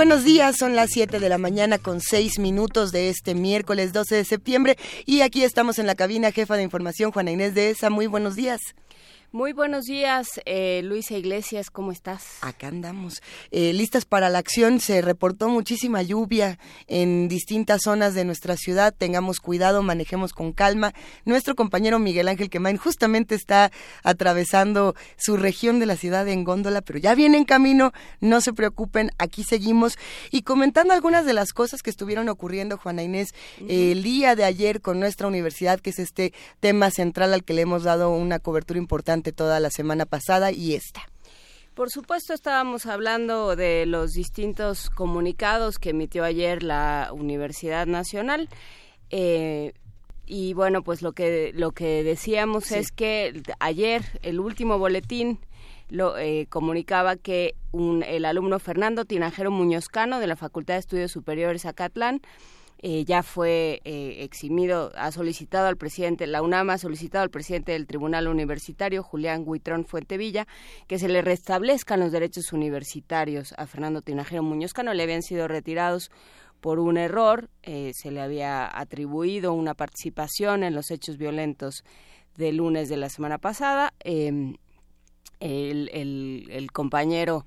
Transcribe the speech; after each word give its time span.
Buenos 0.00 0.24
días, 0.24 0.56
son 0.56 0.76
las 0.76 0.88
7 0.92 1.20
de 1.20 1.28
la 1.28 1.36
mañana 1.36 1.76
con 1.76 2.00
6 2.00 2.38
minutos 2.38 2.90
de 2.90 3.10
este 3.10 3.34
miércoles 3.34 3.92
12 3.92 4.14
de 4.14 4.24
septiembre 4.24 4.78
y 5.04 5.20
aquí 5.20 5.44
estamos 5.44 5.78
en 5.78 5.86
la 5.86 5.94
cabina 5.94 6.32
jefa 6.32 6.56
de 6.56 6.62
información 6.62 7.12
Juana 7.12 7.32
Inés 7.32 7.52
de 7.52 7.68
ESA. 7.68 7.90
Muy 7.90 8.06
buenos 8.06 8.34
días. 8.34 8.62
Muy 9.32 9.52
buenos 9.52 9.84
días, 9.84 10.40
eh, 10.44 10.80
Luisa 10.82 11.16
Iglesias, 11.16 11.70
¿cómo 11.70 11.92
estás? 11.92 12.38
Acá 12.40 12.66
andamos. 12.66 13.22
Eh, 13.52 13.72
listas 13.72 14.04
para 14.04 14.28
la 14.28 14.40
acción, 14.40 14.80
se 14.80 15.02
reportó 15.02 15.48
muchísima 15.48 16.02
lluvia 16.02 16.58
en 16.88 17.28
distintas 17.28 17.82
zonas 17.84 18.14
de 18.14 18.24
nuestra 18.24 18.56
ciudad. 18.56 18.92
Tengamos 18.92 19.38
cuidado, 19.38 19.84
manejemos 19.84 20.32
con 20.32 20.52
calma. 20.52 20.94
Nuestro 21.24 21.54
compañero 21.54 22.00
Miguel 22.00 22.26
Ángel 22.26 22.50
Quemain 22.50 22.76
justamente 22.76 23.36
está 23.36 23.70
atravesando 24.02 24.96
su 25.16 25.36
región 25.36 25.78
de 25.78 25.86
la 25.86 25.94
ciudad 25.94 26.26
en 26.26 26.42
góndola, 26.42 26.80
pero 26.80 26.98
ya 26.98 27.14
viene 27.14 27.38
en 27.38 27.44
camino, 27.44 27.92
no 28.18 28.40
se 28.40 28.52
preocupen, 28.52 29.12
aquí 29.16 29.44
seguimos. 29.44 29.96
Y 30.32 30.42
comentando 30.42 30.92
algunas 30.92 31.24
de 31.24 31.34
las 31.34 31.52
cosas 31.52 31.82
que 31.82 31.90
estuvieron 31.90 32.28
ocurriendo, 32.28 32.78
Juana 32.78 33.04
Inés, 33.04 33.32
el 33.68 34.02
día 34.02 34.34
de 34.34 34.42
ayer 34.42 34.80
con 34.80 34.98
nuestra 34.98 35.28
universidad, 35.28 35.78
que 35.78 35.90
es 35.90 36.00
este 36.00 36.32
tema 36.58 36.90
central 36.90 37.32
al 37.32 37.44
que 37.44 37.54
le 37.54 37.62
hemos 37.62 37.84
dado 37.84 38.10
una 38.10 38.40
cobertura 38.40 38.78
importante 38.78 39.19
toda 39.22 39.60
la 39.60 39.70
semana 39.70 40.06
pasada 40.06 40.50
y 40.52 40.74
esta. 40.74 41.02
Por 41.74 41.90
supuesto, 41.90 42.34
estábamos 42.34 42.86
hablando 42.86 43.54
de 43.56 43.86
los 43.86 44.12
distintos 44.12 44.90
comunicados 44.90 45.78
que 45.78 45.90
emitió 45.90 46.24
ayer 46.24 46.62
la 46.62 47.10
Universidad 47.12 47.86
Nacional. 47.86 48.48
Eh, 49.10 49.72
y 50.26 50.52
bueno, 50.54 50.82
pues 50.82 51.02
lo 51.02 51.12
que, 51.12 51.52
lo 51.54 51.72
que 51.72 52.04
decíamos 52.04 52.70
es 52.72 52.92
que 52.92 53.42
ayer 53.60 54.02
el 54.22 54.40
último 54.40 54.78
boletín 54.78 55.38
lo 55.88 56.18
eh, 56.18 56.46
comunicaba 56.48 57.16
que 57.16 57.54
un, 57.72 58.02
el 58.02 58.24
alumno 58.24 58.58
Fernando 58.58 59.04
Tinajero 59.04 59.50
Muñozcano 59.50 60.20
de 60.20 60.26
la 60.26 60.36
Facultad 60.36 60.74
de 60.74 60.80
Estudios 60.80 61.12
Superiores 61.12 61.66
Acatlán 61.66 62.20
eh, 62.82 63.04
ya 63.04 63.22
fue 63.22 63.82
eh, 63.84 64.24
eximido, 64.24 64.90
ha 64.96 65.12
solicitado 65.12 65.66
al 65.66 65.76
presidente, 65.76 66.26
la 66.26 66.40
UNAM 66.40 66.70
ha 66.70 66.78
solicitado 66.78 67.22
al 67.22 67.28
presidente 67.28 67.72
del 67.72 67.86
Tribunal 67.86 68.26
Universitario, 68.26 69.02
Julián 69.02 69.44
Guitrón 69.44 69.84
Fuentevilla, 69.84 70.46
que 70.86 70.98
se 70.98 71.08
le 71.08 71.20
restablezcan 71.20 72.00
los 72.00 72.10
derechos 72.10 72.54
universitarios 72.54 73.52
a 73.58 73.66
Fernando 73.66 74.00
Tinajero 74.00 74.42
Muñoz 74.42 74.72
Cano, 74.72 74.94
le 74.94 75.02
habían 75.02 75.20
sido 75.20 75.46
retirados 75.46 76.10
por 76.62 76.78
un 76.78 76.96
error, 76.96 77.50
eh, 77.62 77.92
se 77.94 78.10
le 78.10 78.22
había 78.22 78.66
atribuido 78.78 79.52
una 79.52 79.74
participación 79.74 80.62
en 80.62 80.74
los 80.74 80.90
hechos 80.90 81.18
violentos 81.18 81.84
del 82.38 82.56
lunes 82.56 82.88
de 82.88 82.96
la 82.96 83.10
semana 83.10 83.36
pasada. 83.36 83.92
Em, 84.00 84.56
el 85.38 86.68
compañero 86.72 87.44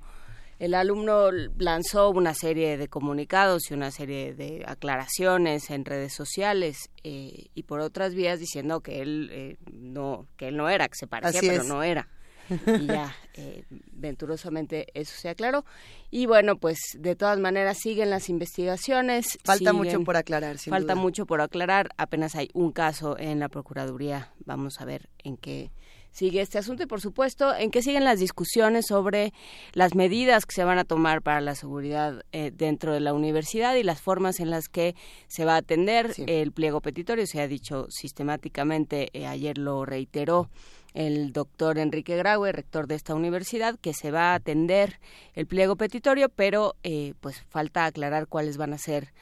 el 0.64 0.72
alumno 0.72 1.30
lanzó 1.58 2.08
una 2.08 2.32
serie 2.32 2.78
de 2.78 2.88
comunicados 2.88 3.70
y 3.70 3.74
una 3.74 3.90
serie 3.90 4.32
de 4.32 4.64
aclaraciones 4.66 5.68
en 5.68 5.84
redes 5.84 6.14
sociales 6.14 6.88
eh, 7.02 7.48
y 7.54 7.62
por 7.64 7.80
otras 7.80 8.14
vías 8.14 8.40
diciendo 8.40 8.80
que 8.80 9.02
él 9.02 9.28
eh, 9.30 9.56
no 9.70 10.26
que 10.38 10.48
él 10.48 10.56
no 10.56 10.70
era, 10.70 10.88
que 10.88 10.94
se 10.94 11.06
parecía 11.06 11.42
pero 11.42 11.64
no 11.64 11.82
era. 11.82 12.08
y 12.66 12.86
ya 12.86 13.14
eh, 13.34 13.64
venturosamente 13.92 14.86
eso 14.94 15.12
se 15.18 15.28
aclaró. 15.28 15.66
Y 16.10 16.24
bueno 16.24 16.56
pues 16.56 16.78
de 16.98 17.14
todas 17.14 17.38
maneras 17.38 17.76
siguen 17.78 18.08
las 18.08 18.30
investigaciones 18.30 19.38
falta 19.44 19.74
mucho 19.74 20.02
por 20.02 20.16
aclarar 20.16 20.56
falta 20.58 20.94
mucho 20.94 21.26
por 21.26 21.42
aclarar. 21.42 21.90
Apenas 21.98 22.36
hay 22.36 22.48
un 22.54 22.72
caso 22.72 23.18
en 23.18 23.38
la 23.38 23.50
procuraduría. 23.50 24.32
Vamos 24.46 24.80
a 24.80 24.86
ver 24.86 25.10
en 25.24 25.36
qué 25.36 25.72
sigue 26.14 26.40
este 26.40 26.58
asunto 26.58 26.84
y, 26.84 26.86
por 26.86 27.00
supuesto, 27.00 27.54
en 27.54 27.70
qué 27.70 27.82
siguen 27.82 28.04
las 28.04 28.20
discusiones 28.20 28.86
sobre 28.86 29.34
las 29.72 29.96
medidas 29.96 30.46
que 30.46 30.54
se 30.54 30.64
van 30.64 30.78
a 30.78 30.84
tomar 30.84 31.22
para 31.22 31.40
la 31.40 31.56
seguridad 31.56 32.24
eh, 32.30 32.52
dentro 32.54 32.94
de 32.94 33.00
la 33.00 33.12
universidad 33.12 33.74
y 33.74 33.82
las 33.82 34.00
formas 34.00 34.38
en 34.38 34.48
las 34.48 34.68
que 34.68 34.94
se 35.26 35.44
va 35.44 35.54
a 35.54 35.58
atender 35.58 36.14
el 36.28 36.52
pliego 36.52 36.80
petitorio. 36.80 37.26
Se 37.26 37.40
ha 37.40 37.48
dicho 37.48 37.86
sistemáticamente, 37.90 39.10
eh, 39.12 39.26
ayer 39.26 39.58
lo 39.58 39.84
reiteró 39.84 40.50
el 40.94 41.32
doctor 41.32 41.78
Enrique 41.78 42.16
Graue, 42.16 42.52
rector 42.52 42.86
de 42.86 42.94
esta 42.94 43.16
universidad, 43.16 43.76
que 43.80 43.92
se 43.92 44.12
va 44.12 44.30
a 44.30 44.34
atender 44.36 45.00
el 45.34 45.48
pliego 45.48 45.74
petitorio, 45.74 46.28
pero 46.28 46.76
eh, 46.84 47.14
pues 47.20 47.42
falta 47.48 47.86
aclarar 47.86 48.28
cuáles 48.28 48.56
van 48.56 48.72
a 48.72 48.78
ser 48.78 49.12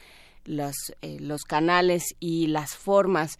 los, 0.45 0.75
los 1.01 1.41
canales 1.41 2.15
y 2.19 2.47
las 2.47 2.75
formas 2.75 3.39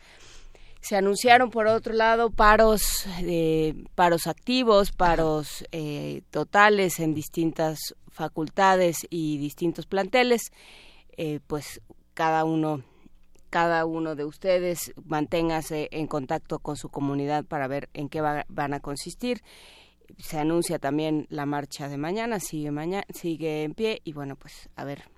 se 0.83 0.97
anunciaron 0.97 1.49
por 1.49 1.67
otro 1.67 1.93
lado 1.93 2.29
paros 2.29 3.05
eh, 3.21 3.73
paros 3.95 4.27
activos 4.27 4.91
paros 4.91 5.63
eh, 5.71 6.23
totales 6.29 6.99
en 6.99 7.13
distintas 7.13 7.95
facultades 8.11 9.07
y 9.09 9.37
distintos 9.37 9.85
planteles. 9.85 10.51
Eh, 11.15 11.39
pues 11.47 11.81
cada 12.13 12.43
uno 12.43 12.83
cada 13.49 13.85
uno 13.85 14.15
de 14.15 14.25
ustedes 14.25 14.93
manténgase 15.05 15.87
en 15.91 16.07
contacto 16.07 16.59
con 16.59 16.75
su 16.75 16.89
comunidad 16.89 17.45
para 17.45 17.67
ver 17.67 17.89
en 17.93 18.09
qué 18.09 18.21
van 18.21 18.73
a 18.73 18.79
consistir. 18.81 19.41
Se 20.17 20.37
anuncia 20.37 20.79
también 20.79 21.27
la 21.29 21.45
marcha 21.45 21.87
de 21.87 21.97
mañana 21.97 22.39
sigue 22.39 22.71
mañana 22.71 23.05
sigue 23.13 23.63
en 23.63 23.73
pie 23.73 24.01
y 24.03 24.11
bueno 24.11 24.35
pues 24.35 24.69
a 24.75 24.83
ver 24.83 25.12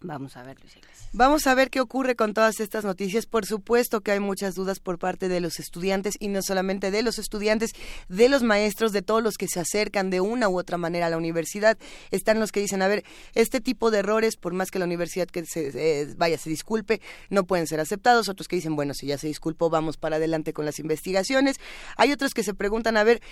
Vamos 0.00 0.36
a 0.36 0.42
ver, 0.42 0.58
Luis. 0.60 0.74
Vamos 1.12 1.46
a 1.46 1.54
ver 1.54 1.70
qué 1.70 1.80
ocurre 1.80 2.16
con 2.16 2.34
todas 2.34 2.60
estas 2.60 2.84
noticias. 2.84 3.24
Por 3.24 3.46
supuesto 3.46 4.02
que 4.02 4.12
hay 4.12 4.20
muchas 4.20 4.54
dudas 4.54 4.78
por 4.78 4.98
parte 4.98 5.28
de 5.28 5.40
los 5.40 5.58
estudiantes 5.58 6.16
y 6.20 6.28
no 6.28 6.42
solamente 6.42 6.90
de 6.90 7.02
los 7.02 7.18
estudiantes, 7.18 7.72
de 8.08 8.28
los 8.28 8.42
maestros, 8.42 8.92
de 8.92 9.00
todos 9.00 9.22
los 9.22 9.36
que 9.36 9.48
se 9.48 9.58
acercan 9.58 10.10
de 10.10 10.20
una 10.20 10.50
u 10.50 10.58
otra 10.58 10.76
manera 10.76 11.06
a 11.06 11.10
la 11.10 11.16
universidad. 11.16 11.78
Están 12.10 12.38
los 12.38 12.52
que 12.52 12.60
dicen, 12.60 12.82
a 12.82 12.88
ver, 12.88 13.04
este 13.34 13.62
tipo 13.62 13.90
de 13.90 14.00
errores, 14.00 14.36
por 14.36 14.52
más 14.52 14.70
que 14.70 14.78
la 14.78 14.84
universidad 14.84 15.26
que 15.26 15.46
se 15.46 15.70
eh, 15.74 16.14
vaya 16.18 16.36
se 16.36 16.50
disculpe, 16.50 17.00
no 17.30 17.44
pueden 17.44 17.66
ser 17.66 17.80
aceptados. 17.80 18.28
Otros 18.28 18.48
que 18.48 18.56
dicen, 18.56 18.76
bueno, 18.76 18.92
si 18.92 19.06
ya 19.06 19.16
se 19.16 19.28
disculpó, 19.28 19.70
vamos 19.70 19.96
para 19.96 20.16
adelante 20.16 20.52
con 20.52 20.66
las 20.66 20.78
investigaciones. 20.78 21.56
Hay 21.96 22.12
otros 22.12 22.34
que 22.34 22.42
se 22.42 22.52
preguntan, 22.52 22.98
a 22.98 23.04
ver, 23.04 23.22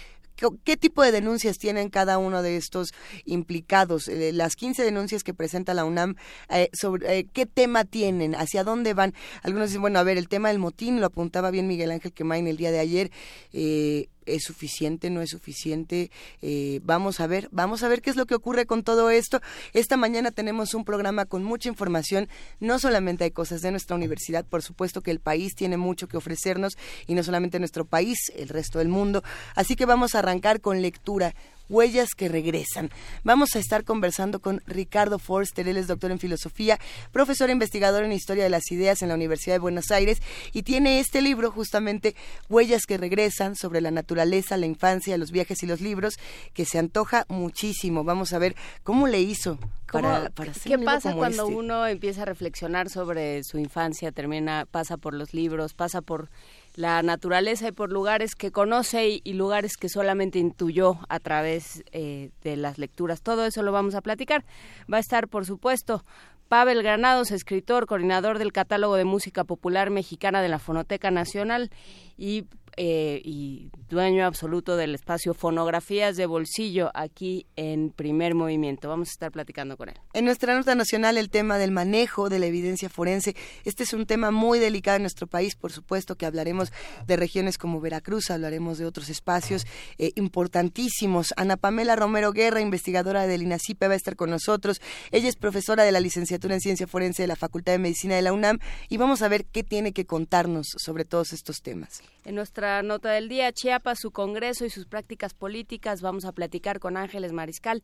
¿qué, 0.64 0.78
tipo 0.78 1.03
de 1.03 1.12
denuncias 1.12 1.58
tienen 1.58 1.91
cada 1.91 2.16
uno 2.16 2.41
de 2.41 2.56
estos 2.56 2.94
implicados? 3.26 4.08
Eh, 4.08 4.32
las 4.32 4.56
15 4.56 4.82
denuncias 4.82 5.22
que 5.22 5.34
presenta 5.34 5.74
la 5.74 5.84
UNAM 5.84 6.16
eh, 6.54 6.70
sobre 6.72 7.19
eh, 7.19 7.26
qué 7.32 7.47
tema 7.47 7.84
tienen, 7.84 8.34
hacia 8.34 8.65
dónde 8.65 8.94
van. 8.94 9.15
Algunos 9.42 9.69
dicen, 9.69 9.82
bueno, 9.82 9.98
a 9.98 10.03
ver, 10.03 10.19
el 10.19 10.28
tema 10.28 10.48
del 10.48 10.59
motín 10.59 11.00
lo 11.00 11.06
apuntaba 11.06 11.50
bien 11.50 11.66
Miguel 11.66 11.91
Ángel 11.91 12.12
Quemain 12.12 12.47
el 12.47 12.56
día 12.56 12.70
de 12.70 12.78
ayer. 12.78 13.10
Eh, 13.53 14.09
¿Es 14.26 14.44
suficiente? 14.44 15.10
¿No 15.10 15.20
es 15.20 15.31
suficiente? 15.31 16.10
Eh, 16.41 16.81
vamos 16.82 17.20
a 17.20 17.26
ver, 17.26 17.48
vamos 17.53 17.82
a 17.82 17.88
ver 17.88 18.00
qué 18.00 18.10
es 18.10 18.16
lo 18.16 18.26
que 18.26 18.34
ocurre 18.34 18.66
con 18.66 18.82
todo 18.82 19.10
esto. 19.10 19.41
Esta 19.72 19.97
mañana 19.97 20.31
tenemos 20.31 20.75
un 20.75 20.84
programa 20.84 21.26
con 21.26 21.44
mucha 21.44 21.69
información. 21.69 22.28
No 22.60 22.78
solamente 22.78 23.25
hay 23.25 23.31
cosas 23.31 23.60
de 23.60 23.71
nuestra 23.71 23.97
universidad, 23.97 24.44
por 24.44 24.62
supuesto 24.62 25.03
que 25.03 25.10
el 25.10 25.21
país 25.21 25.54
tiene 25.54 25.76
mucho 25.76 26.09
que 26.09 26.16
ofrecernos 26.16 26.76
y 27.06 27.15
no 27.15 27.22
solamente 27.22 27.59
nuestro 27.59 27.84
país, 27.84 28.19
el 28.34 28.48
resto 28.48 28.78
del 28.78 28.88
mundo. 28.88 29.22
Así 29.54 29.76
que 29.76 29.84
vamos 29.84 30.15
a 30.15 30.21
arrancar 30.21 30.60
con 30.60 30.81
lectura 30.81 31.34
Huellas 31.69 32.10
que 32.16 32.28
regresan. 32.28 32.91
Vamos 33.22 33.56
a 33.56 33.58
estar 33.58 33.84
conversando 33.84 34.41
con 34.41 34.62
Ricardo 34.66 35.18
Forster, 35.18 35.68
él 35.68 35.77
es 35.77 35.86
doctor 35.86 36.10
en 36.10 36.18
filosofía, 36.18 36.78
profesor 37.12 37.48
e 37.48 37.53
investigador 37.53 38.04
en 38.04 38.12
historia 38.12 38.44
de 38.44 38.50
las 38.50 38.71
ideas 38.71 39.03
en 39.03 39.09
la 39.09 39.15
Universidad 39.15 39.54
de 39.54 39.60
Buenos 39.60 39.91
Aires 39.91 40.21
y 40.53 40.62
tiene 40.62 41.00
este 41.00 41.22
libro 41.22 41.50
justamente 41.50 42.15
Huellas 42.48 42.86
que 42.86 42.98
regresan 42.98 43.56
sobre 43.56 43.80
la 43.80 43.91
naturaleza, 43.91 44.56
la 44.56 44.66
infancia, 44.66 45.16
los 45.18 45.30
viajes 45.30 45.62
y 45.62 45.66
los 45.66 45.80
libros 45.80 46.15
que 46.53 46.65
se 46.65 46.78
antoja 46.78 47.24
muchísimo. 47.28 48.04
Vamos 48.04 48.33
a 48.33 48.39
ver 48.39 48.54
cómo 48.83 49.06
le 49.06 49.21
hizo 49.21 49.59
para, 49.91 50.30
para 50.30 50.50
hacer 50.50 50.72
¿Qué 50.72 50.78
pasa 50.84 51.15
cuando 51.15 51.44
este? 51.44 51.54
uno 51.54 51.86
empieza 51.86 52.22
a 52.22 52.24
reflexionar 52.24 52.91
sobre 52.91 53.44
su 53.44 53.59
infancia, 53.59 54.12
termina 54.12 54.66
pasa 54.71 54.97
por 54.97 55.15
los 55.15 55.34
libros, 55.34 55.74
pasa 55.74 56.00
por 56.00 56.28
la 56.74 57.03
naturaleza 57.03 57.68
y 57.68 57.72
por 57.72 57.92
lugares 57.92 58.34
que 58.34 58.50
conoce 58.50 59.21
y, 59.22 59.32
lugares 59.32 59.76
que 59.76 59.88
solamente 59.88 60.38
intuyó 60.38 60.98
a 61.09 61.21
través 61.21 61.84
eh, 61.92 62.30
de 62.42 62.56
las 62.56 62.78
lecturas. 62.78 63.22
Todo 63.22 63.47
eso 63.47 63.62
lo 63.62 63.72
vamos 63.72 63.94
a 63.94 64.00
platicar. 64.00 64.44
Va 64.92 64.97
a 64.97 65.00
estar, 65.00 65.28
por 65.28 65.47
supuesto, 65.47 66.03
Pavel 66.48 66.82
Granados, 66.82 67.30
escritor, 67.30 67.86
coordinador 67.86 68.38
del 68.38 68.53
catálogo 68.53 68.97
de 68.97 69.04
música 69.04 69.44
popular 69.44 69.91
mexicana 69.91 70.42
de 70.42 70.48
la 70.48 70.59
Fonoteca 70.59 71.10
Nacional 71.10 71.71
y 72.16 72.44
eh, 72.76 73.21
y 73.24 73.71
dueño 73.88 74.24
absoluto 74.26 74.76
del 74.76 74.94
espacio 74.94 75.34
Fonografías 75.34 76.16
de 76.16 76.26
Bolsillo 76.26 76.91
aquí 76.94 77.47
en 77.56 77.91
Primer 77.91 78.34
Movimiento. 78.34 78.88
Vamos 78.88 79.09
a 79.09 79.12
estar 79.12 79.32
platicando 79.32 79.76
con 79.76 79.91
él. 79.91 79.94
En 80.12 80.24
nuestra 80.24 80.54
nota 80.56 80.74
nacional 80.74 81.16
el 81.16 81.30
tema 81.30 81.59
del 81.59 81.71
manejo 81.71 82.28
de 82.28 82.38
la 82.38 82.47
evidencia 82.47 82.88
forense. 82.88 83.36
Este 83.65 83.84
es 83.84 83.92
un 83.92 84.06
tema 84.06 84.30
muy 84.30 84.59
delicado 84.59 84.97
en 84.97 85.03
nuestro 85.03 85.26
país, 85.26 85.54
por 85.54 85.72
supuesto 85.72 86.16
que 86.16 86.26
hablaremos 86.26 86.72
de 87.06 87.16
regiones 87.16 87.59
como 87.59 87.80
Veracruz, 87.80 88.30
hablaremos 88.30 88.78
de 88.78 88.86
otros 88.86 89.09
espacios 89.09 89.66
eh, 89.98 90.12
importantísimos. 90.16 91.34
Ana 91.36 91.56
Pamela 91.56 91.97
Romero 91.97 92.32
Guerra, 92.32 92.60
investigadora 92.60 93.27
del 93.27 93.42
INACIPE, 93.42 93.88
va 93.88 93.94
a 93.94 93.97
estar 93.97 94.16
con 94.16 94.30
nosotros. 94.30 94.80
Ella 95.12 95.28
es 95.28 95.36
profesora 95.36 95.84
de 95.84 95.92
la 95.92 96.00
licenciatura 96.00 96.54
en 96.54 96.60
Ciencia 96.60 96.86
Forense 96.86 97.22
de 97.22 97.28
la 97.28 97.36
Facultad 97.36 97.72
de 97.72 97.78
Medicina 97.78 98.16
de 98.16 98.22
la 98.22 98.32
UNAM 98.32 98.59
y 98.88 98.97
vamos 98.97 99.22
a 99.22 99.28
ver 99.28 99.44
qué 99.44 99.62
tiene 99.62 99.92
que 99.92 100.06
contarnos 100.06 100.66
sobre 100.77 101.04
todos 101.04 101.32
estos 101.32 101.62
temas. 101.62 102.03
En 102.24 102.34
nuestra 102.34 102.64
nota 102.83 103.11
del 103.11 103.28
día, 103.28 103.53
Chiapas, 103.53 103.99
su 104.01 104.11
Congreso 104.11 104.65
y 104.65 104.71
sus 104.71 104.87
prácticas 104.87 105.34
políticas, 105.34 106.01
vamos 106.01 106.25
a 106.25 106.33
platicar 106.33 106.81
con 106.81 106.97
Ángeles 106.97 107.33
Mariscal, 107.33 107.83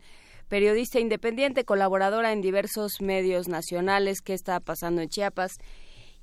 periodista 0.49 1.01
independiente, 1.01 1.65
colaboradora 1.65 2.33
en 2.33 2.41
diversos 2.41 3.01
medios 3.01 3.49
nacionales, 3.49 4.21
qué 4.21 4.35
está 4.35 4.61
pasando 4.61 5.03
en 5.03 5.09
Chiapas 5.09 5.59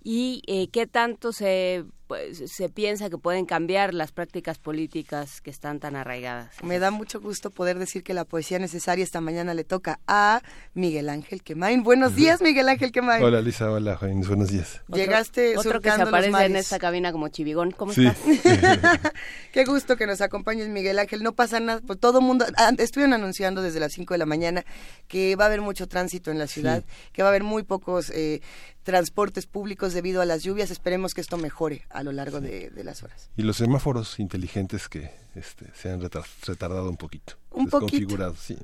y 0.03 0.41
eh, 0.47 0.69
qué 0.69 0.87
tanto 0.87 1.31
se 1.31 1.85
pues, 2.07 2.41
se 2.49 2.69
piensa 2.69 3.09
que 3.09 3.17
pueden 3.17 3.45
cambiar 3.45 3.93
las 3.93 4.11
prácticas 4.11 4.57
políticas 4.57 5.41
que 5.41 5.49
están 5.49 5.79
tan 5.79 5.95
arraigadas. 5.95 6.55
Me 6.63 6.79
da 6.79 6.89
mucho 6.89 7.19
gusto 7.19 7.51
poder 7.51 7.77
decir 7.77 8.03
que 8.03 8.13
la 8.13 8.23
poesía 8.25 8.59
necesaria 8.59 9.03
esta 9.03 9.21
mañana 9.21 9.53
le 9.53 9.63
toca 9.63 9.99
a 10.07 10.41
Miguel 10.73 11.09
Ángel 11.09 11.43
Quemain. 11.43 11.83
Buenos 11.83 12.15
días, 12.17 12.41
Miguel 12.41 12.69
Ángel 12.69 12.91
Quemain. 12.91 13.21
Hola, 13.21 13.41
Lisa. 13.41 13.69
Hola, 13.71 13.97
Juan. 13.97 14.21
Buenos 14.21 14.49
días. 14.49 14.81
Llegaste 14.87 15.57
otro, 15.57 15.81
que 15.81 15.91
se 15.91 16.01
aparece 16.01 16.45
en 16.45 16.55
esta 16.55 16.79
cabina 16.79 17.11
como 17.11 17.27
chivigón. 17.27 17.71
¿Cómo 17.71 17.91
estás? 17.91 18.17
Qué 19.51 19.65
gusto 19.65 19.97
que 19.97 20.07
nos 20.07 20.21
acompañes, 20.21 20.69
Miguel 20.69 20.99
Ángel. 20.99 21.23
No 21.23 21.33
pasa 21.33 21.59
nada, 21.59 21.81
pues 21.85 21.99
todo 21.99 22.21
mundo 22.21 22.45
ah, 22.55 22.71
estuvieron 22.77 23.13
anunciando 23.13 23.61
desde 23.61 23.79
las 23.79 23.91
5 23.93 24.13
de 24.13 24.17
la 24.17 24.25
mañana 24.25 24.63
que 25.07 25.35
va 25.35 25.45
a 25.45 25.47
haber 25.47 25.61
mucho 25.61 25.87
tránsito 25.87 26.31
en 26.31 26.39
la 26.39 26.47
ciudad, 26.47 26.83
que 27.11 27.21
va 27.21 27.29
a 27.29 27.31
haber 27.31 27.43
muy 27.43 27.63
pocos 27.63 28.11
eh, 28.11 28.41
transportes 28.87 29.47
públicos 29.47 29.93
debido 29.93 30.21
a 30.21 30.25
las 30.25 30.43
lluvias. 30.43 30.71
Esperemos 30.71 31.13
que 31.13 31.19
esto 31.19 31.37
mejore 31.37 31.83
a 31.89 32.03
lo 32.03 32.13
largo 32.13 32.39
de, 32.39 32.71
las 32.85 33.03
horas. 33.03 33.29
Y 33.35 33.41
los 33.41 33.57
semáforos 33.57 34.17
inteligentes 34.17 34.87
que 34.87 35.11
este, 35.35 35.65
se 35.73 35.91
han 35.91 35.99
retardado 35.99 36.89
un 36.89 36.95
poquito. 36.95 37.33
Un 37.51 37.67
poquito. 37.67 38.33
sí. 38.35 38.57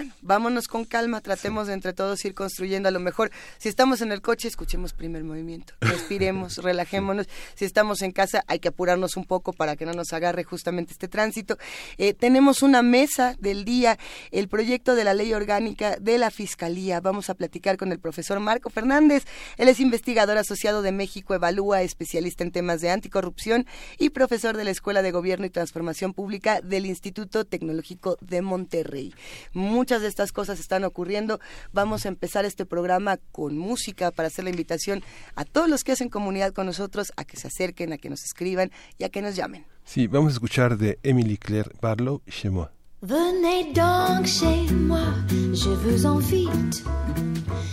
Bueno, 0.00 0.14
vámonos 0.22 0.66
con 0.66 0.86
calma, 0.86 1.20
tratemos 1.20 1.66
de 1.66 1.74
entre 1.74 1.92
todos 1.92 2.24
ir 2.24 2.32
construyendo 2.32 2.88
a 2.88 2.90
lo 2.90 3.00
mejor. 3.00 3.30
Si 3.58 3.68
estamos 3.68 4.00
en 4.00 4.12
el 4.12 4.22
coche, 4.22 4.48
escuchemos 4.48 4.94
primer 4.94 5.24
movimiento, 5.24 5.74
respiremos, 5.78 6.56
relajémonos. 6.62 7.28
Si 7.54 7.66
estamos 7.66 8.00
en 8.00 8.10
casa, 8.10 8.42
hay 8.46 8.60
que 8.60 8.68
apurarnos 8.68 9.18
un 9.18 9.26
poco 9.26 9.52
para 9.52 9.76
que 9.76 9.84
no 9.84 9.92
nos 9.92 10.14
agarre 10.14 10.42
justamente 10.42 10.92
este 10.92 11.06
tránsito. 11.06 11.58
Eh, 11.98 12.14
tenemos 12.14 12.62
una 12.62 12.80
mesa 12.80 13.36
del 13.40 13.66
día, 13.66 13.98
el 14.30 14.48
proyecto 14.48 14.94
de 14.94 15.04
la 15.04 15.12
ley 15.12 15.34
orgánica 15.34 15.96
de 16.00 16.16
la 16.16 16.30
Fiscalía. 16.30 17.00
Vamos 17.00 17.28
a 17.28 17.34
platicar 17.34 17.76
con 17.76 17.92
el 17.92 17.98
profesor 17.98 18.40
Marco 18.40 18.70
Fernández. 18.70 19.26
Él 19.58 19.68
es 19.68 19.80
investigador 19.80 20.38
asociado 20.38 20.80
de 20.80 20.92
México 20.92 21.34
Evalúa, 21.34 21.82
especialista 21.82 22.42
en 22.42 22.52
temas 22.52 22.80
de 22.80 22.88
anticorrupción 22.88 23.66
y 23.98 24.08
profesor 24.08 24.56
de 24.56 24.64
la 24.64 24.70
Escuela 24.70 25.02
de 25.02 25.10
Gobierno 25.10 25.44
y 25.44 25.50
Transformación 25.50 26.14
Pública 26.14 26.62
del 26.62 26.86
Instituto 26.86 27.44
Tecnológico 27.44 28.16
de 28.22 28.40
Monterrey 28.40 29.12
muchas 29.52 29.89
de 29.98 30.08
estas 30.08 30.30
cosas 30.30 30.60
están 30.60 30.84
ocurriendo. 30.84 31.40
Vamos 31.72 32.06
a 32.06 32.08
empezar 32.08 32.44
este 32.44 32.64
programa 32.64 33.18
con 33.32 33.58
música 33.58 34.12
para 34.12 34.28
hacer 34.28 34.44
la 34.44 34.50
invitación 34.50 35.02
a 35.34 35.44
todos 35.44 35.68
los 35.68 35.82
que 35.82 35.92
hacen 35.92 36.08
comunidad 36.08 36.52
con 36.52 36.66
nosotros 36.66 37.12
a 37.16 37.24
que 37.24 37.36
se 37.36 37.48
acerquen, 37.48 37.92
a 37.92 37.98
que 37.98 38.10
nos 38.10 38.22
escriban 38.22 38.70
y 38.98 39.04
a 39.04 39.08
que 39.08 39.22
nos 39.22 39.34
llamen. 39.34 39.66
Sí, 39.84 40.06
vamos 40.06 40.30
a 40.30 40.34
escuchar 40.34 40.78
de 40.78 40.98
Emily 41.02 41.36
Claire 41.36 41.72
Barlow, 41.80 42.22
Chez 42.28 42.50
moi. 42.50 42.70
Venez 43.02 43.72
donc 43.72 44.26
chez 44.26 44.70
moi, 44.74 45.14
je 45.30 45.70
vous 45.70 46.06
invite. 46.06 46.84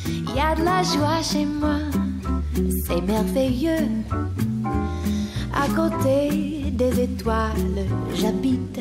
Il 0.06 0.34
y 0.34 0.40
a 0.40 0.56
de 0.56 0.64
la 0.64 0.84
joie 0.84 1.22
chez 1.22 1.46
moi, 1.46 1.80
c'est 2.86 3.02
merveilleux. 3.02 3.90
À 5.54 5.68
côté 5.76 6.72
des 6.72 7.02
étoiles, 7.02 7.86
j'habite. 8.16 8.80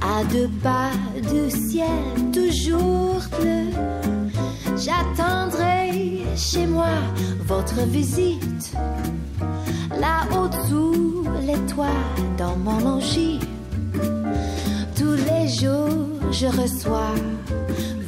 À 0.00 0.24
deux 0.24 0.48
pas 0.62 0.90
du 1.14 1.50
ciel 1.50 1.88
toujours 2.32 3.20
bleu. 3.40 3.70
J'attendrai 4.76 6.24
chez 6.36 6.66
moi 6.66 6.94
votre 7.46 7.80
visite. 7.86 8.72
Là-haut 9.90 10.50
sous 10.68 11.24
les 11.46 11.58
toits 11.72 12.04
dans 12.36 12.56
mon 12.56 12.78
logis. 12.78 13.40
Tous 14.96 15.18
les 15.30 15.48
jours 15.48 16.32
je 16.32 16.46
reçois. 16.46 17.14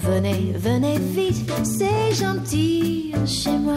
Venez, 0.02 0.54
venez 0.56 0.98
vite, 0.98 1.52
c'est 1.62 2.14
gentil 2.14 3.12
chez 3.26 3.56
moi. 3.56 3.76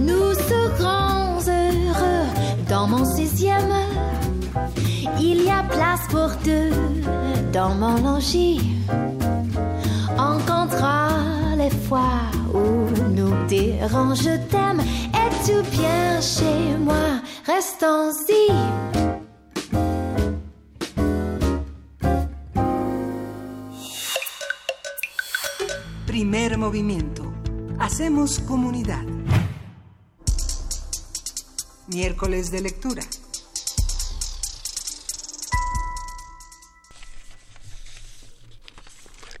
Nous 0.00 0.34
serons 0.48 1.38
heureux 1.48 2.26
dans 2.68 2.86
mon 2.86 3.04
sixième. 3.04 3.74
Il 5.20 5.42
y 5.44 5.50
a 5.50 5.62
place 5.64 6.06
pour 6.10 6.30
deux 6.44 6.70
dans 7.52 7.74
mon 7.74 7.96
logis. 8.02 8.60
On 10.18 10.38
comptera 10.50 11.08
les 11.58 11.70
fois 11.70 12.20
où 12.54 12.64
nous 13.14 13.34
dérange, 13.48 14.22
je 14.22 14.36
tout 15.46 15.62
bien 15.70 16.20
chez 16.20 16.76
moi, 16.78 17.20
restons-y. 17.46 18.86
movimiento. 26.56 27.32
Hacemos 27.78 28.40
comunidad. 28.40 29.04
Miércoles 31.88 32.50
de 32.50 32.60
lectura. 32.62 33.02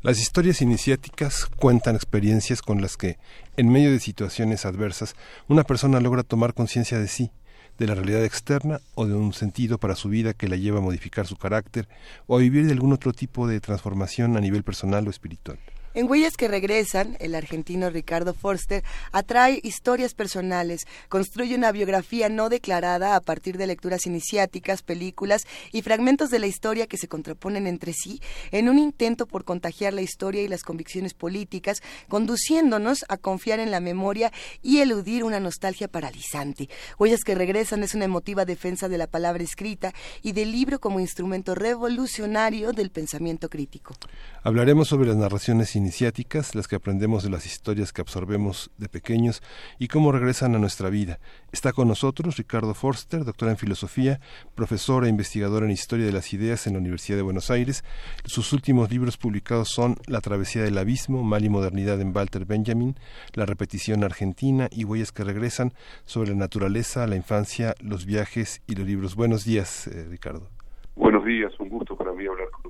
Las 0.02 0.20
historias 0.20 0.62
iniciáticas 0.62 1.46
cuentan 1.46 1.96
experiencias 1.96 2.62
con 2.62 2.80
las 2.80 2.96
que, 2.96 3.18
en 3.56 3.70
medio 3.70 3.90
de 3.90 3.98
situaciones 3.98 4.64
adversas, 4.64 5.16
una 5.48 5.64
persona 5.64 6.00
logra 6.00 6.22
tomar 6.22 6.54
conciencia 6.54 6.98
de 6.98 7.08
sí, 7.08 7.32
de 7.78 7.86
la 7.86 7.94
realidad 7.94 8.24
externa 8.24 8.80
o 8.94 9.06
de 9.06 9.14
un 9.14 9.32
sentido 9.32 9.78
para 9.78 9.94
su 9.94 10.08
vida 10.08 10.34
que 10.34 10.48
la 10.48 10.56
lleva 10.56 10.78
a 10.78 10.82
modificar 10.82 11.26
su 11.26 11.36
carácter 11.36 11.88
o 12.26 12.36
a 12.36 12.40
vivir 12.40 12.66
de 12.66 12.72
algún 12.72 12.92
otro 12.92 13.12
tipo 13.12 13.46
de 13.46 13.60
transformación 13.60 14.36
a 14.36 14.40
nivel 14.40 14.62
personal 14.62 15.06
o 15.06 15.10
espiritual. 15.10 15.58
En 15.96 16.10
Huellas 16.10 16.36
que 16.36 16.46
regresan, 16.46 17.16
el 17.20 17.34
argentino 17.34 17.88
Ricardo 17.88 18.34
Forster 18.34 18.84
atrae 19.12 19.60
historias 19.62 20.12
personales, 20.12 20.86
construye 21.08 21.54
una 21.54 21.72
biografía 21.72 22.28
no 22.28 22.50
declarada 22.50 23.16
a 23.16 23.20
partir 23.22 23.56
de 23.56 23.66
lecturas 23.66 24.04
iniciáticas, 24.04 24.82
películas 24.82 25.46
y 25.72 25.80
fragmentos 25.80 26.28
de 26.28 26.38
la 26.38 26.48
historia 26.48 26.86
que 26.86 26.98
se 26.98 27.08
contraponen 27.08 27.66
entre 27.66 27.94
sí 27.94 28.20
en 28.50 28.68
un 28.68 28.78
intento 28.78 29.24
por 29.24 29.44
contagiar 29.44 29.94
la 29.94 30.02
historia 30.02 30.42
y 30.42 30.48
las 30.48 30.64
convicciones 30.64 31.14
políticas, 31.14 31.80
conduciéndonos 32.08 33.06
a 33.08 33.16
confiar 33.16 33.58
en 33.58 33.70
la 33.70 33.80
memoria 33.80 34.30
y 34.60 34.80
eludir 34.80 35.24
una 35.24 35.40
nostalgia 35.40 35.88
paralizante. 35.88 36.68
Huellas 36.98 37.24
que 37.24 37.34
regresan 37.34 37.82
es 37.82 37.94
una 37.94 38.04
emotiva 38.04 38.44
defensa 38.44 38.90
de 38.90 38.98
la 38.98 39.06
palabra 39.06 39.42
escrita 39.42 39.94
y 40.20 40.32
del 40.32 40.52
libro 40.52 40.78
como 40.78 41.00
instrumento 41.00 41.54
revolucionario 41.54 42.74
del 42.74 42.90
pensamiento 42.90 43.48
crítico. 43.48 43.94
Hablaremos 44.42 44.88
sobre 44.88 45.08
las 45.08 45.16
narraciones 45.16 45.70
iniciáticas, 45.86 46.56
las 46.56 46.66
que 46.66 46.74
aprendemos 46.74 47.22
de 47.22 47.30
las 47.30 47.46
historias 47.46 47.92
que 47.92 48.00
absorbemos 48.00 48.72
de 48.76 48.88
pequeños 48.88 49.40
y 49.78 49.86
cómo 49.86 50.10
regresan 50.10 50.56
a 50.56 50.58
nuestra 50.58 50.90
vida. 50.90 51.20
Está 51.52 51.72
con 51.72 51.86
nosotros 51.86 52.36
Ricardo 52.36 52.74
Forster, 52.74 53.24
doctor 53.24 53.50
en 53.50 53.56
filosofía, 53.56 54.18
profesor 54.56 55.04
e 55.04 55.08
investigador 55.08 55.62
en 55.62 55.70
historia 55.70 56.04
de 56.04 56.10
las 56.10 56.32
ideas 56.32 56.66
en 56.66 56.72
la 56.72 56.80
Universidad 56.80 57.16
de 57.16 57.22
Buenos 57.22 57.52
Aires. 57.52 57.84
Sus 58.24 58.52
últimos 58.52 58.90
libros 58.90 59.16
publicados 59.16 59.68
son 59.68 59.94
La 60.08 60.20
travesía 60.20 60.64
del 60.64 60.76
abismo, 60.76 61.22
Mal 61.22 61.44
y 61.44 61.50
modernidad 61.50 62.00
en 62.00 62.14
Walter 62.14 62.46
Benjamin, 62.46 62.96
La 63.34 63.46
repetición 63.46 64.02
argentina 64.02 64.68
y 64.72 64.82
Huellas 64.82 65.12
que 65.12 65.22
regresan 65.22 65.72
sobre 66.04 66.30
la 66.30 66.36
naturaleza, 66.36 67.06
la 67.06 67.14
infancia, 67.14 67.76
los 67.80 68.06
viajes 68.06 68.60
y 68.66 68.74
los 68.74 68.86
libros. 68.88 69.14
Buenos 69.14 69.44
días, 69.44 69.86
eh, 69.86 70.04
Ricardo. 70.10 70.48
Buenos 70.96 71.24
días, 71.24 71.52
un 71.60 71.68
gusto 71.68 71.96
para 71.96 72.12
mí 72.12 72.26
hablar 72.26 72.48
con. 72.50 72.65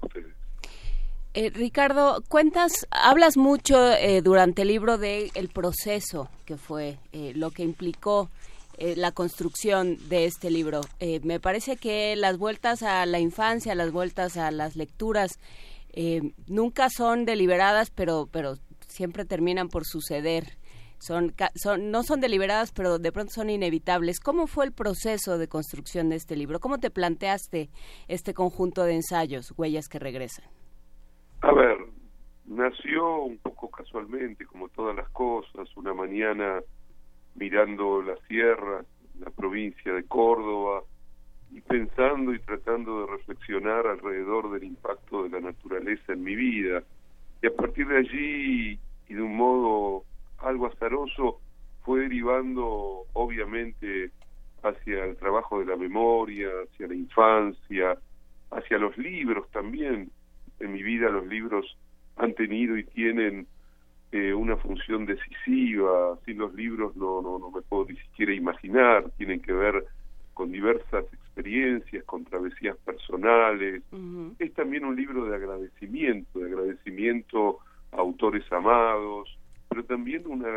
Eh, 1.38 1.50
Ricardo, 1.50 2.24
cuentas, 2.30 2.86
hablas 2.90 3.36
mucho 3.36 3.92
eh, 3.92 4.22
durante 4.22 4.62
el 4.62 4.68
libro 4.68 4.96
de 4.96 5.30
el 5.34 5.50
proceso 5.50 6.30
que 6.46 6.56
fue, 6.56 6.98
eh, 7.12 7.32
lo 7.34 7.50
que 7.50 7.62
implicó 7.62 8.30
eh, 8.78 8.96
la 8.96 9.12
construcción 9.12 9.98
de 10.08 10.24
este 10.24 10.48
libro. 10.48 10.80
Eh, 10.98 11.20
me 11.24 11.38
parece 11.38 11.76
que 11.76 12.16
las 12.16 12.38
vueltas 12.38 12.82
a 12.82 13.04
la 13.04 13.18
infancia, 13.18 13.74
las 13.74 13.92
vueltas 13.92 14.38
a 14.38 14.50
las 14.50 14.76
lecturas, 14.76 15.38
eh, 15.92 16.22
nunca 16.46 16.88
son 16.88 17.26
deliberadas, 17.26 17.90
pero, 17.90 18.30
pero 18.32 18.56
siempre 18.88 19.26
terminan 19.26 19.68
por 19.68 19.84
suceder. 19.84 20.56
Son, 21.00 21.34
son, 21.54 21.90
no 21.90 22.02
son 22.02 22.22
deliberadas, 22.22 22.72
pero 22.72 22.98
de 22.98 23.12
pronto 23.12 23.34
son 23.34 23.50
inevitables. 23.50 24.20
¿Cómo 24.20 24.46
fue 24.46 24.64
el 24.64 24.72
proceso 24.72 25.36
de 25.36 25.48
construcción 25.48 26.08
de 26.08 26.16
este 26.16 26.34
libro? 26.34 26.60
¿Cómo 26.60 26.78
te 26.78 26.88
planteaste 26.88 27.68
este 28.08 28.32
conjunto 28.32 28.84
de 28.84 28.94
ensayos, 28.94 29.52
Huellas 29.54 29.88
que 29.88 29.98
regresan? 29.98 30.55
A 31.42 31.52
ver, 31.52 31.78
nació 32.46 33.22
un 33.22 33.38
poco 33.38 33.70
casualmente, 33.70 34.46
como 34.46 34.68
todas 34.68 34.96
las 34.96 35.08
cosas, 35.10 35.68
una 35.76 35.94
mañana 35.94 36.60
mirando 37.34 38.02
la 38.02 38.16
sierra, 38.26 38.84
la 39.20 39.30
provincia 39.30 39.92
de 39.92 40.04
Córdoba, 40.04 40.82
y 41.52 41.60
pensando 41.60 42.34
y 42.34 42.40
tratando 42.40 43.02
de 43.02 43.12
reflexionar 43.12 43.86
alrededor 43.86 44.50
del 44.50 44.64
impacto 44.64 45.22
de 45.22 45.30
la 45.30 45.40
naturaleza 45.40 46.12
en 46.12 46.24
mi 46.24 46.34
vida. 46.34 46.82
Y 47.42 47.46
a 47.46 47.54
partir 47.54 47.86
de 47.86 47.98
allí, 47.98 48.80
y 49.08 49.14
de 49.14 49.22
un 49.22 49.36
modo 49.36 50.04
algo 50.38 50.66
azaroso, 50.66 51.40
fue 51.84 52.00
derivando 52.00 53.04
obviamente 53.12 54.10
hacia 54.62 55.04
el 55.04 55.16
trabajo 55.16 55.60
de 55.60 55.66
la 55.66 55.76
memoria, 55.76 56.48
hacia 56.64 56.88
la 56.88 56.94
infancia, 56.94 57.96
hacia 58.50 58.78
los 58.78 58.96
libros 58.98 59.48
también. 59.50 60.10
En 60.60 60.72
mi 60.72 60.82
vida 60.82 61.08
los 61.10 61.26
libros 61.26 61.76
han 62.16 62.34
tenido 62.34 62.76
y 62.76 62.84
tienen 62.84 63.46
eh, 64.12 64.32
una 64.32 64.56
función 64.56 65.06
decisiva. 65.06 66.18
Sin 66.24 66.38
los 66.38 66.54
libros 66.54 66.96
no, 66.96 67.20
no, 67.20 67.38
no 67.38 67.50
me 67.50 67.62
puedo 67.62 67.86
ni 67.86 67.96
siquiera 67.96 68.32
imaginar. 68.32 69.10
Tienen 69.16 69.40
que 69.40 69.52
ver 69.52 69.84
con 70.36 70.52
diversas 70.52 71.04
experiencias, 71.12 72.04
con 72.04 72.24
travesías 72.24 72.76
personales. 72.78 73.82
Es 74.38 74.52
también 74.52 74.84
un 74.84 74.94
libro 74.94 75.24
de 75.24 75.34
agradecimiento, 75.34 76.38
de 76.38 76.46
agradecimiento 76.46 77.58
a 77.92 77.96
autores 77.96 78.44
amados, 78.52 79.34
pero 79.68 79.84
también 79.84 80.26
una 80.26 80.48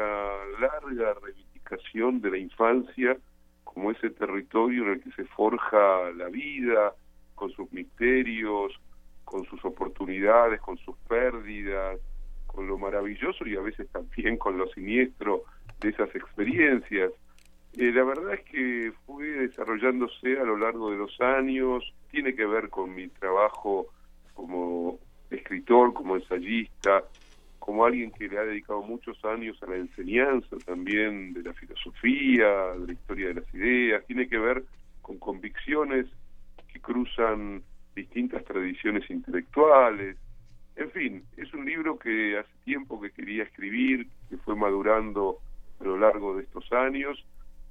larga 0.60 1.14
reivindicación 1.22 2.20
de 2.20 2.32
la 2.32 2.38
infancia 2.38 3.18
como 3.64 3.92
ese 3.92 4.10
territorio 4.10 4.84
en 4.84 4.90
el 4.90 5.02
que 5.02 5.12
se 5.12 5.24
forja 5.26 6.12
la 6.16 6.28
vida, 6.28 6.94
con 7.36 7.50
sus 7.52 7.72
misterios, 7.72 8.74
con 9.30 9.46
sus 9.46 9.64
oportunidades, 9.64 10.60
con 10.60 10.76
sus 10.80 10.98
pérdidas, 11.08 12.00
con 12.48 12.68
lo 12.68 12.80
maravilloso 12.80 13.46
y 13.46 13.56
a 13.56 13.62
veces 13.62 13.88
también 13.90 14.38
con 14.38 14.58
lo 14.58 14.68
siniestro 14.70 15.44
de 15.80 15.90
esas 15.90 16.14
experiencias. 16.16 17.12
Eh, 17.78 17.92
la 17.92 18.04
verdad 18.04 18.34
es 18.34 18.42
que 18.46 18.92
fue 19.06 19.28
desarrollándose 19.28 20.40
a 20.40 20.44
lo 20.44 20.58
largo 20.58 20.90
de 20.90 20.98
los 20.98 21.22
años, 21.22 21.84
tiene 22.10 22.34
que 22.34 22.48
ver 22.48 22.70
con 22.70 22.96
mi 22.96 23.08
trabajo 23.08 23.90
como 24.34 24.98
escritor, 25.30 25.94
como 25.94 26.16
ensayista, 26.16 27.04
como 27.60 27.86
alguien 27.86 28.12
que 28.12 28.28
le 28.28 28.40
ha 28.40 28.44
dedicado 28.46 28.82
muchos 28.82 29.24
años 29.26 29.62
a 29.62 29.68
la 29.68 29.76
enseñanza 29.76 30.58
también 30.66 31.34
de 31.34 31.44
la 31.44 31.54
filosofía, 31.54 32.50
de 32.80 32.88
la 32.88 32.94
historia 32.94 33.28
de 33.28 33.34
las 33.36 33.54
ideas, 33.54 34.04
tiene 34.08 34.28
que 34.28 34.40
ver 34.40 34.64
con 35.04 35.20
convicciones 35.20 36.08
que 36.74 36.80
cruzan 36.80 37.62
distintas 37.96 38.44
tradiciones 38.46 39.10
intelectuales. 39.10 40.18
En 40.76 40.92
fin, 40.92 41.24
es 41.38 41.54
un 41.54 41.66
libro 41.66 41.98
que 41.98 42.38
hace 42.38 42.50
tiempo 42.64 43.02
que 43.02 43.12
quería 43.12 43.44
escribir, 43.44 44.08
que 44.30 44.38
fue 44.38 44.56
madurando 44.56 45.40
a 45.80 45.84
lo 45.84 45.98
largo 45.98 46.36
de 46.36 46.44
estos 46.44 46.72
años 46.72 47.24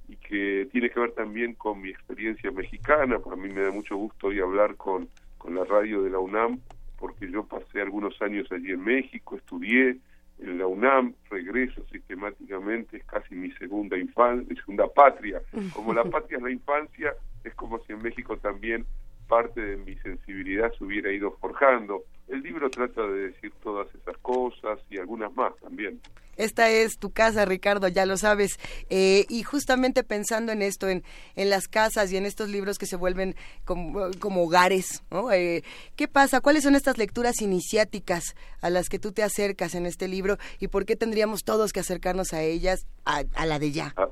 y 0.07 0.15
que 0.17 0.67
tiene 0.71 0.89
que 0.89 0.99
ver 0.99 1.11
también 1.11 1.53
con 1.55 1.81
mi 1.81 1.89
experiencia 1.89 2.51
mexicana. 2.51 3.19
Para 3.19 3.35
mí 3.35 3.49
me 3.49 3.61
da 3.61 3.71
mucho 3.71 3.95
gusto 3.95 4.27
hoy 4.27 4.39
hablar 4.39 4.75
con, 4.75 5.09
con 5.37 5.55
la 5.55 5.63
radio 5.65 6.01
de 6.03 6.09
la 6.09 6.19
UNAM, 6.19 6.59
porque 6.97 7.29
yo 7.31 7.45
pasé 7.45 7.81
algunos 7.81 8.19
años 8.21 8.51
allí 8.51 8.71
en 8.71 8.83
México, 8.83 9.37
estudié 9.37 9.97
en 10.39 10.57
la 10.57 10.67
UNAM, 10.67 11.13
regreso 11.29 11.83
sistemáticamente, 11.91 12.97
es 12.97 13.05
casi 13.05 13.35
mi 13.35 13.51
segunda 13.53 13.97
infancia, 13.97 14.47
mi 14.49 14.55
segunda 14.55 14.87
patria. 14.87 15.41
Como 15.73 15.93
la 15.93 16.03
patria 16.03 16.37
es 16.37 16.43
la 16.43 16.51
infancia, 16.51 17.13
es 17.43 17.53
como 17.55 17.79
si 17.79 17.93
en 17.93 18.01
México 18.01 18.37
también 18.37 18.85
parte 19.29 19.61
de 19.61 19.77
mi 19.77 19.95
sensibilidad 19.99 20.73
se 20.77 20.83
hubiera 20.83 21.13
ido 21.13 21.31
forjando. 21.39 22.03
El 22.27 22.41
libro 22.41 22.69
trata 22.69 23.03
de 23.03 23.29
decir 23.29 23.53
todas 23.63 23.87
esas 23.95 24.17
cosas 24.17 24.79
y 24.89 24.97
algunas 24.97 25.33
más 25.35 25.55
también. 25.57 26.01
Esta 26.35 26.69
es 26.69 26.97
tu 26.97 27.11
casa, 27.11 27.43
Ricardo, 27.43 27.89
ya 27.89 28.05
lo 28.05 28.15
sabes. 28.15 28.59
Eh, 28.89 29.25
y 29.29 29.43
justamente 29.43 30.03
pensando 30.03 30.51
en 30.53 30.61
esto, 30.61 30.87
en, 30.87 31.03
en 31.35 31.49
las 31.49 31.67
casas 31.67 32.11
y 32.11 32.17
en 32.17 32.25
estos 32.25 32.49
libros 32.49 32.77
que 32.77 32.85
se 32.85 32.95
vuelven 32.95 33.35
como, 33.65 34.09
como 34.19 34.43
hogares, 34.43 35.03
¿no? 35.11 35.31
Eh, 35.31 35.63
¿Qué 35.97 36.07
pasa? 36.07 36.39
¿Cuáles 36.39 36.63
son 36.63 36.75
estas 36.75 36.97
lecturas 36.97 37.41
iniciáticas 37.41 38.35
a 38.61 38.69
las 38.69 38.87
que 38.87 38.99
tú 38.99 39.11
te 39.11 39.21
acercas 39.21 39.75
en 39.75 39.85
este 39.85 40.07
libro 40.07 40.37
y 40.59 40.69
por 40.69 40.85
qué 40.85 40.95
tendríamos 40.95 41.43
todos 41.43 41.73
que 41.73 41.81
acercarnos 41.81 42.33
a 42.33 42.41
ellas, 42.41 42.87
a, 43.05 43.23
a 43.35 43.45
la 43.45 43.59
de 43.59 43.71
ya? 43.71 43.93
A, 43.97 44.07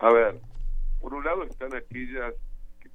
a 0.00 0.12
ver, 0.12 0.40
por 1.00 1.14
un 1.14 1.24
lado 1.24 1.44
están 1.44 1.74
aquellas 1.74 2.34
que 2.34 2.47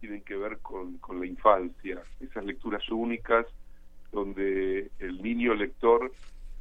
tienen 0.03 0.21
que 0.23 0.35
ver 0.35 0.57
con, 0.57 0.97
con 0.97 1.21
la 1.21 1.25
infancia, 1.25 2.03
esas 2.19 2.43
lecturas 2.43 2.83
únicas 2.89 3.45
donde 4.11 4.91
el 4.99 5.23
niño 5.23 5.53
lector 5.53 6.11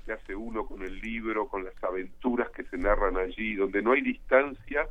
se 0.07 0.13
hace 0.13 0.37
uno 0.37 0.65
con 0.65 0.83
el 0.83 1.01
libro, 1.01 1.49
con 1.49 1.65
las 1.65 1.75
aventuras 1.83 2.49
que 2.51 2.63
se 2.63 2.79
narran 2.79 3.17
allí, 3.17 3.57
donde 3.57 3.83
no 3.83 3.93
hay 3.93 4.03
distancia 4.03 4.87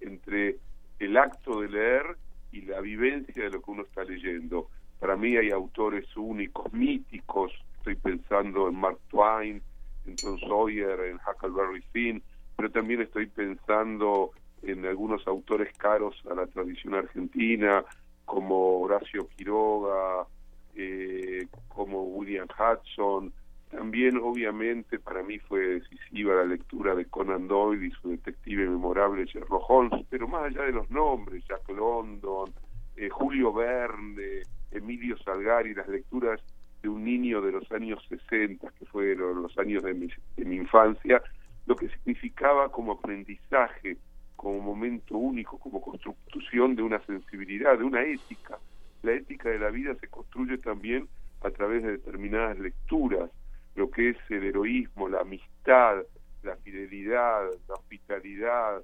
entre 0.00 0.54
el 1.00 1.16
acto 1.16 1.62
de 1.62 1.68
leer 1.68 2.16
y 2.52 2.60
la 2.60 2.80
vivencia 2.80 3.42
de 3.42 3.50
lo 3.50 3.60
que 3.60 3.72
uno 3.72 3.82
está 3.82 4.04
leyendo. 4.04 4.68
Para 5.00 5.16
mí 5.16 5.36
hay 5.36 5.50
autores 5.50 6.06
únicos, 6.16 6.72
míticos, 6.72 7.52
estoy 7.78 7.96
pensando 7.96 8.68
en 8.68 8.76
Mark 8.76 9.00
Twain, 9.08 9.60
en 10.06 10.14
Tom 10.14 10.38
Sawyer, 10.38 11.00
en 11.00 11.16
Huckleberry 11.16 11.82
Finn, 11.92 12.22
pero 12.54 12.70
también 12.70 13.00
estoy 13.02 13.26
pensando 13.26 14.30
en 14.62 14.84
algunos 14.86 15.26
autores 15.26 15.76
caros 15.76 16.14
a 16.30 16.34
la 16.34 16.46
tradición 16.46 16.94
argentina, 16.94 17.84
como 18.24 18.80
Horacio 18.80 19.28
Quiroga, 19.28 20.26
eh, 20.74 21.46
como 21.68 22.02
William 22.02 22.48
Hudson, 22.48 23.32
también, 23.70 24.16
obviamente, 24.18 24.98
para 24.98 25.22
mí 25.22 25.38
fue 25.38 25.80
decisiva 25.80 26.36
la 26.36 26.44
lectura 26.44 26.94
de 26.94 27.04
Conan 27.06 27.48
Doyle 27.48 27.86
y 27.86 27.90
su 27.90 28.10
detective 28.10 28.68
memorable 28.68 29.24
Sherlock 29.24 29.68
Holmes, 29.68 30.06
pero 30.08 30.28
más 30.28 30.44
allá 30.44 30.62
de 30.62 30.72
los 30.72 30.88
nombres, 30.90 31.44
Jack 31.48 31.68
London, 31.70 32.52
eh, 32.96 33.08
Julio 33.08 33.52
Verne, 33.52 34.42
Emilio 34.70 35.18
Salgari, 35.18 35.74
las 35.74 35.88
lecturas 35.88 36.40
de 36.82 36.88
un 36.88 37.04
niño 37.04 37.40
de 37.40 37.52
los 37.52 37.70
años 37.72 38.02
60, 38.08 38.70
que 38.78 38.86
fueron 38.86 39.42
los 39.42 39.58
años 39.58 39.82
de 39.82 39.94
mi, 39.94 40.08
de 40.36 40.44
mi 40.44 40.56
infancia, 40.56 41.20
lo 41.66 41.74
que 41.74 41.88
significaba 41.88 42.70
como 42.70 42.92
aprendizaje, 42.92 43.96
como 44.36 44.60
momento 44.60 45.16
único, 45.16 45.58
como 45.58 45.80
construcción 45.80 46.76
de 46.76 46.82
una 46.82 47.00
sensibilidad, 47.06 47.78
de 47.78 47.84
una 47.84 48.02
ética. 48.02 48.58
La 49.02 49.12
ética 49.12 49.48
de 49.48 49.58
la 49.58 49.70
vida 49.70 49.94
se 49.96 50.08
construye 50.08 50.58
también 50.58 51.08
a 51.42 51.50
través 51.50 51.82
de 51.82 51.92
determinadas 51.92 52.58
lecturas, 52.58 53.30
lo 53.74 53.90
que 53.90 54.10
es 54.10 54.16
el 54.30 54.44
heroísmo, 54.44 55.08
la 55.08 55.20
amistad, 55.20 56.02
la 56.42 56.56
fidelidad, 56.56 57.50
la 57.68 57.74
hospitalidad, 57.74 58.82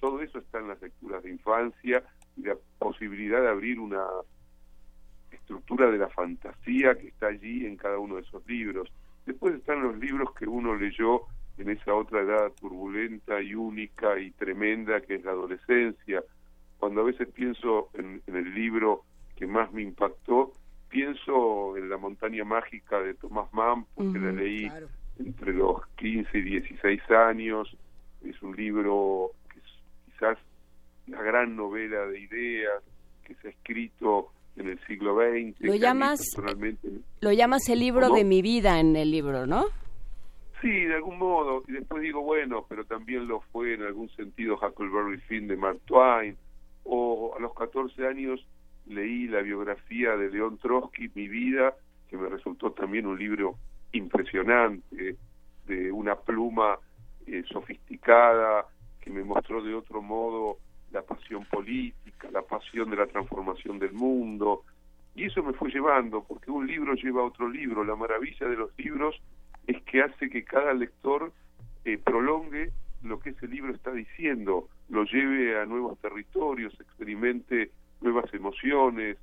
todo 0.00 0.20
eso 0.22 0.38
está 0.38 0.58
en 0.58 0.68
las 0.68 0.80
lecturas 0.80 1.22
de 1.22 1.30
infancia 1.30 2.02
y 2.36 2.42
la 2.42 2.56
posibilidad 2.78 3.40
de 3.40 3.48
abrir 3.48 3.78
una 3.78 4.04
estructura 5.30 5.90
de 5.90 5.98
la 5.98 6.08
fantasía 6.08 6.96
que 6.96 7.08
está 7.08 7.28
allí 7.28 7.66
en 7.66 7.76
cada 7.76 7.98
uno 7.98 8.16
de 8.16 8.22
esos 8.22 8.44
libros. 8.46 8.90
Después 9.26 9.54
están 9.54 9.82
los 9.82 9.96
libros 9.98 10.32
que 10.34 10.46
uno 10.46 10.74
leyó 10.74 11.22
en 11.60 11.70
esa 11.70 11.94
otra 11.94 12.22
edad 12.22 12.52
turbulenta 12.58 13.40
y 13.42 13.54
única 13.54 14.18
y 14.18 14.30
tremenda 14.32 15.00
que 15.00 15.16
es 15.16 15.24
la 15.24 15.32
adolescencia. 15.32 16.22
Cuando 16.78 17.02
a 17.02 17.04
veces 17.04 17.28
pienso 17.28 17.90
en, 17.94 18.22
el 18.26 18.54
libro 18.54 19.04
que 19.36 19.46
más 19.46 19.70
me 19.72 19.82
impactó, 19.82 20.52
pienso 20.88 21.76
en 21.76 21.90
La 21.90 21.98
montaña 21.98 22.44
mágica 22.44 23.00
de 23.00 23.14
Thomas 23.14 23.52
Mann, 23.52 23.84
porque 23.94 24.18
la 24.18 24.32
leí 24.32 24.70
entre 25.18 25.52
los 25.52 25.86
15 25.96 26.38
y 26.38 26.42
16 26.42 27.10
años. 27.10 27.76
Es 28.24 28.40
un 28.42 28.56
libro 28.56 29.32
que 29.52 29.58
es 29.58 29.64
quizás 30.06 30.38
la 31.06 31.22
gran 31.22 31.56
novela 31.56 32.06
de 32.06 32.20
ideas 32.20 32.82
que 33.24 33.34
se 33.34 33.48
ha 33.48 33.50
escrito 33.50 34.32
en 34.56 34.68
el 34.68 34.80
siglo 34.86 35.16
XX. 35.16 35.60
Lo 35.60 35.74
llamas, 35.74 36.20
lo 37.20 37.32
llamas 37.32 37.68
el 37.68 37.80
libro 37.80 38.10
de 38.10 38.24
mi 38.24 38.40
vida 38.40 38.80
en 38.80 38.96
el 38.96 39.10
libro, 39.10 39.46
¿no? 39.46 39.66
Sí, 40.60 40.84
de 40.84 40.94
algún 40.94 41.18
modo. 41.18 41.62
Y 41.68 41.72
después 41.72 42.02
digo, 42.02 42.22
bueno, 42.22 42.66
pero 42.68 42.84
también 42.84 43.26
lo 43.26 43.40
fue 43.52 43.74
en 43.74 43.82
algún 43.82 44.10
sentido 44.10 44.58
Huckleberry 44.60 45.18
Finn 45.22 45.48
de 45.48 45.56
Mark 45.56 45.80
Twain. 45.86 46.36
O 46.84 47.34
a 47.36 47.40
los 47.40 47.54
14 47.54 48.06
años 48.06 48.46
leí 48.86 49.26
la 49.28 49.40
biografía 49.40 50.16
de 50.16 50.30
León 50.30 50.58
Trotsky, 50.58 51.10
Mi 51.14 51.28
vida, 51.28 51.74
que 52.08 52.16
me 52.16 52.28
resultó 52.28 52.72
también 52.72 53.06
un 53.06 53.18
libro 53.18 53.56
impresionante, 53.92 55.16
de 55.66 55.92
una 55.92 56.16
pluma 56.16 56.78
eh, 57.26 57.44
sofisticada, 57.50 58.66
que 59.00 59.10
me 59.10 59.22
mostró 59.22 59.62
de 59.62 59.74
otro 59.74 60.02
modo 60.02 60.58
la 60.90 61.02
pasión 61.02 61.44
política, 61.44 62.28
la 62.32 62.42
pasión 62.42 62.90
de 62.90 62.96
la 62.96 63.06
transformación 63.06 63.78
del 63.78 63.92
mundo. 63.92 64.64
Y 65.14 65.24
eso 65.24 65.42
me 65.42 65.52
fue 65.52 65.70
llevando, 65.70 66.24
porque 66.24 66.50
un 66.50 66.66
libro 66.66 66.94
lleva 66.94 67.22
a 67.22 67.26
otro 67.26 67.48
libro. 67.48 67.84
La 67.84 67.96
maravilla 67.96 68.48
de 68.48 68.56
los 68.56 68.76
libros 68.76 69.20
que 69.90 70.02
hace 70.02 70.30
que 70.30 70.44
cada 70.44 70.72
lector 70.72 71.32
eh, 71.84 71.98
prolongue 71.98 72.70
lo 73.02 73.18
que 73.18 73.30
ese 73.30 73.48
libro 73.48 73.74
está 73.74 73.90
diciendo, 73.90 74.68
lo 74.88 75.04
lleve 75.04 75.60
a 75.60 75.66
nuevos 75.66 75.98
territorios, 75.98 76.72
experimente 76.78 77.72
nuevas 78.00 78.32
emociones. 78.32 79.18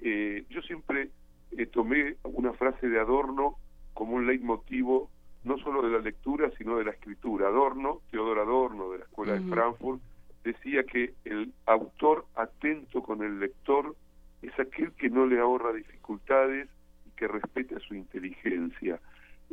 Eh, 0.00 0.44
yo 0.48 0.62
siempre 0.62 1.10
eh, 1.50 1.66
tomé 1.66 2.14
una 2.22 2.52
frase 2.52 2.88
de 2.88 3.00
Adorno 3.00 3.56
como 3.94 4.14
un 4.14 4.26
leitmotivo 4.28 5.10
no 5.42 5.58
solo 5.58 5.82
de 5.82 5.90
la 5.90 5.98
lectura, 5.98 6.52
sino 6.56 6.76
de 6.76 6.84
la 6.84 6.92
escritura. 6.92 7.48
Adorno, 7.48 8.00
Teodor 8.12 8.38
Adorno, 8.38 8.92
de 8.92 8.98
la 8.98 9.04
Escuela 9.04 9.32
de 9.32 9.50
Frankfurt, 9.50 10.00
decía 10.44 10.84
que 10.84 11.14
el 11.24 11.52
autor 11.66 12.26
atento 12.36 13.02
con 13.02 13.24
el 13.24 13.40
lector 13.40 13.96
es 14.40 14.56
aquel 14.60 14.92
que 14.92 15.10
no 15.10 15.26
le 15.26 15.40
ahorra 15.40 15.72
dificultades 15.72 16.68
y 17.06 17.10
que 17.16 17.26
respeta 17.26 17.80
su 17.80 17.96
inteligencia. 17.96 19.00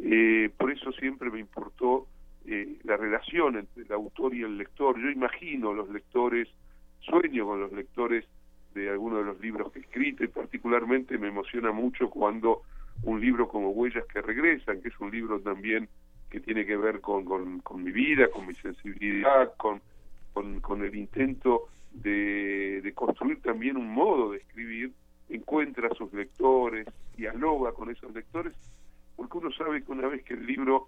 Eh, 0.02 0.50
por 0.58 0.72
eso 0.72 0.92
siempre 0.94 1.30
me 1.30 1.40
importó 1.40 2.08
eh, 2.46 2.78
la 2.84 2.96
relación 2.98 3.58
entre 3.58 3.84
el 3.84 3.92
autor 3.92 4.34
y 4.34 4.44
el 4.44 4.58
lector. 4.58 5.00
Yo 5.00 5.10
imagino 5.10 5.74
los 5.74 5.90
lectores, 5.90 6.48
sueño 7.02 7.46
con 7.46 7.60
los 7.60 7.72
lectores 7.72 8.26
de 8.74 8.90
algunos 8.90 9.20
de 9.20 9.26
los 9.26 9.40
libros 9.42 9.72
que 9.72 9.80
he 9.80 9.82
escrito 9.82 10.24
y 10.24 10.28
particularmente 10.28 11.18
me 11.18 11.28
emociona 11.28 11.72
mucho 11.72 12.10
cuando 12.10 12.62
un 13.04 13.20
libro 13.20 13.48
como 13.48 13.72
Huellas 13.72 14.06
que 14.06 14.22
regresan, 14.22 14.82
que 14.82 14.90
es 14.90 15.00
un 15.00 15.12
libro 15.12 15.40
también 15.40 15.90
que 16.30 16.40
tiene 16.40 16.66
que 16.66 16.78
ver 16.78 17.02
con, 17.02 17.26
con, 17.26 17.84
mi 17.84 17.92
vida, 17.92 18.30
con 18.30 18.46
mi 18.46 18.54
sensibilidad, 18.56 19.54
con, 19.58 19.82
con, 20.62 20.84
el 20.84 20.96
intento 20.96 21.70
de, 21.92 22.82
de 22.84 22.94
construir 22.94 23.42
también 23.42 23.78
un 23.78 23.90
modo 23.90 24.32
de 24.32 24.38
escribir, 24.38 24.92
encuentra 25.28 25.88
a 25.88 25.96
sus 25.96 26.14
lectores, 26.14 26.88
dialoga 27.18 27.72
con 27.72 27.90
esos 27.90 28.14
lectores 28.14 28.54
porque 29.20 29.38
uno 29.38 29.52
sabe 29.52 29.84
que 29.84 29.92
una 29.92 30.08
vez 30.08 30.24
que 30.24 30.34
el 30.34 30.46
libro 30.46 30.88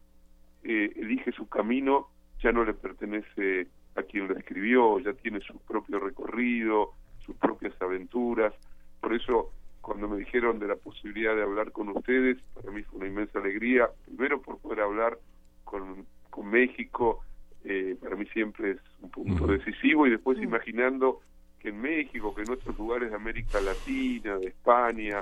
eh, 0.63 0.93
elige 0.95 1.33
su 1.33 1.49
camino, 1.49 2.07
ya 2.41 2.53
no 2.53 2.63
le 2.63 2.73
pertenece 2.73 3.67
a 3.95 4.03
quien 4.03 4.29
lo 4.29 4.37
escribió, 4.37 4.99
ya 4.99 5.11
tiene 5.11 5.41
su 5.41 5.59
propio 5.59 5.99
recorrido, 5.99 6.93
sus 7.25 7.35
propias 7.35 7.73
aventuras. 7.81 8.53
Por 9.01 9.13
eso, 9.13 9.51
cuando 9.81 10.07
me 10.07 10.15
dijeron 10.15 10.59
de 10.59 10.69
la 10.69 10.77
posibilidad 10.77 11.35
de 11.35 11.43
hablar 11.43 11.73
con 11.73 11.89
ustedes, 11.89 12.37
para 12.53 12.71
mí 12.71 12.83
fue 12.83 12.99
una 12.99 13.09
inmensa 13.09 13.37
alegría, 13.37 13.89
primero 14.05 14.41
por 14.41 14.59
poder 14.59 14.79
hablar 14.79 15.19
con, 15.65 16.05
con 16.29 16.49
México, 16.49 17.25
eh, 17.65 17.97
para 18.01 18.15
mí 18.15 18.25
siempre 18.27 18.71
es 18.71 18.79
un 19.01 19.09
punto 19.09 19.45
decisivo, 19.45 20.07
y 20.07 20.11
después 20.11 20.41
imaginando 20.41 21.19
que 21.59 21.67
en 21.67 21.81
México, 21.81 22.33
que 22.33 22.43
en 22.43 22.51
otros 22.51 22.77
lugares 22.77 23.09
de 23.09 23.15
América 23.17 23.59
Latina, 23.59 24.37
de 24.37 24.47
España, 24.47 25.21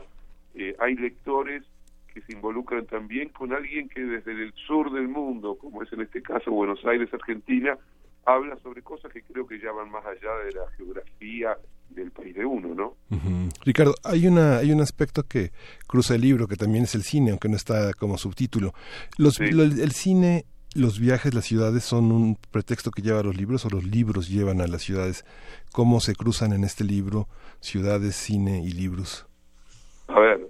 eh, 0.54 0.76
hay 0.78 0.94
lectores 0.94 1.64
que 2.14 2.22
se 2.22 2.34
involucran 2.34 2.86
también 2.86 3.30
con 3.30 3.54
alguien 3.54 3.90
que 3.90 4.02
desde 4.02 4.32
el 4.32 4.54
sur 4.54 4.92
del 4.92 5.08
mundo, 5.08 5.58
como 5.58 5.84
es 5.84 5.92
en 5.94 6.02
este 6.02 6.22
caso 6.22 6.52
Buenos 6.52 6.84
Aires, 6.86 7.14
Argentina, 7.14 7.78
habla 8.26 8.58
sobre 8.62 8.82
cosas 8.82 9.12
que 9.12 9.22
creo 9.24 9.48
que 9.48 9.60
ya 9.60 9.72
van 9.72 9.90
más 9.90 10.06
allá 10.06 10.36
de 10.46 10.52
la 10.52 10.70
geografía 10.78 11.58
del 11.90 12.12
país 12.12 12.36
de 12.36 12.46
uno, 12.46 12.76
¿no? 12.76 12.96
Ricardo, 13.66 13.96
hay 14.04 14.28
una 14.28 14.58
hay 14.58 14.72
un 14.72 14.82
aspecto 14.82 15.24
que 15.24 15.52
cruza 15.88 16.16
el 16.16 16.22
libro 16.22 16.48
que 16.48 16.56
también 16.56 16.84
es 16.84 16.96
el 16.96 17.04
cine, 17.04 17.32
aunque 17.32 17.50
no 17.50 17.56
está 17.56 17.94
como 17.94 18.18
subtítulo. 18.18 18.74
Los, 19.18 19.40
el 19.40 19.92
cine, 19.92 20.46
los 20.76 21.00
viajes, 21.00 21.34
las 21.34 21.46
ciudades 21.46 21.84
son 21.84 22.12
un 22.12 22.38
pretexto 22.52 22.92
que 22.92 23.02
lleva 23.02 23.20
a 23.20 23.24
los 23.24 23.36
libros 23.36 23.66
o 23.66 23.70
los 23.70 23.84
libros 23.84 24.30
llevan 24.30 24.62
a 24.62 24.68
las 24.68 24.84
ciudades. 24.84 25.26
¿Cómo 25.72 26.00
se 26.00 26.14
cruzan 26.14 26.54
en 26.54 26.64
este 26.64 26.84
libro 26.84 27.28
ciudades, 27.60 28.16
cine 28.16 28.64
y 28.64 28.72
libros? 28.72 29.26
A 30.08 30.20
ver, 30.20 30.50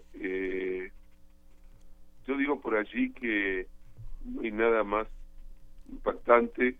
yo 2.30 2.38
digo 2.38 2.60
por 2.62 2.76
allí 2.76 3.12
que 3.14 3.66
no 4.24 4.42
hay 4.42 4.52
nada 4.52 4.84
más 4.84 5.08
impactante 5.92 6.76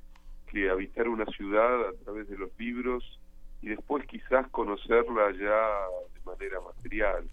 que 0.52 0.70
habitar 0.70 1.08
una 1.08 1.26
ciudad 1.26 1.88
a 1.88 1.94
través 2.04 2.30
de 2.30 2.38
los 2.38 2.52
libros 2.60 3.20
y 3.64 3.70
después 3.70 4.06
quizás 4.06 4.48
conocerla 4.50 5.32
ya 5.32 5.60
de 6.14 6.22
manera 6.24 6.62
material. 6.62 7.28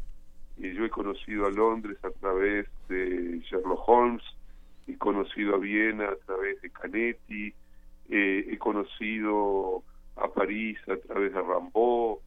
Y 0.57 0.73
yo 0.73 0.87
he 0.87 0.91
conocido 0.91 1.45
a 1.45 1.51
Londres 1.51 1.99
a 2.03 2.11
través 2.11 2.67
de 2.89 3.39
Sherlock 3.51 3.87
Holmes, 3.87 4.25
he 4.87 4.97
conocido 4.97 5.55
a 5.55 5.59
Viena 5.59 6.09
a 6.09 6.17
través 6.25 6.63
de 6.63 6.71
Canetti, 6.71 7.53
eh, 8.09 8.47
he 8.49 8.57
conocido 8.57 9.83
a 10.17 10.29
París 10.29 10.79
a 10.89 10.97
través 10.97 11.35
de 11.35 11.43
Rambaud, 11.43 12.21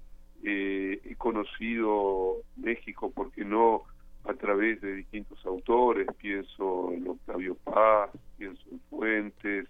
eh, 0.43 1.01
he 1.03 1.15
conocido 1.15 2.43
México, 2.57 3.11
porque 3.11 3.43
no?, 3.43 3.85
a 4.25 4.33
través 4.33 4.81
de 4.81 4.95
distintos 4.95 5.43
autores, 5.45 6.07
pienso 6.17 6.91
en 6.91 7.07
Octavio 7.07 7.55
Paz, 7.55 8.11
pienso 8.37 8.63
en 8.71 8.79
Fuentes, 8.89 9.67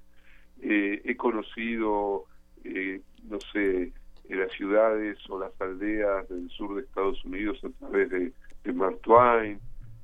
eh, 0.61 1.01
he 1.05 1.15
conocido, 1.15 2.25
eh, 2.63 3.01
no 3.29 3.39
sé, 3.53 3.93
las 4.27 4.51
ciudades 4.51 5.17
o 5.29 5.39
las 5.39 5.59
aldeas 5.59 6.27
del 6.29 6.49
sur 6.49 6.75
de 6.75 6.81
Estados 6.81 7.23
Unidos 7.25 7.59
a 7.63 7.69
través 7.79 8.09
de, 8.09 8.31
de 8.63 8.73
Mark 8.73 8.99
Twain, 9.01 9.59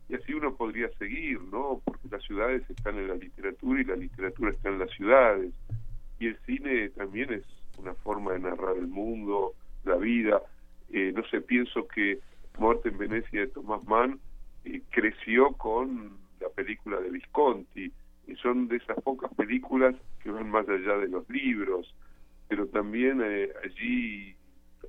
y 0.08 0.16
así 0.16 0.34
uno 0.34 0.56
podría 0.56 0.90
seguir, 0.98 1.42
¿no? 1.42 1.82
Porque 1.84 2.08
las 2.10 2.24
ciudades 2.24 2.68
están 2.70 2.98
en 2.98 3.08
la 3.08 3.16
literatura 3.16 3.82
y 3.82 3.86
la 3.86 3.96
literatura 3.96 4.52
está 4.52 4.70
en 4.70 4.80
las 4.80 4.92
ciudades, 4.92 5.52
y 6.20 6.28
el 6.28 6.38
cine 6.46 6.90
también 6.90 7.34
es 7.34 7.44
una 7.78 7.94
forma 7.96 8.34
de 8.34 8.40
narrar 8.40 8.78
el 8.78 8.88
mundo, 8.88 9.54
la 9.84 9.96
vida, 9.96 10.42
eh, 10.92 11.12
no 11.16 11.24
sé, 11.26 11.42
pienso 11.42 11.88
que 11.88 12.20
Muerte 12.58 12.90
en 12.90 12.98
Venecia 12.98 13.42
de 13.42 13.48
Thomas 13.48 13.84
Mann 13.86 14.20
creció 14.90 15.52
con 15.54 16.18
la 16.40 16.50
película 16.50 17.00
de 17.00 17.10
Visconti 17.10 17.92
y 18.28 18.36
son 18.36 18.68
de 18.68 18.78
esas 18.78 19.02
pocas 19.04 19.34
películas 19.36 19.96
que 20.22 20.32
van 20.32 20.50
más 20.50 20.68
allá 20.68 20.98
de 20.98 21.08
los 21.08 21.30
libros 21.30 21.94
pero 22.48 22.68
también 22.68 23.22
eh, 23.24 23.50
allí 23.64 24.36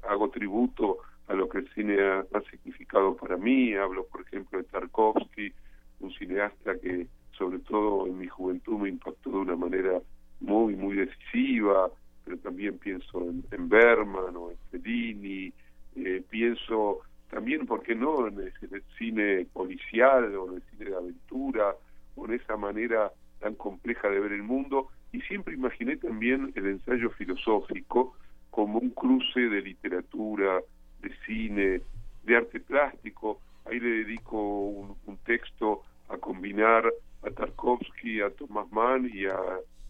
hago 0.09 0.31
tributo 0.31 0.99
a 1.29 1.35
lo 1.35 1.49
que 1.49 1.59
el 1.59 1.69
cine 1.75 1.97
ha, 2.01 2.41
significado 2.51 3.17
para 3.17 3.37
mí 3.37 3.75
hablo 3.75 4.07
por 4.07 4.23
ejemplo 4.23 4.59
de 4.59 4.65
Tarkovsky 4.65 5.53
un 6.01 6.13
cineasta 6.13 6.79
que 6.79 7.07
sobre 7.37 7.59
todo 7.61 8.07
en 8.07 8.19
mi 8.19 8.27
juventud 8.27 8.79
me 8.79 8.89
impactó 8.89 9.31
de 9.31 9.37
una 9.37 9.57
manera 9.57 10.01
muy 10.41 10.77
muy 10.77 10.97
decisiva 10.97 11.91
pero 12.25 12.39
también 12.39 12.79
pienso 12.79 13.23
en, 13.23 13.69
Berman 13.69 14.37
o 14.37 14.51
en 14.51 14.57
Fellini 14.71 15.53
eh, 15.97 16.23
pienso 16.29 17.01
también, 17.31 17.67
¿por 17.67 17.83
qué 17.83 17.95
no?, 17.95 18.29
en 18.29 18.39
el, 18.41 18.83
cine 18.99 19.47
policial 19.53 20.35
o 20.37 20.49
en 20.49 20.57
el 20.57 20.63
cine 20.71 20.91
de 20.91 20.97
aventura 20.97 21.75
o 22.15 22.27
en 22.27 22.35
esa 22.35 22.57
manera 22.57 23.13
tan 23.41 23.55
compleja 23.55 24.09
de 24.09 24.21
ver 24.21 24.33
el 24.33 24.43
mundo. 24.43 24.89
Y 25.13 25.21
siempre 25.23 25.55
imaginé 25.55 25.97
también 25.97 26.53
el 26.55 26.67
ensayo 26.67 27.11
filosófico 27.11 28.15
como 28.51 28.79
un 28.79 28.91
cruce 28.91 29.41
de 29.41 29.61
literatura, 29.61 30.61
de 31.01 31.13
cine, 31.27 31.81
de 32.25 32.37
arte 32.37 32.61
plástico. 32.61 33.41
Ahí 33.65 33.81
le 33.81 34.05
dedico 34.05 34.39
un, 34.39 34.97
texto 35.25 35.83
a 36.09 36.17
combinar 36.19 36.85
a 37.23 37.31
Tarkovsky, 37.31 38.21
a 38.21 38.31
Thomas 38.31 38.71
Mann 38.71 39.11
y 39.13 39.27
a, 39.27 39.37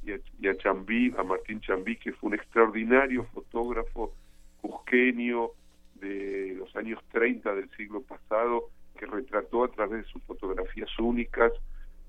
y 0.03 0.12
a, 0.12 0.18
y 0.40 0.49
a 0.49 0.57
Chambí, 0.57 1.12
a 1.18 1.22
Martín 1.22 1.61
Chambí, 1.61 1.96
que 1.96 2.12
fue 2.12 2.29
un 2.29 2.35
extraordinario 2.35 3.25
fotógrafo 3.35 4.14
cusqueño 4.62 5.51
de 6.00 6.54
los 6.59 6.74
años 6.76 7.00
30 7.12 7.54
del 7.54 7.70
siglo 7.76 8.02
pasado, 8.02 8.70
que 8.98 9.06
retrató 9.06 9.64
a 9.64 9.68
través 9.68 10.04
de 10.04 10.11
sus 10.12 10.22
fotografías 10.22 10.90
únicas 10.98 11.52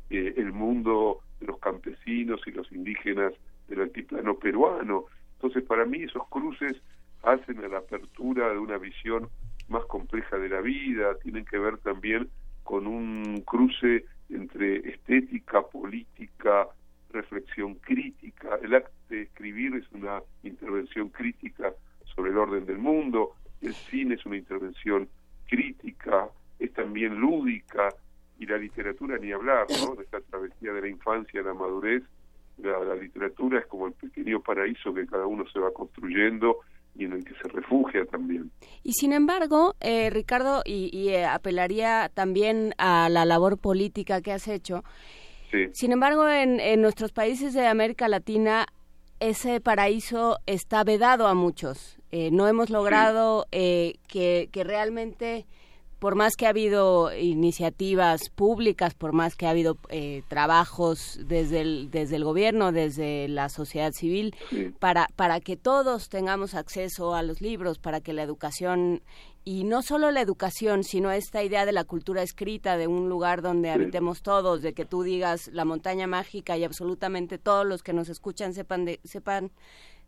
eh, 0.09 0.33
el 0.37 0.53
mundo 0.53 1.19
de 1.39 1.47
los 1.47 1.59
campesinos 1.59 2.41
y 2.45 2.51
los 2.51 2.71
indígenas 2.71 3.33
del 3.67 3.81
altiplano 3.81 4.35
peruano. 4.37 5.05
Entonces, 5.33 5.63
para 5.63 5.85
mí 5.85 6.03
esos 6.03 6.27
cruces 6.29 6.75
hacen 7.23 7.63
a 7.63 7.67
la 7.67 7.79
apertura 7.79 8.49
de 8.49 8.57
una 8.57 8.77
visión 8.77 9.29
más 9.67 9.85
compleja 9.85 10.37
de 10.37 10.49
la 10.49 10.61
vida, 10.61 11.17
tienen 11.21 11.45
que 11.45 11.57
ver 11.57 11.77
también 11.79 12.29
con 12.63 12.87
un 12.87 13.41
cruce 13.45 14.05
entre 14.29 14.89
estética, 14.89 15.61
política, 15.61 16.67
reflexión 17.11 17.75
crítica. 17.75 18.57
El 18.61 18.75
acto 18.75 18.93
de 19.09 19.23
escribir 19.23 19.75
es 19.75 19.91
una 19.91 20.21
intervención 20.43 21.09
crítica 21.09 21.73
sobre 22.15 22.31
el 22.31 22.37
orden 22.37 22.65
del 22.65 22.77
mundo, 22.77 23.33
el 23.61 23.73
cine 23.73 24.15
es 24.15 24.25
una 24.25 24.37
intervención 24.37 25.07
crítica, 25.47 26.29
es 26.59 26.73
también 26.73 27.15
lúdica, 27.15 27.89
y 28.39 28.45
la 28.45 28.57
literatura 28.57 29.17
ni 29.17 29.31
hablar, 29.31 29.65
¿no? 29.81 29.95
De 29.95 30.03
esta 30.03 30.19
travesía 30.21 30.71
de 30.73 30.81
la 30.81 30.87
infancia 30.87 31.41
a 31.41 31.43
la 31.43 31.53
madurez, 31.53 32.03
la, 32.57 32.95
literatura 32.95 33.59
es 33.59 33.67
como 33.67 33.87
el 33.87 33.93
pequeño 33.93 34.41
paraíso 34.41 34.93
que 34.93 35.05
cada 35.05 35.27
uno 35.27 35.45
se 35.51 35.59
va 35.59 35.71
construyendo 35.71 36.57
y 36.95 37.05
en 37.05 37.13
el 37.13 37.23
que 37.23 37.33
se 37.35 37.47
refugia 37.49 38.05
también. 38.05 38.51
Y 38.83 38.93
sin 38.93 39.13
embargo, 39.13 39.75
eh, 39.79 40.09
Ricardo, 40.09 40.63
y, 40.65 41.09
eh, 41.09 41.25
apelaría 41.25 42.09
también 42.13 42.73
a 42.79 43.09
la 43.09 43.25
labor 43.25 43.59
política 43.59 44.21
que 44.21 44.31
has 44.31 44.47
hecho, 44.47 44.83
sin 45.71 45.93
embargo, 45.93 46.27
en, 46.27 46.59
en 46.59 46.81
nuestros 46.81 47.13
países 47.13 47.53
de 47.53 47.67
América 47.67 48.09
Latina 48.09 48.65
ese 49.19 49.59
paraíso 49.61 50.39
está 50.45 50.83
vedado 50.83 51.27
a 51.27 51.33
muchos. 51.33 51.97
Eh, 52.11 52.29
no 52.31 52.47
hemos 52.47 52.69
logrado 52.69 53.47
eh, 53.51 53.95
que, 54.07 54.49
que, 54.51 54.63
realmente, 54.63 55.45
por 55.99 56.15
más 56.15 56.35
que 56.35 56.45
ha 56.45 56.49
habido 56.49 57.15
iniciativas 57.15 58.29
públicas, 58.29 58.93
por 58.93 59.13
más 59.13 59.35
que 59.35 59.47
ha 59.47 59.49
habido 59.49 59.77
eh, 59.89 60.23
trabajos 60.27 61.19
desde 61.25 61.61
el, 61.61 61.91
desde 61.91 62.15
el 62.15 62.23
gobierno, 62.23 62.71
desde 62.71 63.27
la 63.27 63.49
sociedad 63.49 63.91
civil, 63.91 64.35
para, 64.79 65.07
para 65.15 65.39
que 65.41 65.57
todos 65.57 66.09
tengamos 66.09 66.53
acceso 66.53 67.13
a 67.13 67.23
los 67.23 67.41
libros, 67.41 67.79
para 67.79 67.99
que 67.99 68.13
la 68.13 68.23
educación 68.23 69.01
y 69.47 69.63
no 69.63 69.81
solo 69.81 70.11
la 70.11 70.19
educación, 70.19 70.83
sino 70.83 71.09
esta 71.09 71.41
idea 71.41 71.65
de 71.65 71.71
la 71.71 71.85
cultura 71.85 72.21
escrita, 72.21 72.75
de 72.75 72.87
un 72.87 73.07
lugar 73.07 73.41
donde 73.41 73.69
habitemos 73.69 74.21
todos, 74.21 74.61
de 74.61 74.73
que 74.73 74.83
tú 74.83 75.03
digas 75.03 75.49
la 75.53 75.63
montaña 75.63 76.05
mágica 76.05 76.57
y 76.57 76.65
absolutamente 76.65 77.37
todos 77.37 77.65
los 77.65 77.81
que 77.81 77.93
nos 77.93 78.09
escuchan 78.09 78.53
sepan 78.53 78.83
de, 78.83 78.99
sepan 79.05 79.51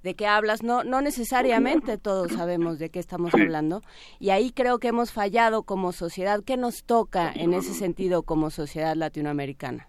de 0.03 0.13
qué 0.15 0.27
hablas, 0.27 0.61
no, 0.61 0.83
no 0.83 1.01
necesariamente 1.01 1.97
todos 1.97 2.33
sabemos 2.33 2.79
de 2.79 2.89
qué 2.89 2.99
estamos 2.99 3.33
hablando, 3.33 3.81
y 4.19 4.31
ahí 4.31 4.51
creo 4.51 4.77
que 4.77 4.89
hemos 4.89 5.13
fallado 5.13 5.63
como 5.63 5.93
sociedad. 5.93 6.43
¿Qué 6.45 6.57
nos 6.57 6.83
toca 6.83 7.31
en 7.31 7.53
ese 7.53 7.73
sentido 7.73 8.23
como 8.23 8.49
sociedad 8.49 8.97
latinoamericana? 8.97 9.87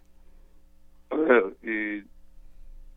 A 1.09 1.17
ver, 1.17 1.57
eh, 1.63 2.05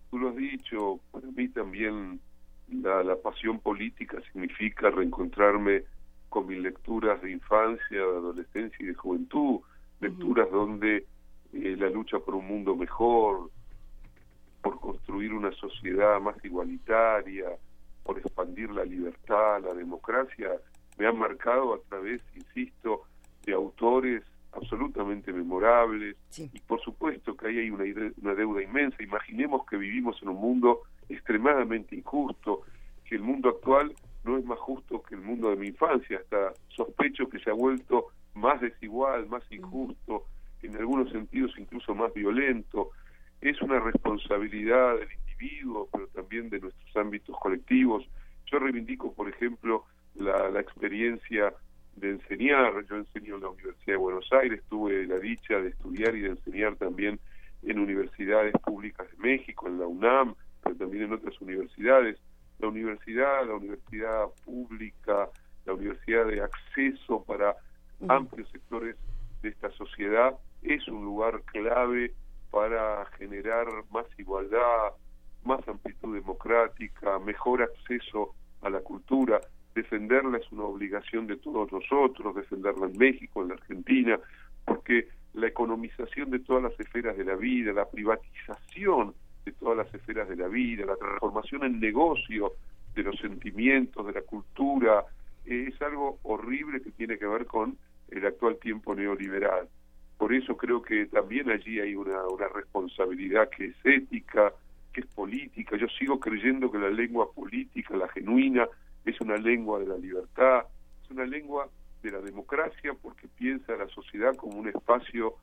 tú 0.09 0.19
lo 0.19 0.29
has 0.29 0.37
dicho, 0.37 1.01
para 1.11 1.27
mí 1.33 1.49
también 1.49 2.21
la, 2.69 3.03
la 3.03 3.17
pasión 3.17 3.59
política 3.59 4.23
significa 4.33 4.91
reencontrarme 4.91 5.83
con 6.35 6.49
mis 6.49 6.59
lecturas 6.59 7.23
de 7.23 7.31
infancia, 7.31 7.97
de 7.97 8.03
adolescencia 8.03 8.77
y 8.81 8.87
de 8.87 8.95
juventud, 8.95 9.61
lecturas 10.01 10.51
donde 10.51 11.07
eh, 11.53 11.77
la 11.79 11.89
lucha 11.91 12.19
por 12.19 12.35
un 12.35 12.49
mundo 12.49 12.75
mejor, 12.75 13.53
por 14.61 14.81
construir 14.81 15.33
una 15.33 15.53
sociedad 15.53 16.21
más 16.21 16.35
igualitaria, 16.45 17.51
por 18.03 18.19
expandir 18.19 18.69
la 18.73 18.85
libertad, 18.85 19.63
la 19.63 19.75
democracia, 19.75 20.51
me 20.99 21.07
han 21.07 21.17
marcado 21.17 21.75
a 21.75 21.79
través, 21.89 22.21
insisto, 22.35 23.03
de 23.47 23.53
autores 23.53 24.25
absolutamente 24.55 25.33
memorables. 25.33 26.17
Y 26.37 26.61
por 26.67 26.81
supuesto 26.81 27.37
que 27.37 27.47
ahí 27.47 27.59
hay 27.61 27.71
una, 27.71 27.85
una 28.21 28.35
deuda 28.35 28.61
inmensa. 28.61 29.01
Imaginemos 29.05 29.65
que 29.67 29.77
vivimos 29.77 30.21
en 30.21 30.31
un 30.31 30.41
mundo 30.41 30.81
extremadamente 31.09 31.95
injusto, 31.95 32.63
que 33.05 33.15
el 33.15 33.23
mundo 33.23 33.51
actual 33.51 33.95
no 34.25 34.39
es 34.39 34.45
más 34.45 34.59
justo 34.59 35.03
que 35.03 35.15
el 35.15 35.21
mundo 35.21 35.51
de 35.51 35.57
mi 35.57 35.69
infancia, 35.69 36.19
hasta 36.19 36.55
sospecho 36.69 37.29
que 37.29 37.39
se 37.39 37.51
ha 37.51 37.55
vuelto 37.55 38.07
más 38.35 38.61
desigual, 38.61 39.27
más 39.29 39.43
injusto, 39.51 40.25
en 40.63 40.77
algunos 40.77 41.11
sentidos 41.11 41.53
incluso 41.59 41.95
más 41.95 42.13
violento. 42.15 42.91
Es 43.41 43.61
una 43.61 43.79
responsabilidad 43.81 44.97
del 44.99 45.09
individuo, 45.13 45.89
pero 45.93 46.07
también 46.09 46.49
de 46.49 46.61
nuestros 46.61 46.97
ámbitos 46.97 47.37
colectivos. 47.39 48.05
Yo 48.47 48.59
reivindico, 48.59 49.13
por 49.13 49.29
ejemplo, 49.29 49.85
la, 50.15 50.59
experiencia 50.59 51.53
de 51.97 52.11
enseñar. 52.11 52.73
Yo 52.89 52.97
enseño 52.97 53.37
en 53.37 53.43
la 53.43 53.49
Universidad 53.51 53.95
de 53.95 53.97
Buenos 53.97 54.33
Aires, 54.33 54.63
tuve 54.69 55.07
la 55.07 55.19
dicha 55.19 55.61
de 55.61 55.69
estudiar 55.69 56.17
y 56.17 56.21
de 56.21 56.31
enseñar 56.31 56.77
también 56.77 57.21
en 57.63 57.79
universidades 57.79 58.55
públicas 58.65 59.07
de 59.11 59.17
México, 59.19 59.69
en 59.69 59.79
la 59.79 59.87
UNAM, 59.87 60.35
pero 60.63 60.77
también 60.77 61.05
en 61.05 61.13
otras 61.13 61.39
universidades 61.41 62.19
la 62.59 62.69
universidad, 62.69 63.47
la 63.47 63.55
universidad 63.55 64.27
pública, 64.45 65.29
la 65.65 65.73
universidad 65.73 66.27
de 66.27 66.43
acceso 66.43 67.25
para 67.25 67.57
amplios 68.09 68.49
sectores 68.51 68.97
de 69.43 69.49
esta 69.49 69.71
sociedad 69.73 70.37
es 70.63 70.87
un 70.89 71.05
lugar 71.05 71.43
clave 71.43 72.13
para 72.51 73.05
generar 73.19 73.67
más 73.91 74.07
igualdad, 74.19 74.93
más 75.45 75.67
amplitud 75.69 76.15
democrática, 76.15 77.19
mejor 77.19 77.63
acceso 77.63 78.35
a 78.63 78.71
la 78.71 78.81
cultura. 78.81 79.41
Defenderla 79.75 80.39
es 80.39 80.51
una 80.53 80.65
obligación 80.65 81.27
de 81.27 81.37
todos 81.37 81.71
nosotros, 81.73 82.35
defenderla 82.35 82.87
en 82.87 82.97
México, 82.97 83.43
en 83.43 83.49
la 83.49 83.55
Argentina, 83.55 84.19
porque 84.65 85.09
la 85.35 85.49
economización 85.49 86.31
de 86.31 86.39
todas 86.39 86.63
las 86.63 86.81
esferas 86.81 87.17
de 87.17 87.25
la 87.25 87.35
vida, 87.35 87.73
la 87.73 87.89
privatización 87.89 89.15
de 89.45 89.53
todas 89.53 89.77
las 89.77 89.95
esferas 89.95 90.29
de 90.29 90.37
la 90.37 90.49
vida, 90.49 90.87
la 90.87 90.97
transformación 90.97 91.65
en 91.65 91.81
negocio 91.81 92.53
de 92.95 93.03
los 93.03 93.19
sentimientos, 93.19 94.07
de 94.07 94.13
la 94.13 94.23
cultura, 94.23 95.05
eh, 95.45 95.67
es 95.69 95.83
algo 95.83 96.19
horrible 96.23 96.81
que 96.81 96.91
tiene 96.93 97.19
que 97.19 97.27
ver 97.27 97.47
con 97.47 97.77
el 98.11 98.27
actual 98.27 98.57
tiempo 98.57 98.95
neoliberal. 98.95 99.69
Por 100.17 100.33
eso 100.33 100.57
creo 100.57 100.81
que 100.81 101.07
también 101.07 101.51
allí 101.51 101.81
hay 101.81 101.95
una, 101.95 102.27
una 102.29 102.49
responsabilidad 102.49 103.51
que 103.51 103.67
es 103.67 103.77
ética, 103.85 104.53
que 104.93 105.01
es 105.01 105.07
política. 105.09 105.77
Yo 105.77 105.89
sigo 105.99 106.21
creyendo 106.21 106.71
que 106.71 106.79
la 106.79 106.91
lengua 106.91 107.31
política, 107.33 107.97
la 107.97 108.09
genuina, 108.09 108.67
es 109.05 109.21
una 109.21 109.37
lengua 109.37 109.81
de 109.81 109.87
la 109.87 109.99
libertad, 109.99 110.65
es 111.03 111.11
una 111.11 111.27
lengua 111.27 111.69
de 112.03 112.13
la 112.13 112.21
democracia 112.21 112.95
porque 113.03 113.29
piensa 113.29 113.77
la 113.77 113.89
sociedad 113.89 114.35
como 114.37 114.59
un 114.59 114.69
espacio 114.69 115.35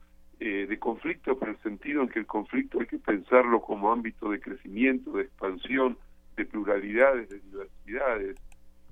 eh, 0.44 0.66
de 0.66 0.76
conflicto, 0.80 1.38
pero 1.38 1.52
en 1.52 1.56
el 1.56 1.62
sentido 1.62 2.02
en 2.02 2.08
que 2.08 2.18
el 2.18 2.26
conflicto 2.26 2.80
hay 2.80 2.86
que 2.86 2.98
pensarlo 2.98 3.60
como 3.60 3.92
ámbito 3.92 4.28
de 4.28 4.40
crecimiento, 4.40 5.12
de 5.12 5.22
expansión, 5.22 5.96
de 6.36 6.44
pluralidades, 6.44 7.28
de 7.28 7.38
diversidades. 7.38 8.36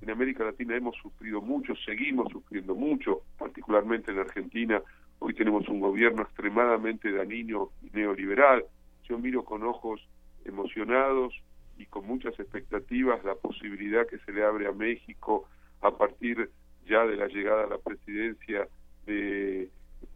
En 0.00 0.10
América 0.10 0.44
Latina 0.44 0.76
hemos 0.76 0.94
sufrido 0.98 1.40
mucho, 1.40 1.74
seguimos 1.84 2.30
sufriendo 2.30 2.76
mucho, 2.76 3.22
particularmente 3.36 4.12
en 4.12 4.20
Argentina. 4.20 4.80
Hoy 5.18 5.34
tenemos 5.34 5.68
un 5.68 5.80
gobierno 5.80 6.22
extremadamente 6.22 7.10
dañino 7.10 7.72
y 7.82 7.90
neoliberal. 7.98 8.64
Yo 9.08 9.18
miro 9.18 9.44
con 9.44 9.64
ojos 9.64 10.00
emocionados 10.44 11.34
y 11.78 11.86
con 11.86 12.06
muchas 12.06 12.38
expectativas 12.38 13.24
la 13.24 13.34
posibilidad 13.34 14.06
que 14.06 14.18
se 14.18 14.30
le 14.30 14.44
abre 14.44 14.68
a 14.68 14.72
México 14.72 15.48
a 15.80 15.90
partir 15.90 16.48
ya 16.86 17.04
de 17.06 17.16
la 17.16 17.26
llegada 17.26 17.64
a 17.64 17.70
la 17.70 17.78
presidencia 17.78 18.68
de 19.04 19.68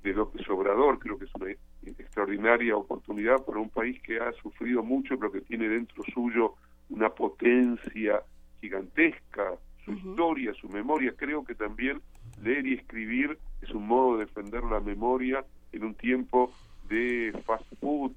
de 0.02 0.12
López 0.12 0.48
Obrador. 0.48 0.98
Creo 0.98 1.18
que 1.18 1.24
es 1.24 1.34
una 1.34 1.50
extraordinaria 1.86 2.76
oportunidad 2.76 3.44
para 3.44 3.58
un 3.58 3.70
país 3.70 4.00
que 4.02 4.18
ha 4.18 4.32
sufrido 4.32 4.82
mucho, 4.82 5.18
pero 5.18 5.32
que 5.32 5.40
tiene 5.40 5.68
dentro 5.68 6.02
suyo 6.12 6.54
una 6.90 7.08
potencia 7.10 8.22
gigantesca, 8.60 9.54
su 9.84 9.92
historia, 9.92 10.54
su 10.54 10.68
memoria. 10.68 11.14
Creo 11.16 11.44
que 11.44 11.54
también 11.54 12.00
leer 12.42 12.66
y 12.66 12.74
escribir 12.74 13.38
es 13.62 13.70
un 13.70 13.86
modo 13.86 14.16
de 14.16 14.26
defender 14.26 14.62
la 14.64 14.80
memoria 14.80 15.44
en 15.72 15.84
un 15.84 15.94
tiempo 15.94 16.52
de 16.88 17.32
fast 17.46 17.66
food, 17.80 18.12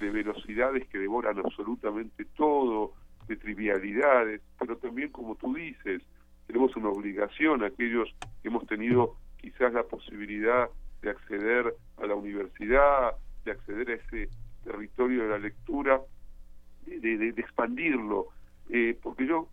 de 0.00 0.10
velocidades 0.10 0.86
que 0.88 0.98
devoran 0.98 1.38
absolutamente 1.38 2.24
todo, 2.36 2.92
de 3.28 3.36
trivialidades, 3.36 4.40
pero 4.58 4.76
también, 4.76 5.10
como 5.10 5.34
tú 5.36 5.54
dices, 5.54 6.02
tenemos 6.46 6.76
una 6.76 6.90
obligación, 6.90 7.64
aquellos 7.64 8.14
que 8.42 8.48
hemos 8.48 8.66
tenido 8.66 9.16
quizás 9.36 9.72
la 9.72 9.82
posibilidad 9.82 10.68
de 11.02 11.10
acceder 11.10 11.74
a 11.98 12.06
la 12.06 12.14
universidad, 12.14 13.12
de 13.44 13.52
acceder 13.52 13.90
a 13.90 13.94
ese 13.94 14.28
territorio 14.64 15.24
de 15.24 15.28
la 15.28 15.38
lectura, 15.38 16.00
de, 16.86 17.28
expandirlo, 17.36 18.28
eh, 18.70 18.96
porque 19.02 19.26
yo 19.26 19.48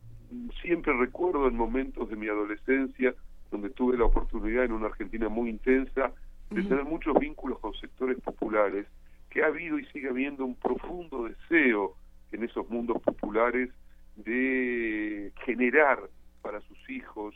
siempre 0.62 0.93
recuerdo 0.93 1.47
en 1.47 1.56
momentos 1.56 2.10
de 2.10 2.15
mi 2.15 2.27
adolescencia 2.27 3.13
donde 3.51 3.69
tuve 3.69 3.97
la 3.97 4.06
oportunidad 4.06 4.65
en 4.65 4.71
una 4.71 4.88
Argentina 4.88 5.29
muy 5.29 5.49
intensa 5.49 6.12
de 6.49 6.63
tener 6.63 6.86
muchos 6.86 7.17
vínculos 7.19 7.60
con 7.60 7.73
sectores 7.75 8.19
populares, 8.21 8.86
que 9.29 9.43
ha 9.43 9.47
habido 9.47 9.79
y 9.79 9.86
sigue 9.88 10.10
habiendo 10.10 10.45
un 10.45 10.56
profundo 10.56 11.25
deseo 11.25 11.95
en 12.32 12.43
esos 12.43 12.69
mundos 12.69 13.01
populares 13.01 13.69
de 14.15 15.32
generar 15.45 15.99
para 16.41 16.62
sus 16.62 16.89
hijos 16.89 17.36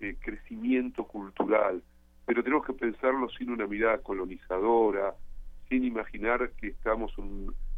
eh, 0.00 0.16
crecimiento 0.20 1.04
cultural, 1.04 1.82
pero 2.26 2.42
tenemos 2.42 2.66
que 2.66 2.72
pensarlo 2.72 3.28
sin 3.30 3.50
una 3.50 3.66
mirada 3.66 3.98
colonizadora, 3.98 5.14
sin 5.68 5.84
imaginar 5.84 6.50
que 6.52 6.68
estamos 6.68 7.12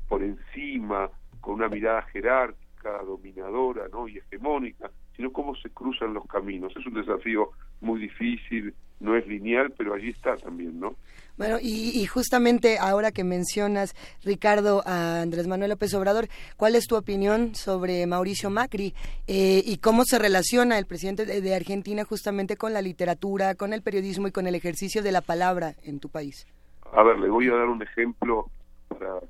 por 0.08 0.22
encima, 0.22 1.10
con 1.40 1.54
una 1.54 1.68
mirada 1.68 2.02
jerárquica, 2.02 2.65
dominadora 3.04 3.88
¿no? 3.88 4.08
y 4.08 4.18
hegemónica, 4.18 4.90
sino 5.16 5.32
cómo 5.32 5.54
se 5.56 5.70
cruzan 5.70 6.14
los 6.14 6.26
caminos. 6.26 6.74
Es 6.76 6.86
un 6.86 6.94
desafío 6.94 7.50
muy 7.80 8.00
difícil, 8.00 8.74
no 9.00 9.16
es 9.16 9.26
lineal, 9.26 9.72
pero 9.76 9.94
allí 9.94 10.10
está 10.10 10.36
también, 10.36 10.80
¿no? 10.80 10.96
Bueno, 11.36 11.58
y, 11.60 12.04
justamente 12.06 12.78
ahora 12.78 13.12
que 13.12 13.22
mencionas, 13.22 13.94
Ricardo, 14.24 14.82
a 14.86 15.20
Andrés 15.20 15.46
Manuel 15.46 15.70
López 15.70 15.92
Obrador, 15.92 16.28
¿cuál 16.56 16.76
es 16.76 16.86
tu 16.86 16.96
opinión 16.96 17.54
sobre 17.54 18.06
Mauricio 18.06 18.48
Macri 18.48 18.94
eh, 19.26 19.62
y 19.62 19.76
cómo 19.76 20.04
se 20.06 20.18
relaciona 20.18 20.78
el 20.78 20.86
presidente 20.86 21.26
de, 21.26 21.54
Argentina 21.54 22.04
justamente 22.04 22.56
con 22.56 22.72
la 22.72 22.80
literatura, 22.80 23.54
con 23.54 23.74
el 23.74 23.82
periodismo 23.82 24.28
y 24.28 24.32
con 24.32 24.46
el 24.46 24.54
ejercicio 24.54 25.02
de 25.02 25.12
la 25.12 25.20
palabra 25.20 25.74
en 25.82 26.00
tu 26.00 26.08
país? 26.08 26.46
A 26.92 27.02
ver, 27.02 27.18
le 27.18 27.28
voy 27.28 27.48
a 27.48 27.54
dar 27.54 27.66
un 27.66 27.82
ejemplo 27.82 28.46
para 28.88 29.20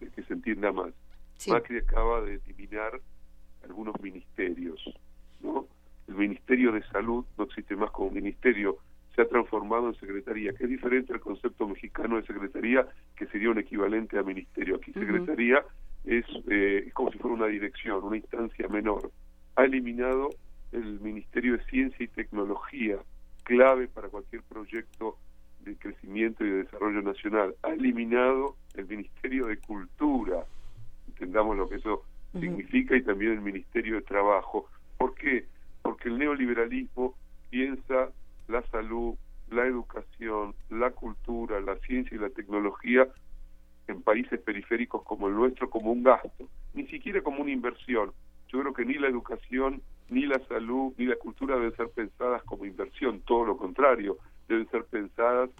que 0.00 0.22
se 0.22 0.32
entienda 0.32 0.72
más. 0.72 0.94
Macri 1.46 1.78
acaba 1.78 2.20
de 2.22 2.34
eliminar 2.34 3.00
algunos 3.64 4.00
ministerios, 4.00 4.82
¿no? 5.40 5.66
El 6.08 6.14
Ministerio 6.14 6.72
de 6.72 6.82
Salud 6.84 7.24
no 7.36 7.44
existe 7.44 7.76
más 7.76 7.90
como 7.90 8.10
ministerio, 8.10 8.78
se 9.14 9.22
ha 9.22 9.28
transformado 9.28 9.88
en 9.88 9.94
secretaría, 9.96 10.52
que 10.52 10.64
es 10.64 10.70
diferente 10.70 11.12
al 11.12 11.20
concepto 11.20 11.68
mexicano 11.68 12.16
de 12.16 12.26
secretaría, 12.26 12.86
que 13.16 13.26
sería 13.26 13.50
un 13.50 13.58
equivalente 13.58 14.18
a 14.18 14.22
ministerio. 14.22 14.76
Aquí 14.76 14.92
secretaría 14.92 15.64
es, 16.04 16.24
eh, 16.48 16.84
es 16.86 16.94
como 16.94 17.10
si 17.12 17.18
fuera 17.18 17.36
una 17.36 17.46
dirección, 17.46 18.02
una 18.04 18.16
instancia 18.16 18.68
menor. 18.68 19.10
Ha 19.56 19.64
eliminado 19.64 20.30
el 20.72 21.00
Ministerio 21.00 21.56
de 21.56 21.64
Ciencia 21.64 22.04
y 22.04 22.08
Tecnología, 22.08 22.98
clave 23.42 23.88
para 23.88 24.08
cualquier 24.08 24.42
proyecto 24.42 25.16
de 25.60 25.76
crecimiento 25.76 26.44
y 26.44 26.50
de 26.50 26.64
desarrollo 26.64 27.02
nacional. 27.02 27.54
Ha 27.62 27.70
eliminado 27.70 28.56
el 28.74 28.86
Ministerio 28.86 29.46
de 29.46 29.56
Cultura, 29.58 30.44
entendamos 31.18 31.56
lo 31.56 31.68
que 31.68 31.76
eso 31.76 32.04
significa, 32.32 32.96
y 32.96 33.02
también 33.02 33.32
el 33.32 33.40
Ministerio 33.40 33.96
de 33.96 34.02
Trabajo. 34.02 34.68
¿Por 34.98 35.14
qué? 35.14 35.46
Porque 35.82 36.08
el 36.08 36.18
neoliberalismo 36.18 37.14
piensa 37.50 38.10
la 38.46 38.62
salud, 38.70 39.14
la 39.50 39.66
educación, 39.66 40.54
la 40.70 40.90
cultura, 40.90 41.60
la 41.60 41.76
ciencia 41.78 42.16
y 42.16 42.20
la 42.20 42.30
tecnología 42.30 43.08
en 43.88 44.02
países 44.02 44.38
periféricos 44.40 45.02
como 45.02 45.28
el 45.28 45.34
nuestro 45.34 45.70
como 45.70 45.90
un 45.90 46.04
gasto, 46.04 46.48
ni 46.74 46.86
siquiera 46.86 47.22
como 47.22 47.42
una 47.42 47.50
inversión. 47.50 48.12
Yo 48.48 48.60
creo 48.60 48.74
que 48.74 48.84
ni 48.84 48.94
la 48.94 49.08
educación, 49.08 49.82
ni 50.08 50.26
la 50.26 50.38
salud, 50.46 50.92
ni 50.98 51.06
la 51.06 51.16
cultura 51.16 51.56
deben 51.56 51.74
ser 51.76 51.88
pensadas 51.88 52.42
como 52.44 52.64
inversión, 52.64 53.20
todo 53.22 53.44
lo 53.44 53.56
contrario, 53.56 54.18
deben 54.46 54.68
ser 54.70 54.84
pensadas 54.84 55.50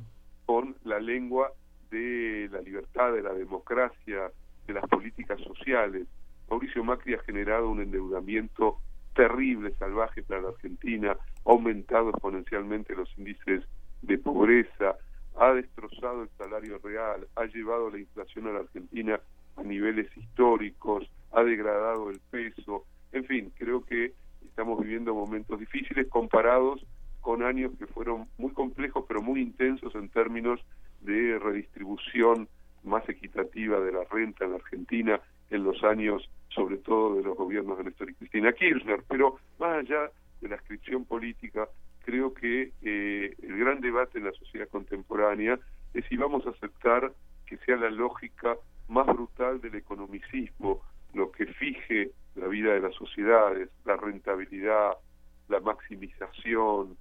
con 0.47 0.77
la 0.85 1.01
lengua 1.01 1.51
de 1.91 2.49
la 2.53 2.61
libertad, 2.61 3.13
de 3.13 3.23
la 3.23 3.33
democracia, 3.33 4.31
de 4.69 4.75
las 4.75 4.89
políticas 4.89 5.41
sociales. 5.41 6.07
Mauricio 6.49 6.85
Macri 6.85 7.15
ha 7.15 7.19
generado 7.21 7.69
un 7.69 7.81
endeudamiento 7.81 8.79
terrible, 9.15 9.75
salvaje 9.79 10.23
para 10.23 10.43
la 10.43 10.49
Argentina, 10.51 11.13
ha 11.13 11.51
aumentado 11.51 12.11
exponencialmente 12.11 12.95
los 12.95 13.09
índices 13.19 13.65
de 14.03 14.19
pobreza, 14.19 14.97
ha 15.37 15.53
destrozado 15.55 16.23
el 16.23 16.29
salario 16.39 16.79
real, 16.79 17.27
ha 17.35 17.45
llevado 17.47 17.91
la 17.91 17.99
inflación 17.99 18.47
a 18.47 18.53
la 18.53 18.61
Argentina 18.61 19.21
a 19.57 19.63
niveles 19.63 20.07
históricos, 20.17 21.11
ha 21.33 21.43
degradado 21.43 22.11
el 22.11 22.21
peso, 22.31 22.85
en 23.13 23.25
fin, 23.25 23.53
creo 23.57 23.85
que 23.85 24.13
estamos 24.45 24.81
viviendo 24.81 25.15
momentos 25.15 25.59
difíciles 25.59 26.07
comparados 26.09 26.85
con 27.21 27.43
años 27.43 27.73
que 27.79 27.87
fueron 27.87 28.29
muy 28.39 28.53
complejos 28.53 29.05
pero 29.09 29.21
muy 29.21 29.41
intensos 29.41 29.95
en 29.95 30.09
términos 30.11 30.61
de 31.01 31.39
redistribución 31.39 32.49
más 32.85 33.09
equitativa 33.09 33.81
de 33.81 33.93
la 33.93 34.05
renta 34.05 34.45
en 34.45 34.55
Argentina 34.55 35.21
en 35.51 35.65
los 35.65 35.83
años 35.83 36.29
sobre 36.49 36.79
todo 36.79 37.17
de 37.17 37.23
los 37.23 37.37
gobiernos 37.37 37.79
de 37.79 37.85
Néstor 37.85 38.11
y 38.11 38.15
Cristina 38.15 38.53
Kirchner, 38.53 39.03
pero 39.09 39.39
más 39.59 39.79
allá 39.79 40.11
de 40.41 40.49
la 40.49 40.57
inscripción 40.57 41.05
política, 41.05 41.69
creo 42.05 42.33
que 42.33 42.73
eh, 42.83 43.35
el 43.43 43.59
gran 43.59 43.81
debate 43.81 44.19
en 44.19 44.25
la 44.25 44.33
sociedad 44.33 44.69
contemporánea 44.69 45.59
es 45.95 46.05
si 46.07 46.17
vamos 46.17 46.47
a 46.47 46.51
aceptar 46.51 47.13
que 47.47 47.59
sea 47.59 47.77
la 47.77 47.91
lógica 47.91 48.57
más 48.89 49.07
brutal 49.07 49.61
del 49.61 49.75
economicismo 49.75 50.83
lo 51.15 51.31
que 51.33 51.47
fije 51.47 52.11
la 52.35 52.47
vida 52.47 52.73
de 52.75 52.81
las 52.81 52.95
sociedades, 52.95 53.71
la 53.85 53.97
rentabilidad, 53.97 54.93
la 55.49 55.61
maximización, 55.61 56.97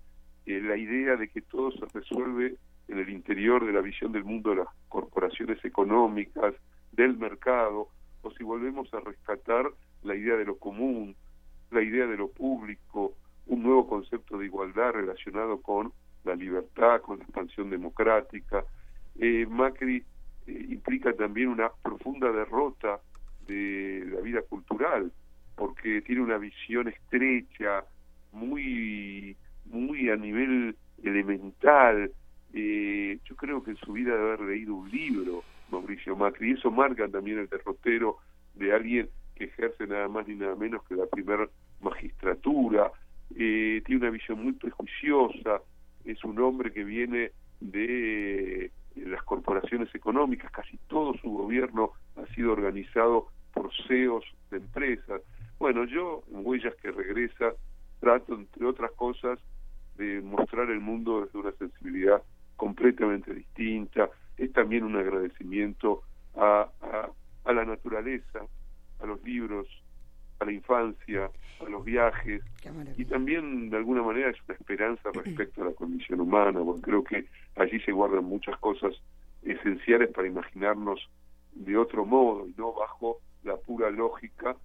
eh, 0.45 0.61
la 0.61 0.77
idea 0.77 1.15
de 1.15 1.27
que 1.27 1.41
todo 1.41 1.71
se 1.71 1.85
resuelve 1.93 2.55
en 2.87 2.99
el 2.99 3.09
interior 3.09 3.65
de 3.65 3.73
la 3.73 3.81
visión 3.81 4.11
del 4.11 4.23
mundo 4.23 4.51
de 4.51 4.57
las 4.57 4.67
corporaciones 4.87 5.63
económicas, 5.65 6.53
del 6.91 7.17
mercado, 7.17 7.89
o 8.21 8.31
si 8.31 8.43
volvemos 8.43 8.91
a 8.93 8.99
rescatar 8.99 9.69
la 10.03 10.15
idea 10.15 10.35
de 10.35 10.45
lo 10.45 10.57
común, 10.57 11.15
la 11.71 11.81
idea 11.81 12.07
de 12.07 12.17
lo 12.17 12.29
público, 12.29 13.13
un 13.45 13.63
nuevo 13.63 13.87
concepto 13.87 14.37
de 14.37 14.45
igualdad 14.45 14.91
relacionado 14.91 15.61
con 15.61 15.91
la 16.23 16.35
libertad, 16.35 17.01
con 17.01 17.19
la 17.19 17.23
expansión 17.23 17.69
democrática. 17.69 18.63
Eh, 19.19 19.45
Macri 19.47 20.03
eh, 20.47 20.65
implica 20.69 21.13
también 21.13 21.49
una 21.49 21.69
profunda 21.81 22.31
derrota 22.31 22.99
de 23.47 24.05
la 24.13 24.21
vida 24.21 24.41
cultural, 24.41 25.11
porque 25.55 26.01
tiene 26.01 26.21
una 26.21 26.37
visión 26.37 26.87
estrecha, 26.87 27.83
muy, 28.31 29.35
muy 29.65 30.09
a 30.09 30.15
nivel 30.15 30.75
elemental. 31.03 32.11
Eh, 32.53 33.19
yo 33.25 33.35
creo 33.35 33.63
que 33.63 33.71
en 33.71 33.77
su 33.77 33.93
vida 33.93 34.15
debe 34.15 34.33
haber 34.33 34.41
leído 34.41 34.75
un 34.75 34.89
libro, 34.89 35.43
Mauricio 35.69 36.15
Macri, 36.15 36.51
y 36.51 36.53
eso 36.53 36.71
marca 36.71 37.07
también 37.07 37.39
el 37.39 37.49
derrotero 37.49 38.17
de 38.55 38.73
alguien 38.73 39.09
que 39.35 39.45
ejerce 39.45 39.85
nada 39.85 40.07
más 40.07 40.27
ni 40.27 40.35
nada 40.35 40.55
menos 40.55 40.83
que 40.83 40.95
la 40.95 41.05
primera 41.05 41.47
magistratura, 41.81 42.91
eh, 43.35 43.81
tiene 43.85 44.01
una 44.01 44.09
visión 44.09 44.43
muy 44.43 44.53
prejuiciosa, 44.53 45.61
es 46.05 46.23
un 46.23 46.39
hombre 46.39 46.71
que 46.71 46.83
viene 46.83 47.31
de 47.59 48.71
las 48.95 49.23
corporaciones 49.23 49.93
económicas, 49.93 50.51
casi 50.51 50.77
todo 50.87 51.13
su 51.21 51.29
gobierno 51.29 51.91
ha 52.15 52.25
sido 52.33 52.53
organizado 52.53 53.27
por 53.53 53.69
CEOs 53.87 54.25
de 54.49 54.57
empresas. 54.57 55.21
Bueno, 55.59 55.85
yo 55.85 56.23
en 56.31 56.45
Huellas 56.45 56.75
que 56.81 56.91
regresa 56.91 57.53
trato, 57.99 58.35
entre 58.35 58.65
otras 58.65 58.91
cosas, 58.91 59.39
de 59.97 60.21
mostrar 60.21 60.69
el 60.69 60.79
mundo 60.79 61.25
desde 61.25 61.39
una 61.39 61.51
sensibilidad 61.53 62.21
completamente 62.57 63.33
distinta. 63.33 64.09
Es 64.37 64.51
también 64.51 64.83
un 64.83 64.97
agradecimiento 64.97 66.03
a, 66.35 66.69
a, 66.81 67.09
a 67.45 67.53
la 67.53 67.63
naturaleza, 67.63 68.41
a 68.99 69.05
los 69.05 69.23
libros, 69.23 69.67
a 70.39 70.45
la 70.45 70.51
infancia, 70.51 71.31
a 71.65 71.69
los 71.69 71.83
viajes 71.83 72.43
y 72.97 73.05
también 73.05 73.69
de 73.69 73.77
alguna 73.77 74.03
manera 74.03 74.29
es 74.29 74.37
una 74.47 74.55
esperanza 74.55 75.09
respecto 75.13 75.61
a 75.61 75.65
la 75.65 75.71
condición 75.73 76.19
humana, 76.19 76.59
porque 76.63 76.81
creo 76.81 77.03
que 77.03 77.25
allí 77.55 77.79
se 77.81 77.91
guardan 77.91 78.25
muchas 78.25 78.57
cosas 78.59 78.93
esenciales 79.43 80.09
para 80.09 80.27
imaginarnos 80.27 81.09
de 81.53 81.77
otro 81.77 82.05
modo 82.05 82.47
y 82.47 82.53
no 82.57 82.73
bajo 82.73 83.19
la 83.43 83.55
pura 83.57 83.89
lógica, 83.89 84.55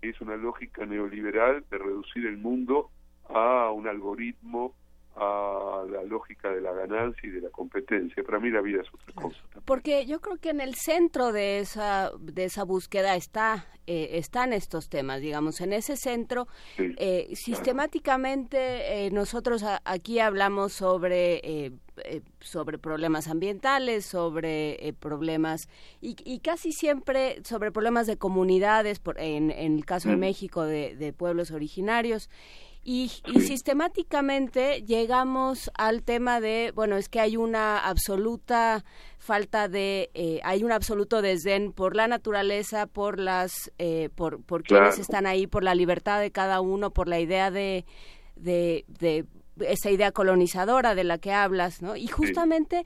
que 0.00 0.10
es 0.10 0.20
una 0.20 0.36
lógica 0.36 0.86
neoliberal 0.86 1.64
de 1.70 1.78
reducir 1.78 2.26
el 2.26 2.38
mundo 2.38 2.90
a 3.28 3.70
un 3.70 3.86
algoritmo 3.86 4.74
a 5.16 5.84
la 5.90 6.02
lógica 6.04 6.50
de 6.50 6.60
la 6.60 6.72
ganancia 6.72 7.28
y 7.28 7.30
de 7.30 7.40
la 7.40 7.50
competencia. 7.50 8.22
Para 8.22 8.38
mí 8.38 8.50
la 8.50 8.60
vida 8.60 8.82
es 8.82 8.88
otra 8.92 9.14
cosa. 9.14 9.38
Porque 9.64 10.06
yo 10.06 10.20
creo 10.20 10.36
que 10.36 10.50
en 10.50 10.60
el 10.60 10.74
centro 10.74 11.32
de 11.32 11.58
esa 11.58 12.10
de 12.18 12.44
esa 12.44 12.64
búsqueda 12.64 13.16
está 13.16 13.66
eh, 13.86 14.18
están 14.18 14.52
estos 14.52 14.88
temas, 14.88 15.20
digamos, 15.20 15.60
en 15.60 15.72
ese 15.72 15.96
centro 15.96 16.46
eh, 16.78 17.28
sistemáticamente 17.34 19.06
eh, 19.06 19.10
nosotros 19.10 19.64
aquí 19.84 20.20
hablamos 20.20 20.72
sobre 20.72 21.72
sobre 22.40 22.78
problemas 22.78 23.28
ambientales, 23.28 24.06
sobre 24.06 24.94
problemas 25.00 25.68
y, 26.00 26.38
casi 26.38 26.72
siempre 26.72 27.42
sobre 27.44 27.70
problemas 27.72 28.06
de 28.06 28.16
comunidades, 28.16 29.00
por, 29.00 29.20
en, 29.20 29.50
el 29.50 29.84
caso 29.84 30.08
de. 30.08 30.16
México 30.16 30.62
de, 30.62 30.96
de 30.96 31.12
pueblos 31.12 31.50
originarios 31.50 32.30
Y, 32.82 33.10
y, 33.26 33.40
sistemáticamente 33.40 34.82
llegamos 34.82 35.70
al 35.74 36.02
tema 36.02 36.40
de, 36.40 36.72
bueno, 36.74 36.96
es 36.96 37.10
que 37.10 37.20
hay 37.20 37.36
una 37.36 37.78
absoluta 37.78 38.84
falta 39.18 39.68
de, 39.68 40.10
eh, 40.14 40.40
hay 40.44 40.64
un 40.64 40.72
absoluto 40.72 41.20
desdén 41.20 41.72
por 41.72 41.94
la 41.94 42.08
naturaleza, 42.08 42.86
por 42.86 43.18
las, 43.18 43.70
eh, 43.78 44.08
por, 44.14 44.42
por 44.42 44.62
quienes 44.62 44.98
están 44.98 45.26
ahí, 45.26 45.46
por 45.46 45.62
la 45.62 45.74
libertad 45.74 46.20
de 46.20 46.30
cada 46.30 46.62
uno, 46.62 46.90
por 46.90 47.06
la 47.06 47.20
idea 47.20 47.50
de, 47.50 47.84
de, 48.36 48.86
de 48.88 49.26
esa 49.60 49.90
idea 49.90 50.10
colonizadora 50.10 50.94
de 50.94 51.04
la 51.04 51.18
que 51.18 51.32
hablas, 51.32 51.82
¿no? 51.82 51.96
Y 51.96 52.06
justamente 52.06 52.84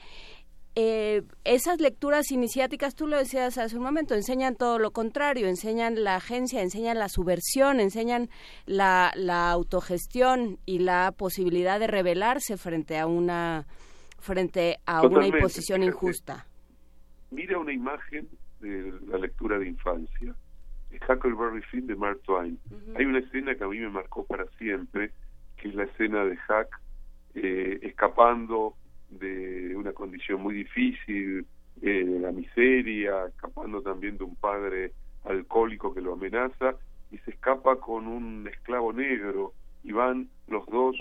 eh, 0.76 1.22
esas 1.44 1.80
lecturas 1.80 2.30
iniciáticas, 2.32 2.94
tú 2.94 3.06
lo 3.06 3.16
decías 3.16 3.58
hace 3.58 3.76
un 3.76 3.84
momento, 3.84 4.14
enseñan 4.14 4.56
todo 4.56 4.78
lo 4.78 4.90
contrario, 4.90 5.46
enseñan 5.46 6.02
la 6.02 6.16
agencia, 6.16 6.62
enseñan 6.62 6.98
la 6.98 7.08
subversión, 7.08 7.78
enseñan 7.78 8.28
la, 8.66 9.12
la 9.14 9.50
autogestión 9.50 10.58
y 10.66 10.80
la 10.80 11.12
posibilidad 11.16 11.78
de 11.78 11.87
rebelarse 11.87 12.56
frente 12.56 12.98
a 12.98 13.06
una 13.06 13.66
frente 14.18 14.78
a 14.87 15.06
una 15.06 15.26
imposición 15.26 15.82
injusta. 15.82 16.46
Mira 17.30 17.58
una 17.58 17.72
imagen 17.72 18.26
de 18.60 18.94
la 19.06 19.18
lectura 19.18 19.58
de 19.58 19.68
infancia, 19.68 20.34
Huckleberry 21.08 21.62
Finn 21.62 21.87
de 21.87 21.94
Mark 21.94 22.20
Twain. 22.22 22.58
Hay 22.96 23.04
una 23.04 23.18
escena 23.18 23.54
que 23.54 23.64
a 23.64 23.68
mí 23.68 23.78
me 23.78 23.90
marcó 23.90 24.24
para 24.24 24.46
siempre, 24.58 25.12
que 25.56 25.68
es 25.68 25.74
la 25.74 25.84
escena 25.84 26.24
de 26.24 26.32
Huck 26.32 26.80
eh, 27.34 27.80
escapando 27.82 28.74
de 29.18 29.77
una 29.77 29.92
condición 29.92 30.42
muy 30.42 30.55
difícil, 30.55 31.46
eh, 31.83 32.05
de 32.05 32.20
la 32.20 32.33
miseria, 32.33 33.27
escapando 33.27 33.83
también 33.83 34.16
de 34.16 34.24
un 34.24 34.37
padre 34.37 34.92
alcohólico 35.24 35.94
que 35.94 36.00
lo 36.00 36.14
amenaza, 36.14 36.77
y 37.11 37.18
se 37.18 37.33
escapa 37.33 37.77
con 37.77 38.07
un 38.07 38.48
esclavo 38.48 38.92
negro, 38.92 39.53
y 39.83 39.92
van 39.92 40.29
los 40.48 40.66
dos 40.66 40.96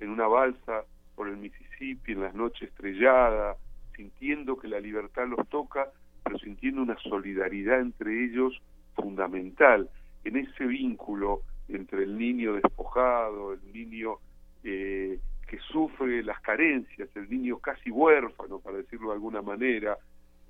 en 0.00 0.10
una 0.10 0.26
balsa 0.26 0.84
por 1.14 1.28
el 1.28 1.36
Mississippi 1.36 2.12
en 2.12 2.22
las 2.22 2.34
noches 2.34 2.68
estrelladas, 2.68 3.56
sintiendo 3.94 4.56
que 4.58 4.68
la 4.68 4.80
libertad 4.80 5.26
los 5.26 5.48
toca, 5.48 5.90
pero 6.22 6.38
sintiendo 6.38 6.82
una 6.82 6.98
solidaridad 6.98 7.80
entre 7.80 8.24
ellos 8.24 8.60
fundamental, 8.94 9.88
en 10.24 10.36
ese 10.36 10.66
vínculo 10.66 11.42
entre 11.68 12.02
el 12.04 12.18
niño 12.18 12.54
despojado, 12.54 13.54
el 13.54 13.72
niño 13.72 14.16
eh, 14.64 15.18
que 15.46 15.58
sufre 15.58 16.22
las 16.22 16.40
carencias, 16.40 17.08
el 17.14 17.30
niño 17.30 17.58
casi 17.58 17.90
huérfano, 17.90 18.58
para 18.58 18.78
decirlo 18.78 19.08
de 19.08 19.14
alguna 19.14 19.42
manera, 19.42 19.96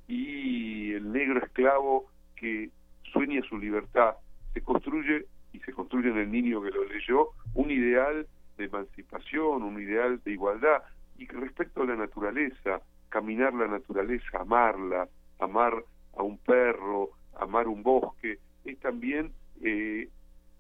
y 0.08 0.92
el 0.92 1.12
negro 1.12 1.44
esclavo 1.44 2.06
que 2.34 2.70
sueña 3.12 3.42
su 3.48 3.58
libertad, 3.58 4.14
se 4.54 4.62
construye 4.62 5.26
y 5.52 5.58
se 5.60 5.72
construye 5.72 6.10
en 6.10 6.18
el 6.18 6.30
niño 6.30 6.62
que 6.62 6.70
lo 6.70 6.84
leyó 6.84 7.28
un 7.54 7.70
ideal 7.70 8.26
de 8.56 8.64
emancipación, 8.64 9.62
un 9.62 9.80
ideal 9.80 10.20
de 10.24 10.32
igualdad, 10.32 10.82
y 11.18 11.26
respecto 11.26 11.82
a 11.82 11.86
la 11.86 11.96
naturaleza, 11.96 12.80
caminar 13.08 13.54
la 13.54 13.66
naturaleza, 13.66 14.38
amarla, 14.40 15.08
amar 15.38 15.74
a 16.16 16.22
un 16.22 16.38
perro, 16.38 17.10
amar 17.38 17.68
un 17.68 17.82
bosque, 17.82 18.38
es 18.64 18.78
también 18.80 19.32
eh, 19.62 20.08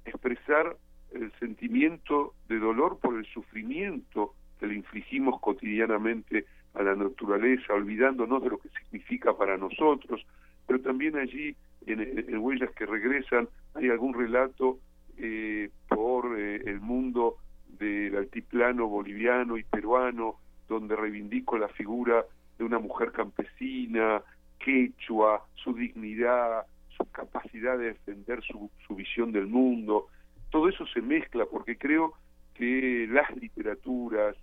expresar 0.04 0.76
el 1.22 1.32
sentimiento 1.38 2.34
de 2.48 2.58
dolor 2.58 2.98
por 2.98 3.16
el 3.16 3.26
sufrimiento 3.26 4.34
que 4.58 4.66
le 4.66 4.74
infligimos 4.74 5.40
cotidianamente 5.40 6.46
a 6.74 6.82
la 6.82 6.94
naturaleza, 6.94 7.74
olvidándonos 7.74 8.42
de 8.42 8.50
lo 8.50 8.58
que 8.58 8.68
significa 8.68 9.36
para 9.36 9.56
nosotros, 9.56 10.24
pero 10.66 10.80
también 10.80 11.16
allí, 11.16 11.56
en, 11.86 12.38
Huellas 12.38 12.70
que 12.72 12.86
regresan, 12.86 13.48
hay 13.74 13.88
algún 13.88 14.14
relato 14.14 14.78
eh, 15.18 15.70
por 15.88 16.38
eh, 16.38 16.62
el 16.66 16.80
mundo 16.80 17.36
del 17.78 18.16
altiplano 18.16 18.88
boliviano 18.88 19.56
y 19.56 19.64
peruano, 19.64 20.36
donde 20.68 20.96
reivindico 20.96 21.56
la 21.56 21.68
figura 21.68 22.24
de 22.58 22.64
una 22.64 22.78
mujer 22.78 23.12
campesina, 23.12 24.22
quechua, 24.58 25.44
su 25.54 25.72
dignidad, 25.74 26.66
su 26.96 27.04
capacidad 27.10 27.78
de 27.78 27.88
defender 27.88 28.42
su, 28.42 28.70
su 28.86 28.94
visión 28.94 29.30
del 29.30 29.46
mundo, 29.46 30.08
todo 30.50 30.68
eso 30.68 30.86
se 30.86 31.00
mezcla 31.00 31.46
porque 31.46 31.76
creo 31.76 32.14
que 32.54 33.06
las 33.10 33.34
literaturas, 33.36 34.36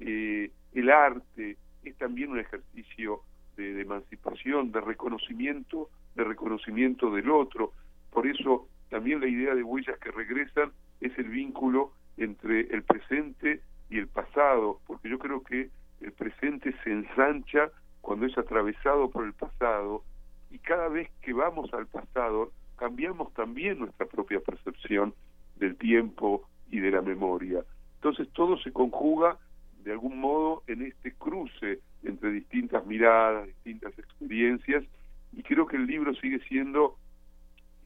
eh, 0.00 0.50
el 0.72 0.90
arte, 0.90 1.56
es 1.82 1.96
también 1.96 2.30
un 2.30 2.38
ejercicio 2.38 3.20
de, 3.56 3.80
emancipación, 3.80 4.72
de 4.72 4.80
reconocimiento, 4.80 5.88
de 6.14 6.24
reconocimiento 6.24 7.10
del 7.10 7.30
otro. 7.30 7.72
Por 8.10 8.26
eso 8.26 8.68
también 8.90 9.20
la 9.20 9.28
idea 9.28 9.54
de 9.54 9.62
huellas 9.62 9.98
que 9.98 10.10
regresan 10.10 10.72
es 11.00 11.16
el 11.18 11.28
vínculo 11.28 11.92
entre 12.16 12.60
el 12.60 12.82
presente 12.82 13.60
y 13.90 13.98
el 13.98 14.08
pasado, 14.08 14.80
porque 14.86 15.08
yo 15.08 15.18
creo 15.18 15.42
que 15.42 15.70
el 16.00 16.12
presente 16.12 16.74
se 16.82 16.90
ensancha 16.90 17.70
cuando 18.00 18.26
es 18.26 18.36
atravesado 18.36 19.10
por 19.10 19.24
el 19.24 19.32
pasado 19.32 20.02
y 20.50 20.58
cada 20.58 20.88
vez 20.88 21.10
que 21.22 21.32
vamos 21.32 21.72
al 21.72 21.86
pasado 21.86 22.52
cambiamos 22.76 23.32
también 23.34 23.78
nuestra 23.78 24.06
propia 24.06 24.40
percepción 24.40 25.14
del 25.56 25.76
tiempo 25.76 26.48
y 26.70 26.80
de 26.80 26.90
la 26.90 27.02
memoria. 27.02 27.64
Entonces 27.96 28.28
todo 28.32 28.58
se 28.58 28.72
conjuga 28.72 29.38
de 29.84 29.92
algún 29.92 30.18
modo 30.18 30.62
en 30.66 30.82
este 30.82 31.12
cruce 31.12 31.80
entre 32.02 32.30
distintas 32.30 32.84
miradas, 32.86 33.46
distintas 33.46 33.98
experiencias, 33.98 34.84
y 35.32 35.42
creo 35.42 35.66
que 35.66 35.76
el 35.76 35.86
libro 35.86 36.14
sigue 36.14 36.40
siendo 36.48 36.96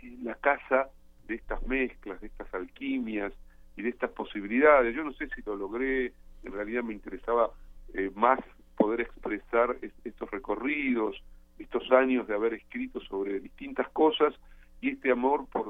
eh, 0.00 0.16
la 0.22 0.35
casa 0.37 0.88
de 1.26 1.35
estas 1.35 1.64
mezclas, 1.66 2.20
de 2.20 2.28
estas 2.28 2.52
alquimias 2.54 3.33
y 3.76 3.83
de 3.83 3.90
estas 3.90 4.11
posibilidades. 4.11 4.94
Yo 4.94 5.04
no 5.04 5.12
sé 5.12 5.28
si 5.28 5.42
lo 5.44 5.57
logré, 5.57 6.12
en 6.44 6.52
realidad 6.52 6.83
me 6.83 6.94
interesaba 6.94 7.50
eh, 7.94 8.11
más 8.14 8.38
poder 8.76 9.00
expresar 9.00 9.76
estos 10.04 10.31
recorridos, 10.31 11.22
estos 11.59 11.90
años 11.90 12.28
de 12.28 12.35
haber 12.35 12.54
escrito 12.54 13.00
sobre 13.00 13.40
distintas 13.40 13.88
cosas 13.90 14.35
y 14.81 14.90
este 14.90 15.11
amor 15.11 15.46
por 15.50 15.66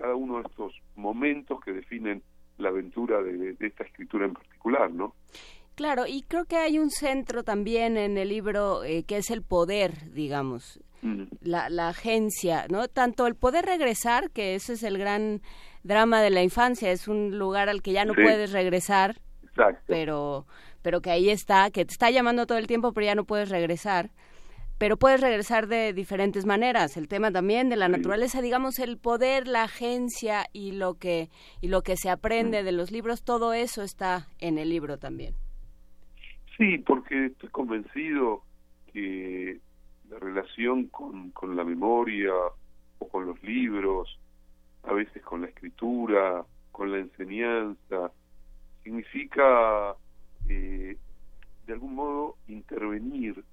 cada 0.00 0.14
uno 0.14 0.38
de 0.38 0.48
estos 0.48 0.72
momentos 0.96 1.60
que 1.64 1.72
definen 1.72 2.22
la 2.58 2.70
aventura 2.70 3.22
de, 3.22 3.56
esta 3.60 3.84
escritura 3.84 4.26
en 4.26 4.34
particular, 4.34 4.90
¿no? 4.92 5.14
Claro, 5.74 6.04
y 6.06 6.22
creo 6.22 6.44
que 6.44 6.56
hay 6.56 6.78
un 6.78 6.90
centro 6.90 7.42
también 7.42 7.96
en 7.96 8.18
el 8.18 8.28
libro 8.28 8.84
eh, 8.84 9.04
que 9.04 9.18
es 9.18 9.30
el 9.30 9.42
poder, 9.42 10.12
digamos, 10.12 10.80
mm. 11.02 11.24
la, 11.42 11.70
la, 11.70 11.88
agencia, 11.88 12.66
¿no? 12.68 12.88
Tanto 12.88 13.26
el 13.26 13.34
poder 13.34 13.64
regresar, 13.64 14.30
que 14.30 14.54
ese 14.54 14.74
es 14.74 14.82
el 14.82 14.98
gran 14.98 15.40
drama 15.82 16.20
de 16.20 16.30
la 16.30 16.42
infancia, 16.42 16.90
es 16.90 17.08
un 17.08 17.38
lugar 17.38 17.68
al 17.68 17.82
que 17.82 17.92
ya 17.92 18.04
no 18.04 18.14
puedes 18.14 18.52
regresar, 18.52 19.16
pero 19.86 20.46
pero 20.82 21.02
que 21.02 21.10
ahí 21.10 21.28
está, 21.28 21.70
que 21.70 21.84
te 21.84 21.92
está 21.92 22.10
llamando 22.10 22.46
todo 22.46 22.56
el 22.56 22.66
tiempo, 22.66 22.92
pero 22.92 23.06
ya 23.06 23.14
no 23.14 23.24
puedes 23.24 23.50
regresar 23.50 24.10
pero 24.80 24.96
puedes 24.96 25.20
regresar 25.20 25.66
de 25.66 25.92
diferentes 25.92 26.46
maneras. 26.46 26.96
El 26.96 27.06
tema 27.06 27.30
también 27.30 27.68
de 27.68 27.76
la 27.76 27.88
naturaleza, 27.88 28.40
digamos, 28.40 28.78
el 28.78 28.96
poder, 28.96 29.46
la 29.46 29.64
agencia 29.64 30.46
y 30.54 30.72
lo 30.72 30.94
que 30.94 31.28
y 31.60 31.68
lo 31.68 31.82
que 31.82 31.98
se 31.98 32.08
aprende 32.08 32.62
de 32.62 32.72
los 32.72 32.90
libros, 32.90 33.22
todo 33.22 33.52
eso 33.52 33.82
está 33.82 34.28
en 34.38 34.56
el 34.56 34.70
libro 34.70 34.96
también. 34.96 35.34
Sí, 36.56 36.78
porque 36.78 37.26
estoy 37.26 37.50
convencido 37.50 38.42
que 38.90 39.60
la 40.08 40.18
relación 40.18 40.86
con, 40.86 41.30
con 41.32 41.56
la 41.56 41.64
memoria 41.64 42.32
o 43.00 43.08
con 43.08 43.26
los 43.26 43.42
libros, 43.42 44.18
a 44.84 44.94
veces 44.94 45.22
con 45.22 45.42
la 45.42 45.48
escritura, 45.48 46.46
con 46.72 46.90
la 46.90 47.00
enseñanza, 47.00 48.12
significa 48.82 49.94
eh, 50.48 50.96
de 51.66 51.72
algún 51.74 51.96
modo 51.96 52.36
intervenir 52.48 53.44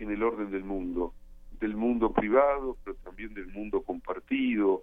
en 0.00 0.10
el 0.10 0.22
orden 0.22 0.50
del 0.50 0.64
mundo, 0.64 1.14
del 1.60 1.76
mundo 1.76 2.12
privado, 2.12 2.76
pero 2.84 2.96
también 3.04 3.34
del 3.34 3.48
mundo 3.48 3.82
compartido. 3.82 4.82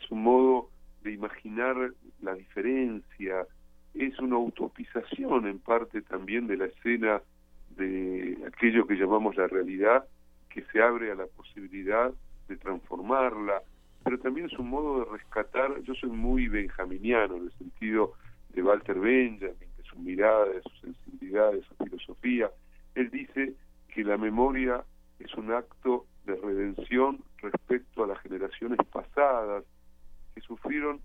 Es 0.00 0.10
un 0.10 0.22
modo 0.22 0.70
de 1.02 1.12
imaginar 1.12 1.92
la 2.20 2.34
diferencia, 2.34 3.46
es 3.94 4.18
una 4.18 4.36
utopización 4.36 5.46
en 5.46 5.58
parte 5.58 6.02
también 6.02 6.46
de 6.46 6.58
la 6.58 6.66
escena 6.66 7.22
de 7.76 8.38
aquello 8.46 8.86
que 8.86 8.96
llamamos 8.96 9.36
la 9.36 9.46
realidad, 9.46 10.06
que 10.50 10.62
se 10.72 10.82
abre 10.82 11.10
a 11.12 11.14
la 11.14 11.26
posibilidad 11.26 12.12
de 12.48 12.56
transformarla, 12.56 13.62
pero 14.04 14.18
también 14.18 14.46
es 14.46 14.58
un 14.58 14.70
modo 14.70 15.00
de 15.00 15.10
rescatar, 15.12 15.82
yo 15.82 15.94
soy 15.94 16.10
muy 16.10 16.48
benjaminiano 16.48 17.36
en 17.36 17.44
el 17.44 17.52
sentido 17.52 18.14
de 18.50 18.62
Walter 18.62 18.98
Benjamin, 18.98 19.68
de 19.76 19.82
su 19.84 19.98
mirada, 19.98 20.46
de 20.46 20.62
su 20.62 20.76
sensibilidad, 20.80 21.52
de 21.52 21.62
su 21.62 21.74
filosofía, 21.84 22.50
él 22.94 23.10
dice 23.10 23.54
que 23.98 24.04
la 24.04 24.16
memoria 24.16 24.84
es 25.18 25.34
un 25.34 25.50
acto 25.50 26.06
de 26.24 26.36
redención 26.36 27.18
respecto 27.38 28.04
a 28.04 28.06
las 28.06 28.20
generaciones 28.20 28.78
pasadas 28.92 29.64
que 30.32 30.40
sufrieron 30.40 31.00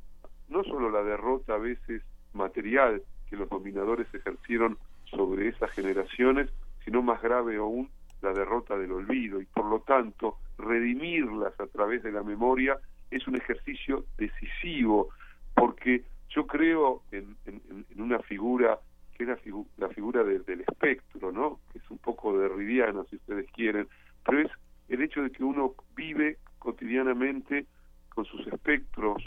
no 0.48 0.64
solo 0.64 0.92
la 0.92 1.02
derrota 1.02 1.56
a 1.56 1.58
veces 1.58 2.04
material 2.34 3.02
que 3.28 3.36
los 3.36 3.50
dominadores 3.50 4.06
ejercieron 4.14 4.78
sobre 5.06 5.48
esas 5.48 5.72
generaciones, 5.72 6.52
sino 6.86 7.02
más 7.02 7.20
grave 7.24 7.56
aún 7.56 7.90
la 8.22 8.32
derrota 8.32 8.78
del 8.78 8.92
olvido. 8.92 9.42
Y 9.42 9.46
por 9.46 9.66
lo 9.66 9.80
tanto 9.80 10.38
redimirlas 10.60 11.60
a 11.60 11.66
través 11.66 12.04
de 12.04 12.12
la 12.12 12.22
memoria 12.22 12.78
es 13.10 13.28
un 13.28 13.38
ejercicio 13.38 14.06
decisivo 14.20 15.10
porque 15.56 16.04
Yo 16.30 16.46
creo 16.46 17.02
en, 17.12 17.38
una 17.98 18.20
figura 18.20 18.80
que 19.14 19.24
es 19.24 19.30
la, 19.30 19.38
la 19.78 19.90
figura 19.90 20.24
del 20.24 20.62
espectro, 20.62 21.32
¿no? 21.32 21.60
Que 21.72 21.80
es 21.80 21.90
un 21.90 21.98
poco 22.00 22.38
derridiana, 22.38 23.04
si 23.10 23.16
ustedes 23.18 23.50
quieren, 23.52 23.88
pero 24.26 24.40
es 24.40 24.52
el 24.90 25.02
hecho 25.02 25.22
de 25.22 25.32
que 25.32 25.44
uno 25.44 25.74
vive 25.96 26.38
cotidianamente 26.60 27.66
con 28.10 28.26
sus 28.26 28.46
espectros, 28.48 29.24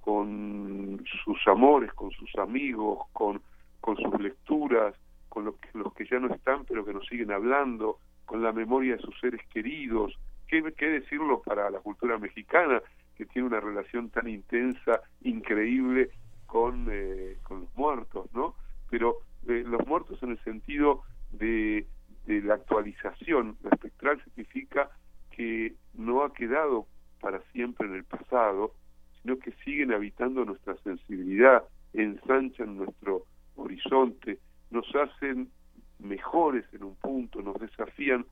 con 0.00 1.04
sus 1.24 1.38
amores, 1.46 1.92
con 1.92 2.10
sus 2.12 2.34
amigos, 2.36 3.00
con, 3.12 3.40
con 3.80 3.96
sus 3.96 4.20
lecturas, 4.20 4.94
con 5.28 5.44
los 5.44 5.56
que, 5.56 5.68
los 5.76 5.92
que 5.94 6.06
ya 6.06 6.18
no 6.18 6.32
están 6.34 6.64
pero 6.64 6.84
que 6.84 6.94
nos 6.94 7.06
siguen 7.06 7.30
hablando, 7.30 7.98
con 8.24 8.42
la 8.42 8.52
memoria 8.52 8.96
de 8.96 9.02
sus 9.02 9.18
seres 9.20 9.40
queridos. 9.52 10.18
¿Qué, 10.46 10.62
qué 10.76 10.86
decirlo 10.86 11.42
para 11.42 11.70
la 11.70 11.80
cultura 11.80 12.18
mexicana, 12.18 12.80
que 13.16 13.26
tiene 13.26 13.48
una 13.48 13.60
relación 13.60 14.10
tan 14.10 14.28
intensa, 14.28 15.02
increíble 15.22 16.10
con, 16.46 16.86
eh, 16.90 17.36
con 17.42 17.60
los 17.62 17.76
muertos, 17.76 18.32
¿no? 18.32 18.54
Pero 18.88 19.18
eh, 19.46 19.64
los 19.66 19.86
muertos 19.86 20.22
en 20.22 20.30
el 20.30 20.44
sentido 20.44 21.02
de, 21.30 21.86
de 22.26 22.42
la 22.42 22.54
actualización, 22.54 23.56
la 23.62 23.70
espectral 23.70 24.22
significa 24.24 24.90
que 25.30 25.74
no 25.94 26.24
ha 26.24 26.32
quedado 26.32 26.86
para 27.20 27.40
siempre 27.52 27.86
en 27.86 27.94
el 27.94 28.04
pasado, 28.04 28.74
sino 29.22 29.38
que 29.38 29.52
siguen 29.64 29.92
habitando 29.92 30.44
nuestra 30.44 30.76
sensibilidad, 30.78 31.64
ensanchan 31.92 32.76
nuestro 32.76 33.24
horizonte, 33.56 34.38
nos 34.70 34.86
hacen 34.94 35.50
mejores 35.98 36.64
en 36.72 36.84
un 36.84 36.96
punto, 36.96 37.42
nos 37.42 37.58
desafían 37.58 38.26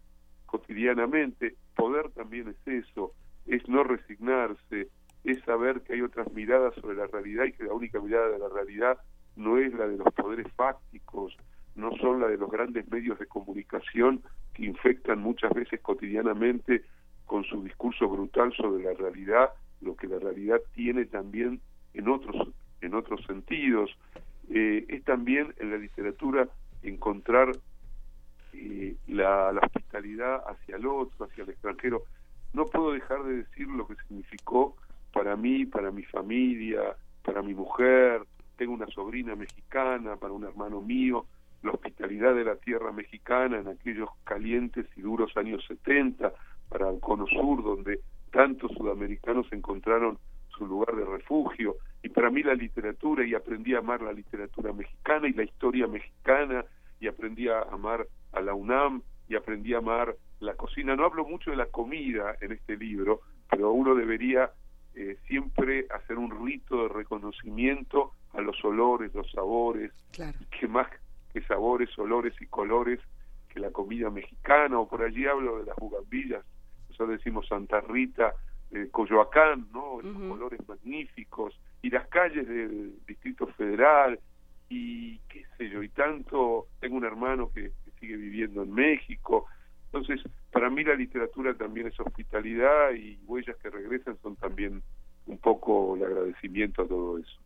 cotidianamente. 0.46 1.56
Poder 1.74 2.10
también 2.10 2.48
es 2.48 2.84
eso, 2.84 3.12
es 3.46 3.66
no 3.68 3.84
resignarse, 3.84 4.88
es 5.24 5.40
saber 5.44 5.82
que 5.82 5.94
hay 5.94 6.02
otras 6.02 6.32
miradas 6.32 6.74
sobre 6.76 6.96
la 6.96 7.06
realidad 7.06 7.44
y 7.44 7.52
que 7.52 7.64
la 7.64 7.72
única 7.72 8.00
mirada 8.00 8.28
de 8.28 8.38
la 8.38 8.48
realidad 8.48 8.98
no 9.36 9.58
es 9.58 9.72
la 9.74 9.86
de 9.86 9.98
los 9.98 10.12
poderes 10.14 10.50
fácticos, 10.52 11.36
no 11.74 11.94
son 11.98 12.20
la 12.20 12.28
de 12.28 12.38
los 12.38 12.50
grandes 12.50 12.88
medios 12.90 13.18
de 13.18 13.26
comunicación 13.26 14.22
que 14.54 14.64
infectan 14.64 15.20
muchas 15.20 15.52
veces 15.52 15.80
cotidianamente 15.80 16.82
con 17.26 17.44
su 17.44 17.62
discurso 17.62 18.08
brutal 18.08 18.52
sobre 18.54 18.84
la 18.84 18.94
realidad, 18.94 19.50
lo 19.80 19.94
que 19.94 20.06
la 20.06 20.18
realidad 20.18 20.60
tiene 20.74 21.04
también 21.04 21.60
en 21.92 22.08
otros 22.08 22.48
en 22.80 22.94
otros 22.94 23.24
sentidos. 23.26 23.90
Eh, 24.48 24.84
es 24.88 25.04
también 25.04 25.54
en 25.58 25.70
la 25.70 25.76
literatura 25.76 26.48
encontrar 26.82 27.50
eh, 28.52 28.96
la, 29.08 29.52
la, 29.52 29.60
hospitalidad 29.60 30.42
hacia 30.46 30.76
el 30.76 30.86
otro, 30.86 31.26
hacia 31.26 31.44
el 31.44 31.50
extranjero. 31.50 32.04
No 32.52 32.66
puedo 32.66 32.92
dejar 32.92 33.24
de 33.24 33.38
decir 33.38 33.66
lo 33.68 33.86
que 33.86 33.96
significó 34.06 34.76
para 35.12 35.36
mí, 35.36 35.66
para 35.66 35.90
mi 35.90 36.04
familia, 36.04 36.96
para 37.24 37.42
mi 37.42 37.54
mujer, 37.54 38.22
tengo 38.56 38.72
una 38.72 38.86
sobrina 38.88 39.34
mexicana, 39.36 40.16
para 40.16 40.32
un 40.32 40.44
hermano 40.44 40.80
mío, 40.80 41.26
la 41.62 41.72
hospitalidad 41.72 42.34
de 42.34 42.44
la 42.44 42.56
tierra 42.56 42.92
mexicana 42.92 43.58
en 43.58 43.68
aquellos 43.68 44.08
calientes 44.24 44.86
y 44.96 45.00
duros 45.02 45.36
años 45.36 45.64
70, 45.66 46.32
para 46.68 46.90
el 46.90 47.00
Cono 47.00 47.26
Sur, 47.26 47.62
donde 47.62 48.00
tantos 48.30 48.72
sudamericanos 48.72 49.46
encontraron 49.52 50.18
su 50.48 50.66
lugar 50.66 50.96
de 50.96 51.04
refugio, 51.04 51.76
y 52.02 52.08
para 52.08 52.30
mí 52.30 52.42
la 52.42 52.54
literatura, 52.54 53.26
y 53.26 53.34
aprendí 53.34 53.74
a 53.74 53.78
amar 53.78 54.02
la 54.02 54.12
literatura 54.12 54.72
mexicana 54.72 55.28
y 55.28 55.32
la 55.32 55.44
historia 55.44 55.86
mexicana, 55.86 56.64
y 57.00 57.08
aprendí 57.08 57.48
a 57.48 57.62
amar 57.62 58.06
a 58.32 58.40
la 58.40 58.54
UNAM, 58.54 59.02
y 59.28 59.34
aprendí 59.34 59.74
a 59.74 59.78
amar 59.78 60.16
la 60.40 60.54
cocina. 60.54 60.96
No 60.96 61.04
hablo 61.04 61.24
mucho 61.24 61.50
de 61.50 61.56
la 61.56 61.66
comida 61.66 62.36
en 62.40 62.52
este 62.52 62.76
libro, 62.76 63.20
pero 63.50 63.72
uno 63.72 63.94
debería 63.94 64.50
eh, 64.94 65.18
siempre 65.26 65.86
hacer 65.90 66.16
un 66.16 66.46
rito 66.46 66.82
de 66.82 66.88
reconocimiento 66.88 68.12
a 68.36 68.40
los 68.40 68.62
olores, 68.64 69.14
los 69.14 69.30
sabores, 69.30 69.92
que 70.12 70.68
más 70.68 70.88
que 71.32 71.40
sabores, 71.42 71.96
olores 71.98 72.34
y 72.40 72.46
colores 72.46 73.00
que 73.48 73.60
la 73.60 73.70
comida 73.70 74.10
mexicana, 74.10 74.78
o 74.78 74.88
por 74.88 75.02
allí 75.02 75.26
hablo 75.26 75.58
de 75.58 75.66
las 75.66 75.76
bugambillas, 75.76 76.44
nosotros 76.88 77.18
decimos 77.18 77.46
Santa 77.48 77.80
Rita, 77.80 78.34
eh, 78.70 78.88
Coyoacán, 78.90 79.68
¿no? 79.72 80.00
Esos 80.00 80.16
colores 80.16 80.60
magníficos, 80.68 81.58
y 81.82 81.90
las 81.90 82.06
calles 82.08 82.46
del 82.48 82.94
Distrito 83.06 83.46
Federal, 83.48 84.18
y 84.68 85.18
qué 85.28 85.44
sé 85.56 85.70
yo, 85.70 85.82
y 85.82 85.88
tanto, 85.90 86.66
tengo 86.80 86.96
un 86.96 87.04
hermano 87.04 87.50
que, 87.52 87.72
sigue 87.98 88.16
viviendo 88.16 88.62
en 88.62 88.74
México, 88.74 89.46
entonces 89.86 90.20
para 90.52 90.68
mí 90.68 90.84
la 90.84 90.94
literatura 90.94 91.54
también 91.54 91.86
es 91.86 91.98
hospitalidad 91.98 92.92
y 92.92 93.18
huellas 93.24 93.56
que 93.56 93.70
regresan 93.70 94.18
son 94.20 94.36
también 94.36 94.82
un 95.24 95.38
poco 95.38 95.96
el 95.96 96.04
agradecimiento 96.04 96.82
a 96.82 96.86
todo 96.86 97.16
eso. 97.16 97.40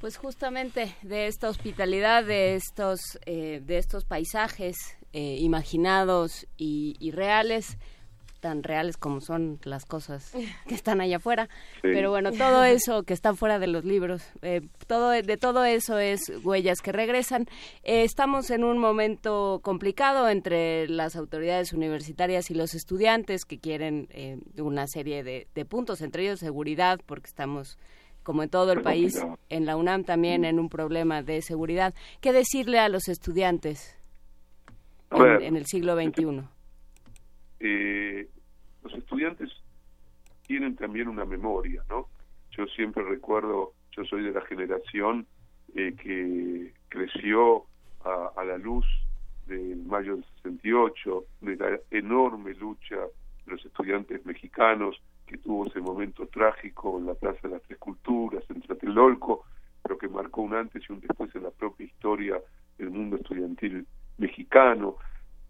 Pues 0.00 0.16
justamente 0.16 0.94
de 1.02 1.26
esta 1.26 1.48
hospitalidad, 1.48 2.24
de 2.24 2.54
estos, 2.54 3.00
eh, 3.26 3.60
de 3.64 3.78
estos 3.78 4.04
paisajes 4.04 4.76
eh, 5.12 5.36
imaginados 5.40 6.46
y, 6.56 6.96
y 6.98 7.10
reales, 7.10 7.76
tan 8.40 8.62
reales 8.62 8.96
como 8.96 9.20
son 9.20 9.60
las 9.64 9.84
cosas 9.84 10.32
que 10.66 10.74
están 10.74 11.00
allá 11.00 11.18
afuera. 11.18 11.48
Pero 11.82 12.10
bueno, 12.10 12.32
todo 12.32 12.64
eso 12.64 13.04
que 13.04 13.14
está 13.14 13.34
fuera 13.34 13.58
de 13.58 13.66
los 13.66 13.84
libros, 13.84 14.22
eh, 14.42 14.62
todo 14.86 15.10
de 15.10 15.36
todo 15.36 15.64
eso 15.64 15.98
es 15.98 16.32
huellas 16.42 16.80
que 16.80 16.92
regresan. 16.92 17.46
Eh, 17.84 18.02
estamos 18.02 18.50
en 18.50 18.64
un 18.64 18.78
momento 18.78 19.60
complicado 19.62 20.28
entre 20.28 20.88
las 20.88 21.14
autoridades 21.14 21.72
universitarias 21.72 22.50
y 22.50 22.54
los 22.54 22.74
estudiantes 22.74 23.44
que 23.44 23.58
quieren 23.58 24.08
eh, 24.10 24.38
una 24.58 24.86
serie 24.86 25.22
de, 25.22 25.46
puntos, 25.66 26.00
entre 26.00 26.24
ellos 26.24 26.40
seguridad, 26.40 26.98
porque 27.04 27.28
estamos 27.28 27.78
como 28.22 28.42
en 28.42 28.48
todo 28.50 28.72
el 28.72 28.82
país, 28.82 29.24
en 29.48 29.66
la 29.66 29.76
UNAM 29.76 30.04
también 30.04 30.44
en 30.44 30.58
un 30.58 30.68
problema 30.68 31.22
de 31.22 31.42
seguridad. 31.42 31.94
¿Qué 32.20 32.32
decirle 32.32 32.78
a 32.78 32.88
los 32.88 33.08
estudiantes 33.08 33.96
en, 35.10 35.42
en 35.42 35.56
el 35.56 35.66
siglo 35.66 35.94
XXI? 35.96 36.42
eh, 37.60 38.26
los 38.82 38.94
estudiantes 38.94 39.50
tienen 40.46 40.74
también 40.74 41.08
una 41.08 41.24
memoria, 41.24 41.84
¿no? 41.88 42.08
Yo 42.50 42.66
siempre 42.66 43.04
recuerdo, 43.04 43.74
yo 43.92 44.04
soy 44.04 44.24
de 44.24 44.32
la 44.32 44.40
generación 44.40 45.26
eh, 45.76 45.94
que 46.02 46.72
creció 46.88 47.66
a, 48.04 48.32
a, 48.36 48.44
la 48.44 48.58
luz 48.58 48.84
del 49.46 49.84
mayo 49.84 50.16
del 50.16 50.24
68, 50.42 51.24
de 51.42 51.56
la 51.56 51.78
enorme 51.90 52.54
lucha 52.54 52.96
de 52.96 53.52
los 53.52 53.64
estudiantes 53.64 54.24
mexicanos 54.24 55.00
que 55.30 55.38
tuvo 55.38 55.66
ese 55.66 55.80
momento 55.80 56.26
trágico 56.26 56.98
en 56.98 57.06
la 57.06 57.14
Plaza 57.14 57.38
de 57.44 57.50
las 57.50 57.62
Tres 57.62 57.78
Culturas, 57.78 58.42
en 58.48 58.62
Tlatelolco, 58.62 59.44
pero 59.80 59.96
que 59.96 60.08
marcó 60.08 60.42
un 60.42 60.54
antes 60.54 60.82
y 60.88 60.92
un 60.92 60.98
después 60.98 61.32
en 61.36 61.44
la 61.44 61.52
propia 61.52 61.86
historia 61.86 62.40
del 62.76 62.90
mundo 62.90 63.16
estudiantil 63.16 63.86
mexicano. 64.18 64.96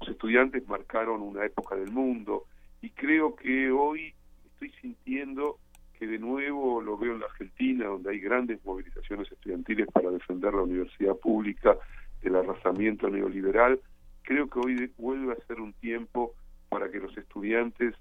Los 0.00 0.10
estudiantes 0.10 0.68
marcaron 0.68 1.22
una 1.22 1.46
época 1.46 1.76
del 1.76 1.90
mundo 1.90 2.44
y 2.82 2.90
creo 2.90 3.34
que 3.34 3.70
hoy 3.70 4.12
estoy 4.44 4.70
sintiendo 4.82 5.56
que 5.98 6.06
de 6.06 6.18
nuevo 6.18 6.82
lo 6.82 6.98
veo 6.98 7.14
en 7.14 7.20
la 7.20 7.26
Argentina, 7.26 7.86
donde 7.86 8.10
hay 8.10 8.20
grandes 8.20 8.62
movilizaciones 8.62 9.32
estudiantiles 9.32 9.86
para 9.86 10.10
defender 10.10 10.52
la 10.52 10.62
universidad 10.62 11.16
pública 11.16 11.78
del 12.20 12.36
arrasamiento 12.36 13.08
neoliberal. 13.08 13.80
Creo 14.24 14.46
que 14.46 14.58
hoy 14.58 14.92
vuelve 14.98 15.32
a 15.32 15.46
ser 15.46 15.58
un 15.58 15.72
tiempo 15.72 16.34
para 16.68 16.90
que 16.90 16.98
los 16.98 17.16
estudiantes 17.16 17.94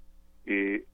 eh, 0.44 0.84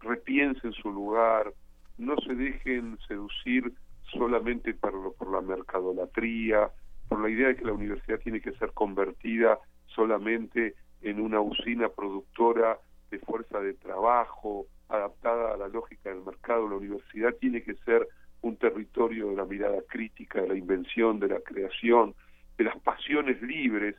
repiensen 0.00 0.72
su 0.72 0.90
lugar, 0.90 1.52
no 1.98 2.16
se 2.18 2.34
dejen 2.34 2.98
seducir 3.06 3.72
solamente 4.12 4.74
por, 4.74 5.14
por 5.14 5.30
la 5.30 5.40
mercadolatría, 5.40 6.70
por 7.08 7.20
la 7.20 7.28
idea 7.28 7.48
de 7.48 7.56
que 7.56 7.64
la 7.64 7.72
universidad 7.72 8.18
tiene 8.20 8.40
que 8.40 8.52
ser 8.52 8.72
convertida 8.72 9.58
solamente 9.86 10.74
en 11.02 11.20
una 11.20 11.40
usina 11.40 11.88
productora 11.88 12.78
de 13.10 13.18
fuerza 13.18 13.60
de 13.60 13.74
trabajo 13.74 14.66
adaptada 14.88 15.54
a 15.54 15.56
la 15.56 15.68
lógica 15.68 16.10
del 16.10 16.22
mercado. 16.22 16.68
La 16.68 16.76
universidad 16.76 17.34
tiene 17.40 17.62
que 17.62 17.74
ser 17.76 18.06
un 18.42 18.56
territorio 18.56 19.30
de 19.30 19.36
la 19.36 19.44
mirada 19.44 19.80
crítica, 19.88 20.40
de 20.40 20.48
la 20.48 20.54
invención, 20.54 21.20
de 21.20 21.28
la 21.28 21.40
creación, 21.40 22.14
de 22.56 22.64
las 22.64 22.78
pasiones 22.80 23.40
libres, 23.42 23.96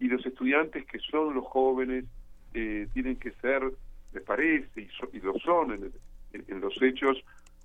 y 0.00 0.08
los 0.08 0.24
estudiantes 0.24 0.86
que 0.86 0.98
son 0.98 1.34
los 1.34 1.44
jóvenes 1.44 2.04
eh, 2.54 2.86
tienen 2.92 3.16
que 3.16 3.32
ser, 3.32 3.62
me 4.12 4.20
parece, 4.20 4.88
y, 5.12 5.20
lo 5.20 5.38
son 5.38 5.72
en, 6.32 6.60
los 6.60 6.80
hechos, 6.82 7.18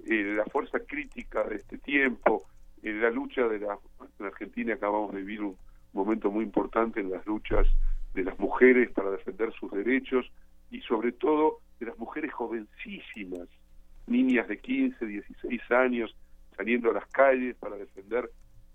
eh, 0.05 0.35
la 0.35 0.45
fuerza 0.45 0.79
crítica 0.79 1.43
de 1.43 1.55
este 1.55 1.77
tiempo, 1.77 2.45
en 2.81 3.01
la 3.01 3.09
lucha 3.09 3.47
de 3.47 3.59
la 3.59 3.77
en 4.19 4.25
Argentina 4.25 4.73
acabamos 4.73 5.13
de 5.13 5.19
vivir 5.19 5.41
un 5.41 5.57
momento 5.93 6.29
muy 6.29 6.43
importante 6.43 6.99
en 6.99 7.09
las 7.09 7.25
luchas 7.25 7.67
de 8.13 8.23
las 8.23 8.37
mujeres 8.39 8.91
para 8.91 9.11
defender 9.11 9.53
sus 9.53 9.71
derechos 9.71 10.29
y 10.69 10.81
sobre 10.81 11.13
todo 11.13 11.59
de 11.79 11.87
las 11.87 11.97
mujeres 11.97 12.33
jovencísimas, 12.33 13.47
niñas 14.07 14.47
de 14.47 14.59
15, 14.59 15.05
16 15.05 15.61
años, 15.71 16.15
saliendo 16.55 16.91
a 16.91 16.93
las 16.93 17.05
calles 17.07 17.55
para 17.57 17.77
defender 17.77 18.29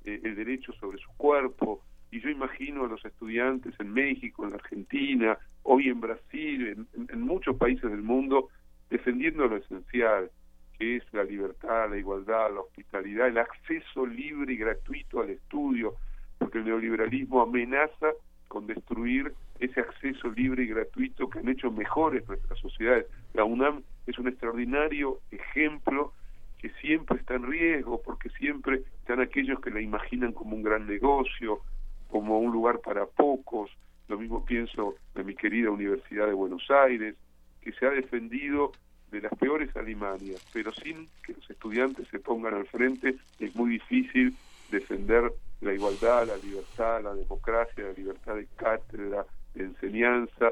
eh, 0.05 0.21
el 0.25 0.35
derecho 0.37 0.73
sobre 0.75 0.99
su 0.99 1.11
cuerpo. 1.17 1.83
Y 2.11 2.21
yo 2.21 2.31
imagino 2.31 2.85
a 2.85 2.89
los 2.89 3.05
estudiantes 3.05 3.75
en 3.79 3.93
México, 3.93 4.47
en 4.47 4.55
Argentina, 4.55 5.39
hoy 5.63 5.89
en 5.89 6.01
Brasil, 6.01 6.87
en, 6.95 7.21
muchos 7.21 7.57
países 7.57 7.91
del 7.91 8.03
mundo, 8.03 8.49
defendiendo 8.89 9.47
lo 9.47 9.57
esencial, 9.57 10.31
que 10.79 10.97
es 10.97 11.13
la 11.13 11.25
libertad, 11.25 11.91
la 11.91 11.99
igualdad, 11.99 12.55
la 12.55 12.61
hospitalidad, 12.61 13.29
el 13.29 13.39
acceso 13.39 14.07
libre 14.07 14.55
y 14.55 14.57
gratuito 14.57 15.21
al 15.21 15.31
estudio, 15.31 15.95
porque 16.39 16.59
el 16.59 16.65
neoliberalismo 16.65 17.43
amenaza 17.43 18.13
con 18.47 18.67
destruir 18.67 19.35
ese 19.59 19.81
acceso 19.81 20.31
libre 20.31 20.63
y 20.63 20.69
gratuito 20.69 21.29
que 21.29 21.41
han 21.41 21.49
hecho 21.49 21.71
mejores 21.71 22.27
nuestras 22.27 22.59
sociedades. 22.61 23.07
La 23.35 23.45
UNAM 23.45 23.83
es 24.07 24.19
un 24.19 24.29
extraordinario 24.29 25.21
ejemplo 25.31 26.15
que 26.59 26.71
siempre 26.81 27.19
está 27.19 27.35
en 27.35 27.45
riesgo, 27.45 28.01
porque 28.03 28.31
siempre 28.31 28.83
están 29.01 29.21
aquellos 29.21 29.61
que 29.61 29.71
la 29.71 29.81
imaginan 29.81 30.33
como 30.33 30.57
un 30.57 30.63
gran 30.63 30.87
negocio, 30.87 31.61
como 32.09 32.39
un 32.39 32.53
lugar 32.53 32.81
para 32.81 33.07
pocos. 33.07 33.71
Lo 34.09 34.19
mismo 34.19 34.45
pienso 34.45 34.95
de 35.15 35.25
mi 35.25 35.35
querida 35.35 35.71
Universidad 35.71 36.27
de 36.27 36.33
Buenos 36.33 36.71
Aires, 36.71 37.15
que 37.61 37.73
se 37.73 37.87
ha 37.87 37.91
defendido 37.91 38.73
de 39.11 39.21
las 39.23 39.35
peores 39.39 39.75
alimanias, 39.77 40.45
pero 40.53 40.73
sin 40.73 41.09
que 41.25 41.33
los 41.33 41.51
estudiantes 41.51 42.09
se 42.09 42.19
pongan 42.19 42.55
al 42.55 42.67
frente 42.67 43.17
es 43.39 43.55
muy 43.55 43.71
difícil 43.71 44.35
defender 44.71 45.33
la 45.61 45.73
igualdad, 45.73 46.27
la 46.27 46.37
libertad, 46.37 47.03
la 47.03 47.15
democracia, 47.15 47.85
la 47.85 47.93
libertad 47.93 48.35
de 48.37 48.47
cátedra, 48.57 49.27
de 49.55 49.65
enseñanza. 49.65 50.51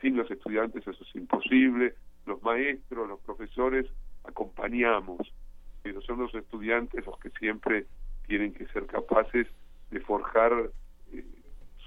Sin 0.00 0.16
los 0.16 0.30
estudiantes 0.30 0.86
eso 0.86 1.04
es 1.04 1.14
imposible. 1.14 1.94
Los 2.26 2.42
maestros, 2.42 3.08
los 3.08 3.20
profesores 3.20 3.86
acompañamos, 4.24 5.32
pero 5.82 6.00
son 6.02 6.20
los 6.20 6.34
estudiantes 6.34 7.04
los 7.06 7.18
que 7.18 7.30
siempre 7.30 7.86
tienen 8.26 8.52
que 8.52 8.66
ser 8.68 8.86
capaces 8.86 9.46
de 9.90 10.00
forjar 10.00 10.70
eh, 11.12 11.24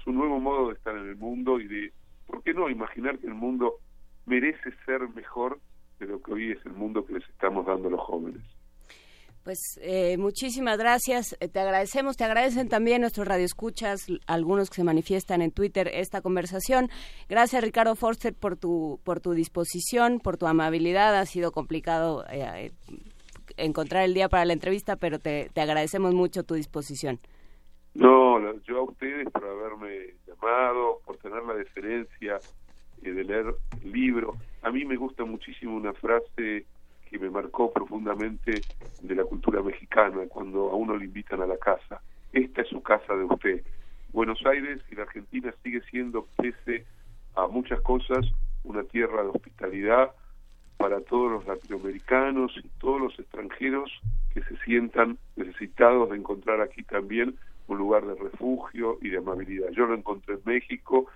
su 0.02 0.12
nuevo 0.12 0.40
modo 0.40 0.68
de 0.68 0.74
estar 0.74 0.96
en 0.96 1.08
el 1.08 1.16
mundo 1.16 1.60
y 1.60 1.68
de, 1.68 1.92
¿por 2.26 2.42
qué 2.42 2.52
no?, 2.54 2.68
imaginar 2.68 3.18
que 3.18 3.26
el 3.26 3.34
mundo 3.34 3.74
merece 4.26 4.70
ser 4.84 5.08
mejor 5.14 5.60
de 5.98 6.06
lo 6.06 6.22
que 6.22 6.32
hoy 6.32 6.52
es 6.52 6.66
el 6.66 6.72
mundo 6.72 7.04
que 7.04 7.14
les 7.14 7.28
estamos 7.30 7.66
dando 7.66 7.88
a 7.88 7.92
los 7.92 8.00
jóvenes. 8.00 8.42
Pues 9.44 9.78
eh, 9.82 10.16
muchísimas 10.16 10.78
gracias, 10.78 11.36
eh, 11.38 11.48
te 11.48 11.60
agradecemos, 11.60 12.16
te 12.16 12.24
agradecen 12.24 12.70
también 12.70 13.02
nuestros 13.02 13.28
radioescuchas, 13.28 14.06
algunos 14.26 14.70
que 14.70 14.76
se 14.76 14.84
manifiestan 14.84 15.42
en 15.42 15.50
Twitter 15.50 15.90
esta 15.92 16.22
conversación. 16.22 16.88
Gracias 17.28 17.62
Ricardo 17.62 17.94
Forster 17.94 18.32
por 18.32 18.56
tu 18.56 19.00
por 19.04 19.20
tu 19.20 19.32
disposición, 19.32 20.18
por 20.18 20.38
tu 20.38 20.46
amabilidad. 20.46 21.14
Ha 21.14 21.26
sido 21.26 21.52
complicado 21.52 22.24
eh, 22.30 22.72
encontrar 23.58 24.04
el 24.04 24.14
día 24.14 24.30
para 24.30 24.46
la 24.46 24.54
entrevista, 24.54 24.96
pero 24.96 25.18
te, 25.18 25.50
te 25.52 25.60
agradecemos 25.60 26.14
mucho 26.14 26.44
tu 26.44 26.54
disposición. 26.54 27.20
No, 27.94 28.40
yo 28.62 28.78
a 28.78 28.82
ustedes 28.82 29.30
por 29.30 29.44
haberme 29.44 30.14
llamado, 30.26 31.00
por 31.04 31.16
tener 31.18 31.42
la 31.44 31.54
deferencia 31.54 32.40
de 33.00 33.24
leer 33.24 33.54
el 33.82 33.92
libro. 33.92 34.34
A 34.62 34.70
mí 34.70 34.84
me 34.84 34.96
gusta 34.96 35.24
muchísimo 35.24 35.76
una 35.76 35.92
frase 35.92 36.66
que 37.08 37.18
me 37.18 37.30
marcó 37.30 37.72
profundamente 37.72 38.62
de 39.02 39.14
la 39.14 39.24
cultura 39.24 39.62
mexicana, 39.62 40.26
cuando 40.28 40.70
a 40.70 40.74
uno 40.74 40.96
le 40.96 41.04
invitan 41.04 41.40
a 41.42 41.46
la 41.46 41.56
casa. 41.56 42.00
Esta 42.32 42.62
es 42.62 42.68
su 42.68 42.82
casa 42.82 43.14
de 43.14 43.24
usted. 43.24 43.62
Buenos 44.12 44.44
Aires 44.46 44.80
y 44.90 44.96
la 44.96 45.02
Argentina 45.02 45.54
sigue 45.62 45.80
siendo, 45.90 46.26
pese 46.36 46.84
a 47.36 47.46
muchas 47.46 47.80
cosas, 47.82 48.26
una 48.64 48.82
tierra 48.82 49.22
de 49.22 49.28
hospitalidad 49.28 50.12
para 50.76 51.00
todos 51.02 51.30
los 51.30 51.46
latinoamericanos 51.46 52.52
y 52.56 52.68
todos 52.80 53.00
los 53.00 53.18
extranjeros 53.18 53.90
que 54.32 54.42
se 54.42 54.56
sientan 54.64 55.18
necesitados 55.36 56.10
de 56.10 56.16
encontrar 56.16 56.60
aquí 56.60 56.82
también 56.82 57.36
un 57.68 57.78
lugar 57.78 58.06
de 58.06 58.14
refugio 58.14 58.98
y 59.00 59.10
de 59.10 59.18
amabilidad. 59.18 59.68
Yo 59.70 59.86
lo 59.86 59.94
encontré 59.94 60.34
en 60.34 60.40
México 60.44 61.06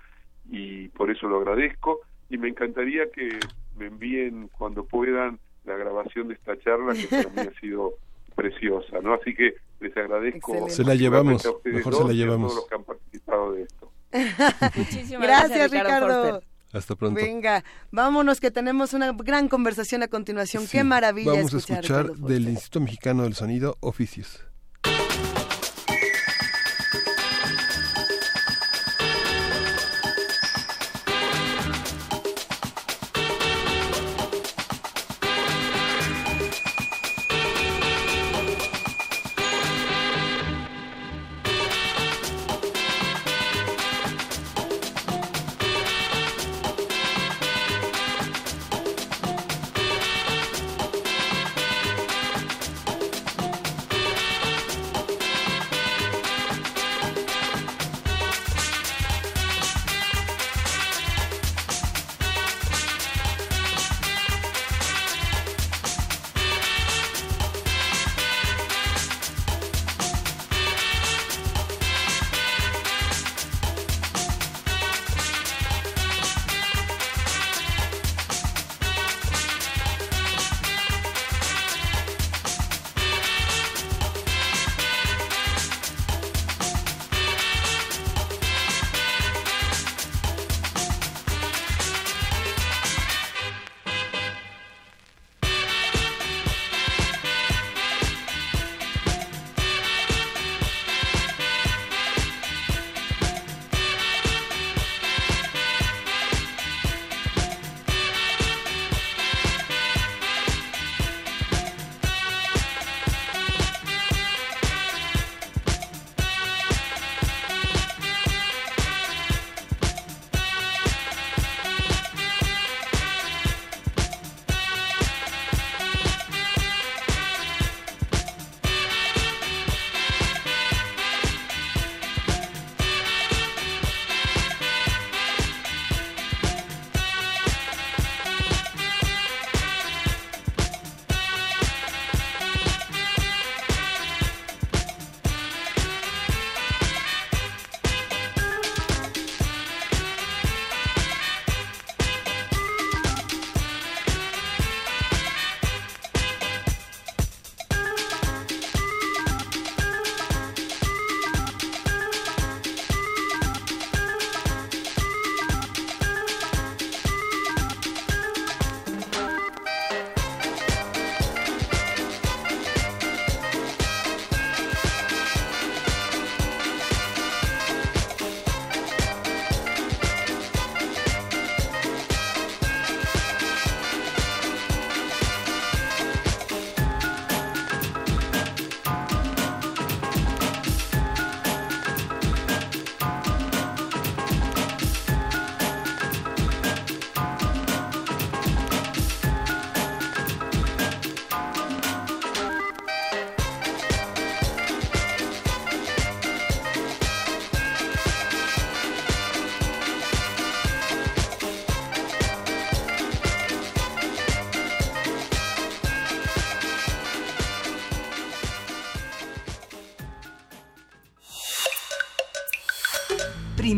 y 0.49 0.87
por 0.89 1.11
eso 1.11 1.27
lo 1.27 1.37
agradezco 1.37 1.99
y 2.29 2.37
me 2.37 2.49
encantaría 2.49 3.09
que 3.11 3.39
me 3.77 3.87
envíen 3.87 4.49
cuando 4.57 4.85
puedan 4.85 5.39
la 5.65 5.75
grabación 5.75 6.27
de 6.27 6.35
esta 6.35 6.57
charla 6.59 6.93
que 6.93 7.07
para 7.07 7.29
mí 7.29 7.51
ha 7.55 7.59
sido 7.59 7.93
preciosa, 8.35 8.99
¿no? 9.01 9.13
Así 9.13 9.35
que 9.35 9.55
les 9.79 9.95
agradezco. 9.95 10.69
Se 10.69 10.83
la 10.83 10.95
llevamos, 10.95 11.43
mejor 11.63 11.95
se 11.95 12.03
la 12.05 12.13
llevamos. 12.13 12.51
A 12.51 12.55
todos 12.55 12.55
los 12.55 12.69
que 12.69 12.75
han 12.75 12.83
participado 12.83 13.51
de 13.53 13.63
esto. 13.63 13.91
Muchísimas 14.75 15.21
gracias, 15.21 15.71
Ricardo. 15.71 16.41
Hasta 16.71 16.95
pronto. 16.95 17.19
Venga, 17.19 17.63
vámonos 17.91 18.39
que 18.39 18.51
tenemos 18.51 18.93
una 18.93 19.11
gran 19.11 19.47
conversación 19.47 20.03
a 20.03 20.07
continuación. 20.07 20.67
Qué 20.67 20.83
maravilla. 20.83 21.31
Vamos 21.31 21.53
a 21.53 21.57
escuchar 21.57 22.11
del 22.11 22.47
Instituto 22.47 22.81
Mexicano 22.81 23.23
del 23.23 23.33
Sonido 23.33 23.77
Oficios. 23.79 24.48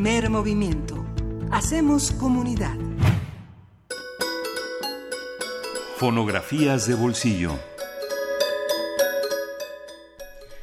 Primer 0.02 0.32
movimiento. 0.32 1.06
Hacemos 1.52 2.12
comunidad. 2.14 2.76
Fonografías 5.98 6.88
de 6.88 6.96
bolsillo. 6.96 7.52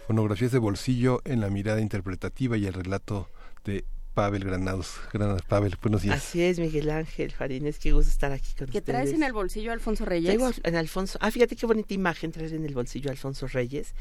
Fonografías 0.08 0.50
de 0.50 0.58
bolsillo 0.58 1.20
en 1.24 1.40
la 1.40 1.50
mirada 1.50 1.80
interpretativa 1.80 2.56
y 2.56 2.66
el 2.66 2.72
relato 2.72 3.28
de 3.64 3.84
Pavel 4.12 4.42
Granados. 4.42 4.96
Granados 5.12 5.42
Pavel, 5.42 5.76
buenos 5.80 6.02
días. 6.02 6.16
Así 6.16 6.42
es, 6.42 6.58
Miguel 6.58 6.90
Ángel 6.90 7.30
Farines, 7.30 7.78
qué 7.78 7.92
gusto 7.92 8.10
estar 8.10 8.32
aquí 8.32 8.48
con 8.58 8.66
¿Qué 8.66 8.78
ustedes. 8.78 8.84
traes 8.84 9.12
en 9.12 9.22
el 9.22 9.32
bolsillo 9.32 9.70
Alfonso 9.70 10.04
Reyes? 10.04 10.34
Traigo 10.34 10.50
en 10.64 10.74
Alfonso. 10.74 11.16
Ah, 11.22 11.30
fíjate 11.30 11.54
qué 11.54 11.64
bonita 11.64 11.94
imagen 11.94 12.32
traer 12.32 12.54
en 12.54 12.64
el 12.64 12.74
bolsillo 12.74 13.10
a 13.10 13.12
Alfonso 13.12 13.46
Reyes. 13.46 13.94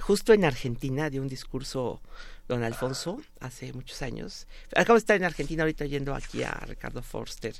Justo 0.00 0.32
en 0.32 0.44
Argentina 0.44 1.10
dio 1.10 1.20
un 1.20 1.26
discurso 1.26 2.00
don 2.48 2.62
Alfonso 2.62 3.20
hace 3.40 3.72
muchos 3.72 4.02
años. 4.02 4.46
Acabo 4.74 4.94
de 4.94 5.00
estar 5.00 5.16
en 5.16 5.24
Argentina 5.24 5.62
ahorita 5.62 5.84
yendo 5.86 6.14
aquí 6.14 6.42
a 6.42 6.52
Ricardo 6.66 7.02
Forster. 7.02 7.54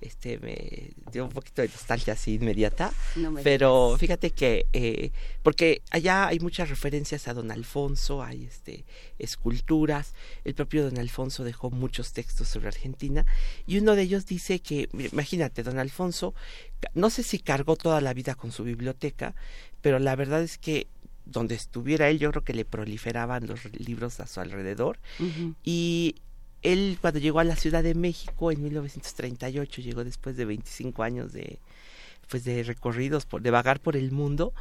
Este 0.00 0.38
me 0.38 0.90
dio 1.10 1.24
un 1.24 1.30
poquito 1.30 1.62
de 1.62 1.68
nostalgia 1.68 2.12
así 2.12 2.34
inmediata. 2.34 2.92
No 3.16 3.30
me 3.30 3.42
Pero 3.42 3.96
fíjate 3.98 4.30
que 4.30 4.66
eh, 4.72 5.10
porque 5.42 5.82
allá 5.90 6.26
hay 6.26 6.38
muchas 6.38 6.68
referencias 6.68 7.28
a 7.28 7.34
don 7.34 7.50
Alfonso, 7.50 8.22
hay 8.22 8.44
este 8.44 8.84
esculturas. 9.18 10.14
El 10.44 10.54
propio 10.54 10.84
don 10.84 10.98
Alfonso 10.98 11.42
dejó 11.44 11.70
muchos 11.70 12.12
textos 12.12 12.48
sobre 12.48 12.68
Argentina 12.68 13.24
y 13.66 13.78
uno 13.78 13.96
de 13.96 14.02
ellos 14.02 14.26
dice 14.26 14.60
que, 14.60 14.88
imagínate, 15.12 15.62
don 15.62 15.78
Alfonso, 15.78 16.34
no 16.94 17.10
sé 17.10 17.22
si 17.22 17.38
cargó 17.38 17.76
toda 17.76 18.00
la 18.00 18.12
vida 18.12 18.34
con 18.34 18.52
su 18.52 18.64
biblioteca, 18.64 19.34
pero 19.80 19.98
la 19.98 20.16
verdad 20.16 20.42
es 20.42 20.58
que 20.58 20.88
donde 21.26 21.54
estuviera 21.54 22.08
él, 22.08 22.18
yo 22.18 22.30
creo 22.30 22.44
que 22.44 22.54
le 22.54 22.64
proliferaban 22.64 23.46
los 23.46 23.64
libros 23.78 24.20
a 24.20 24.26
su 24.26 24.40
alrededor. 24.40 24.98
Y 25.62 26.16
él 26.62 26.98
cuando 27.00 27.20
llegó 27.20 27.40
a 27.40 27.44
la 27.44 27.56
Ciudad 27.56 27.82
de 27.82 27.94
México 27.94 28.50
en 28.50 28.62
1938, 28.62 29.82
llegó 29.82 30.04
después 30.04 30.36
de 30.36 30.44
25 30.44 31.02
años 31.02 31.32
de 31.32 31.58
pues 32.28 32.42
de 32.44 32.64
recorridos, 32.64 33.24
por, 33.24 33.40
de 33.40 33.52
vagar 33.52 33.78
por 33.78 33.96
el 33.96 34.10
mundo, 34.10 34.52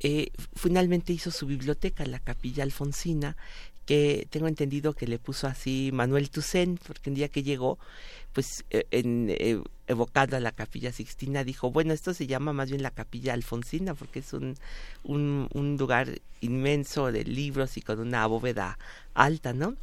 eh, 0.00 0.30
finalmente 0.56 1.12
hizo 1.12 1.30
su 1.30 1.46
biblioteca, 1.46 2.04
la 2.04 2.18
Capilla 2.18 2.64
Alfonsina, 2.64 3.36
que 3.86 4.26
tengo 4.30 4.48
entendido 4.48 4.94
que 4.94 5.06
le 5.06 5.18
puso 5.18 5.46
así 5.46 5.90
Manuel 5.92 6.30
Toussaint, 6.30 6.80
porque 6.84 7.10
un 7.10 7.14
día 7.14 7.28
que 7.28 7.42
llegó, 7.42 7.78
pues 8.32 8.64
eh, 8.70 8.86
en, 8.90 9.28
eh, 9.30 9.60
evocando 9.86 10.36
a 10.36 10.40
la 10.40 10.52
Capilla 10.52 10.92
Sixtina, 10.92 11.44
dijo, 11.44 11.70
bueno, 11.70 11.92
esto 11.92 12.14
se 12.14 12.26
llama 12.26 12.52
más 12.52 12.70
bien 12.70 12.82
la 12.82 12.90
Capilla 12.90 13.34
Alfonsina, 13.34 13.94
porque 13.94 14.20
es 14.20 14.32
un, 14.32 14.56
un, 15.04 15.48
un 15.52 15.76
lugar 15.76 16.20
inmenso 16.40 17.12
de 17.12 17.24
libros 17.24 17.76
y 17.76 17.82
con 17.82 18.00
una 18.00 18.26
bóveda 18.26 18.78
alta, 19.14 19.52
¿no? 19.52 19.76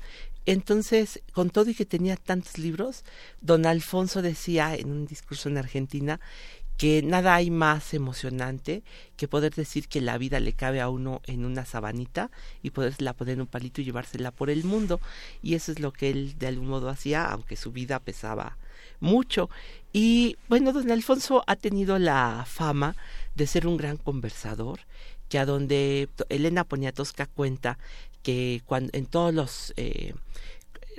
Entonces, 0.45 1.22
con 1.34 1.52
todo 1.52 1.70
y 1.70 1.76
que 1.76 1.86
tenía 1.86 2.16
tantos 2.16 2.58
libros, 2.58 3.04
don 3.41 3.66
Alfonso 3.66 4.22
decía 4.22 4.76
en 4.76 4.89
un 4.89 5.06
discurso 5.06 5.47
en 5.47 5.58
Argentina 5.58 6.20
que 6.80 7.03
nada 7.03 7.36
hay 7.36 7.51
más 7.51 7.93
emocionante 7.93 8.84
que 9.17 9.27
poder 9.27 9.53
decir 9.53 9.89
que 9.89 9.99
la 9.99 10.17
vida 10.17 10.39
le 10.39 10.53
cabe 10.53 10.80
a 10.80 10.88
uno 10.88 11.21
en 11.25 11.43
una 11.43 11.65
sabanita 11.65 12.32
y 12.63 12.69
poderla 12.69 13.11
poner 13.11 13.34
en 13.34 13.41
un 13.41 13.47
palito 13.47 13.82
y 13.82 13.84
llevársela 13.84 14.32
por 14.32 14.49
el 14.49 14.63
mundo. 14.63 15.01
Y 15.43 15.55
eso 15.55 15.73
es 15.73 15.82
lo 15.82 15.91
que 15.91 16.09
él 16.09 16.39
de 16.39 16.47
algún 16.47 16.69
modo 16.69 16.88
hacía, 16.88 17.25
aunque 17.25 17.57
su 17.57 17.73
vida 17.73 17.99
pesaba 17.99 18.55
mucho. 19.01 19.49
Y 19.91 20.38
bueno, 20.47 20.71
don 20.71 20.89
Alfonso 20.89 21.43
ha 21.47 21.57
tenido 21.57 21.99
la 21.99 22.45
fama 22.47 22.95
de 23.36 23.45
ser 23.45 23.67
un 23.67 23.75
gran 23.75 23.97
conversador, 23.97 24.80
que 25.27 25.38
a 25.38 25.45
donde 25.45 26.07
Elena 26.30 26.63
Poniatowska 26.63 27.25
cuenta 27.25 27.77
que 28.23 28.61
cuando 28.65 28.91
en 28.93 29.05
todos 29.05 29.34
los 29.34 29.73
eh, 29.75 30.13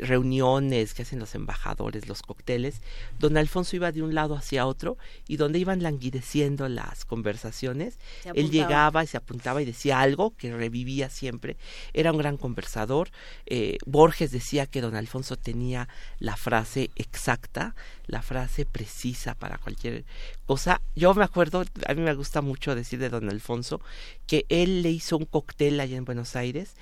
reuniones 0.01 0.95
que 0.95 1.03
hacen 1.03 1.19
los 1.19 1.35
embajadores, 1.35 2.09
los 2.09 2.23
cócteles, 2.23 2.81
don 3.19 3.37
Alfonso 3.37 3.77
iba 3.77 3.93
de 3.93 4.03
un 4.03 4.15
lado 4.15 4.35
hacia 4.35 4.67
otro 4.67 4.97
y 5.29 5.37
donde 5.37 5.59
iban 5.59 5.83
languideciendo 5.83 6.69
las 6.69 7.05
conversaciones, 7.05 7.99
él 8.35 8.51
llegaba 8.51 9.05
y 9.05 9.07
se 9.07 9.17
apuntaba 9.17 9.63
y 9.63 9.65
decía 9.65 10.01
algo 10.01 10.35
que 10.37 10.55
revivía 10.55 11.11
siempre. 11.11 11.57
Era 11.93 12.13
un 12.13 12.19
gran 12.19 12.37
conversador. 12.37 13.11
Eh, 13.47 13.79
Borges 13.87 14.31
decía 14.31 14.67
que 14.67 14.81
don 14.81 14.97
Alfonso 14.97 15.37
tenía 15.37 15.89
la 16.19 16.37
frase 16.37 16.91
exacta, 16.97 17.75
la 18.07 18.23
frase 18.23 18.67
precisa 18.67 19.35
para 19.35 19.59
cualquier 19.59 20.05
cosa. 20.47 20.81
Yo 20.97 21.15
me 21.15 21.25
acuerdo, 21.25 21.65
a 21.87 21.95
mí 21.95 22.03
me 22.03 22.15
gusta 22.15 22.41
mucho 22.41 22.75
decir 22.75 22.99
de 22.99 23.09
don 23.09 23.29
Alfonso, 23.29 23.81
que 24.27 24.47
él 24.49 24.83
le 24.83 24.91
hizo 24.91 25.17
un 25.17 25.27
cóctel 25.27 25.79
allá 25.81 25.97
en 25.97 26.05
Buenos 26.05 26.37
Aires 26.37 26.75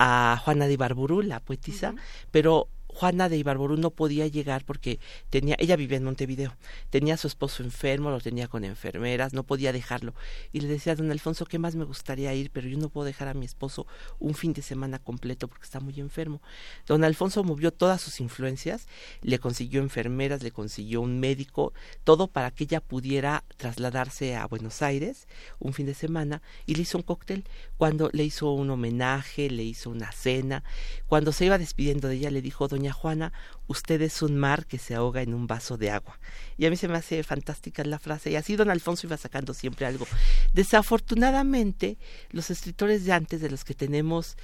a 0.00 0.40
Juana 0.42 0.66
de 0.66 0.72
Ibarburú, 0.72 1.20
la 1.20 1.40
poetisa, 1.40 1.94
pero 2.30 2.68
Juana 2.94 3.28
de 3.28 3.36
Ibarburú 3.36 3.76
no 3.76 3.90
podía 3.90 4.26
llegar 4.26 4.64
porque 4.64 4.98
tenía, 5.30 5.56
ella 5.58 5.76
vivía 5.76 5.96
en 5.96 6.04
Montevideo, 6.04 6.56
tenía 6.90 7.14
a 7.14 7.16
su 7.16 7.26
esposo 7.26 7.62
enfermo, 7.62 8.10
lo 8.10 8.20
tenía 8.20 8.48
con 8.48 8.64
enfermeras, 8.64 9.32
no 9.32 9.44
podía 9.44 9.72
dejarlo. 9.72 10.14
Y 10.52 10.60
le 10.60 10.68
decía 10.68 10.92
a 10.92 10.96
don 10.96 11.10
Alfonso, 11.10 11.46
¿qué 11.46 11.58
más 11.58 11.76
me 11.76 11.84
gustaría 11.84 12.34
ir? 12.34 12.50
Pero 12.50 12.68
yo 12.68 12.78
no 12.78 12.88
puedo 12.88 13.04
dejar 13.04 13.28
a 13.28 13.34
mi 13.34 13.46
esposo 13.46 13.86
un 14.18 14.34
fin 14.34 14.52
de 14.52 14.62
semana 14.62 14.98
completo 14.98 15.48
porque 15.48 15.64
está 15.64 15.80
muy 15.80 15.98
enfermo. 16.00 16.42
Don 16.86 17.04
Alfonso 17.04 17.44
movió 17.44 17.72
todas 17.72 18.00
sus 18.00 18.20
influencias, 18.20 18.86
le 19.22 19.38
consiguió 19.38 19.80
enfermeras, 19.80 20.42
le 20.42 20.50
consiguió 20.50 21.00
un 21.00 21.20
médico, 21.20 21.72
todo 22.04 22.28
para 22.28 22.50
que 22.50 22.64
ella 22.64 22.80
pudiera 22.80 23.44
trasladarse 23.56 24.36
a 24.36 24.46
Buenos 24.46 24.82
Aires 24.82 25.28
un 25.58 25.72
fin 25.72 25.86
de 25.86 25.94
semana 25.94 26.42
y 26.66 26.74
le 26.74 26.82
hizo 26.82 26.98
un 26.98 27.04
cóctel. 27.04 27.44
Cuando 27.76 28.10
le 28.12 28.24
hizo 28.24 28.52
un 28.52 28.70
homenaje, 28.70 29.48
le 29.50 29.62
hizo 29.62 29.90
una 29.90 30.12
cena, 30.12 30.64
cuando 31.06 31.32
se 31.32 31.46
iba 31.46 31.58
despidiendo 31.58 32.08
de 32.08 32.16
ella 32.16 32.30
le 32.30 32.42
dijo, 32.42 32.68
doña 32.80 32.92
Juana, 32.94 33.32
usted 33.66 34.00
es 34.00 34.22
un 34.22 34.38
mar 34.38 34.66
que 34.66 34.78
se 34.78 34.94
ahoga 34.94 35.20
en 35.20 35.34
un 35.34 35.46
vaso 35.46 35.76
de 35.76 35.90
agua. 35.90 36.18
Y 36.56 36.64
a 36.64 36.70
mí 36.70 36.76
se 36.76 36.88
me 36.88 36.96
hace 36.96 37.22
fantástica 37.22 37.84
la 37.84 37.98
frase 37.98 38.30
y 38.30 38.36
así 38.36 38.56
don 38.56 38.70
Alfonso 38.70 39.06
iba 39.06 39.18
sacando 39.18 39.52
siempre 39.52 39.84
algo. 39.84 40.06
Desafortunadamente, 40.54 41.98
los 42.30 42.50
escritores 42.50 43.04
de 43.04 43.12
antes, 43.12 43.42
de 43.42 43.50
los 43.50 43.64
que 43.64 43.74
tenemos 43.74 44.36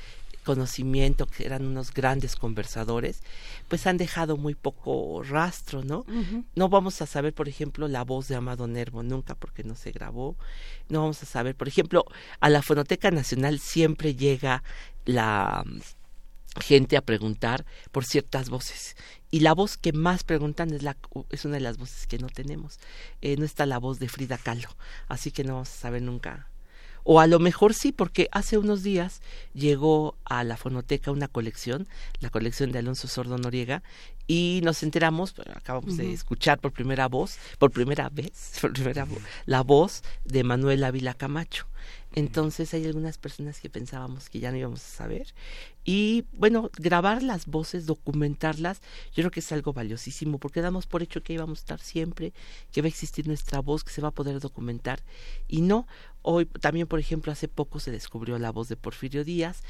conocimiento, 0.44 1.26
que 1.26 1.44
eran 1.44 1.66
unos 1.66 1.92
grandes 1.92 2.36
conversadores, 2.36 3.20
pues 3.68 3.86
han 3.86 3.96
dejado 3.96 4.36
muy 4.36 4.54
poco 4.54 5.22
rastro, 5.24 5.82
¿no? 5.82 6.04
No 6.54 6.68
vamos 6.68 7.02
a 7.02 7.06
saber, 7.06 7.34
por 7.34 7.48
ejemplo, 7.48 7.88
la 7.88 8.04
voz 8.04 8.28
de 8.28 8.36
Amado 8.36 8.68
Nervo 8.68 9.02
nunca 9.02 9.34
porque 9.34 9.64
no 9.64 9.74
se 9.74 9.90
grabó. 9.90 10.36
No 10.88 11.00
vamos 11.00 11.20
a 11.22 11.26
saber, 11.26 11.56
por 11.56 11.66
ejemplo, 11.66 12.04
a 12.38 12.48
la 12.48 12.62
Fonoteca 12.62 13.10
Nacional 13.10 13.58
siempre 13.58 14.14
llega 14.14 14.62
la 15.04 15.64
gente 16.60 16.96
a 16.96 17.02
preguntar 17.02 17.64
por 17.92 18.04
ciertas 18.04 18.48
voces. 18.50 18.96
Y 19.30 19.40
la 19.40 19.54
voz 19.54 19.76
que 19.76 19.92
más 19.92 20.24
preguntan 20.24 20.72
es, 20.72 20.82
la, 20.82 20.96
es 21.30 21.44
una 21.44 21.54
de 21.54 21.60
las 21.60 21.76
voces 21.78 22.06
que 22.06 22.18
no 22.18 22.28
tenemos. 22.28 22.78
Eh, 23.22 23.36
no 23.36 23.44
está 23.44 23.66
la 23.66 23.78
voz 23.78 23.98
de 23.98 24.08
Frida 24.08 24.38
Kahlo, 24.38 24.68
así 25.08 25.30
que 25.30 25.44
no 25.44 25.54
vamos 25.54 25.70
a 25.70 25.76
saber 25.76 26.02
nunca. 26.02 26.48
O 27.08 27.20
a 27.20 27.28
lo 27.28 27.38
mejor 27.38 27.72
sí, 27.72 27.92
porque 27.92 28.28
hace 28.32 28.58
unos 28.58 28.82
días 28.82 29.20
llegó 29.54 30.16
a 30.24 30.42
la 30.42 30.56
fonoteca 30.56 31.12
una 31.12 31.28
colección, 31.28 31.86
la 32.18 32.30
colección 32.30 32.72
de 32.72 32.80
Alonso 32.80 33.06
Sordo 33.06 33.38
Noriega, 33.38 33.84
y 34.26 34.60
nos 34.64 34.82
enteramos, 34.82 35.32
acabamos 35.54 35.96
de 35.98 36.12
escuchar 36.12 36.58
por 36.58 36.72
primera 36.72 37.06
voz, 37.06 37.38
por 37.60 37.70
primera 37.70 38.08
vez, 38.08 38.54
por 38.60 38.72
primera 38.72 39.06
vo- 39.06 39.20
la 39.44 39.62
voz 39.62 40.02
de 40.24 40.42
Manuel 40.42 40.82
Ávila 40.82 41.14
Camacho. 41.14 41.66
Entonces 42.12 42.74
hay 42.74 42.86
algunas 42.86 43.18
personas 43.18 43.60
que 43.60 43.70
pensábamos 43.70 44.28
que 44.28 44.40
ya 44.40 44.50
no 44.50 44.56
íbamos 44.56 44.82
a 44.82 44.88
saber. 44.88 45.32
Y 45.88 46.24
bueno, 46.32 46.68
grabar 46.76 47.22
las 47.22 47.46
voces, 47.46 47.86
documentarlas, 47.86 48.80
yo 49.12 49.22
creo 49.22 49.30
que 49.30 49.38
es 49.38 49.52
algo 49.52 49.72
valiosísimo 49.72 50.38
porque 50.38 50.60
damos 50.60 50.86
por 50.86 51.00
hecho 51.00 51.22
que 51.22 51.32
íbamos 51.32 51.60
a 51.60 51.62
estar 51.62 51.80
siempre, 51.80 52.32
que 52.72 52.82
va 52.82 52.86
a 52.86 52.88
existir 52.88 53.28
nuestra 53.28 53.60
voz, 53.60 53.84
que 53.84 53.92
se 53.92 54.02
va 54.02 54.08
a 54.08 54.10
poder 54.10 54.40
documentar. 54.40 55.00
Y 55.46 55.62
no, 55.62 55.86
hoy 56.22 56.46
también, 56.46 56.88
por 56.88 56.98
ejemplo, 56.98 57.30
hace 57.30 57.46
poco 57.46 57.78
se 57.78 57.92
descubrió 57.92 58.36
la 58.40 58.50
voz 58.50 58.68
de 58.68 58.76
Porfirio 58.76 59.22
Díaz 59.22 59.62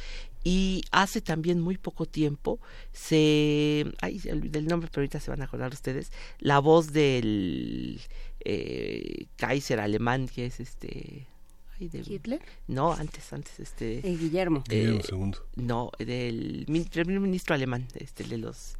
y 0.43 0.85
hace 0.91 1.21
también 1.21 1.61
muy 1.61 1.77
poco 1.77 2.07
tiempo 2.07 2.61
se... 2.93 3.85
Ay, 4.01 4.19
se 4.19 4.33
olvidé 4.33 4.61
el 4.61 4.69
nombre, 4.69 4.89
pero 4.91 5.03
ahorita 5.03 5.21
se 5.21 5.31
van 5.31 5.43
a 5.43 5.45
acordar 5.45 5.75
ustedes. 5.75 6.13
La 6.39 6.61
voz 6.61 6.95
del 6.95 8.01
eh, 8.41 9.27
Kaiser 9.37 9.81
alemán, 9.81 10.29
que 10.29 10.47
es 10.47 10.61
este... 10.61 11.27
ay, 11.81 11.89
de- 11.89 11.99
¿Hitler? 12.01 12.41
no, 12.69 12.93
antes, 12.93 13.33
antes, 13.33 13.59
este... 13.61 13.99
Eh, 13.99 14.17
Guillermo. 14.17 14.65
Guillermo 14.69 15.01
eh, 15.01 15.33
II. 15.57 15.65
no, 15.65 15.91
del 15.99 16.65
primer 16.91 17.21
ministro 17.21 17.55
alemán, 17.55 17.87
este, 17.95 18.25
de 18.25 18.39
los 18.39 18.77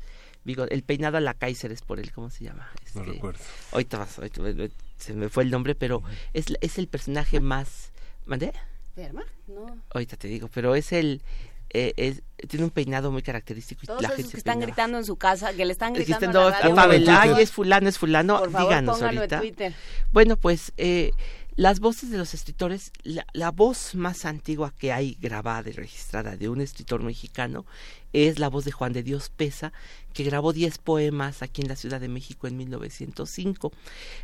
el 0.71 0.83
peinado 0.85 1.17
a 1.17 1.21
la 1.21 1.35
Kaiser 1.35 1.73
es 1.73 1.83
por 1.83 1.99
él, 1.99 2.13
¿cómo 2.13 2.31
se 2.31 2.45
llama? 2.45 2.71
No 2.95 3.01
Este, 3.03 3.13
recuerdo. 3.15 3.41
ahorita 3.73 3.99
vas, 3.99 4.17
ahorita- 4.19 4.43
ahorita- 4.43 4.77
se 4.97 5.13
me 5.13 5.29
fue 5.29 5.43
el 5.43 5.51
nombre, 5.51 5.75
pero 5.75 6.03
es, 6.35 6.47
es 6.61 6.79
el 6.79 6.87
personaje 6.87 7.41
más, 7.41 7.91
¿mandé? 8.27 8.53
¿Ferma? 8.95 9.25
No. 9.49 9.77
Ahorita 9.93 10.17
te 10.17 10.29
digo, 10.29 10.49
pero 10.55 10.77
es 10.77 10.93
el, 10.93 11.21
eh, 11.71 11.93
es- 11.97 12.23
tiene 12.49 12.65
un 12.65 12.71
peinado 12.71 13.11
muy 13.11 13.23
característico 13.23 13.81
y 13.83 13.87
Todos 13.89 14.03
la 14.03 14.07
esos 14.09 14.19
gente 14.19 14.31
que 14.33 14.39
están 14.39 14.53
peinaba. 14.55 14.67
gritando 14.73 14.99
en 14.99 15.05
su 15.05 15.17
casa, 15.17 15.53
que 15.53 15.65
le 15.65 15.73
están 15.73 15.95
gritando 15.95 16.41
a 16.43 16.51
la 16.51 16.59
radio, 16.61 16.73
"Ah, 16.73 16.77
Pavel, 16.77 17.01
Póngalo 17.05 17.17
en 17.19 17.23
ay, 17.23 17.29
Twitter. 17.31 17.43
es 17.43 17.51
fulano, 17.51 17.89
es 17.89 17.99
fulano, 17.99 18.39
por 18.39 18.51
favor, 18.53 18.69
díganos 18.69 18.95
póngalo 18.99 19.13
en 19.13 19.19
ahorita. 19.19 19.41
Twitter. 19.41 19.75
Bueno, 20.13 20.37
pues 20.37 20.73
eh, 20.77 21.11
Las 21.57 21.81
voces 21.81 22.11
de 22.11 22.19
los 22.19 22.35
escritores, 22.35 22.93
la, 23.03 23.27
la, 23.33 23.51
voz 23.51 23.95
más 23.95 24.27
antigua 24.27 24.75
que 24.77 24.93
hay 24.93 25.17
grabada 25.19 25.71
y 25.71 25.73
registrada 25.73 26.37
de 26.37 26.51
un 26.51 26.61
escritor 26.61 27.03
mexicano 27.03 27.65
es 28.13 28.39
la 28.39 28.49
voz 28.49 28.67
de 28.67 28.73
Juan 28.73 28.93
de 28.93 29.03
Dios 29.03 29.31
Pesa, 29.31 29.73
que 30.13 30.25
grabó 30.25 30.53
10 30.53 30.77
poemas 30.79 31.43
aquí 31.43 31.63
en 31.63 31.69
la 31.69 31.77
Ciudad 31.77 32.01
de 32.01 32.09
México 32.09 32.47
en 32.47 32.57
1905. 32.59 33.73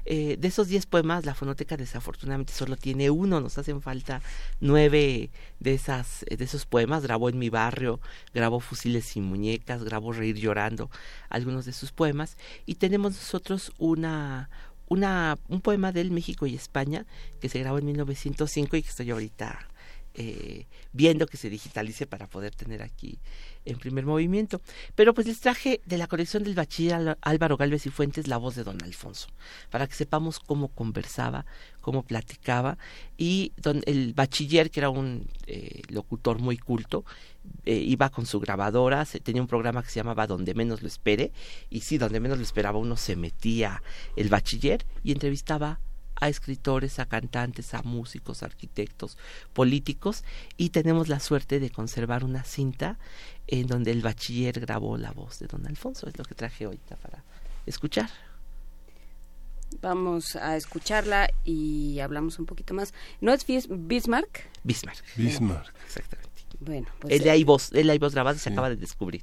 Eh, 0.04 0.36
de 0.38 0.48
esos 0.48 0.68
10 0.68 0.84
poemas, 0.86 1.24
la 1.24 1.34
fonoteca 1.34 1.78
desafortunadamente 1.78 2.52
solo 2.52 2.76
tiene 2.76 3.08
uno, 3.08 3.40
nos 3.40 3.56
hacen 3.58 3.80
falta 3.80 4.20
nueve 4.60 5.30
de, 5.60 5.74
esas, 5.74 6.24
de 6.28 6.44
esos 6.44 6.66
poemas. 6.66 7.02
Grabó 7.02 7.28
En 7.28 7.38
mi 7.38 7.48
barrio, 7.48 8.00
grabó 8.34 8.60
Fusiles 8.60 9.16
y 9.16 9.20
muñecas, 9.20 9.84
grabó 9.84 10.12
Reír 10.12 10.36
llorando, 10.36 10.90
algunos 11.28 11.64
de 11.64 11.72
sus 11.72 11.92
poemas. 11.92 12.36
Y 12.66 12.76
tenemos 12.76 13.12
nosotros 13.12 13.72
una 13.78 14.50
una, 14.93 15.38
un 15.49 15.61
poema 15.61 15.90
del 15.90 16.11
México 16.11 16.47
y 16.47 16.55
España 16.55 17.07
que 17.40 17.49
se 17.49 17.59
grabó 17.59 17.78
en 17.78 17.86
1905 17.86 18.76
y 18.76 18.82
que 18.82 18.88
estoy 18.88 19.11
ahorita 19.11 19.68
eh, 20.14 20.66
viendo 20.93 21.26
que 21.26 21.38
se 21.38 21.49
digitalice 21.49 22.07
para 22.07 22.26
poder 22.26 22.55
tener 22.55 22.82
aquí 22.82 23.18
en 23.64 23.78
primer 23.78 24.04
movimiento. 24.04 24.60
Pero 24.94 25.14
pues 25.14 25.26
les 25.26 25.40
traje 25.40 25.80
de 25.86 25.98
la 25.98 26.06
colección 26.06 26.42
del 26.42 26.54
bachiller 26.54 27.18
Álvaro 27.20 27.56
Galvez 27.56 27.86
y 27.86 27.90
Fuentes 27.90 28.28
la 28.28 28.36
voz 28.36 28.54
de 28.54 28.64
don 28.64 28.82
Alfonso, 28.82 29.28
para 29.70 29.86
que 29.86 29.94
sepamos 29.94 30.40
cómo 30.40 30.68
conversaba, 30.68 31.46
cómo 31.80 32.02
platicaba. 32.02 32.78
Y 33.16 33.52
don, 33.56 33.82
el 33.86 34.14
bachiller, 34.14 34.70
que 34.70 34.80
era 34.80 34.90
un 34.90 35.28
eh, 35.46 35.82
locutor 35.88 36.38
muy 36.38 36.56
culto, 36.56 37.04
eh, 37.64 37.74
iba 37.74 38.10
con 38.10 38.26
su 38.26 38.40
grabadora, 38.40 39.04
se, 39.04 39.20
tenía 39.20 39.42
un 39.42 39.48
programa 39.48 39.82
que 39.82 39.90
se 39.90 39.96
llamaba 39.96 40.26
Donde 40.26 40.54
menos 40.54 40.82
lo 40.82 40.88
espere, 40.88 41.32
y 41.70 41.80
sí, 41.80 41.98
donde 41.98 42.20
menos 42.20 42.38
lo 42.38 42.44
esperaba 42.44 42.78
uno 42.78 42.96
se 42.96 43.16
metía 43.16 43.82
el 44.16 44.28
bachiller 44.28 44.84
y 45.02 45.12
entrevistaba 45.12 45.80
a 46.22 46.28
escritores, 46.28 47.00
a 47.00 47.06
cantantes, 47.06 47.74
a 47.74 47.82
músicos, 47.82 48.44
arquitectos, 48.44 49.18
políticos 49.52 50.22
y 50.56 50.70
tenemos 50.70 51.08
la 51.08 51.18
suerte 51.18 51.58
de 51.58 51.70
conservar 51.70 52.22
una 52.22 52.44
cinta 52.44 52.96
en 53.48 53.66
donde 53.66 53.90
el 53.90 54.02
bachiller 54.02 54.60
grabó 54.60 54.96
la 54.96 55.10
voz 55.10 55.40
de 55.40 55.48
don 55.48 55.66
Alfonso. 55.66 56.08
Es 56.08 56.16
lo 56.16 56.24
que 56.24 56.36
traje 56.36 56.64
ahorita 56.64 56.94
para 56.94 57.24
escuchar. 57.66 58.08
Vamos 59.80 60.36
a 60.36 60.56
escucharla 60.56 61.28
y 61.44 61.98
hablamos 61.98 62.38
un 62.38 62.46
poquito 62.46 62.72
más. 62.72 62.94
¿No 63.20 63.32
es 63.32 63.44
Bismarck? 63.44 64.48
Bismarck. 64.62 65.04
Bismarck. 65.16 65.74
Exactamente. 65.86 66.30
Bueno, 66.60 66.86
pues. 67.00 67.14
El 67.14 67.22
de 67.24 67.30
ahí 67.30 67.42
voz, 67.42 67.72
el 67.72 67.86
de 67.86 67.92
ahí 67.92 67.98
voz 67.98 68.14
grabada 68.14 68.38
se 68.38 68.48
acaba 68.50 68.68
de 68.68 68.76
descubrir. 68.76 69.22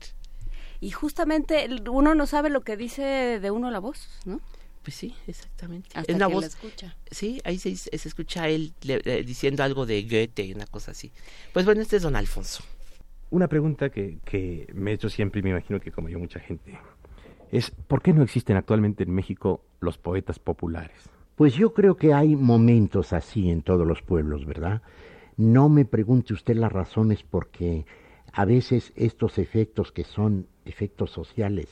Y 0.82 0.92
justamente 0.92 1.70
uno 1.90 2.14
no 2.14 2.28
sabe 2.28 2.50
lo 2.50 2.62
que 2.62 2.76
dice 2.76 3.40
de 3.40 3.52
uno 3.52 3.72
la 3.72 3.80
voz, 3.80 4.10
¿no? 4.26 4.42
Pues 4.90 4.96
sí, 4.98 5.14
exactamente. 5.28 5.88
Hasta 5.94 6.12
una 6.16 6.28
que 6.28 6.34
voz. 6.34 6.42
la 6.42 6.48
escucha. 6.48 6.96
Sí, 7.12 7.40
ahí 7.44 7.60
se, 7.60 7.76
se 7.76 8.08
escucha 8.08 8.50
él 8.50 8.74
le- 8.82 9.00
eh, 9.06 9.24
diciendo 9.24 9.62
algo 9.62 9.86
de 9.86 10.02
Goethe 10.02 10.46
y 10.46 10.54
una 10.54 10.66
cosa 10.66 10.92
así. 10.92 11.12
Pues 11.54 11.64
bueno, 11.64 11.80
este 11.82 11.98
es 11.98 12.02
don 12.02 12.16
Alfonso. 12.16 12.64
Una 13.30 13.48
pregunta 13.48 13.92
que, 13.92 14.18
que 14.26 14.68
me 14.74 14.90
he 14.90 14.94
hecho 14.96 15.08
siempre 15.12 15.42
y 15.42 15.44
me 15.44 15.52
imagino 15.52 15.80
que 15.80 15.92
como 15.92 16.10
yo 16.10 16.18
mucha 16.18 16.40
gente 16.40 16.76
es 17.52 17.70
¿por 17.70 18.02
qué 18.02 18.14
no 18.14 18.24
existen 18.24 18.58
actualmente 18.58 19.04
en 19.04 19.12
México 19.12 19.64
los 19.80 20.00
poetas 20.00 20.40
populares? 20.40 20.98
Pues 21.36 21.54
yo 21.54 21.76
creo 21.76 21.96
que 21.96 22.12
hay 22.16 22.36
momentos 22.36 23.14
así 23.14 23.52
en 23.52 23.62
todos 23.62 23.86
los 23.86 24.02
pueblos, 24.02 24.48
¿verdad? 24.48 24.82
No 25.38 25.70
me 25.70 25.86
pregunte 25.86 26.34
usted 26.34 26.56
las 26.56 26.72
razones 26.72 27.22
porque 27.22 27.86
a 28.34 28.44
veces 28.46 28.92
estos 28.96 29.38
efectos 29.38 29.92
que 29.92 30.04
son 30.04 30.48
efectos 30.66 31.12
sociales, 31.12 31.68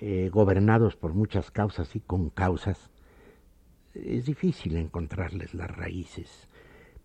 eh, 0.00 0.30
gobernados 0.32 0.96
por 0.96 1.12
muchas 1.12 1.50
causas 1.50 1.94
y 1.96 2.00
con 2.00 2.30
causas, 2.30 2.90
es 3.94 4.26
difícil 4.26 4.76
encontrarles 4.76 5.54
las 5.54 5.70
raíces. 5.70 6.48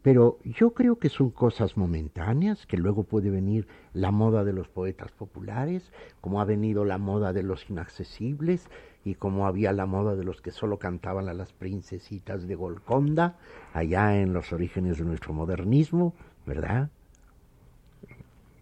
Pero 0.03 0.37
yo 0.43 0.73
creo 0.73 0.99
que 0.99 1.07
son 1.07 1.31
cosas 1.31 1.77
momentáneas, 1.77 2.65
que 2.67 2.77
luego 2.77 3.03
puede 3.03 3.29
venir 3.29 3.67
la 3.93 4.11
moda 4.11 4.43
de 4.43 4.51
los 4.51 4.67
poetas 4.67 5.11
populares, 5.11 5.91
como 6.19 6.41
ha 6.41 6.45
venido 6.45 6.83
la 6.83 6.97
moda 6.97 7.31
de 7.31 7.41
los 7.41 7.69
inaccesibles, 7.69 8.67
y 9.05 9.15
como 9.15 9.47
había 9.47 9.71
la 9.71 9.85
moda 9.85 10.15
de 10.15 10.25
los 10.25 10.41
que 10.41 10.51
solo 10.51 10.77
cantaban 10.77 11.29
a 11.29 11.33
las 11.33 11.53
princesitas 11.53 12.47
de 12.47 12.55
Golconda, 12.55 13.37
allá 13.73 14.19
en 14.19 14.33
los 14.33 14.51
orígenes 14.51 14.97
de 14.97 15.05
nuestro 15.05 15.33
modernismo, 15.33 16.13
¿verdad? 16.45 16.89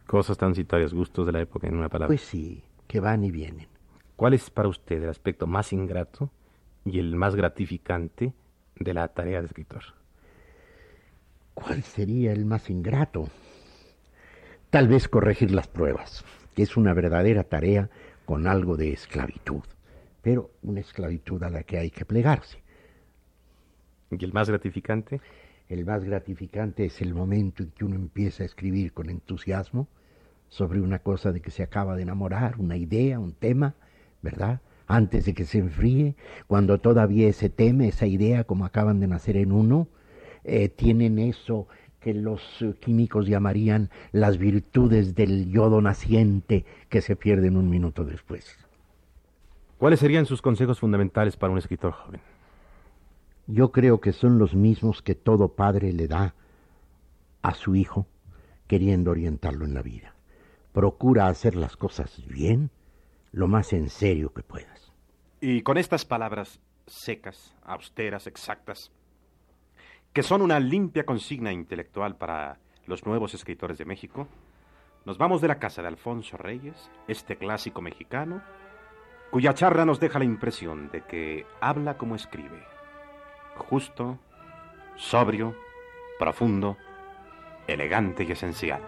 Cosas 0.05 0.37
transitorias, 0.37 0.93
gustos 0.93 1.25
de 1.25 1.31
la 1.31 1.41
época 1.41 1.67
en 1.67 1.75
una 1.75 1.89
palabra. 1.89 2.07
Pues 2.07 2.21
sí, 2.21 2.63
que 2.87 2.99
van 2.99 3.23
y 3.23 3.31
vienen. 3.31 3.70
¿Cuál 4.21 4.35
es 4.35 4.51
para 4.51 4.69
usted 4.69 5.01
el 5.01 5.09
aspecto 5.09 5.47
más 5.47 5.73
ingrato 5.73 6.29
y 6.85 6.99
el 6.99 7.15
más 7.15 7.35
gratificante 7.35 8.33
de 8.75 8.93
la 8.93 9.07
tarea 9.07 9.39
de 9.39 9.47
escritor? 9.47 9.81
¿Cuál 11.55 11.81
sería 11.81 12.31
el 12.31 12.45
más 12.45 12.69
ingrato? 12.69 13.29
Tal 14.69 14.87
vez 14.89 15.07
corregir 15.07 15.49
las 15.49 15.67
pruebas, 15.67 16.23
que 16.53 16.61
es 16.61 16.77
una 16.77 16.93
verdadera 16.93 17.45
tarea 17.45 17.89
con 18.23 18.45
algo 18.45 18.77
de 18.77 18.93
esclavitud, 18.93 19.63
pero 20.21 20.51
una 20.61 20.81
esclavitud 20.81 21.41
a 21.41 21.49
la 21.49 21.63
que 21.63 21.79
hay 21.79 21.89
que 21.89 22.05
plegarse. 22.05 22.61
¿Y 24.11 24.23
el 24.23 24.33
más 24.33 24.49
gratificante? 24.49 25.19
El 25.67 25.83
más 25.83 26.03
gratificante 26.03 26.85
es 26.85 27.01
el 27.01 27.15
momento 27.15 27.63
en 27.63 27.71
que 27.71 27.85
uno 27.85 27.95
empieza 27.95 28.43
a 28.43 28.45
escribir 28.45 28.93
con 28.93 29.09
entusiasmo 29.09 29.87
sobre 30.47 30.79
una 30.79 30.99
cosa 30.99 31.31
de 31.31 31.41
que 31.41 31.49
se 31.49 31.63
acaba 31.63 31.95
de 31.95 32.03
enamorar, 32.03 32.59
una 32.59 32.77
idea, 32.77 33.19
un 33.19 33.33
tema, 33.33 33.73
¿verdad? 34.21 34.61
Antes 34.87 35.25
de 35.25 35.33
que 35.33 35.45
se 35.45 35.59
enfríe, 35.59 36.15
cuando 36.47 36.79
todavía 36.79 37.27
ese 37.27 37.49
tema, 37.49 37.85
esa 37.85 38.07
idea, 38.07 38.43
como 38.43 38.65
acaban 38.65 38.99
de 38.99 39.07
nacer 39.07 39.37
en 39.37 39.51
uno, 39.51 39.87
eh, 40.43 40.69
tienen 40.69 41.19
eso 41.19 41.67
que 41.99 42.13
los 42.13 42.41
químicos 42.79 43.27
llamarían 43.27 43.89
las 44.11 44.37
virtudes 44.37 45.15
del 45.15 45.49
yodo 45.51 45.81
naciente 45.81 46.65
que 46.89 47.01
se 47.01 47.15
pierden 47.15 47.55
un 47.55 47.69
minuto 47.69 48.03
después. 48.03 48.57
¿Cuáles 49.77 49.99
serían 49.99 50.25
sus 50.25 50.41
consejos 50.41 50.79
fundamentales 50.79 51.37
para 51.37 51.53
un 51.53 51.59
escritor 51.59 51.93
joven? 51.93 52.21
Yo 53.47 53.71
creo 53.71 54.01
que 54.01 54.13
son 54.13 54.39
los 54.39 54.55
mismos 54.55 55.01
que 55.01 55.15
todo 55.15 55.55
padre 55.55 55.93
le 55.93 56.07
da 56.07 56.35
a 57.41 57.53
su 57.53 57.75
hijo 57.75 58.07
queriendo 58.67 59.11
orientarlo 59.11 59.65
en 59.65 59.73
la 59.73 59.81
vida. 59.81 60.15
Procura 60.71 61.27
hacer 61.27 61.55
las 61.55 61.75
cosas 61.77 62.23
bien, 62.27 62.71
lo 63.31 63.47
más 63.47 63.73
en 63.73 63.89
serio 63.89 64.33
que 64.33 64.43
puedas. 64.43 64.91
Y 65.39 65.61
con 65.61 65.77
estas 65.77 66.05
palabras 66.05 66.59
secas, 66.85 67.55
austeras, 67.63 68.27
exactas, 68.27 68.91
que 70.13 70.23
son 70.23 70.41
una 70.41 70.59
limpia 70.59 71.05
consigna 71.05 71.51
intelectual 71.51 72.17
para 72.17 72.59
los 72.85 73.05
nuevos 73.05 73.33
escritores 73.33 73.77
de 73.77 73.85
México, 73.85 74.27
nos 75.05 75.17
vamos 75.17 75.41
de 75.41 75.47
la 75.47 75.59
casa 75.59 75.81
de 75.81 75.87
Alfonso 75.87 76.37
Reyes, 76.37 76.91
este 77.07 77.37
clásico 77.37 77.81
mexicano, 77.81 78.43
cuya 79.31 79.53
charla 79.53 79.85
nos 79.85 79.99
deja 79.99 80.19
la 80.19 80.25
impresión 80.25 80.89
de 80.91 81.01
que 81.01 81.45
habla 81.61 81.97
como 81.97 82.15
escribe, 82.15 82.63
justo, 83.55 84.19
sobrio, 84.95 85.55
profundo, 86.19 86.77
elegante 87.67 88.23
y 88.25 88.31
esencial. 88.31 88.81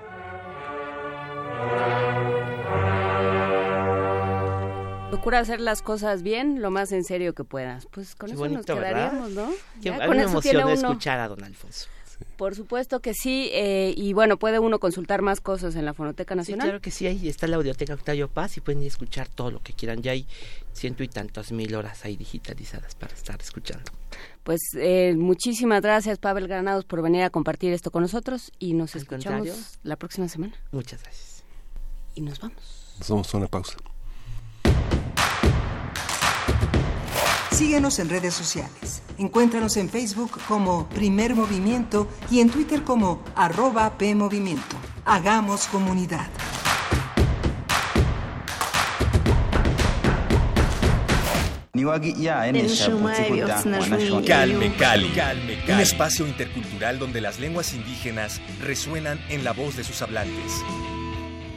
Procura 5.14 5.40
hacer 5.40 5.60
las 5.62 5.82
cosas 5.82 6.24
bien, 6.24 6.62
lo 6.62 6.72
más 6.72 6.92
en 6.92 7.04
serio 7.04 7.34
que 7.34 7.44
puedas. 7.44 7.86
Pues 7.92 8.16
con 8.16 8.30
Qué 8.30 8.36
eso 8.36 8.48
nos 8.48 8.66
quedaríamos, 8.66 9.32
¿no? 9.32 9.50
Qué- 9.82 9.90
Ya 9.90 9.96
a 9.96 10.00
mí 10.00 10.06
con 10.08 10.18
me 10.18 10.24
emociona 10.24 10.74
escuchar 10.74 11.20
a 11.20 11.28
don 11.28 11.44
Alfonso. 11.44 11.88
Por 12.38 12.56
supuesto 12.56 13.00
que 13.02 13.14
sí, 13.14 13.50
eh, 13.54 13.94
y 13.98 14.14
bueno, 14.14 14.38
puede 14.38 14.58
uno 14.60 14.80
consultar 14.80 15.22
más 15.22 15.42
cosas 15.42 15.76
en 15.76 15.84
la 15.86 15.94
Fonoteca 15.94 16.34
Sí, 16.34 16.38
Nacional. 16.38 16.68
claro 16.68 16.82
que 16.82 16.90
sí, 16.90 17.06
ahí 17.06 17.28
está 17.28 17.48
la 17.48 17.58
audioteca 17.58 17.94
Octavio 17.94 18.28
Paz 18.30 18.58
y 18.58 18.62
pueden 18.62 18.82
escuchar 18.84 19.28
todo 19.28 19.52
lo 19.52 19.62
que 19.62 19.74
quieran. 19.74 20.02
Ya 20.02 20.12
hay 20.14 20.26
ciento 20.74 21.04
y 21.04 21.08
tantas 21.10 21.52
mil 21.52 21.76
horas 21.76 22.06
ahí 22.06 22.16
digitalizadas 22.16 22.96
para 22.96 23.14
estar 23.14 23.40
escuchando. 23.42 23.92
Pues 24.44 24.62
eh, 24.78 25.16
muchísimas 25.18 25.82
gracias, 25.82 26.18
Pavel 26.18 26.48
Granados, 26.48 26.86
por 26.86 27.02
venir 27.02 27.24
a 27.24 27.30
compartir 27.30 27.72
esto 27.74 27.92
con 27.92 28.02
nosotros 28.04 28.52
y 28.58 28.74
nos 28.74 28.96
Al 28.96 29.02
escuchamos 29.02 29.40
contrario. 29.48 29.66
la 29.84 29.96
próxima 29.96 30.28
semana. 30.28 30.54
Muchas 30.72 31.02
gracias. 31.04 31.44
Y 32.16 32.22
nos 32.22 32.40
vamos. 32.40 32.96
Nos 33.00 33.10
vamos 33.10 33.34
a 33.34 33.38
una 33.38 33.48
pausa. 33.48 33.76
Síguenos 37.54 38.00
en 38.00 38.10
redes 38.10 38.34
sociales. 38.34 39.04
Encuéntranos 39.20 39.78
en 39.78 39.88
Facebook 39.88 40.32
como 40.48 40.90
Primer 40.90 41.36
Movimiento 41.36 42.08
y 42.32 42.40
en 42.40 42.50
Twitter 42.50 42.82
como 42.82 43.24
arroba 43.36 43.96
PMovimiento. 43.96 44.76
Hagamos 45.06 45.68
comunidad. 45.68 46.28
Calme 54.26 54.76
Cali, 54.76 55.12
un 55.68 55.80
espacio 55.80 56.26
intercultural 56.26 56.98
donde 56.98 57.22
las 57.22 57.40
lenguas 57.40 57.76
indígenas 57.76 58.42
resuenan 58.62 59.20
en 59.30 59.44
la 59.44 59.54
voz 59.54 59.76
de 59.76 59.84
sus 59.84 60.02
hablantes. 60.02 60.64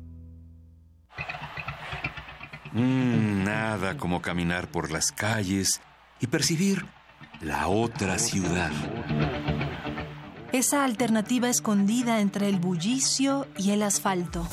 Mm, 2.74 3.46
nada 3.46 3.96
como 3.96 4.22
caminar 4.22 4.70
por 4.70 4.92
las 4.92 5.12
calles 5.12 5.82
y 6.20 6.28
percibir 6.28 6.86
la 7.40 7.68
otra 7.68 8.20
ciudad. 8.20 8.72
Esa 10.56 10.86
alternativa 10.86 11.50
escondida 11.50 12.22
entre 12.22 12.48
el 12.48 12.60
bullicio 12.60 13.46
y 13.58 13.72
el 13.72 13.84
asfalto. 13.84 14.48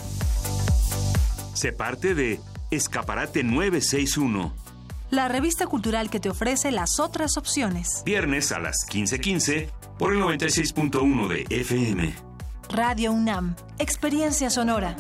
Se 1.55 1.73
parte 1.73 2.17
de 2.17 2.41
Escaparate 2.73 3.45
961. 3.45 4.53
La 5.11 5.29
revista 5.29 5.69
cultural 5.69 6.11
que 6.11 6.19
te 6.19 6.29
ofrece 6.29 6.73
las 6.73 6.99
otras 6.99 7.37
opciones. 7.37 8.03
Viernes 8.05 8.51
a 8.51 8.59
las 8.59 8.85
15:15 8.91 9.71
por 9.97 10.13
el 10.13 10.19
96.1 10.19 11.29
de 11.29 11.47
FM. 11.49 12.13
Radio 12.69 13.13
UNAM, 13.13 13.55
experiencia 13.79 14.51
sonora. 14.51 14.97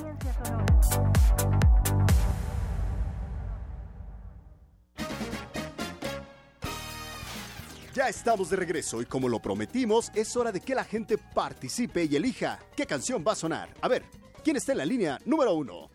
Ya 7.94 8.08
estamos 8.08 8.48
de 8.48 8.56
regreso 8.56 9.02
y 9.02 9.04
como 9.04 9.28
lo 9.28 9.38
prometimos, 9.38 10.10
es 10.14 10.34
hora 10.34 10.50
de 10.50 10.60
que 10.60 10.74
la 10.74 10.84
gente 10.84 11.18
participe 11.18 12.04
y 12.04 12.16
elija 12.16 12.58
qué 12.74 12.86
canción 12.86 13.22
va 13.26 13.32
a 13.32 13.36
sonar. 13.36 13.68
A 13.82 13.88
ver, 13.88 14.04
¿quién 14.42 14.56
está 14.56 14.72
en 14.72 14.78
la 14.78 14.86
línea 14.86 15.18
número 15.26 15.52
uno? 15.52 15.90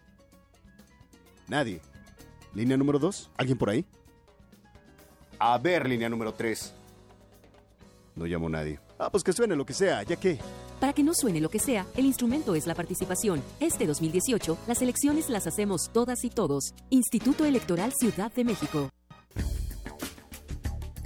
Nadie. 1.47 1.81
¿Línea 2.53 2.77
número 2.77 2.99
dos? 2.99 3.31
¿Alguien 3.35 3.57
por 3.57 3.71
ahí? 3.71 3.83
A 5.39 5.57
ver, 5.57 5.89
línea 5.89 6.07
número 6.07 6.33
tres. 6.33 6.73
No 8.15 8.25
llamo 8.25 8.45
a 8.45 8.51
nadie. 8.51 8.79
Ah, 8.99 9.09
pues 9.09 9.23
que 9.23 9.33
suene 9.33 9.55
lo 9.55 9.65
que 9.65 9.73
sea, 9.73 10.03
ya 10.03 10.15
que... 10.17 10.39
Para 10.79 10.93
que 10.93 11.01
no 11.01 11.13
suene 11.15 11.41
lo 11.41 11.49
que 11.49 11.59
sea, 11.59 11.87
el 11.95 12.05
instrumento 12.05 12.53
es 12.53 12.67
la 12.67 12.75
participación. 12.75 13.41
Este 13.59 13.87
2018, 13.87 14.57
las 14.67 14.81
elecciones 14.83 15.29
las 15.29 15.47
hacemos 15.47 15.89
todas 15.91 16.23
y 16.23 16.29
todos. 16.29 16.75
Instituto 16.91 17.45
Electoral 17.45 17.91
Ciudad 17.93 18.31
de 18.31 18.43
México. 18.43 18.91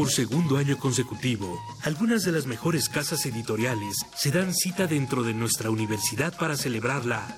Por 0.00 0.10
segundo 0.10 0.56
año 0.56 0.78
consecutivo, 0.78 1.62
algunas 1.82 2.24
de 2.24 2.32
las 2.32 2.46
mejores 2.46 2.88
casas 2.88 3.26
editoriales 3.26 4.06
se 4.16 4.30
dan 4.30 4.54
cita 4.54 4.86
dentro 4.86 5.22
de 5.22 5.34
nuestra 5.34 5.68
universidad 5.68 6.34
para 6.38 6.56
celebrarla. 6.56 7.36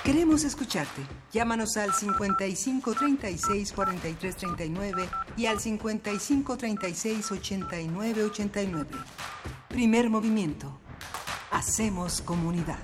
Queremos 0.05 0.45
escucharte. 0.45 1.03
Llámanos 1.33 1.77
al 1.77 1.93
55 1.95 2.95
36 2.95 3.73
43 3.73 4.37
39 4.37 5.09
y 5.37 5.47
al 5.47 5.61
55 5.61 6.57
36 6.57 7.33
89 7.33 8.25
89. 8.25 8.91
Primer 9.69 10.11
movimiento. 10.11 10.81
Hacemos 11.51 12.21
comunidad. 12.21 12.79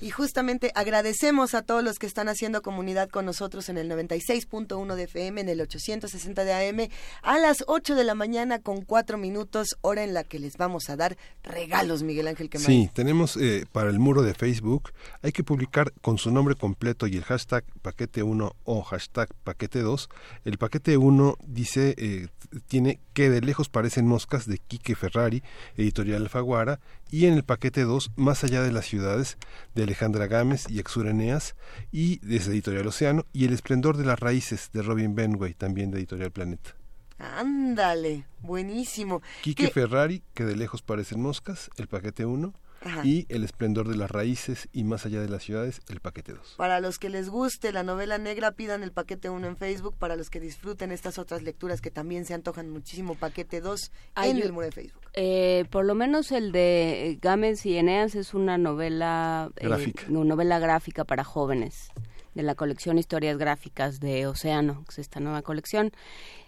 Y 0.00 0.10
justamente 0.10 0.70
agradecemos 0.74 1.54
a 1.54 1.62
todos 1.62 1.82
los 1.82 1.98
que 1.98 2.06
están 2.06 2.28
haciendo 2.28 2.62
comunidad 2.62 3.08
con 3.08 3.26
nosotros 3.26 3.68
en 3.68 3.78
el 3.78 3.90
96.1 3.90 4.94
de 4.94 5.02
FM, 5.04 5.40
en 5.40 5.48
el 5.48 5.60
860 5.60 6.44
de 6.44 6.68
AM, 6.68 6.88
a 7.22 7.38
las 7.38 7.64
8 7.66 7.94
de 7.94 8.04
la 8.04 8.14
mañana 8.14 8.60
con 8.60 8.82
4 8.82 9.18
minutos, 9.18 9.76
hora 9.80 10.04
en 10.04 10.14
la 10.14 10.24
que 10.24 10.38
les 10.38 10.56
vamos 10.56 10.88
a 10.88 10.96
dar 10.96 11.16
regalos, 11.42 12.02
Miguel 12.02 12.28
Ángel 12.28 12.48
Quemán. 12.48 12.66
Sí, 12.66 12.90
tenemos 12.92 13.36
eh, 13.36 13.66
para 13.72 13.90
el 13.90 13.98
muro 13.98 14.22
de 14.22 14.34
Facebook, 14.34 14.92
hay 15.22 15.32
que 15.32 15.42
publicar 15.42 15.92
con 16.00 16.18
su 16.18 16.30
nombre 16.30 16.54
completo 16.54 17.06
y 17.06 17.16
el 17.16 17.24
hashtag 17.24 17.64
paquete 17.82 18.22
1 18.22 18.56
o 18.64 18.82
hashtag 18.82 19.28
paquete 19.44 19.80
2. 19.80 20.08
El 20.44 20.58
paquete 20.58 20.96
1 20.96 21.36
dice, 21.46 21.94
eh, 21.98 22.28
tiene 22.66 23.00
que 23.14 23.30
de 23.30 23.40
lejos 23.40 23.68
parecen 23.68 24.06
moscas 24.06 24.46
de 24.46 24.58
Quique 24.58 24.94
Ferrari, 24.94 25.42
editorial 25.76 26.22
Alfaguara, 26.22 26.80
y 27.10 27.26
en 27.26 27.34
el 27.34 27.42
paquete 27.42 27.82
2, 27.82 28.12
Más 28.16 28.44
allá 28.44 28.62
de 28.62 28.72
las 28.72 28.86
ciudades, 28.86 29.38
de 29.74 29.86
Alejandra 29.88 30.26
Gámez 30.26 30.66
y 30.68 30.80
Exura 30.80 31.10
Eneas, 31.12 31.56
y 31.90 32.18
desde 32.18 32.52
Editorial 32.52 32.86
Océano, 32.86 33.24
y 33.32 33.46
El 33.46 33.54
esplendor 33.54 33.96
de 33.96 34.04
las 34.04 34.20
raíces, 34.20 34.68
de 34.74 34.82
Robin 34.82 35.14
Benway, 35.14 35.54
también 35.54 35.90
de 35.90 35.96
Editorial 35.98 36.30
Planeta. 36.30 36.76
Ándale, 37.18 38.26
buenísimo. 38.40 39.22
Quique 39.42 39.64
¿Qué- 39.64 39.70
Ferrari, 39.70 40.22
que 40.34 40.44
de 40.44 40.56
lejos 40.56 40.82
parecen 40.82 41.20
moscas, 41.22 41.70
el 41.78 41.88
paquete 41.88 42.26
1, 42.26 42.52
Ajá. 42.80 43.04
y 43.04 43.26
El 43.28 43.42
esplendor 43.44 43.88
de 43.88 43.96
las 43.96 44.10
raíces 44.10 44.68
y 44.72 44.84
Más 44.84 45.04
allá 45.04 45.20
de 45.20 45.28
las 45.28 45.42
ciudades, 45.42 45.80
el 45.88 46.00
paquete 46.00 46.32
2. 46.32 46.54
Para 46.56 46.80
los 46.80 46.98
que 46.98 47.08
les 47.10 47.28
guste 47.28 47.72
la 47.72 47.82
novela 47.82 48.18
negra, 48.18 48.52
pidan 48.52 48.82
el 48.82 48.92
paquete 48.92 49.28
1 49.30 49.46
en 49.46 49.56
Facebook. 49.56 49.96
Para 49.98 50.14
los 50.16 50.30
que 50.30 50.40
disfruten 50.40 50.92
estas 50.92 51.18
otras 51.18 51.42
lecturas 51.42 51.80
que 51.80 51.90
también 51.90 52.24
se 52.24 52.34
antojan 52.34 52.70
muchísimo, 52.70 53.14
paquete 53.16 53.60
2 53.60 53.90
Hay 54.14 54.30
en 54.30 54.38
el 54.38 54.52
muro 54.52 54.66
de 54.66 54.72
Facebook. 54.72 55.02
Eh, 55.14 55.64
por 55.70 55.84
lo 55.84 55.94
menos 55.94 56.30
el 56.32 56.52
de 56.52 57.10
eh, 57.10 57.18
Gámez 57.20 57.66
y 57.66 57.76
Eneas 57.76 58.14
es 58.14 58.34
una 58.34 58.58
novela 58.58 59.50
eh, 59.56 59.66
Gráfica. 59.66 60.04
no, 60.08 60.24
novela 60.24 60.58
gráfica 60.58 61.04
para 61.04 61.24
jóvenes 61.24 61.90
de 62.34 62.42
la 62.44 62.54
colección 62.54 62.98
Historias 62.98 63.36
Gráficas 63.36 63.98
de 63.98 64.28
Océano, 64.28 64.84
que 64.84 64.92
es 64.92 64.98
esta 65.00 65.18
nueva 65.18 65.42
colección. 65.42 65.90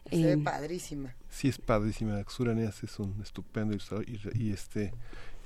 Se 0.09 0.23
ve 0.23 0.33
Eh, 0.35 0.39
padrísima. 0.39 1.17
Sí, 1.29 1.49
es 1.49 1.59
padrísima. 1.59 2.21
Exura 2.21 2.53
Eneas 2.53 2.85
es 2.85 2.99
un 3.01 3.21
estupendo 3.23 3.73
ilustrador 3.73 4.09
y, 4.09 4.21
y 4.35 4.53
este 4.53 4.93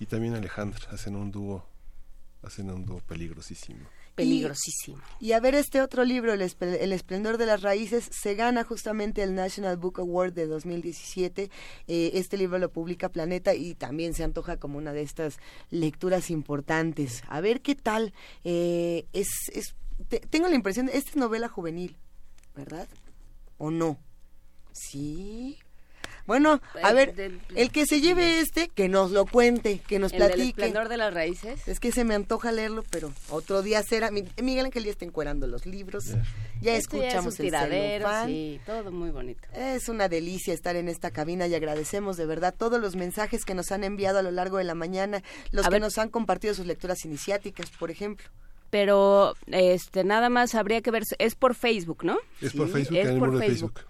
y 0.00 0.06
también 0.06 0.34
Alejandra 0.34 0.88
hacen 0.90 1.16
un 1.16 1.30
dúo 1.30 1.66
hacen 2.42 2.70
un 2.70 2.84
dúo 2.84 3.00
peligrosísimo. 3.00 3.86
peligrosísimo. 4.14 4.98
Y, 5.18 5.32
a 5.32 5.40
ver 5.40 5.54
este 5.54 5.80
otro 5.80 6.04
libro, 6.04 6.32
el, 6.34 6.42
esplendor 6.42 7.38
de 7.38 7.46
las 7.46 7.62
raíces, 7.62 8.08
se 8.12 8.34
gana 8.34 8.64
justamente 8.64 9.22
el 9.22 9.34
National 9.34 9.76
Book 9.76 9.98
Award 9.98 10.34
de 10.34 10.46
2017. 10.46 11.50
Eh, 11.88 12.10
este 12.14 12.36
libro 12.36 12.58
lo 12.58 12.70
publica 12.70 13.08
Planeta 13.08 13.54
y 13.54 13.74
también 13.74 14.14
se 14.14 14.22
antoja 14.22 14.58
como 14.58 14.78
una 14.78 14.92
de 14.92 15.02
estas 15.02 15.38
lecturas 15.70 16.30
importantes. 16.30 17.22
A 17.28 17.40
ver 17.40 17.62
qué 17.62 17.74
tal. 17.74 18.12
Eh, 18.44 19.06
es, 19.12 19.28
es 19.52 19.74
tengo 20.30 20.48
la 20.48 20.54
impresión, 20.54 20.88
esta 20.92 21.10
es 21.10 21.16
novela 21.16 21.48
juvenil, 21.48 21.96
¿verdad? 22.54 22.88
¿O 23.58 23.70
no? 23.70 23.98
Sí. 24.72 25.58
Bueno, 26.26 26.60
a 26.82 26.92
ver, 26.92 27.14
el 27.54 27.70
que 27.70 27.84
se 27.86 28.00
lleve 28.00 28.40
este, 28.40 28.68
que 28.68 28.88
nos 28.88 29.10
lo 29.10 29.26
cuente, 29.26 29.80
que 29.86 29.98
nos 29.98 30.12
¿El 30.12 30.18
platique. 30.18 30.42
El 30.42 30.48
esplendor 30.48 30.88
de 30.88 30.96
las 30.96 31.12
raíces. 31.12 31.68
Es 31.68 31.80
que 31.80 31.92
se 31.92 32.04
me 32.04 32.14
antoja 32.14 32.50
leerlo, 32.50 32.82
pero 32.90 33.12
otro 33.28 33.62
día 33.62 33.82
será. 33.82 34.10
Miguel 34.10 34.66
Ángel 34.66 34.84
ya 34.84 34.90
está 34.90 35.04
encuerando 35.04 35.46
los 35.46 35.66
libros. 35.66 36.06
Ya 36.62 36.74
este 36.76 36.96
escuchamos 36.98 37.38
el 37.38 37.46
tiradero, 37.46 38.08
sí, 38.26 38.60
todo 38.64 38.90
muy 38.90 39.10
bonito. 39.10 39.46
Es 39.54 39.88
una 39.88 40.08
delicia 40.08 40.54
estar 40.54 40.76
en 40.76 40.88
esta 40.88 41.10
cabina 41.10 41.46
y 41.46 41.54
agradecemos 41.54 42.16
de 42.16 42.24
verdad 42.24 42.54
todos 42.56 42.80
los 42.80 42.96
mensajes 42.96 43.44
que 43.44 43.54
nos 43.54 43.70
han 43.70 43.84
enviado 43.84 44.18
a 44.18 44.22
lo 44.22 44.30
largo 44.30 44.56
de 44.56 44.64
la 44.64 44.74
mañana, 44.74 45.22
los 45.50 45.68
que 45.68 45.80
nos 45.80 45.98
han 45.98 46.08
compartido 46.08 46.54
sus 46.54 46.66
lecturas 46.66 47.04
iniciáticas, 47.04 47.70
por 47.70 47.90
ejemplo 47.90 48.26
pero 48.70 49.36
este 49.46 50.02
nada 50.02 50.30
más 50.30 50.56
habría 50.56 50.80
que 50.80 50.90
ver 50.90 51.04
es 51.18 51.36
por 51.36 51.54
Facebook, 51.54 52.02
¿no? 52.02 52.18
Es 52.40 52.54
por 52.54 52.68
Facebook, 52.68 52.96
es 52.96 53.18
por 53.20 53.38
Facebook 53.38 53.80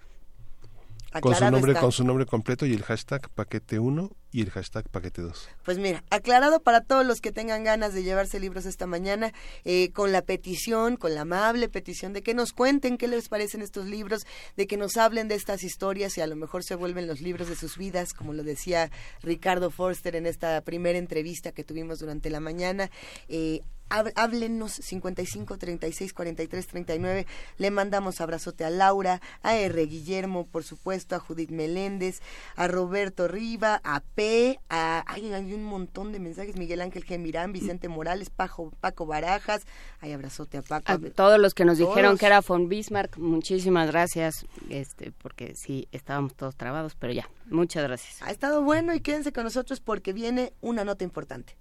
con 1.21 1.35
su 1.35 1.49
nombre 1.49 1.73
con 1.75 1.91
su 1.91 2.03
nombre 2.03 2.25
completo 2.25 2.65
y 2.65 2.73
el 2.73 2.83
hashtag 2.83 3.29
paquete 3.29 3.79
1 3.79 4.11
y 4.31 4.41
el 4.41 4.51
hashtag 4.51 4.89
paquete 4.89 5.21
2. 5.21 5.49
Pues 5.63 5.77
mira, 5.77 6.03
aclarado 6.09 6.59
para 6.59 6.81
todos 6.81 7.05
los 7.05 7.21
que 7.21 7.31
tengan 7.31 7.63
ganas 7.63 7.93
de 7.93 8.03
llevarse 8.03 8.37
libros 8.39 8.65
esta 8.65 8.85
mañana, 8.85 9.31
eh, 9.63 9.91
con 9.93 10.11
la 10.11 10.23
petición, 10.23 10.97
con 10.97 11.15
la 11.15 11.21
amable 11.21 11.69
petición 11.69 12.11
de 12.11 12.21
que 12.21 12.33
nos 12.33 12.51
cuenten 12.51 12.97
qué 12.97 13.07
les 13.07 13.29
parecen 13.29 13.61
estos 13.61 13.85
libros, 13.85 14.25
de 14.57 14.67
que 14.67 14.75
nos 14.75 14.97
hablen 14.97 15.29
de 15.29 15.35
estas 15.35 15.63
historias 15.63 16.17
y 16.17 16.21
a 16.21 16.27
lo 16.27 16.35
mejor 16.35 16.65
se 16.65 16.75
vuelven 16.75 17.07
los 17.07 17.21
libros 17.21 17.47
de 17.47 17.55
sus 17.55 17.77
vidas, 17.77 18.13
como 18.13 18.33
lo 18.33 18.43
decía 18.43 18.91
Ricardo 19.21 19.71
Forster 19.71 20.17
en 20.17 20.25
esta 20.25 20.59
primera 20.61 20.99
entrevista 20.99 21.53
que 21.53 21.63
tuvimos 21.63 21.99
durante 21.99 22.29
la 22.29 22.41
mañana. 22.41 22.91
Eh, 23.29 23.61
háblenos 23.89 24.71
55 24.71 25.57
36 25.57 26.13
43 26.13 26.67
39 26.67 27.27
le 27.57 27.71
mandamos 27.71 28.21
abrazote 28.21 28.65
a 28.65 28.69
Laura 28.69 29.21
a 29.41 29.55
R. 29.55 29.85
Guillermo 29.85 30.45
por 30.45 30.63
supuesto 30.63 31.15
a 31.15 31.19
Judith 31.19 31.51
Meléndez 31.51 32.21
a 32.55 32.67
Roberto 32.67 33.27
Riva 33.27 33.81
a 33.83 34.01
P 34.01 34.59
a 34.69 35.03
hay, 35.07 35.31
hay 35.33 35.53
un 35.53 35.63
montón 35.63 36.11
de 36.11 36.19
mensajes. 36.19 36.55
Miguel 36.57 36.81
Ángel 36.81 37.03
Gemirán 37.03 37.53
Vicente 37.53 37.87
Morales 37.87 38.29
Paco, 38.29 38.71
Paco 38.79 39.05
Barajas. 39.05 39.65
Hay 40.01 40.11
abrazote 40.11 40.57
a 40.57 40.61
Paco. 40.61 40.91
A 40.91 40.97
todos 40.97 41.39
los 41.39 41.53
que 41.53 41.65
nos 41.65 41.77
dijeron 41.77 42.17
que 42.17 42.25
era 42.25 42.41
von 42.41 42.69
Bismarck 42.69 43.17
muchísimas 43.17 43.87
gracias 43.87 44.45
este 44.69 45.11
porque 45.11 45.55
sí 45.55 45.87
estábamos 45.91 46.35
todos 46.35 46.55
trabados 46.55 46.95
pero 46.95 47.13
ya 47.13 47.29
muchas 47.45 47.83
gracias. 47.83 48.21
Ha 48.21 48.31
estado 48.31 48.61
bueno 48.61 48.93
y 48.93 48.99
quédense 49.01 49.31
con 49.31 49.43
nosotros 49.43 49.79
porque 49.79 50.13
viene 50.13 50.53
una 50.61 50.83
nota 50.83 51.03
importante 51.03 51.55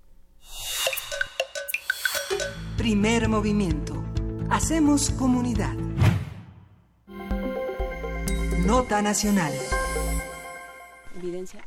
Primer 2.76 3.28
movimiento. 3.28 4.04
Hacemos 4.50 5.10
comunidad. 5.10 5.74
Nota 8.66 9.02
nacional. 9.02 9.52
Evidencia. 11.16 11.64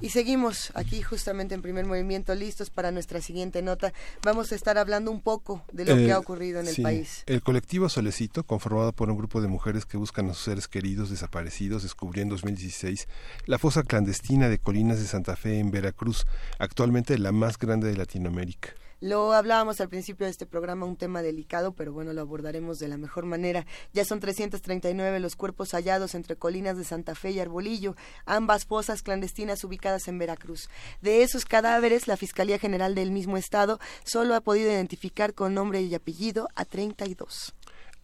Y 0.00 0.10
seguimos 0.10 0.70
aquí 0.74 1.02
justamente 1.02 1.56
en 1.56 1.62
primer 1.62 1.84
movimiento, 1.84 2.32
listos 2.34 2.70
para 2.70 2.92
nuestra 2.92 3.20
siguiente 3.20 3.62
nota. 3.62 3.92
Vamos 4.22 4.52
a 4.52 4.54
estar 4.54 4.78
hablando 4.78 5.10
un 5.10 5.20
poco 5.20 5.64
de 5.72 5.84
lo 5.84 5.96
que 5.96 6.12
ha 6.12 6.18
ocurrido 6.18 6.60
en 6.60 6.68
el 6.68 6.76
país. 6.82 7.24
El 7.26 7.42
colectivo 7.42 7.88
Solecito, 7.88 8.44
conformado 8.44 8.92
por 8.92 9.10
un 9.10 9.18
grupo 9.18 9.42
de 9.42 9.48
mujeres 9.48 9.86
que 9.86 9.96
buscan 9.96 10.30
a 10.30 10.34
sus 10.34 10.44
seres 10.44 10.68
queridos 10.68 11.10
desaparecidos, 11.10 11.82
descubrió 11.82 12.22
en 12.22 12.28
2016 12.28 13.08
la 13.46 13.58
fosa 13.58 13.82
clandestina 13.82 14.48
de 14.48 14.58
Colinas 14.58 15.00
de 15.00 15.06
Santa 15.06 15.34
Fe 15.34 15.58
en 15.58 15.72
Veracruz, 15.72 16.26
actualmente 16.60 17.18
la 17.18 17.32
más 17.32 17.58
grande 17.58 17.88
de 17.88 17.96
Latinoamérica. 17.96 18.74
Lo 19.00 19.32
hablábamos 19.32 19.80
al 19.80 19.88
principio 19.88 20.26
de 20.26 20.32
este 20.32 20.44
programa, 20.44 20.84
un 20.84 20.96
tema 20.96 21.22
delicado, 21.22 21.72
pero 21.72 21.92
bueno, 21.92 22.12
lo 22.12 22.20
abordaremos 22.20 22.80
de 22.80 22.88
la 22.88 22.96
mejor 22.96 23.26
manera. 23.26 23.64
Ya 23.92 24.04
son 24.04 24.18
339 24.18 25.20
los 25.20 25.36
cuerpos 25.36 25.70
hallados 25.70 26.16
entre 26.16 26.34
colinas 26.34 26.76
de 26.76 26.82
Santa 26.82 27.14
Fe 27.14 27.30
y 27.30 27.38
Arbolillo, 27.38 27.94
ambas 28.26 28.64
fosas 28.64 29.02
clandestinas 29.02 29.62
ubicadas 29.62 30.08
en 30.08 30.18
Veracruz. 30.18 30.68
De 31.00 31.22
esos 31.22 31.44
cadáveres, 31.44 32.08
la 32.08 32.16
Fiscalía 32.16 32.58
General 32.58 32.96
del 32.96 33.12
mismo 33.12 33.36
estado 33.36 33.78
solo 34.02 34.34
ha 34.34 34.40
podido 34.40 34.68
identificar 34.72 35.32
con 35.32 35.54
nombre 35.54 35.80
y 35.80 35.94
apellido 35.94 36.48
a 36.56 36.64
32. 36.64 37.54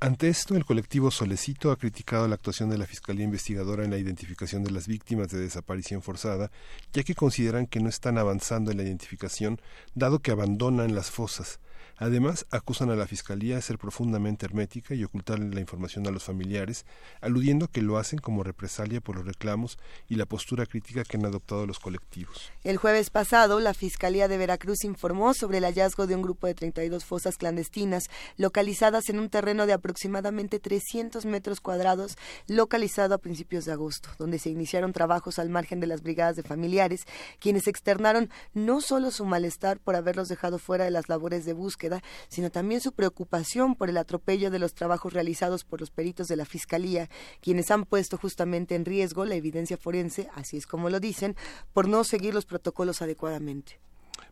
Ante 0.01 0.29
esto, 0.29 0.57
el 0.57 0.65
colectivo 0.65 1.11
Solecito 1.11 1.71
ha 1.71 1.79
criticado 1.79 2.29
la 2.29 2.35
actuación 2.35 2.69
de 2.69 2.77
la 2.77 2.87
Fiscalía 2.87 3.25
Investigadora 3.25 3.85
en 3.85 3.91
la 3.91 3.97
identificación 3.97 4.63
de 4.63 4.71
las 4.71 4.87
víctimas 4.87 5.29
de 5.29 5.39
desaparición 5.39 6.03
forzada, 6.03 6.51
ya 6.93 7.05
que 7.05 7.15
consideran 7.15 7.67
que 7.67 7.81
no 7.81 7.89
están 7.89 8.19
avanzando 8.19 8.71
en 8.71 8.77
la 8.77 8.83
identificación, 8.83 9.61
dado 9.95 10.19
que 10.19 10.31
abandonan 10.31 10.95
las 10.95 11.11
fosas. 11.11 11.61
Además, 11.97 12.47
acusan 12.51 12.91
a 12.91 12.97
la 12.97 13.07
Fiscalía 13.07 13.55
de 13.57 13.63
ser 13.63 13.79
profundamente 13.79 14.47
hermética 14.47 14.95
y 14.95 15.05
ocultarle 15.05 15.55
la 15.55 15.61
información 15.61 16.07
a 16.07 16.11
los 16.11 16.25
familiares, 16.25 16.87
aludiendo 17.21 17.69
que 17.69 17.83
lo 17.83 17.99
hacen 17.99 18.19
como 18.19 18.43
represalia 18.43 19.01
por 19.01 19.17
los 19.17 19.27
reclamos 19.27 19.79
y 20.09 20.17
la 20.17 20.27
postura 20.27 20.67
crítica 20.67 21.05
que 21.05 21.17
han 21.17 21.25
adoptado 21.25 21.67
los 21.67 21.79
colectivos. 21.79 22.51
El 22.65 22.79
jueves 22.79 23.11
pasado, 23.11 23.61
la 23.61 23.75
Fiscalía 23.75 24.27
de 24.27 24.39
Veracruz 24.39 24.85
informó 24.85 25.35
sobre 25.35 25.59
el 25.59 25.65
hallazgo 25.65 26.07
de 26.07 26.17
un 26.17 26.23
grupo 26.23 26.49
de 26.49 26.55
32 26.55 27.05
fosas 27.05 27.37
clandestinas 27.37 28.11
localizadas 28.37 29.09
en 29.09 29.21
un 29.21 29.29
terreno 29.29 29.67
de 29.67 29.73
aproximadamente 29.73 30.59
300 30.59 31.25
metros 31.27 31.61
cuadrados, 31.61 32.17
localizado 32.49 33.15
a 33.15 33.19
principios 33.19 33.65
de 33.67 33.73
agosto, 33.73 34.09
donde 34.19 34.39
se 34.41 34.51
iniciaron 34.51 34.93
trabajos 34.93 35.39
al 35.39 35.49
margen 35.49 35.79
de 35.79 35.87
las 35.87 36.03
brigadas 36.03 36.35
de 36.35 36.43
familiares, 36.43 37.03
quienes 37.39 37.69
externaron 37.69 38.31
no 38.53 38.81
solo 38.81 39.11
su 39.11 39.25
malestar 39.25 39.79
por 39.79 39.95
haberlos 39.95 40.29
dejado 40.29 40.59
fuera 40.59 40.85
de 40.85 40.91
las 40.91 41.09
labores 41.09 41.45
de 41.45 41.53
búsqueda, 41.53 41.84
sino 42.29 42.51
también 42.51 42.81
su 42.81 42.93
preocupación 42.93 43.75
por 43.75 43.89
el 43.91 43.97
atropello 43.97 44.51
de 44.51 44.59
los 44.59 44.75
trabajos 44.75 45.13
realizados 45.13 45.65
por 45.65 45.81
los 45.81 45.91
peritos 45.91 46.29
de 46.29 46.37
la 46.37 46.45
Fiscalía, 46.45 47.09
quienes 47.41 47.71
han 47.71 47.85
puesto 47.85 48.19
justamente 48.19 48.75
en 48.75 48.85
riesgo 48.85 49.25
la 49.25 49.35
evidencia 49.35 49.77
forense, 49.77 50.29
así 50.35 50.57
es 50.57 50.67
como 50.67 50.91
lo 50.91 51.01
dicen, 51.01 51.37
por 51.73 51.89
no 51.89 52.05
seguir 52.05 52.35
los 52.35 52.47
protocolos 52.47 53.03
adecuadamente. 53.03 53.79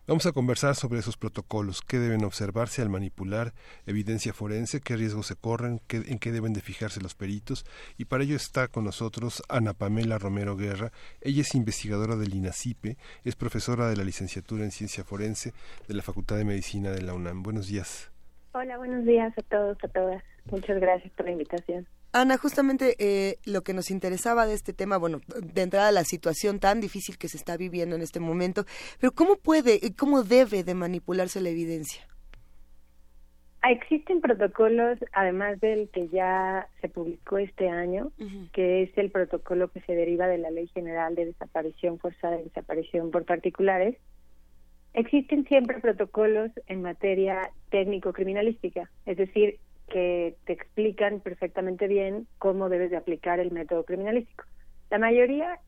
Vamos 0.07 0.27
a 0.27 0.33
conversar 0.33 0.75
sobre 0.75 0.99
esos 0.99 1.17
protocolos, 1.17 1.81
qué 1.81 1.99
deben 1.99 2.25
observarse 2.25 2.83
al 2.83 2.89
manipular 2.89 3.53
evidencia 3.87 4.33
forense, 4.33 4.81
qué 4.81 4.97
riesgos 4.97 5.29
se 5.29 5.37
corren, 5.37 5.81
en 5.91 6.19
qué 6.19 6.33
deben 6.33 6.53
de 6.53 6.61
fijarse 6.61 7.01
los 7.01 7.15
peritos. 7.15 7.65
Y 7.99 8.07
para 8.07 8.25
ello 8.25 8.35
está 8.35 8.67
con 8.67 8.85
nosotros 8.85 9.43
Ana 9.49 9.75
Pamela 9.75 10.19
Romero 10.19 10.57
Guerra. 10.57 10.91
Ella 11.21 11.43
es 11.43 11.55
investigadora 11.55 12.17
del 12.17 12.35
INACIPE, 12.35 12.97
es 13.25 13.37
profesora 13.37 13.89
de 13.89 13.97
la 13.97 14.05
licenciatura 14.05 14.65
en 14.65 14.73
Ciencia 14.73 15.05
Forense 15.05 15.53
de 15.87 15.95
la 15.95 16.03
Facultad 16.03 16.37
de 16.37 16.45
Medicina 16.45 16.91
de 16.91 17.03
la 17.03 17.15
UNAM. 17.15 17.43
Buenos 17.43 17.69
días. 17.69 18.11
Hola, 18.55 18.79
buenos 18.79 19.05
días 19.05 19.33
a 19.39 19.43
todos, 19.43 19.79
a 19.85 19.89
todas. 19.89 20.23
Muchas 20.51 20.81
gracias 20.81 21.13
por 21.15 21.27
la 21.27 21.33
invitación. 21.33 21.87
Ana, 22.13 22.37
justamente 22.37 22.95
eh, 22.99 23.39
lo 23.47 23.63
que 23.63 23.73
nos 23.73 23.91
interesaba 23.91 24.47
de 24.47 24.53
este 24.53 24.75
tema, 24.75 24.99
bueno, 24.99 25.21
de 25.41 25.63
entrada 25.63 25.91
la 25.93 26.05
situación 26.05 26.61
tan 26.61 26.81
difícil 26.81 27.17
que 27.17 27.29
se 27.29 27.39
está 27.39 27.57
viviendo 27.57 27.97
en 27.97 28.03
este 28.03 28.21
momento, 28.21 28.65
pero 29.01 29.13
¿cómo 29.13 29.37
puede, 29.37 29.81
cómo 29.97 30.23
debe 30.23 30.63
de 30.63 30.75
manipularse 30.75 31.41
la 31.41 31.49
evidencia? 31.49 32.07
Ah, 33.63 33.71
existen 33.71 34.21
protocolos, 34.21 34.99
además 35.13 35.59
del 35.61 35.89
que 35.89 36.09
ya 36.09 36.69
se 36.81 36.89
publicó 36.89 37.39
este 37.39 37.69
año, 37.69 38.11
que 38.53 38.83
es 38.83 38.99
el 38.99 39.11
protocolo 39.11 39.69
que 39.69 39.81
se 39.83 39.95
deriva 39.95 40.27
de 40.27 40.37
la 40.37 40.51
Ley 40.51 40.67
General 40.67 41.15
de 41.15 41.27
Desaparición 41.27 41.99
Forzada 42.01 42.41
y 42.41 42.45
Desaparición 42.45 43.13
por 43.13 43.25
Particulares. 43.25 43.97
Existen 44.95 45.47
siempre 45.47 45.79
protocolos 45.81 46.51
en 46.67 46.83
materia 46.83 47.51
técnico-criminalística, 47.71 48.91
es 49.07 49.17
decir, 49.17 49.61
que 49.93 50.37
te 50.47 50.55
explican 50.55 51.21
perfectamente 51.21 51.87
bien 51.87 52.27
cómo 52.39 52.71
debes 52.71 52.91
de 52.91 52.97
aplicar 52.97 53.41
el 53.41 53.51
método 53.51 53.85
criminalístico. 53.85 54.45
La 54.91 54.99
mayoría, 54.99 55.61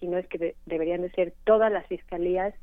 si 0.00 0.08
no 0.08 0.18
es 0.18 0.26
que 0.26 0.56
deberían 0.66 1.02
de 1.02 1.12
ser 1.12 1.32
todas 1.44 1.70
las 1.70 1.86
fiscalías, 1.86 2.54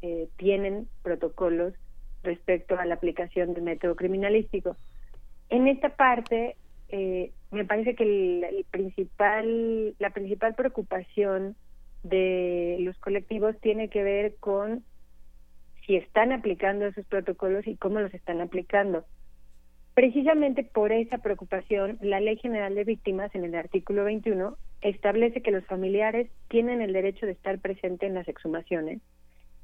eh, 0.00 0.28
tienen 0.38 0.88
protocolos 1.02 1.74
respecto 2.22 2.78
a 2.78 2.86
la 2.86 2.94
aplicación 2.94 3.52
del 3.52 3.64
método 3.64 3.96
criminalístico. 3.96 4.76
En 5.50 5.68
esta 5.68 5.90
parte, 5.90 6.56
eh, 6.88 7.32
me 7.50 7.66
parece 7.66 7.94
que 7.94 8.04
el, 8.04 8.40
la 9.98 10.10
principal 10.10 10.54
preocupación 10.54 11.54
de 12.02 12.78
los 12.80 12.96
colectivos 12.98 13.60
tiene 13.60 13.90
que 13.90 14.02
ver 14.02 14.36
con 14.40 14.84
si 15.86 15.96
están 15.96 16.32
aplicando 16.32 16.86
esos 16.86 17.04
protocolos 17.04 17.66
y 17.66 17.76
cómo 17.76 18.00
los 18.00 18.14
están 18.14 18.40
aplicando. 18.40 19.04
Precisamente 20.00 20.64
por 20.64 20.92
esa 20.92 21.18
preocupación, 21.18 21.98
la 22.00 22.20
Ley 22.20 22.38
General 22.38 22.74
de 22.74 22.84
Víctimas, 22.84 23.34
en 23.34 23.44
el 23.44 23.54
artículo 23.54 24.04
21, 24.04 24.56
establece 24.80 25.42
que 25.42 25.50
los 25.50 25.66
familiares 25.66 26.30
tienen 26.48 26.80
el 26.80 26.94
derecho 26.94 27.26
de 27.26 27.32
estar 27.32 27.58
presentes 27.58 28.08
en 28.08 28.14
las 28.14 28.26
exhumaciones 28.26 29.02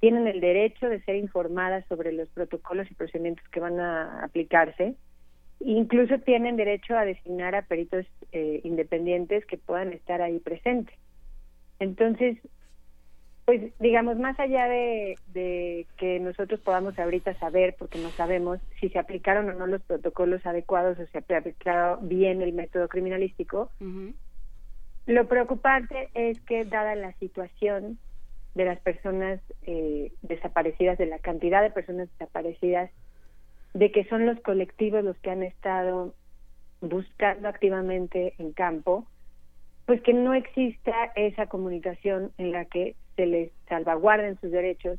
tienen 0.01 0.27
el 0.27 0.41
derecho 0.41 0.91
de 0.91 1.01
ser 1.05 1.17
informadas 1.17 1.87
sobre 1.89 2.13
los 2.13 2.29
protocolos 2.29 2.87
y 2.91 2.95
procedimientos 2.95 3.49
que 3.49 3.61
van 3.61 3.81
a 3.81 4.25
aplicarse. 4.25 4.95
Incluso 5.61 6.19
tienen 6.19 6.57
derecho 6.57 6.99
a 6.99 7.07
designar 7.07 7.55
a 7.55 7.63
peritos 7.63 8.05
eh, 8.33 8.61
independientes 8.63 9.47
que 9.47 9.57
puedan 9.57 9.95
estar 9.95 10.21
ahí 10.21 10.39
presentes. 10.39 10.95
Entonces, 11.79 12.37
pues 13.47 13.73
digamos, 13.79 14.19
más 14.19 14.39
allá 14.41 14.67
de, 14.67 15.17
de, 15.29 15.87
que 15.97 16.19
nosotros 16.19 16.59
podamos 16.61 16.99
ahorita 16.99 17.33
saber, 17.39 17.77
porque 17.79 17.99
no 18.01 18.11
sabemos 18.11 18.59
si 18.81 18.89
se 18.89 18.99
aplicaron 18.99 19.49
o 19.49 19.53
no 19.53 19.69
los 19.69 19.83
protocolos 19.83 20.45
adecuados 20.45 20.99
o 20.99 21.07
si 21.07 21.13
se 21.13 21.35
ha 21.35 21.39
aplicado 21.39 21.99
bien 22.03 22.43
el 22.43 22.53
método 22.53 22.89
criminalístico, 22.89 23.71
lo 25.07 25.29
preocupante 25.29 26.09
es 26.15 26.41
que 26.41 26.65
dada 26.65 26.97
la 26.97 27.13
situación 27.15 27.99
de 28.57 28.65
las 28.65 28.81
personas 28.81 29.39
eh, 29.63 30.11
desaparecidas, 30.23 30.99
de 30.99 31.07
la 31.07 31.21
cantidad 31.21 31.63
de 31.63 31.71
personas 31.71 32.09
desaparecidas, 32.19 32.91
de 33.75 33.93
que 33.93 34.05
son 34.07 34.27
los 34.27 34.41
colectivos 34.41 35.05
los 35.05 35.17
que 35.19 35.31
han 35.31 35.45
estado 35.45 36.15
buscando 36.81 37.49
activamente 37.49 38.35
en 38.39 38.53
campo, 38.53 39.07
pues 39.85 40.03
que 40.03 40.15
no 40.15 40.35
exista 40.35 41.13
esa 41.15 41.47
comunicación 41.47 42.33
en 42.39 42.51
la 42.51 42.65
que 42.65 42.97
se 43.17 43.27
les 43.27 43.51
salvaguarden 43.69 44.39
sus 44.41 44.51
derechos 44.51 44.99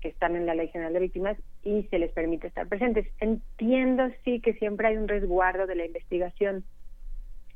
que 0.00 0.08
están 0.08 0.36
en 0.36 0.46
la 0.46 0.54
Ley 0.54 0.68
General 0.68 0.92
de 0.92 1.00
Víctimas 1.00 1.38
y 1.62 1.84
se 1.84 1.98
les 1.98 2.12
permite 2.12 2.46
estar 2.46 2.68
presentes. 2.68 3.06
Entiendo 3.20 4.10
sí 4.24 4.40
que 4.40 4.52
siempre 4.54 4.88
hay 4.88 4.96
un 4.98 5.08
resguardo 5.08 5.66
de 5.66 5.76
la 5.76 5.86
investigación. 5.86 6.62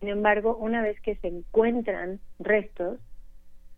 Sin 0.00 0.08
embargo, 0.08 0.56
una 0.56 0.80
vez 0.80 0.98
que 1.00 1.16
se 1.16 1.28
encuentran 1.28 2.20
restos, 2.38 2.98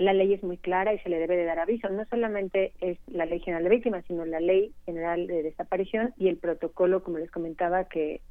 la 0.00 0.12
ley 0.14 0.32
es 0.32 0.42
muy 0.42 0.56
clara 0.56 0.94
y 0.94 0.98
se 1.00 1.08
le 1.08 1.18
debe 1.18 1.36
de 1.36 1.44
dar 1.44 1.58
aviso. 1.58 1.88
No 1.90 2.04
solamente 2.06 2.72
es 2.80 2.98
la 3.06 3.26
Ley 3.26 3.40
General 3.40 3.64
de 3.64 3.70
Víctimas, 3.70 4.04
sino 4.06 4.24
la 4.24 4.40
Ley 4.40 4.72
General 4.86 5.26
de 5.26 5.42
Desaparición 5.42 6.14
y 6.16 6.28
el 6.28 6.38
protocolo, 6.38 7.02
como 7.02 7.18
les 7.18 7.30
comentaba, 7.30 7.84
que, 7.84 8.22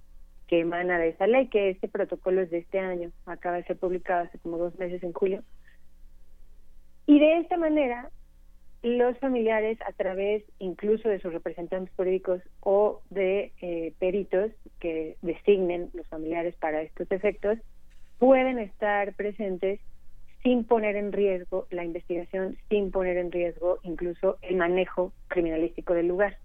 que 0.47 0.61
emana 0.61 0.97
de 0.97 1.09
esa 1.09 1.27
ley, 1.27 1.47
que 1.47 1.69
este 1.69 1.87
protocolo 1.87 2.41
es 2.41 2.49
de 2.49 2.57
este 2.59 2.79
año, 2.79 3.11
acaba 3.25 3.57
de 3.57 3.65
ser 3.65 3.77
publicado 3.77 4.23
hace 4.23 4.39
como 4.39 4.57
dos 4.57 4.77
meses 4.79 5.03
en 5.03 5.13
julio. 5.13 5.43
Y 7.09 7.17
de 7.17 7.39
esta 7.39 7.57
manera, 7.57 8.11
los 8.83 9.17
familiares, 9.17 9.79
a 9.81 9.93
través 9.93 10.43
incluso 10.59 11.09
de 11.09 11.19
sus 11.19 11.33
representantes 11.33 11.91
jurídicos 11.95 12.39
o 12.59 13.01
de 13.09 13.51
eh, 13.61 13.93
peritos 13.97 14.51
que 14.79 15.17
designen 15.23 15.89
los 15.95 16.05
familiares 16.05 16.53
para 16.59 16.83
estos 16.83 17.11
efectos, 17.11 17.57
pueden 18.19 18.59
estar 18.59 19.15
presentes 19.15 19.79
sin 20.43 20.65
poner 20.65 20.97
en 20.97 21.11
riesgo 21.11 21.65
la 21.71 21.83
investigación, 21.83 22.59
sin 22.69 22.91
poner 22.91 23.17
en 23.17 23.31
riesgo 23.31 23.79
incluso 23.81 24.37
el 24.43 24.57
manejo 24.57 25.11
criminalístico 25.29 25.95
del 25.95 26.09
lugar. 26.09 26.37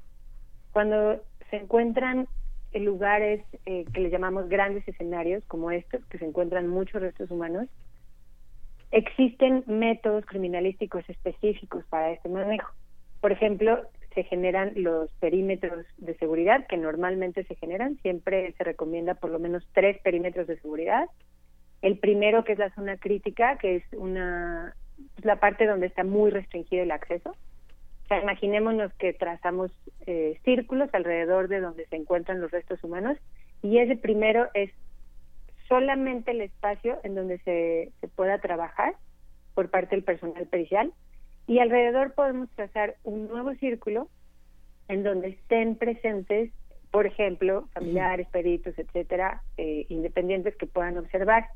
Cuando 0.73 1.21
se 1.51 1.57
encuentran 1.57 2.27
en 2.73 2.85
lugares 2.87 3.45
eh, 3.67 3.85
que 3.93 4.01
le 4.01 4.09
llamamos 4.09 4.49
grandes 4.49 4.89
escenarios 4.89 5.45
como 5.45 5.71
estos, 5.73 6.03
que 6.07 6.17
se 6.17 6.25
encuentran 6.25 6.69
muchos 6.69 7.03
restos 7.03 7.31
humanos, 7.31 7.69
existen 8.95 9.65
métodos 9.67 10.25
criminalísticos 10.25 11.09
específicos 11.09 11.85
para 11.91 12.13
este 12.13 12.29
manejo. 12.29 12.73
Por 13.21 13.33
ejemplo, 13.33 13.83
se 14.15 14.23
generan 14.23 14.73
los 14.77 15.11
perímetros 15.15 15.85
de 15.99 16.15
seguridad 16.15 16.67
que 16.69 16.77
normalmente 16.77 17.45
se 17.45 17.57
generan, 17.57 17.99
siempre 18.03 18.53
se 18.53 18.65
recomienda 18.65 19.15
por 19.15 19.31
lo 19.31 19.41
menos 19.41 19.67
tres 19.73 19.99
perímetros 20.03 20.47
de 20.47 20.61
seguridad 20.61 21.09
el 21.83 21.99
primero, 21.99 22.45
que 22.45 22.53
es 22.53 22.59
la 22.59 22.75
zona 22.75 22.97
crítica, 22.97 23.59
que 23.59 23.77
es 23.77 23.85
una 23.93 24.75
la 25.23 25.37
parte 25.37 25.67
donde 25.67 25.87
está 25.87 26.03
muy 26.03 26.31
restringido 26.31 26.83
el 26.83 26.91
acceso. 26.91 27.37
O 28.11 28.15
imaginémonos 28.15 28.91
que 28.95 29.13
trazamos 29.13 29.71
eh, 30.07 30.39
círculos 30.45 30.89
alrededor 30.95 31.49
de 31.49 31.61
donde 31.61 31.87
se 31.87 31.97
encuentran 31.97 32.41
los 32.41 32.51
restos 32.51 32.83
humanos 32.85 33.19
y 33.63 33.79
ese 33.79 33.97
primero 33.97 34.49
es 34.55 34.71
solamente 35.69 36.33
el 36.33 36.41
espacio 36.41 36.99
en 37.03 37.15
donde 37.15 37.39
se, 37.39 37.93
se 38.01 38.09
pueda 38.09 38.39
trabajar 38.39 38.95
por 39.55 39.71
parte 39.71 39.97
del 39.97 40.05
personal 40.05 40.47
pericial. 40.47 40.93
Y 41.47 41.59
alrededor 41.59 42.15
podemos 42.15 42.49
trazar 42.51 42.97
un 43.05 43.29
nuevo 43.29 43.55
círculo 43.55 44.09
en 44.89 45.03
donde 45.03 45.29
estén 45.29 45.77
presentes, 45.77 46.51
por 46.91 47.07
ejemplo, 47.07 47.69
familiares, 47.73 48.29
peritos, 48.31 48.79
etcétera, 48.79 49.43
eh, 49.57 49.87
independientes 49.89 50.57
que 50.57 50.67
puedan 50.67 50.99
observar. 50.99 51.47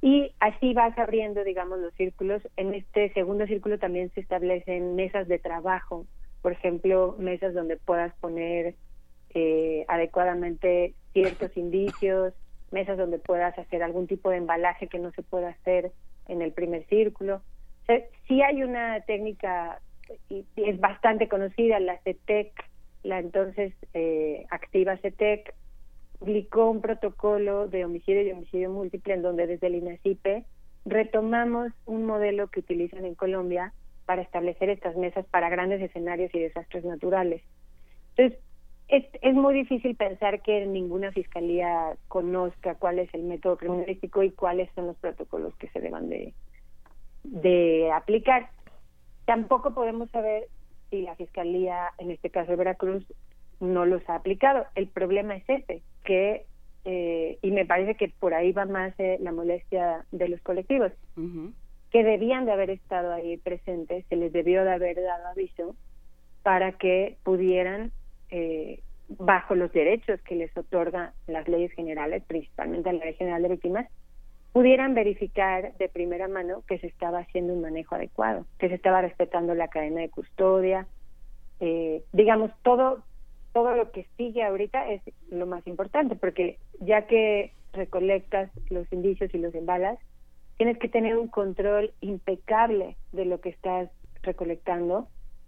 Y 0.00 0.32
así 0.38 0.74
vas 0.74 0.96
abriendo, 0.98 1.44
digamos, 1.44 1.78
los 1.78 1.94
círculos. 1.94 2.42
En 2.56 2.74
este 2.74 3.12
segundo 3.14 3.46
círculo 3.46 3.78
también 3.78 4.10
se 4.10 4.20
establecen 4.20 4.96
mesas 4.96 5.28
de 5.28 5.38
trabajo, 5.38 6.06
por 6.42 6.52
ejemplo, 6.52 7.16
mesas 7.18 7.54
donde 7.54 7.78
puedas 7.78 8.14
poner 8.16 8.74
eh, 9.34 9.84
adecuadamente 9.88 10.94
ciertos 11.12 11.56
indicios, 11.56 12.34
mesas 12.70 12.98
donde 12.98 13.18
puedas 13.18 13.58
hacer 13.58 13.82
algún 13.82 14.06
tipo 14.06 14.30
de 14.30 14.38
embalaje 14.38 14.88
que 14.88 14.98
no 14.98 15.10
se 15.12 15.22
pueda 15.22 15.50
hacer 15.50 15.92
en 16.28 16.42
el 16.42 16.52
primer 16.52 16.86
círculo. 16.86 17.42
O 17.88 17.92
sí 18.26 18.42
hay 18.42 18.62
una 18.62 19.00
técnica, 19.02 19.80
y 20.28 20.44
es 20.56 20.80
bastante 20.80 21.28
conocida, 21.28 21.78
la 21.80 21.98
CETEC, 21.98 22.52
la 23.02 23.18
entonces 23.18 23.74
eh, 23.92 24.46
activa 24.50 24.96
CETEC, 24.96 25.54
publicó 26.18 26.70
un 26.70 26.80
protocolo 26.80 27.68
de 27.68 27.84
homicidio 27.84 28.22
y 28.22 28.30
homicidio 28.30 28.70
múltiple 28.70 29.14
en 29.14 29.22
donde 29.22 29.46
desde 29.46 29.66
el 29.66 29.74
INACIPE 29.74 30.44
retomamos 30.86 31.72
un 31.86 32.04
modelo 32.06 32.48
que 32.48 32.60
utilizan 32.60 33.04
en 33.04 33.14
Colombia 33.14 33.72
para 34.06 34.22
establecer 34.22 34.70
estas 34.70 34.96
mesas 34.96 35.26
para 35.26 35.48
grandes 35.48 35.80
escenarios 35.80 36.34
y 36.34 36.38
desastres 36.38 36.84
naturales. 36.84 37.42
Entonces, 38.16 38.38
es, 38.96 39.04
es 39.22 39.34
muy 39.34 39.54
difícil 39.54 39.96
pensar 39.96 40.42
que 40.42 40.66
ninguna 40.66 41.12
fiscalía 41.12 41.96
conozca 42.08 42.74
cuál 42.76 42.98
es 42.98 43.12
el 43.14 43.22
método 43.22 43.56
criminalístico 43.56 44.22
y 44.22 44.30
cuáles 44.30 44.70
son 44.74 44.86
los 44.86 44.96
protocolos 44.96 45.54
que 45.56 45.68
se 45.68 45.80
deban 45.80 46.08
de, 46.08 46.34
de 47.24 47.90
aplicar. 47.92 48.50
Tampoco 49.24 49.74
podemos 49.74 50.10
saber 50.10 50.44
si 50.90 51.02
la 51.02 51.16
fiscalía, 51.16 51.90
en 51.98 52.10
este 52.10 52.30
caso 52.30 52.50
de 52.50 52.56
Veracruz, 52.56 53.04
no 53.60 53.86
los 53.86 54.08
ha 54.08 54.16
aplicado. 54.16 54.66
El 54.74 54.88
problema 54.88 55.36
es 55.36 55.44
ese, 55.48 55.82
que, 56.04 56.44
eh, 56.84 57.38
y 57.42 57.50
me 57.50 57.64
parece 57.64 57.94
que 57.96 58.08
por 58.08 58.34
ahí 58.34 58.52
va 58.52 58.66
más 58.66 58.92
eh, 58.98 59.18
la 59.20 59.32
molestia 59.32 60.04
de 60.12 60.28
los 60.28 60.40
colectivos, 60.42 60.92
que 61.90 62.04
debían 62.04 62.44
de 62.44 62.52
haber 62.52 62.70
estado 62.70 63.12
ahí 63.12 63.36
presentes, 63.38 64.04
se 64.08 64.16
les 64.16 64.32
debió 64.32 64.64
de 64.64 64.72
haber 64.72 64.96
dado 65.00 65.28
aviso 65.28 65.76
para 66.42 66.72
que 66.72 67.16
pudieran, 67.22 67.92
eh, 68.34 68.80
bajo 69.08 69.54
los 69.54 69.70
derechos 69.72 70.20
que 70.22 70.34
les 70.34 70.56
otorgan 70.56 71.12
las 71.26 71.46
leyes 71.46 71.72
generales, 71.72 72.24
principalmente 72.26 72.92
la 72.92 73.04
Ley 73.04 73.14
General 73.14 73.42
de 73.42 73.48
Víctimas, 73.48 73.86
pudieran 74.52 74.94
verificar 74.94 75.76
de 75.76 75.88
primera 75.88 76.26
mano 76.26 76.62
que 76.66 76.78
se 76.78 76.88
estaba 76.88 77.20
haciendo 77.20 77.52
un 77.52 77.60
manejo 77.60 77.94
adecuado, 77.94 78.46
que 78.58 78.68
se 78.68 78.74
estaba 78.74 79.02
respetando 79.02 79.54
la 79.54 79.68
cadena 79.68 80.00
de 80.00 80.10
custodia, 80.10 80.86
digamos, 82.12 82.50
todo 82.62 83.02
todo 83.54 83.76
lo 83.76 83.92
que 83.92 84.06
sigue 84.16 84.42
ahorita 84.42 84.90
es 84.90 85.00
lo 85.30 85.46
más 85.46 85.64
importante, 85.68 86.16
porque 86.16 86.58
ya 86.80 87.06
que 87.06 87.52
recolectas 87.72 88.50
los 88.68 88.92
indicios 88.92 89.32
y 89.32 89.38
los 89.38 89.54
embalas, 89.54 89.98
tienes 90.56 90.76
que 90.78 90.88
tener 90.88 91.16
un 91.16 91.28
control 91.28 91.92
impecable 92.00 92.96
de 93.12 93.24
lo 93.24 93.40
que 93.40 93.50
estás 93.50 93.90
recolectando 94.22 95.06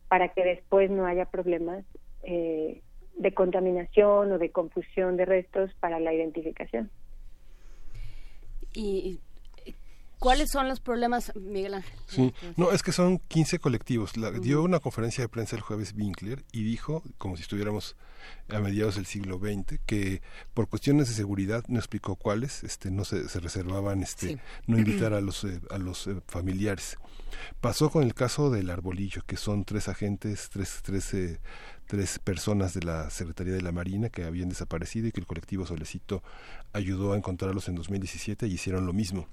para 0.08 0.28
que 0.28 0.44
después 0.44 0.88
no 0.88 1.04
haya 1.04 1.24
problemas 1.24 1.84
eh, 2.26 2.82
de 3.16 3.34
contaminación 3.34 4.32
o 4.32 4.38
de 4.38 4.50
confusión 4.50 5.16
de 5.16 5.24
restos 5.24 5.70
para 5.80 6.00
la 6.00 6.12
identificación. 6.12 6.90
Y 8.74 9.20
¿Cuáles 10.18 10.50
son 10.50 10.68
los 10.68 10.80
problemas, 10.80 11.30
Miguel 11.36 11.74
Ángel? 11.74 11.98
Sí, 12.06 12.34
no, 12.56 12.72
es 12.72 12.82
que 12.82 12.92
son 12.92 13.18
15 13.18 13.58
colectivos. 13.58 14.12
Dio 14.40 14.62
una 14.62 14.80
conferencia 14.80 15.22
de 15.22 15.28
prensa 15.28 15.56
el 15.56 15.62
jueves 15.62 15.94
Winkler 15.96 16.42
y 16.52 16.64
dijo, 16.64 17.02
como 17.18 17.36
si 17.36 17.42
estuviéramos 17.42 17.96
a 18.48 18.58
mediados 18.60 18.96
del 18.96 19.04
siglo 19.04 19.38
XX, 19.38 19.78
que 19.84 20.22
por 20.54 20.68
cuestiones 20.68 21.08
de 21.08 21.14
seguridad, 21.14 21.64
no 21.68 21.78
explicó 21.78 22.16
cuáles, 22.16 22.64
este, 22.64 22.90
no 22.90 23.04
se, 23.04 23.28
se 23.28 23.40
reservaban 23.40 24.02
este, 24.02 24.38
no 24.66 24.78
invitar 24.78 25.12
a 25.12 25.20
los, 25.20 25.44
eh, 25.44 25.60
a 25.70 25.78
los 25.78 26.06
eh, 26.06 26.16
familiares. 26.26 26.96
Pasó 27.60 27.90
con 27.90 28.02
el 28.02 28.14
caso 28.14 28.50
del 28.50 28.70
Arbolillo, 28.70 29.22
que 29.26 29.36
son 29.36 29.64
tres 29.64 29.88
agentes, 29.88 30.48
tres, 30.50 30.80
tres, 30.82 31.12
eh, 31.12 31.38
tres 31.86 32.18
personas 32.18 32.74
de 32.74 32.82
la 32.82 33.10
Secretaría 33.10 33.54
de 33.54 33.62
la 33.62 33.72
Marina 33.72 34.08
que 34.08 34.24
habían 34.24 34.48
desaparecido 34.48 35.08
y 35.08 35.12
que 35.12 35.20
el 35.20 35.26
colectivo 35.26 35.66
Solecito 35.66 36.22
ayudó 36.72 37.12
a 37.12 37.16
encontrarlos 37.16 37.68
en 37.68 37.76
2017 37.76 38.46
y 38.46 38.52
hicieron 38.54 38.86
lo 38.86 38.92
mismo 38.92 39.28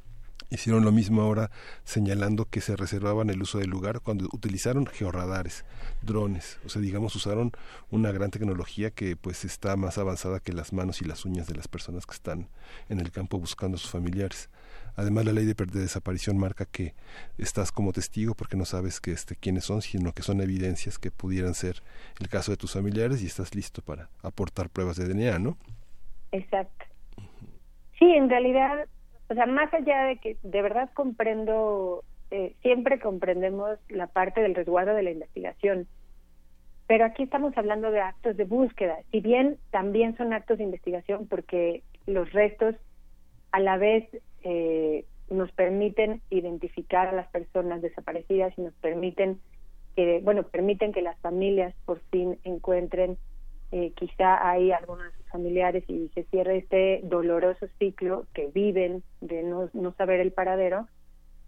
Hicieron 0.53 0.85
lo 0.85 0.91
mismo 0.91 1.23
ahora 1.23 1.49
señalando 1.83 2.45
que 2.45 2.61
se 2.61 2.75
reservaban 2.75 3.31
el 3.31 3.41
uso 3.41 3.57
del 3.57 3.71
lugar 3.71 4.01
cuando 4.01 4.27
utilizaron 4.31 4.85
georradares, 4.85 5.65
drones, 6.03 6.59
o 6.63 6.69
sea, 6.69 6.79
digamos, 6.79 7.15
usaron 7.15 7.51
una 7.89 8.11
gran 8.11 8.29
tecnología 8.29 8.91
que 8.91 9.15
pues 9.15 9.45
está 9.45 9.75
más 9.77 9.97
avanzada 9.97 10.39
que 10.39 10.53
las 10.53 10.71
manos 10.71 11.01
y 11.01 11.05
las 11.05 11.25
uñas 11.25 11.47
de 11.47 11.55
las 11.55 11.67
personas 11.67 12.05
que 12.05 12.13
están 12.13 12.49
en 12.89 12.99
el 12.99 13.11
campo 13.11 13.39
buscando 13.39 13.77
a 13.77 13.79
sus 13.79 13.89
familiares. 13.89 14.49
Además, 14.95 15.25
la 15.25 15.33
ley 15.33 15.45
de, 15.45 15.53
de 15.53 15.79
desaparición 15.79 16.37
marca 16.37 16.65
que 16.65 16.93
estás 17.37 17.71
como 17.71 17.91
testigo 17.93 18.35
porque 18.35 18.57
no 18.57 18.65
sabes 18.65 18.99
que 18.99 19.11
este, 19.11 19.35
quiénes 19.35 19.65
son, 19.65 19.81
sino 19.81 20.13
que 20.13 20.21
son 20.21 20.41
evidencias 20.41 20.99
que 20.99 21.11
pudieran 21.11 21.53
ser 21.53 21.81
el 22.19 22.29
caso 22.29 22.51
de 22.51 22.57
tus 22.57 22.73
familiares 22.73 23.23
y 23.23 23.27
estás 23.27 23.55
listo 23.55 23.81
para 23.81 24.09
aportar 24.21 24.69
pruebas 24.69 24.97
de 24.97 25.07
DNA, 25.07 25.39
¿no? 25.39 25.57
Exacto. 26.31 26.85
Sí, 27.99 28.05
en 28.05 28.29
realidad, 28.29 28.87
o 29.29 29.33
sea, 29.33 29.45
más 29.45 29.73
allá 29.73 30.03
de 30.03 30.17
que 30.17 30.37
de 30.43 30.61
verdad 30.61 30.89
comprendo, 30.93 32.03
eh, 32.31 32.55
siempre 32.61 32.99
comprendemos 32.99 33.79
la 33.89 34.07
parte 34.07 34.41
del 34.41 34.55
resguardo 34.55 34.93
de 34.93 35.03
la 35.03 35.11
investigación, 35.11 35.87
pero 36.87 37.05
aquí 37.05 37.23
estamos 37.23 37.57
hablando 37.57 37.91
de 37.91 38.01
actos 38.01 38.35
de 38.35 38.43
búsqueda, 38.43 38.97
si 39.11 39.21
bien 39.21 39.57
también 39.71 40.17
son 40.17 40.33
actos 40.33 40.57
de 40.57 40.65
investigación 40.65 41.27
porque 41.27 41.81
los 42.05 42.31
restos 42.33 42.75
a 43.53 43.59
la 43.59 43.77
vez 43.77 44.05
eh, 44.43 45.05
nos 45.29 45.51
permiten 45.51 46.21
identificar 46.31 47.07
a 47.07 47.13
las 47.13 47.27
personas 47.27 47.81
desaparecidas 47.81 48.51
y 48.57 48.61
nos 48.61 48.73
permiten 48.73 49.39
que, 49.95 50.21
bueno, 50.23 50.43
permiten 50.43 50.91
que 50.91 51.03
las 51.03 51.17
familias 51.19 51.73
por 51.85 51.99
fin 52.09 52.39
encuentren 52.43 53.17
eh, 53.71 53.91
quizá 53.95 54.49
hay 54.49 54.71
algunos 54.71 55.13
familiares 55.31 55.83
y 55.87 56.09
se 56.15 56.23
cierre 56.25 56.57
este 56.57 57.01
doloroso 57.03 57.67
ciclo 57.77 58.25
que 58.33 58.47
viven 58.47 59.03
de 59.21 59.43
no, 59.43 59.69
no 59.73 59.93
saber 59.93 60.19
el 60.19 60.31
paradero. 60.31 60.87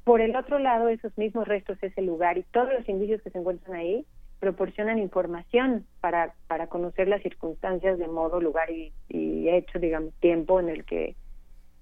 Por 0.04 0.22
el 0.22 0.36
otro 0.36 0.60
lado, 0.60 0.90
esos 0.90 1.18
mismos 1.18 1.48
restos, 1.48 1.82
ese 1.82 2.04
lugar 2.04 2.38
y 2.38 2.44
todos 2.44 2.72
los 2.72 2.88
indicios 2.88 3.22
que 3.24 3.32
se 3.32 3.40
encuentran 3.40 3.76
ahí 3.78 4.06
proporcionan 4.40 5.00
información 5.00 5.88
para, 6.02 6.36
para 6.48 6.68
conocer 6.68 7.08
las 7.08 7.24
circunstancias 7.24 7.98
de 7.98 8.08
modo, 8.08 8.40
lugar 8.40 8.70
y, 8.70 8.94
y 9.10 9.50
hecho, 9.50 9.80
digamos, 9.80 10.14
tiempo 10.20 10.60
en 10.60 10.70
el 10.70 10.86
que 10.86 11.16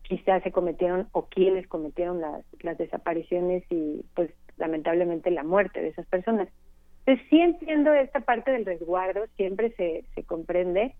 quizás 0.04 0.44
se 0.44 0.52
cometieron 0.52 1.08
o 1.12 1.26
quienes 1.26 1.68
cometieron 1.68 2.22
las, 2.22 2.78
desapariciones 2.78 3.64
y 3.70 4.06
pues 4.16 4.32
lamentablemente 4.58 5.32
la 5.32 5.44
muerte 5.44 5.82
de 5.82 5.90
esas 5.90 6.06
personas. 6.08 6.48
Entonces 7.06 7.26
sí 7.30 7.40
entiendo 7.40 7.94
esta 7.94 8.22
parte 8.22 8.52
del 8.52 8.66
resguardo, 8.66 9.26
siempre 9.36 9.72
se, 9.72 10.06
se 10.16 10.24
comprende, 10.24 10.94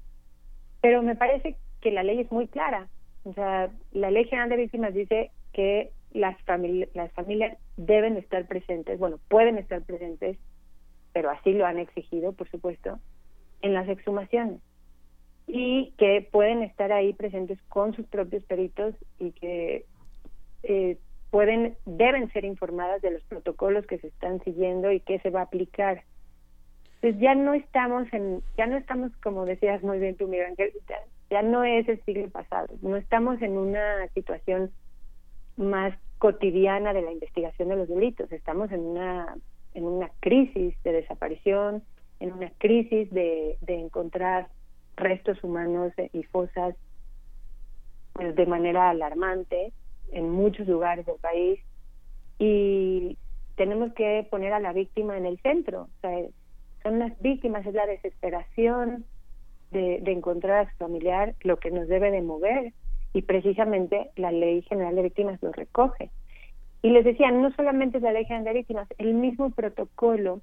pero 0.82 1.02
me 1.02 1.16
parece 1.16 1.56
que 1.82 1.92
la 1.92 2.04
ley 2.04 2.20
es 2.22 2.32
muy 2.32 2.48
clara. 2.48 2.88
O 3.24 3.34
sea, 3.34 3.70
la 3.94 4.12
Ley 4.12 4.26
General 4.26 4.50
de 4.50 4.58
Víctimas 4.58 4.94
dice 4.94 5.32
que 5.54 5.92
las, 6.12 6.36
las 6.94 7.12
familias 7.14 7.58
deben 7.78 8.18
estar 8.18 8.46
presentes, 8.48 9.00
bueno, 9.00 9.18
pueden 9.30 9.58
estar 9.58 9.82
presentes, 9.84 10.38
pero 11.14 11.30
así 11.30 11.54
lo 11.54 11.66
han 11.66 11.80
exigido, 11.80 12.34
por 12.34 12.50
supuesto, 12.50 13.00
en 13.62 13.74
las 13.74 13.88
exhumaciones 13.88 14.60
y 15.48 15.94
que 15.98 16.28
pueden 16.32 16.64
estar 16.64 16.92
ahí 16.92 17.14
presentes 17.14 17.60
con 17.70 17.94
sus 17.96 18.06
propios 18.08 18.44
peritos 18.46 18.96
y 19.20 19.32
que 19.32 19.86
eh, 20.64 20.98
pueden 21.30 21.76
deben 21.86 22.32
ser 22.32 22.46
informadas 22.46 23.02
de 23.02 23.12
los 23.12 23.24
protocolos 23.24 23.86
que 23.86 23.98
se 23.98 24.08
están 24.08 24.42
siguiendo 24.44 24.92
y 24.92 25.00
qué 25.00 25.20
se 25.20 25.30
va 25.30 25.42
a 25.42 25.44
aplicar. 25.44 26.04
Entonces 26.96 27.20
ya 27.22 27.36
no 27.36 27.54
estamos 27.54 28.12
en 28.14 28.42
ya 28.58 28.68
no 28.68 28.78
estamos 28.78 29.12
como 29.22 29.46
decías 29.46 29.84
muy 29.84 30.00
bien 30.00 30.16
tú 30.16 30.28
Miguel 30.28 30.56
ya, 30.58 30.96
ya 31.30 31.42
no 31.42 31.64
es 31.64 31.88
el 31.90 32.02
siglo 32.06 32.30
pasado, 32.30 32.68
no 32.82 32.96
estamos 32.96 33.42
en 33.42 33.58
una 33.58 34.08
situación 34.14 34.72
más 35.58 35.94
cotidiana 36.18 36.94
de 36.94 37.02
la 37.02 37.12
investigación 37.12 37.70
de 37.70 37.76
los 37.76 37.90
delitos, 37.90 38.32
estamos 38.32 38.72
en 38.72 38.80
una 38.80 39.36
en 39.74 39.86
una 39.86 40.10
crisis 40.20 40.76
de 40.84 40.92
desaparición, 40.94 41.84
en 42.20 42.32
una 42.32 42.52
crisis 42.60 43.10
de, 43.12 43.58
de 43.62 43.80
encontrar 43.80 44.48
restos 44.96 45.44
humanos 45.44 45.94
y 46.12 46.24
fosas 46.24 46.76
pues, 48.14 48.36
de 48.36 48.46
manera 48.46 48.90
alarmante 48.90 49.74
en 50.12 50.30
muchos 50.30 50.68
lugares 50.68 51.06
del 51.06 51.18
país 51.18 51.60
y 52.40 53.18
tenemos 53.56 53.94
que 53.94 54.28
poner 54.30 54.54
a 54.54 54.60
la 54.60 54.74
víctima 54.74 55.18
en 55.18 55.26
el 55.26 55.40
centro. 55.42 55.84
O 55.84 56.02
sea, 56.02 56.12
son 56.84 57.00
las 57.00 57.20
víctimas, 57.22 57.66
es 57.66 57.74
la 57.74 57.86
desesperación 57.86 59.06
de, 59.72 60.00
de 60.02 60.12
encontrar 60.12 60.66
a 60.66 60.72
su 60.72 60.78
familiar 60.78 61.36
lo 61.42 61.58
que 61.58 61.72
nos 61.72 61.88
debe 61.88 62.12
de 62.12 62.22
mover 62.22 62.74
y 63.14 63.22
precisamente 63.22 64.10
la 64.16 64.32
Ley 64.32 64.64
General 64.64 64.96
de 64.96 65.04
Víctimas 65.04 65.42
lo 65.42 65.52
recoge. 65.52 66.12
Y 66.82 66.90
les 66.90 67.06
decía, 67.06 67.32
no 67.32 67.52
solamente 67.54 67.98
es 67.98 68.04
la 68.04 68.12
Ley 68.12 68.26
General 68.26 68.46
de 68.46 68.54
Víctimas, 68.54 68.88
el 68.98 69.14
mismo 69.14 69.52
protocolo 69.52 70.42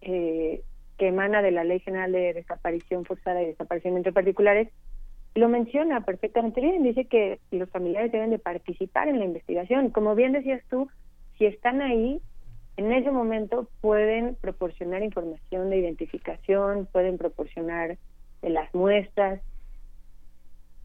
eh, 0.00 0.62
que 0.98 1.08
emana 1.08 1.40
de 1.40 1.52
la 1.52 1.64
Ley 1.64 1.80
General 1.80 2.12
de 2.12 2.34
Desaparición 2.34 3.04
Forzada 3.04 3.42
y 3.42 3.46
Desaparecimiento 3.46 4.12
Particulares, 4.12 4.68
lo 5.34 5.48
menciona 5.48 6.04
perfectamente 6.04 6.60
bien. 6.60 6.82
Dice 6.82 7.06
que 7.06 7.38
los 7.50 7.70
familiares 7.70 8.12
deben 8.12 8.30
de 8.30 8.38
participar 8.38 9.08
en 9.08 9.18
la 9.18 9.24
investigación. 9.24 9.90
Como 9.90 10.14
bien 10.14 10.32
decías 10.32 10.62
tú, 10.68 10.88
si 11.38 11.46
están 11.46 11.80
ahí, 11.80 12.20
en 12.76 12.92
ese 12.92 13.10
momento 13.10 13.68
pueden 13.80 14.36
proporcionar 14.36 15.02
información 15.02 15.70
de 15.70 15.78
identificación, 15.78 16.88
pueden 16.92 17.18
proporcionar 17.18 17.98
de 18.42 18.50
las 18.50 18.72
muestras. 18.74 19.40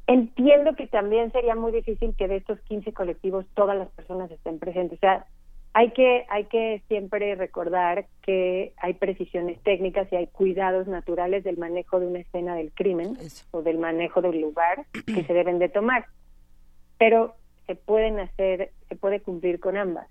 Entiendo 0.05 0.75
que 0.75 0.87
también 0.87 1.31
sería 1.31 1.55
muy 1.55 1.71
difícil 1.71 2.15
que 2.15 2.27
de 2.27 2.37
estos 2.37 2.59
15 2.61 2.93
colectivos 2.93 3.45
todas 3.55 3.77
las 3.77 3.89
personas 3.89 4.29
estén 4.31 4.59
presentes. 4.59 4.97
O 4.97 5.01
sea, 5.01 5.25
hay 5.73 5.91
que, 5.91 6.25
hay 6.29 6.45
que 6.45 6.83
siempre 6.87 7.33
recordar 7.35 8.05
que 8.21 8.73
hay 8.77 8.93
precisiones 8.93 9.61
técnicas 9.63 10.07
y 10.11 10.15
hay 10.15 10.27
cuidados 10.27 10.87
naturales 10.87 11.43
del 11.43 11.57
manejo 11.57 11.99
de 11.99 12.07
una 12.07 12.19
escena 12.19 12.55
del 12.55 12.71
crimen 12.71 13.17
o 13.51 13.63
del 13.63 13.79
manejo 13.79 14.21
del 14.21 14.39
lugar 14.39 14.85
que 15.05 15.23
se 15.27 15.33
deben 15.33 15.57
de 15.57 15.69
tomar. 15.69 16.05
Pero 16.99 17.35
se 17.65 17.75
pueden 17.75 18.19
hacer, 18.19 18.71
se 18.87 18.95
puede 18.95 19.21
cumplir 19.21 19.59
con 19.59 19.75
ambas. 19.75 20.07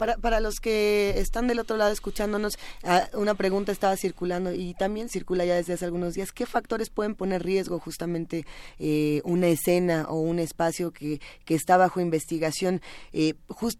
Para, 0.00 0.16
para 0.16 0.40
los 0.40 0.60
que 0.60 1.12
están 1.18 1.46
del 1.46 1.58
otro 1.58 1.76
lado 1.76 1.92
escuchándonos, 1.92 2.58
ah, 2.84 3.06
una 3.12 3.34
pregunta 3.34 3.70
estaba 3.70 3.98
circulando 3.98 4.54
y 4.54 4.72
también 4.72 5.10
circula 5.10 5.44
ya 5.44 5.56
desde 5.56 5.74
hace 5.74 5.84
algunos 5.84 6.14
días. 6.14 6.32
¿Qué 6.32 6.46
factores 6.46 6.88
pueden 6.88 7.14
poner 7.14 7.42
riesgo 7.42 7.78
justamente 7.78 8.46
eh, 8.78 9.20
una 9.24 9.48
escena 9.48 10.06
o 10.08 10.18
un 10.18 10.38
espacio 10.38 10.90
que, 10.90 11.20
que 11.44 11.54
está 11.54 11.76
bajo 11.76 12.00
investigación? 12.00 12.80
Eh, 13.12 13.34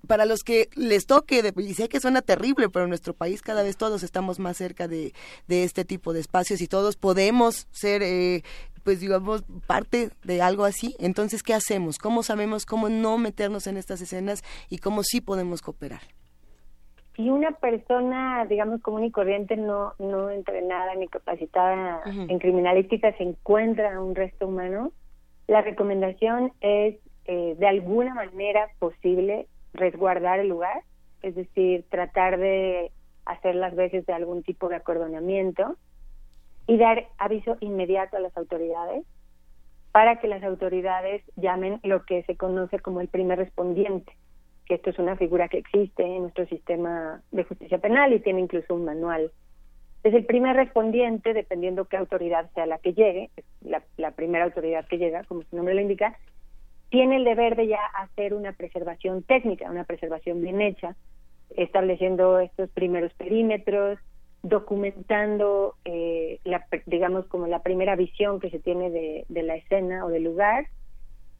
para 0.07 0.27
los 0.27 0.41
que 0.41 0.69
les 0.75 1.07
toque, 1.07 1.43
de, 1.43 1.55
y 1.57 1.73
sé 1.73 1.89
que 1.89 2.01
suena 2.01 2.21
terrible, 2.21 2.69
pero 2.69 2.85
en 2.85 2.91
nuestro 2.91 3.15
país 3.15 3.41
cada 3.41 3.63
vez 3.63 3.79
todos 3.79 4.03
estamos 4.03 4.39
más 4.39 4.59
cerca 4.59 4.89
de, 4.89 5.15
de 5.49 5.65
este 5.65 5.87
tipo 5.87 6.13
de 6.13 6.21
espacios 6.21 6.61
y 6.61 6.67
todos 6.67 6.97
podemos 6.97 7.67
ser 7.73 8.03
eh, 8.03 8.43
pues 8.91 8.99
digamos, 8.99 9.45
parte 9.69 10.11
de 10.25 10.43
algo 10.43 10.65
así. 10.65 10.97
Entonces, 10.99 11.45
¿qué 11.45 11.55
hacemos? 11.55 11.97
¿Cómo 11.97 12.25
sabemos 12.25 12.67
cómo 12.67 12.89
no 12.89 13.19
meternos 13.19 13.69
en 13.69 13.77
estas 13.77 14.01
escenas 14.01 14.43
y 14.69 14.79
cómo 14.79 15.05
sí 15.05 15.21
podemos 15.21 15.62
cooperar? 15.62 16.01
Si 17.15 17.31
una 17.31 17.53
persona, 17.53 18.45
digamos, 18.47 18.83
común 18.83 19.05
y 19.05 19.12
corriente, 19.12 19.57
no, 19.57 19.93
no 20.01 20.29
entrenada 20.31 20.97
ni 20.97 21.07
capacitada 21.07 22.03
en 22.05 22.37
criminalística, 22.41 23.17
se 23.17 23.23
encuentra 23.23 24.01
un 24.01 24.17
resto 24.17 24.49
humano, 24.49 24.91
la 25.47 25.62
recomendación 25.62 26.53
es, 26.61 26.97
eh, 27.27 27.55
de 27.57 27.67
alguna 27.69 28.12
manera 28.12 28.71
posible, 28.81 29.47
resguardar 29.73 30.41
el 30.41 30.49
lugar, 30.49 30.83
es 31.23 31.37
decir, 31.37 31.85
tratar 31.91 32.41
de 32.41 32.91
hacer 33.25 33.55
las 33.55 33.77
veces 33.77 34.05
de 34.07 34.15
algún 34.15 34.43
tipo 34.43 34.69
de 34.69 34.75
acordonamiento, 34.75 35.77
y 36.71 36.77
dar 36.77 37.09
aviso 37.19 37.57
inmediato 37.59 38.17
a 38.17 38.21
las 38.21 38.37
autoridades 38.37 39.05
para 39.91 40.21
que 40.21 40.29
las 40.29 40.45
autoridades 40.45 41.21
llamen 41.35 41.81
lo 41.83 42.05
que 42.05 42.23
se 42.23 42.37
conoce 42.37 42.79
como 42.79 43.01
el 43.01 43.09
primer 43.09 43.39
respondiente, 43.39 44.13
que 44.67 44.75
esto 44.75 44.91
es 44.91 44.99
una 45.01 45.17
figura 45.17 45.49
que 45.49 45.59
existe 45.59 46.05
en 46.05 46.23
nuestro 46.23 46.47
sistema 46.47 47.23
de 47.33 47.43
justicia 47.43 47.79
penal 47.79 48.13
y 48.13 48.21
tiene 48.21 48.39
incluso 48.39 48.73
un 48.73 48.85
manual. 48.85 49.33
Es 50.05 50.15
el 50.15 50.25
primer 50.27 50.55
respondiente, 50.55 51.35
dependiendo 51.35 51.87
qué 51.87 51.97
autoridad 51.97 52.49
sea 52.55 52.67
la 52.67 52.79
que 52.79 52.95
llegue, 52.95 53.31
la, 53.63 53.83
la 53.97 54.13
primera 54.13 54.45
autoridad 54.45 54.87
que 54.87 54.99
llega, 54.99 55.25
como 55.25 55.43
su 55.43 55.57
nombre 55.57 55.75
lo 55.75 55.81
indica, 55.81 56.17
tiene 56.89 57.17
el 57.17 57.25
deber 57.25 57.57
de 57.57 57.67
ya 57.67 57.85
hacer 57.99 58.33
una 58.33 58.53
preservación 58.53 59.25
técnica, 59.25 59.69
una 59.69 59.83
preservación 59.83 60.41
bien 60.41 60.61
hecha, 60.61 60.95
estableciendo 61.57 62.39
estos 62.39 62.71
primeros 62.71 63.13
perímetros, 63.15 63.99
documentando, 64.43 65.75
eh, 65.85 66.41
la, 66.45 66.67
digamos, 66.87 67.27
como 67.27 67.47
la 67.47 67.62
primera 67.62 67.97
visión 67.97 68.41
que 68.41 68.51
se 68.51 68.59
tiene 68.59 68.91
de, 68.91 69.43
la 69.43 69.57
escena 69.57 70.05
o 70.05 70.09
del 70.09 70.25
lugar 70.25 70.67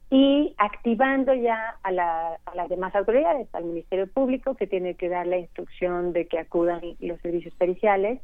y 0.09 0.53
activando 0.57 1.33
ya 1.33 1.77
a, 1.83 1.91
la, 1.91 2.37
a 2.45 2.55
las 2.55 2.69
demás 2.69 2.93
autoridades, 2.95 3.47
al 3.53 3.63
Ministerio 3.63 4.07
Público, 4.07 4.55
que 4.55 4.67
tiene 4.67 4.95
que 4.95 5.09
dar 5.09 5.25
la 5.25 5.37
instrucción 5.37 6.11
de 6.13 6.27
que 6.27 6.37
acudan 6.37 6.81
los 6.99 7.19
servicios 7.21 7.55
periciales. 7.55 8.19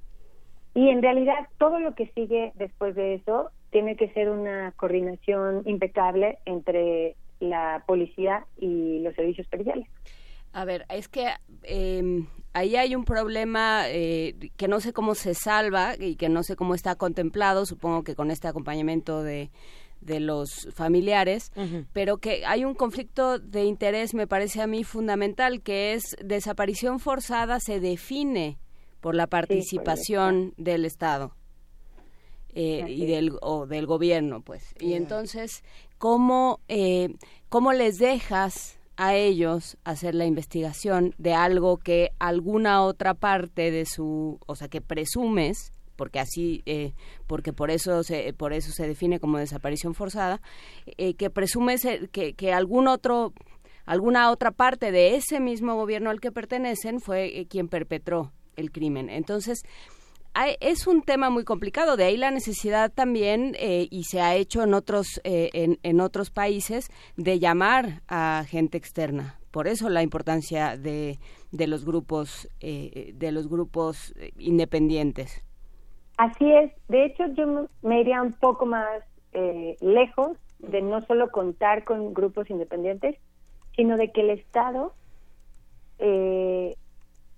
Y 0.74 0.90
en 0.90 1.02
realidad 1.02 1.48
todo 1.58 1.80
lo 1.80 1.96
que 1.96 2.08
sigue 2.08 2.52
después 2.56 2.94
de 2.96 3.16
eso 3.16 3.52
tiene 3.72 3.96
que 3.96 4.10
ser 4.10 4.30
una 4.30 4.74
coordinación 4.76 5.64
impecable 5.66 6.38
entre 6.46 7.16
la 7.40 7.84
policía 7.86 8.46
y 8.58 9.00
los 9.00 9.16
servicios 9.16 9.48
periciales. 9.48 9.88
A 10.58 10.66
ver, 10.66 10.88
es 10.90 11.08
que 11.08 11.28
eh, 11.62 12.26
ahí 12.54 12.76
hay 12.78 12.96
un 12.96 13.06
problema 13.06 13.84
eh, 13.90 14.50
que 14.58 14.68
no 14.68 14.80
sé 14.80 14.92
cómo 14.92 15.14
se 15.14 15.36
salva 15.36 15.94
y 16.00 16.16
que 16.16 16.30
no 16.30 16.42
sé 16.42 16.56
cómo 16.56 16.74
está 16.74 16.96
contemplado, 16.96 17.68
supongo 17.68 18.04
que 18.04 18.16
con 18.16 18.32
este 18.32 18.48
acompañamiento 18.48 19.22
de, 19.22 19.52
de 20.02 20.20
los 20.20 20.68
familiares, 20.74 21.52
pero 21.94 22.18
que 22.18 22.44
hay 22.48 22.66
un 22.66 22.74
conflicto 22.74 23.38
de 23.38 23.66
interés, 23.66 24.16
me 24.16 24.26
parece 24.26 24.60
a 24.60 24.66
mí 24.66 24.84
fundamental, 24.84 25.62
que 25.62 25.94
es 25.94 26.16
desaparición 26.26 27.00
forzada 27.00 27.60
se 27.60 27.80
define 27.80 28.58
por 29.00 29.14
la 29.14 29.28
participación 29.28 30.56
del 30.58 30.86
Estado. 30.86 31.36
Eh, 32.56 32.84
y 32.88 33.06
del 33.06 33.38
o 33.44 33.68
del 33.68 33.86
gobierno 33.86 34.42
pues. 34.42 34.74
Y 34.80 34.94
entonces 34.94 35.64
cómo 36.00 36.60
eh, 36.68 37.14
cómo 37.50 37.72
les 37.72 38.00
dejas 38.00 38.80
a 38.98 39.16
ellos 39.16 39.78
hacer 39.84 40.16
la 40.16 40.26
investigación 40.26 41.14
de 41.18 41.34
algo 41.34 41.78
que 41.78 42.12
alguna 42.20 42.82
otra 42.82 43.14
parte 43.14 43.72
de 43.72 43.86
su 43.86 44.40
o 44.46 44.56
sea 44.56 44.68
que 44.68 44.82
presumes 44.82 45.72
porque 45.96 46.20
así 46.20 46.64
eh, 46.66 46.94
porque 47.28 47.54
por 47.54 47.72
eso 47.72 48.04
se 48.04 48.34
por 48.34 48.54
eso 48.54 48.72
se 48.72 48.88
define 48.88 49.20
como 49.20 49.38
desaparición 49.38 49.94
forzada 49.94 50.42
eh, 50.86 51.14
que 51.14 51.30
presume 51.30 51.78
que, 52.12 52.34
que 52.34 52.54
algún 52.54 52.88
otro 52.88 53.34
alguna 53.86 54.32
otra 54.32 54.52
parte 54.52 54.92
de 54.92 55.16
ese 55.16 55.40
mismo 55.40 55.76
gobierno 55.76 56.10
al 56.10 56.20
que 56.20 56.32
pertenecen 56.32 57.00
fue 57.00 57.40
eh, 57.40 57.48
quien 57.48 57.70
perpetró 57.70 58.34
el 58.58 58.72
crimen. 58.72 59.10
Entonces 59.10 59.64
es 60.60 60.88
un 60.88 61.02
tema 61.02 61.30
muy 61.30 61.44
complicado. 61.44 61.98
De 61.98 62.06
ahí 62.06 62.18
la 62.18 62.32
necesidad 62.32 62.92
también 62.92 63.56
y 63.60 64.04
se 64.04 64.22
ha 64.22 64.36
hecho 64.36 64.64
en 64.64 64.74
otros 64.74 65.20
en, 65.24 65.80
en 65.84 66.02
otros 66.02 66.30
países 66.30 66.90
de 67.16 67.40
llamar 67.40 68.02
a 68.08 68.44
gente 68.48 68.78
externa. 68.78 69.40
Por 69.52 69.68
eso 69.68 69.90
la 69.90 70.04
importancia 70.04 70.78
de, 70.78 71.20
de 71.52 71.68
los 71.68 71.86
grupos 71.86 72.48
de 72.62 73.32
los 73.32 73.48
grupos 73.48 74.14
independientes. 74.38 75.44
Así 76.18 76.52
es. 76.52 76.72
De 76.88 77.06
hecho, 77.06 77.28
yo 77.36 77.68
me 77.84 78.02
iría 78.02 78.22
un 78.22 78.34
poco 78.34 78.66
más 78.66 79.04
eh, 79.34 79.78
lejos 79.82 80.38
de 80.60 80.82
no 80.82 81.02
solo 81.02 81.30
contar 81.30 81.84
con 81.84 82.14
grupos 82.14 82.50
independientes, 82.50 83.16
sino 83.76 83.98
de 83.98 84.12
que 84.12 84.22
el 84.22 84.32
Estado 84.32 84.94
eh, 86.00 86.76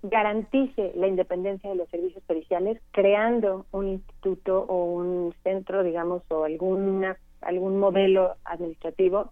garantice 0.01 0.93
la 0.95 1.07
independencia 1.07 1.69
de 1.69 1.75
los 1.75 1.89
servicios 1.89 2.23
periciales 2.25 2.81
creando 2.91 3.65
un 3.71 3.87
instituto 3.87 4.65
o 4.67 4.85
un 4.85 5.33
centro, 5.43 5.83
digamos, 5.83 6.23
o 6.29 6.43
alguna, 6.43 7.17
algún 7.41 7.79
modelo 7.79 8.35
administrativo 8.45 9.31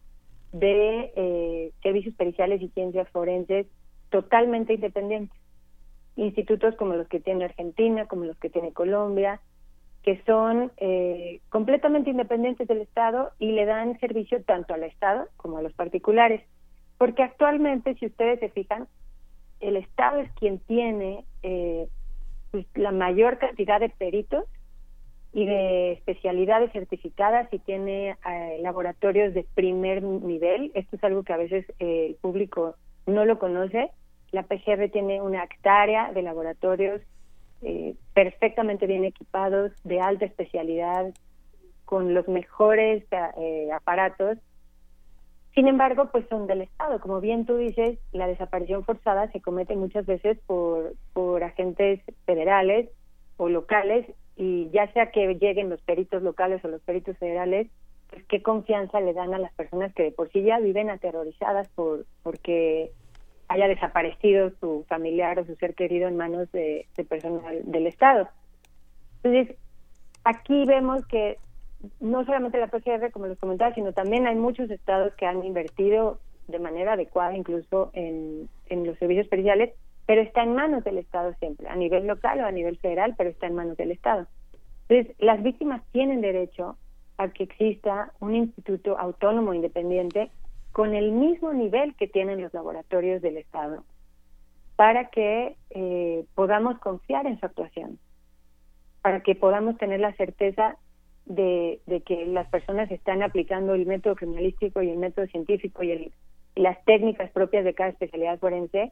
de 0.52 1.12
eh, 1.16 1.72
servicios 1.82 2.16
periciales 2.16 2.62
y 2.62 2.70
ciencias 2.70 3.10
forenses 3.10 3.68
totalmente 4.10 4.74
independientes 4.74 5.38
institutos 6.16 6.76
como 6.76 6.96
los 6.96 7.08
que 7.08 7.20
tiene 7.20 7.46
Argentina, 7.46 8.08
como 8.08 8.26
los 8.26 8.38
que 8.38 8.50
tiene 8.50 8.74
Colombia, 8.74 9.40
que 10.04 10.22
son 10.26 10.72
eh, 10.78 11.42
completamente 11.50 12.10
independientes 12.10 12.68
del 12.68 12.82
Estado 12.82 13.32
y 13.40 13.52
le 13.52 13.66
dan 13.66 14.00
servicio 14.00 14.44
tanto 14.44 14.74
al 14.74 14.84
Estado 14.84 15.28
como 15.38 15.58
a 15.58 15.62
los 15.62 15.74
particulares. 15.74 16.42
Porque 16.98 17.24
actualmente, 17.24 17.94
si 17.96 18.08
ustedes 18.08 18.40
se 18.40 18.50
fijan, 18.50 18.88
el 19.60 19.78
Estado 19.78 20.20
es 20.20 20.32
quien 20.34 20.60
tiene 20.60 21.26
eh, 21.44 21.88
pues, 22.52 22.66
la 22.76 22.92
mayor 22.92 23.38
cantidad 23.38 23.80
de 23.80 23.90
peritos 23.90 24.46
y 25.34 25.46
de 25.46 25.92
especialidades 25.94 26.72
certificadas 26.72 27.52
y 27.54 27.60
tiene 27.60 28.12
eh, 28.12 28.58
laboratorios 28.62 29.34
de 29.34 29.46
primer 29.56 30.02
nivel. 30.04 30.72
Esto 30.74 30.96
es 30.96 31.04
algo 31.04 31.24
que 31.24 31.34
a 31.34 31.38
veces 31.38 31.66
el 31.80 32.16
público 32.16 32.76
no 33.06 33.26
lo 33.26 33.38
conoce 33.40 33.92
la 34.32 34.44
PGR 34.44 34.90
tiene 34.92 35.22
una 35.22 35.44
hectárea 35.44 36.12
de 36.12 36.22
laboratorios 36.22 37.02
eh, 37.62 37.96
perfectamente 38.14 38.86
bien 38.86 39.06
equipados, 39.06 39.72
de 39.84 40.02
alta 40.02 40.26
especialidad, 40.26 41.14
con 41.86 42.14
los 42.14 42.28
mejores 42.28 43.04
eh, 43.12 43.70
aparatos. 43.74 44.38
Sin 45.58 45.68
embargo, 45.68 46.10
pues 46.12 46.24
son 46.30 46.46
del 46.46 46.62
Estado. 46.62 47.00
Como 47.00 47.20
bien 47.20 47.48
tú 47.48 47.58
dices, 47.58 47.98
la 48.12 48.28
desaparición 48.28 48.86
forzada 48.86 49.32
se 49.32 49.42
comete 49.42 49.76
muchas 49.76 50.06
veces 50.06 50.38
por, 50.46 50.94
por 51.14 51.44
agentes 51.44 52.00
federales 52.28 52.92
o 53.38 53.50
locales 53.50 54.06
y 54.36 54.70
ya 54.70 54.94
sea 54.94 55.10
que 55.10 55.34
lleguen 55.34 55.72
los 55.72 55.82
peritos 55.82 56.22
locales 56.22 56.64
o 56.64 56.68
los 56.68 56.80
peritos 56.84 57.18
federales, 57.18 57.72
pues 58.12 58.24
qué 58.26 58.44
confianza 58.44 59.02
le 59.02 59.14
dan 59.14 59.34
a 59.34 59.40
las 59.40 59.52
personas 59.54 59.92
que 59.96 60.04
de 60.04 60.12
por 60.12 60.30
sí 60.30 60.44
ya 60.44 60.60
viven 60.60 60.92
aterrorizadas 60.92 61.68
por 61.70 62.06
porque 62.22 62.92
haya 63.48 63.68
desaparecido 63.68 64.52
su 64.60 64.86
familiar 64.88 65.40
o 65.40 65.46
su 65.48 65.56
ser 65.56 65.74
querido 65.74 66.08
en 66.08 66.18
manos 66.18 66.52
de, 66.52 66.86
personal 67.10 67.64
del 67.64 67.88
Estado. 67.88 68.30
Entonces, 69.24 69.58
aquí 70.24 70.66
vemos 70.68 71.04
que 71.08 71.40
no 72.00 72.26
solamente 72.26 72.60
la 72.60 72.68
PCR, 72.68 73.12
como 73.12 73.28
les 73.28 73.38
comentaba, 73.38 73.74
sino 73.74 73.94
también 73.94 74.28
hay 74.28 74.36
muchos 74.36 74.70
estados 74.70 75.14
que 75.16 75.26
han 75.26 75.44
invertido 75.44 76.20
de 76.48 76.60
manera 76.60 76.94
adecuada 76.94 77.36
incluso 77.36 77.92
en, 77.94 78.50
en 78.68 78.86
los 78.86 78.98
servicios 78.98 79.28
periciales, 79.28 79.74
pero 80.06 80.22
está 80.22 80.44
en 80.44 80.56
manos 80.56 80.84
del 80.84 80.98
Estado 80.98 81.34
siempre, 81.40 81.68
a 81.68 81.76
nivel 81.76 82.08
local 82.08 82.40
o 82.40 82.46
a 82.46 82.52
nivel 82.52 82.78
federal, 82.78 83.16
pero 83.18 83.30
está 83.30 83.48
en 83.48 83.56
manos 83.56 83.78
del 83.78 83.92
Estado. 83.92 84.28
Entonces, 84.88 85.16
las 85.20 85.44
víctimas 85.44 85.84
tienen 85.92 86.22
derecho 86.22 86.78
a 87.18 87.28
que 87.30 87.44
exista 87.44 88.14
un 88.20 88.36
instituto 88.36 88.98
autónomo 88.98 89.54
independiente 89.54 90.32
con 90.72 90.94
el 90.94 91.12
mismo 91.12 91.54
nivel 91.54 91.96
que 91.96 92.08
tienen 92.08 92.42
los 92.42 92.54
laboratorios 92.54 93.22
del 93.22 93.38
Estado 93.38 93.84
para 94.76 95.10
que 95.10 95.58
eh, 95.72 96.26
podamos 96.36 96.78
confiar 96.80 97.26
en 97.26 97.40
su 97.40 97.46
actuación, 97.46 97.98
para 99.02 99.22
que 99.22 99.34
podamos 99.34 99.78
tener 99.78 100.00
la 100.00 100.14
certeza 100.14 100.78
de, 101.28 101.82
que 102.06 102.26
las 102.26 102.48
personas 102.50 102.90
están 102.92 103.22
aplicando 103.22 103.74
el 103.74 103.86
método 103.86 104.16
criminalístico 104.16 104.82
y 104.82 104.90
el 104.90 104.98
método 104.98 105.28
científico 105.28 105.84
y, 105.84 106.12
las 106.56 106.84
técnicas 106.86 107.30
propias 107.30 107.64
de 107.64 107.76
cada 107.76 107.92
especialidad 107.92 108.40
forense 108.40 108.92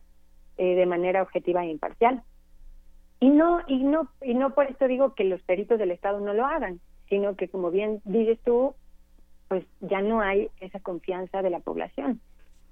eh, 0.57 0.75
de 0.75 0.85
manera 0.85 1.23
objetiva 1.23 1.65
e 1.65 1.71
imparcial. 1.71 2.21
Y 3.19 3.29
no, 3.29 3.61
y 3.65 3.83
no, 3.83 4.09
y 4.21 4.35
no 4.35 4.53
por 4.53 4.67
esto 4.67 4.87
digo 4.87 5.15
que 5.15 5.23
los 5.23 5.41
peritos 5.41 5.79
del 5.79 5.89
Estado 5.89 6.19
no 6.19 6.33
lo 6.33 6.45
hagan, 6.45 6.79
sino 7.09 7.35
que 7.35 7.47
como 7.47 7.71
bien 7.71 8.01
dices 8.05 8.37
tú, 8.45 8.75
pues 9.47 9.65
ya 9.79 10.01
no 10.01 10.21
hay 10.21 10.49
esa 10.59 10.79
confianza 10.79 11.41
de 11.41 11.49
la 11.49 11.59
población, 11.59 12.21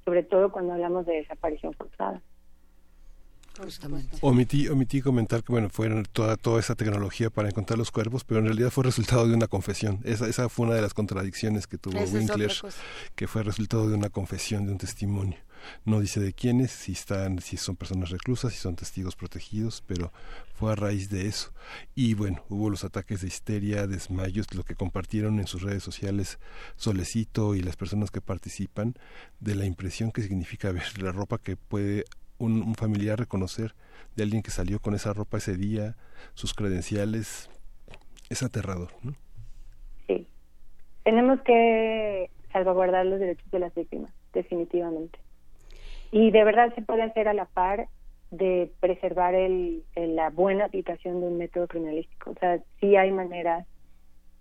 sobre 0.06 0.22
todo 0.22 0.52
cuando 0.52 0.74
hablamos 0.74 1.08
de 1.08 1.16
desaparición 1.16 1.74
forzada. 1.74 2.22
Omití, 4.22 4.68
omití 4.68 5.02
comentar 5.02 5.44
que 5.44 5.52
bueno 5.52 5.70
fueron 5.70 6.06
toda 6.12 6.38
toda 6.38 6.60
esa 6.60 6.76
tecnología 6.76 7.30
para 7.30 7.50
encontrar 7.50 7.78
los 7.78 7.92
cuerpos, 7.92 8.24
pero 8.24 8.40
en 8.40 8.48
realidad 8.48 8.72
fue 8.72 8.84
resultado 8.84 9.28
de 9.28 9.36
una 9.36 9.48
confesión. 9.48 10.00
Esa, 10.04 10.28
esa 10.28 10.50
fue 10.50 10.66
una 10.66 10.76
de 10.76 10.82
las 10.82 10.94
contradicciones 10.94 11.68
que 11.68 11.78
tuvo 11.78 12.00
Winkler, 12.00 12.52
que 13.16 13.28
fue 13.28 13.44
resultado 13.44 13.88
de 13.88 13.96
una 13.96 14.10
confesión, 14.10 14.66
de 14.66 14.72
un 14.72 14.78
testimonio. 14.78 15.38
No 15.86 16.00
dice 16.00 16.20
de 16.20 16.34
quiénes, 16.34 16.72
si 16.72 16.92
están, 16.92 17.40
si 17.40 17.58
son 17.58 17.76
personas 17.76 18.10
reclusas, 18.10 18.54
si 18.54 18.60
son 18.60 18.76
testigos 18.76 19.16
protegidos, 19.16 19.84
pero 19.86 20.12
fue 20.56 20.72
a 20.72 20.76
raíz 20.76 21.10
de 21.10 21.28
eso. 21.28 21.52
Y 21.96 22.14
bueno, 22.14 22.44
hubo 22.50 22.70
los 22.70 22.84
ataques 22.84 23.22
de 23.22 23.28
histeria, 23.28 23.88
desmayos, 23.88 24.54
lo 24.54 24.64
que 24.64 24.76
compartieron 24.76 25.40
en 25.40 25.48
sus 25.48 25.62
redes 25.62 25.84
sociales 25.84 26.40
Solecito 26.76 27.56
y 27.56 27.62
las 27.62 27.76
personas 27.76 28.12
que 28.12 28.22
participan, 28.22 28.96
de 29.40 29.56
la 29.56 29.66
impresión 29.66 30.12
que 30.12 30.22
significa 30.22 30.72
ver 30.74 31.02
la 31.02 31.12
ropa 31.12 31.38
que 31.38 31.56
puede 31.56 32.06
un, 32.44 32.76
familiar 32.76 33.20
reconocer 33.20 33.74
de 34.16 34.24
alguien 34.24 34.44
que 34.44 34.52
salió 34.52 34.80
con 34.80 34.94
esa 34.94 35.14
ropa 35.14 35.38
ese 35.38 35.58
día, 35.58 35.96
sus 36.34 36.54
credenciales, 36.54 37.50
es 38.30 38.44
aterrador, 38.44 38.90
¿no? 39.02 39.14
Sí. 40.08 40.28
Tenemos 41.04 41.42
que 41.42 42.30
salvaguardar 42.52 43.06
los 43.06 43.20
derechos 43.20 43.50
de 43.52 43.60
las 43.60 43.74
víctimas, 43.74 44.14
definitivamente. 44.34 45.20
Y 46.12 46.32
de 46.32 46.44
verdad 46.44 46.74
se 46.76 46.82
puede 46.82 47.04
hacer 47.04 47.28
a 47.28 47.34
la 47.34 47.46
par 47.46 47.88
de 48.30 48.72
preservar 48.80 49.36
el, 49.36 49.84
la 49.96 50.30
buena 50.30 50.66
aplicación 50.66 51.22
de 51.22 51.28
un 51.28 51.38
método 51.38 51.68
criminalístico. 51.68 52.32
O 52.32 52.36
sea, 52.40 52.60
sí 52.80 52.96
hay 52.96 53.12
maneras, 53.12 53.68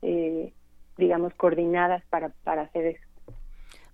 eh, 0.02 0.52
digamos, 0.96 1.34
coordinadas 1.34 2.02
para, 2.06 2.30
para 2.44 2.62
hacer 2.62 2.86
eso. 2.86 3.11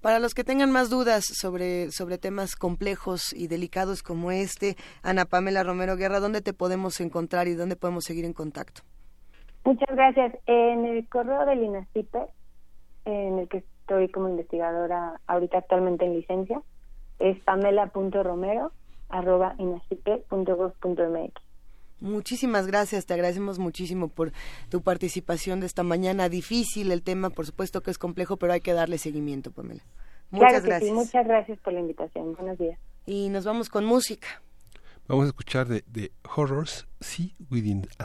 Para 0.00 0.20
los 0.20 0.32
que 0.32 0.44
tengan 0.44 0.70
más 0.70 0.90
dudas 0.90 1.24
sobre, 1.24 1.90
sobre 1.90 2.18
temas 2.18 2.54
complejos 2.54 3.32
y 3.32 3.48
delicados 3.48 4.02
como 4.02 4.30
este, 4.30 4.76
Ana 5.02 5.24
Pamela 5.24 5.64
Romero 5.64 5.96
Guerra, 5.96 6.20
¿dónde 6.20 6.40
te 6.40 6.52
podemos 6.52 7.00
encontrar 7.00 7.48
y 7.48 7.54
dónde 7.54 7.74
podemos 7.74 8.04
seguir 8.04 8.24
en 8.24 8.32
contacto? 8.32 8.82
Muchas 9.64 9.94
gracias. 9.94 10.36
En 10.46 10.86
el 10.86 11.08
correo 11.08 11.44
del 11.46 11.64
INACIPE, 11.64 12.26
en 13.06 13.40
el 13.40 13.48
que 13.48 13.58
estoy 13.58 14.08
como 14.08 14.28
investigadora 14.28 15.20
ahorita 15.26 15.58
actualmente 15.58 16.04
en 16.04 16.14
licencia, 16.14 16.62
es 17.18 17.38
pamela.romero 17.40 18.72
arroba 19.08 19.56
Muchísimas 22.00 22.66
gracias, 22.66 23.06
te 23.06 23.14
agradecemos 23.14 23.58
muchísimo 23.58 24.08
por 24.08 24.32
tu 24.68 24.82
participación 24.82 25.60
de 25.60 25.66
esta 25.66 25.82
mañana. 25.82 26.28
Difícil 26.28 26.92
el 26.92 27.02
tema, 27.02 27.30
por 27.30 27.46
supuesto 27.46 27.82
que 27.82 27.90
es 27.90 27.98
complejo, 27.98 28.36
pero 28.36 28.52
hay 28.52 28.60
que 28.60 28.72
darle 28.72 28.98
seguimiento, 28.98 29.50
Pamela. 29.50 29.82
Muchas 30.30 30.62
gracias. 30.62 30.92
muchas 30.92 31.26
gracias 31.26 31.58
por 31.60 31.72
la 31.72 31.80
invitación. 31.80 32.34
Buenos 32.34 32.58
días. 32.58 32.78
Y 33.06 33.30
nos 33.30 33.44
vamos 33.44 33.68
con 33.68 33.84
música. 33.84 34.42
Vamos 35.08 35.24
a 35.24 35.28
escuchar 35.28 35.66
de, 35.66 35.84
de 35.86 36.12
Horrors, 36.36 36.86
See 37.00 37.34
Within 37.50 37.88
a 37.98 38.04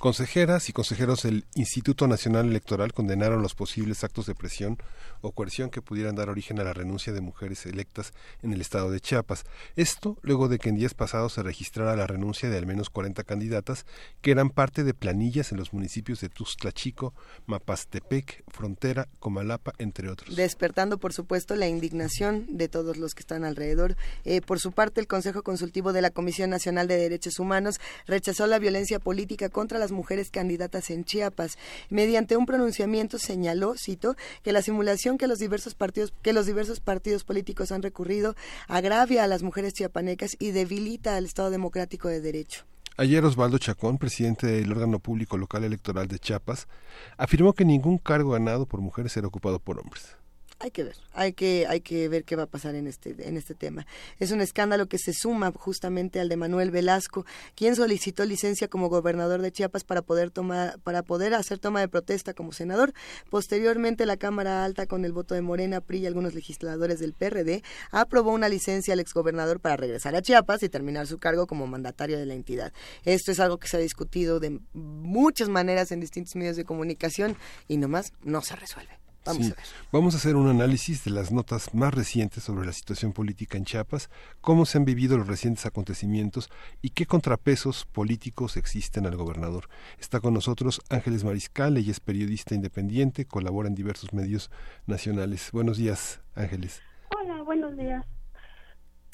Consejeras 0.00 0.70
y 0.70 0.72
consejeros 0.72 1.24
del 1.24 1.44
Instituto 1.54 2.08
Nacional 2.08 2.48
Electoral 2.48 2.94
condenaron 2.94 3.42
los 3.42 3.54
posibles 3.54 4.02
actos 4.02 4.24
de 4.24 4.34
presión 4.34 4.78
o 5.20 5.32
coerción 5.32 5.68
que 5.68 5.82
pudieran 5.82 6.14
dar 6.14 6.30
origen 6.30 6.58
a 6.58 6.64
la 6.64 6.72
renuncia 6.72 7.12
de 7.12 7.20
mujeres 7.20 7.66
electas 7.66 8.14
en 8.42 8.54
el 8.54 8.62
estado 8.62 8.90
de 8.90 9.00
Chiapas. 9.00 9.44
Esto 9.76 10.16
luego 10.22 10.48
de 10.48 10.58
que 10.58 10.70
en 10.70 10.76
días 10.76 10.94
pasados 10.94 11.34
se 11.34 11.42
registrara 11.42 11.96
la 11.96 12.06
renuncia 12.06 12.48
de 12.48 12.56
al 12.56 12.64
menos 12.64 12.88
40 12.88 13.24
candidatas 13.24 13.84
que 14.22 14.30
eran 14.30 14.48
parte 14.48 14.84
de 14.84 14.94
planillas 14.94 15.52
en 15.52 15.58
los 15.58 15.74
municipios 15.74 16.22
de 16.22 16.30
Tuxtla 16.30 16.72
Chico, 16.72 17.12
Mapastepec, 17.44 18.42
Frontera, 18.48 19.06
Comalapa, 19.18 19.74
entre 19.76 20.08
otros. 20.08 20.34
Despertando, 20.34 20.96
por 20.96 21.12
supuesto, 21.12 21.56
la 21.56 21.68
indignación 21.68 22.46
de 22.48 22.68
todos 22.68 22.96
los 22.96 23.14
que 23.14 23.20
están 23.20 23.44
alrededor. 23.44 23.96
Eh, 24.24 24.40
por 24.40 24.60
su 24.60 24.72
parte, 24.72 24.98
el 25.02 25.06
Consejo 25.06 25.42
Consultivo 25.42 25.92
de 25.92 26.00
la 26.00 26.08
Comisión 26.08 26.48
Nacional 26.48 26.88
de 26.88 26.96
Derechos 26.96 27.38
Humanos 27.38 27.82
rechazó 28.06 28.46
la 28.46 28.58
violencia 28.58 28.98
política 28.98 29.50
contra 29.50 29.78
las 29.78 29.89
mujeres 29.92 30.30
candidatas 30.30 30.90
en 30.90 31.04
Chiapas. 31.04 31.58
Mediante 31.88 32.36
un 32.36 32.46
pronunciamiento 32.46 33.18
señaló, 33.18 33.74
cito, 33.76 34.16
que 34.42 34.52
la 34.52 34.62
simulación 34.62 35.18
que 35.18 35.26
los 35.26 35.38
diversos 35.38 35.74
partidos 35.74 36.12
que 36.22 36.32
los 36.32 36.46
diversos 36.46 36.80
partidos 36.80 37.24
políticos 37.24 37.72
han 37.72 37.82
recurrido 37.82 38.34
agravia 38.68 39.24
a 39.24 39.26
las 39.26 39.42
mujeres 39.42 39.74
chiapanecas 39.74 40.36
y 40.38 40.50
debilita 40.50 41.16
al 41.16 41.24
Estado 41.24 41.50
democrático 41.50 42.08
de 42.08 42.20
derecho. 42.20 42.64
Ayer 42.96 43.24
Osvaldo 43.24 43.58
Chacón, 43.58 43.96
presidente 43.96 44.46
del 44.46 44.70
órgano 44.70 44.98
público 44.98 45.38
local 45.38 45.64
electoral 45.64 46.06
de 46.08 46.18
Chiapas, 46.18 46.68
afirmó 47.16 47.54
que 47.54 47.64
ningún 47.64 47.96
cargo 47.96 48.32
ganado 48.32 48.66
por 48.66 48.80
mujeres 48.80 49.12
será 49.12 49.26
ocupado 49.26 49.58
por 49.58 49.78
hombres 49.78 50.19
hay 50.60 50.70
que 50.70 50.84
ver, 50.84 50.96
hay 51.14 51.32
que, 51.32 51.66
hay 51.66 51.80
que 51.80 52.08
ver 52.08 52.24
qué 52.24 52.36
va 52.36 52.42
a 52.42 52.46
pasar 52.46 52.74
en 52.74 52.86
este, 52.86 53.16
en 53.26 53.38
este 53.38 53.54
tema. 53.54 53.86
Es 54.18 54.30
un 54.30 54.42
escándalo 54.42 54.86
que 54.86 54.98
se 54.98 55.14
suma 55.14 55.52
justamente 55.52 56.20
al 56.20 56.28
de 56.28 56.36
Manuel 56.36 56.70
Velasco, 56.70 57.24
quien 57.54 57.74
solicitó 57.74 58.26
licencia 58.26 58.68
como 58.68 58.90
gobernador 58.90 59.40
de 59.40 59.52
Chiapas 59.52 59.84
para 59.84 60.02
poder 60.02 60.30
tomar, 60.30 60.78
para 60.80 61.02
poder 61.02 61.32
hacer 61.32 61.58
toma 61.58 61.80
de 61.80 61.88
protesta 61.88 62.34
como 62.34 62.52
senador. 62.52 62.92
Posteriormente, 63.30 64.04
la 64.04 64.18
Cámara 64.18 64.62
Alta, 64.62 64.86
con 64.86 65.06
el 65.06 65.12
voto 65.12 65.34
de 65.34 65.40
Morena, 65.40 65.80
PRI 65.80 66.00
y 66.00 66.06
algunos 66.06 66.34
legisladores 66.34 67.00
del 67.00 67.14
PRD, 67.14 67.62
aprobó 67.90 68.32
una 68.32 68.50
licencia 68.50 68.92
al 68.92 69.00
exgobernador 69.00 69.60
para 69.60 69.78
regresar 69.78 70.14
a 70.14 70.20
Chiapas 70.20 70.62
y 70.62 70.68
terminar 70.68 71.06
su 71.06 71.18
cargo 71.18 71.46
como 71.46 71.66
mandatario 71.66 72.18
de 72.18 72.26
la 72.26 72.34
entidad. 72.34 72.70
Esto 73.04 73.32
es 73.32 73.40
algo 73.40 73.56
que 73.56 73.68
se 73.68 73.78
ha 73.78 73.80
discutido 73.80 74.40
de 74.40 74.60
muchas 74.74 75.48
maneras 75.48 75.90
en 75.90 76.00
distintos 76.00 76.36
medios 76.36 76.56
de 76.56 76.66
comunicación 76.66 77.34
y 77.66 77.78
nomás 77.78 78.12
no 78.22 78.42
se 78.42 78.56
resuelve. 78.56 79.00
Vamos 79.24 79.46
a 79.46 79.54
ver. 79.54 79.64
Vamos 79.92 80.14
a 80.14 80.16
hacer 80.16 80.36
un 80.36 80.48
análisis 80.48 81.04
de 81.04 81.10
las 81.10 81.30
notas 81.30 81.74
más 81.74 81.92
recientes 81.92 82.44
sobre 82.44 82.66
la 82.66 82.72
situación 82.72 83.12
política 83.12 83.58
en 83.58 83.64
Chiapas, 83.64 84.10
cómo 84.40 84.64
se 84.64 84.78
han 84.78 84.84
vivido 84.84 85.18
los 85.18 85.26
recientes 85.26 85.66
acontecimientos 85.66 86.48
y 86.80 86.90
qué 86.90 87.06
contrapesos 87.06 87.84
políticos 87.84 88.56
existen 88.56 89.06
al 89.06 89.16
gobernador. 89.16 89.64
Está 89.98 90.20
con 90.20 90.32
nosotros 90.32 90.80
Ángeles 90.88 91.24
Mariscal, 91.24 91.76
ella 91.76 91.90
es 91.90 92.00
periodista 92.00 92.54
independiente, 92.54 93.26
colabora 93.26 93.68
en 93.68 93.74
diversos 93.74 94.12
medios 94.12 94.50
nacionales. 94.86 95.50
Buenos 95.52 95.76
días, 95.76 96.22
Ángeles. 96.34 96.82
Hola, 97.14 97.42
buenos 97.42 97.76
días. 97.76 98.06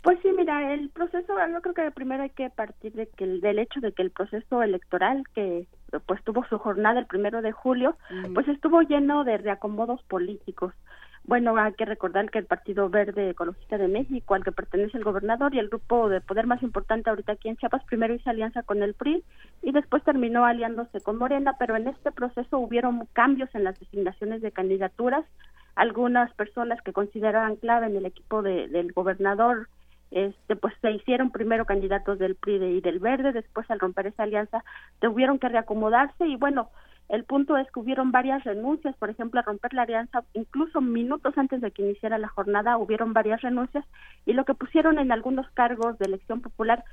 Pues 0.07 0.21
sí, 0.23 0.29
mira, 0.37 0.73
el 0.73 0.89
proceso, 0.91 1.35
yo 1.53 1.61
creo 1.63 1.75
que 1.75 1.91
primero 1.91 2.23
hay 2.23 2.31
que 2.31 2.49
partir 2.51 2.93
de 2.93 3.09
que 3.09 3.25
el, 3.25 3.41
del 3.41 3.59
hecho 3.59 3.81
de 3.81 3.93
que 3.93 4.03
el 4.03 4.13
proceso 4.13 4.63
electoral 4.63 5.25
que 5.35 5.67
pues 6.01 6.23
tuvo 6.25 6.45
su 6.47 6.59
jornada 6.59 6.99
el 6.99 7.07
primero 7.07 7.43
de 7.43 7.53
julio, 7.53 7.97
pues 8.35 8.49
estuvo 8.49 8.83
lleno 8.83 9.25
de 9.25 9.39
reacomodos 9.39 10.03
políticos. 10.05 10.73
Bueno, 11.27 11.57
hay 11.57 11.73
que 11.73 11.85
recordar 11.85 12.31
que 12.31 12.39
el 12.39 12.47
Partido 12.47 12.89
Verde 12.89 13.31
Ecologista 13.31 13.79
de 13.79 13.89
México, 13.89 14.35
al 14.35 14.45
que 14.45 14.53
pertenece 14.53 14.97
el 14.97 15.03
gobernador 15.03 15.53
y 15.55 15.59
el 15.59 15.69
grupo 15.69 16.09
de 16.09 16.21
poder 16.21 16.47
más 16.47 16.63
importante 16.63 17.11
ahorita 17.11 17.33
aquí 17.33 17.49
en 17.49 17.57
Chiapas, 17.57 17.83
primero 17.85 18.15
hizo 18.15 18.31
alianza 18.31 18.63
con 18.63 18.81
el 18.85 18.95
PRI 18.95 19.25
y 19.63 19.73
después 19.73 20.05
terminó 20.05 20.45
aliándose 20.45 21.01
con 21.01 21.19
Morena, 21.19 21.57
pero 21.59 21.75
en 21.75 21.89
este 21.89 22.13
proceso 22.13 22.59
hubieron 22.59 23.07
cambios 23.13 23.53
en 23.57 23.65
las 23.65 23.79
designaciones 23.81 24.41
de 24.41 24.53
candidaturas. 24.53 25.25
Algunas 25.75 26.33
personas 26.35 26.81
que 26.83 26.93
consideraban 26.93 27.57
clave 27.57 27.87
en 27.87 27.97
el 27.97 28.07
equipo 28.07 28.43
del 28.43 28.93
gobernador 28.93 29.69
este 30.11 30.57
pues 30.57 30.75
se 30.81 30.91
hicieron 30.91 31.31
primero 31.31 31.65
candidatos 31.65 32.19
del 32.19 32.37
PRI 32.37 32.57
y 32.57 32.81
del 32.81 32.99
Verde, 32.99 33.33
después 33.33 33.71
al 33.71 33.81
romper 33.81 34.07
esa 34.07 34.23
alianza 34.23 34.65
tuvieron 35.01 35.39
que 35.39 35.49
reacomodarse 35.49 36.27
y 36.27 36.37
bueno, 36.37 36.71
el 37.09 37.25
punto 37.25 37.57
es 37.57 37.71
que 37.71 37.81
hubieron 37.81 38.11
varias 38.11 38.43
renuncias, 38.43 38.97
por 38.97 39.11
ejemplo, 39.11 39.39
a 39.39 39.45
romper 39.45 39.73
la 39.75 39.83
alianza, 39.83 40.25
incluso 40.35 40.81
minutos 40.81 41.39
antes 41.39 41.61
de 41.61 41.71
que 41.71 41.83
iniciara 41.83 42.19
la 42.19 42.29
jornada 42.29 42.79
hubieron 42.79 43.13
varias 43.13 43.43
renuncias 43.43 43.85
y 44.25 44.33
lo 44.33 44.45
que 44.45 44.55
pusieron 44.55 44.99
en 44.99 45.13
algunos 45.13 45.49
cargos 45.51 45.99
de 45.99 46.07
elección 46.07 46.41
popular 46.41 46.85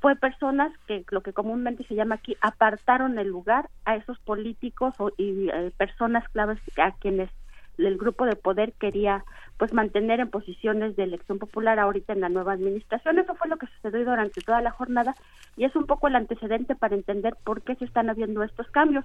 fue 0.00 0.16
personas 0.16 0.72
que 0.86 1.04
lo 1.10 1.22
que 1.22 1.32
comúnmente 1.32 1.84
se 1.84 1.94
llama 1.94 2.16
aquí 2.16 2.36
apartaron 2.40 3.18
el 3.18 3.28
lugar 3.28 3.68
a 3.84 3.96
esos 3.96 4.18
políticos 4.20 4.94
o, 4.98 5.10
y 5.16 5.48
eh, 5.50 5.72
personas 5.76 6.26
claves 6.28 6.58
a 6.78 6.92
quienes 6.92 7.30
el 7.78 7.96
grupo 7.96 8.26
de 8.26 8.36
poder 8.36 8.72
quería 8.74 9.24
pues 9.56 9.72
mantener 9.72 10.20
en 10.20 10.30
posiciones 10.30 10.94
de 10.96 11.02
elección 11.02 11.38
popular 11.38 11.78
ahorita 11.78 12.12
en 12.12 12.20
la 12.20 12.28
nueva 12.28 12.52
administración. 12.52 13.18
Eso 13.18 13.34
fue 13.34 13.48
lo 13.48 13.56
que 13.56 13.66
sucedió 13.66 14.04
durante 14.04 14.40
toda 14.40 14.60
la 14.60 14.70
jornada 14.70 15.14
y 15.56 15.64
es 15.64 15.74
un 15.74 15.86
poco 15.86 16.06
el 16.06 16.16
antecedente 16.16 16.76
para 16.76 16.94
entender 16.94 17.36
por 17.44 17.62
qué 17.62 17.74
se 17.74 17.84
están 17.84 18.08
habiendo 18.08 18.42
estos 18.42 18.68
cambios, 18.68 19.04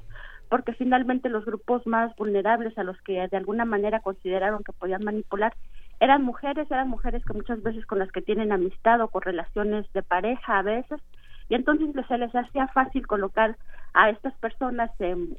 porque 0.49 0.73
finalmente 0.73 1.29
los 1.29 1.45
grupos 1.45 1.85
más 1.87 2.15
vulnerables 2.15 2.77
a 2.77 2.83
los 2.83 3.01
que 3.01 3.27
de 3.27 3.37
alguna 3.37 3.65
manera 3.65 3.99
consideraron 3.99 4.63
que 4.63 4.73
podían 4.73 5.03
manipular 5.03 5.53
eran 5.99 6.23
mujeres, 6.23 6.69
eran 6.69 6.89
mujeres 6.89 7.23
que 7.23 7.33
muchas 7.33 7.63
veces 7.63 7.85
con 7.85 7.99
las 7.99 8.11
que 8.11 8.21
tienen 8.21 8.51
amistad 8.51 8.99
o 9.01 9.07
con 9.07 9.21
relaciones 9.21 9.85
de 9.93 10.03
pareja 10.03 10.59
a 10.59 10.61
veces 10.61 10.99
y 11.49 11.55
entonces 11.55 11.89
se 12.07 12.17
les 12.17 12.35
hacía 12.35 12.67
fácil 12.67 13.07
colocar 13.07 13.55
a 13.93 14.09
estas 14.09 14.33
personas 14.35 14.91
en, 14.99 15.37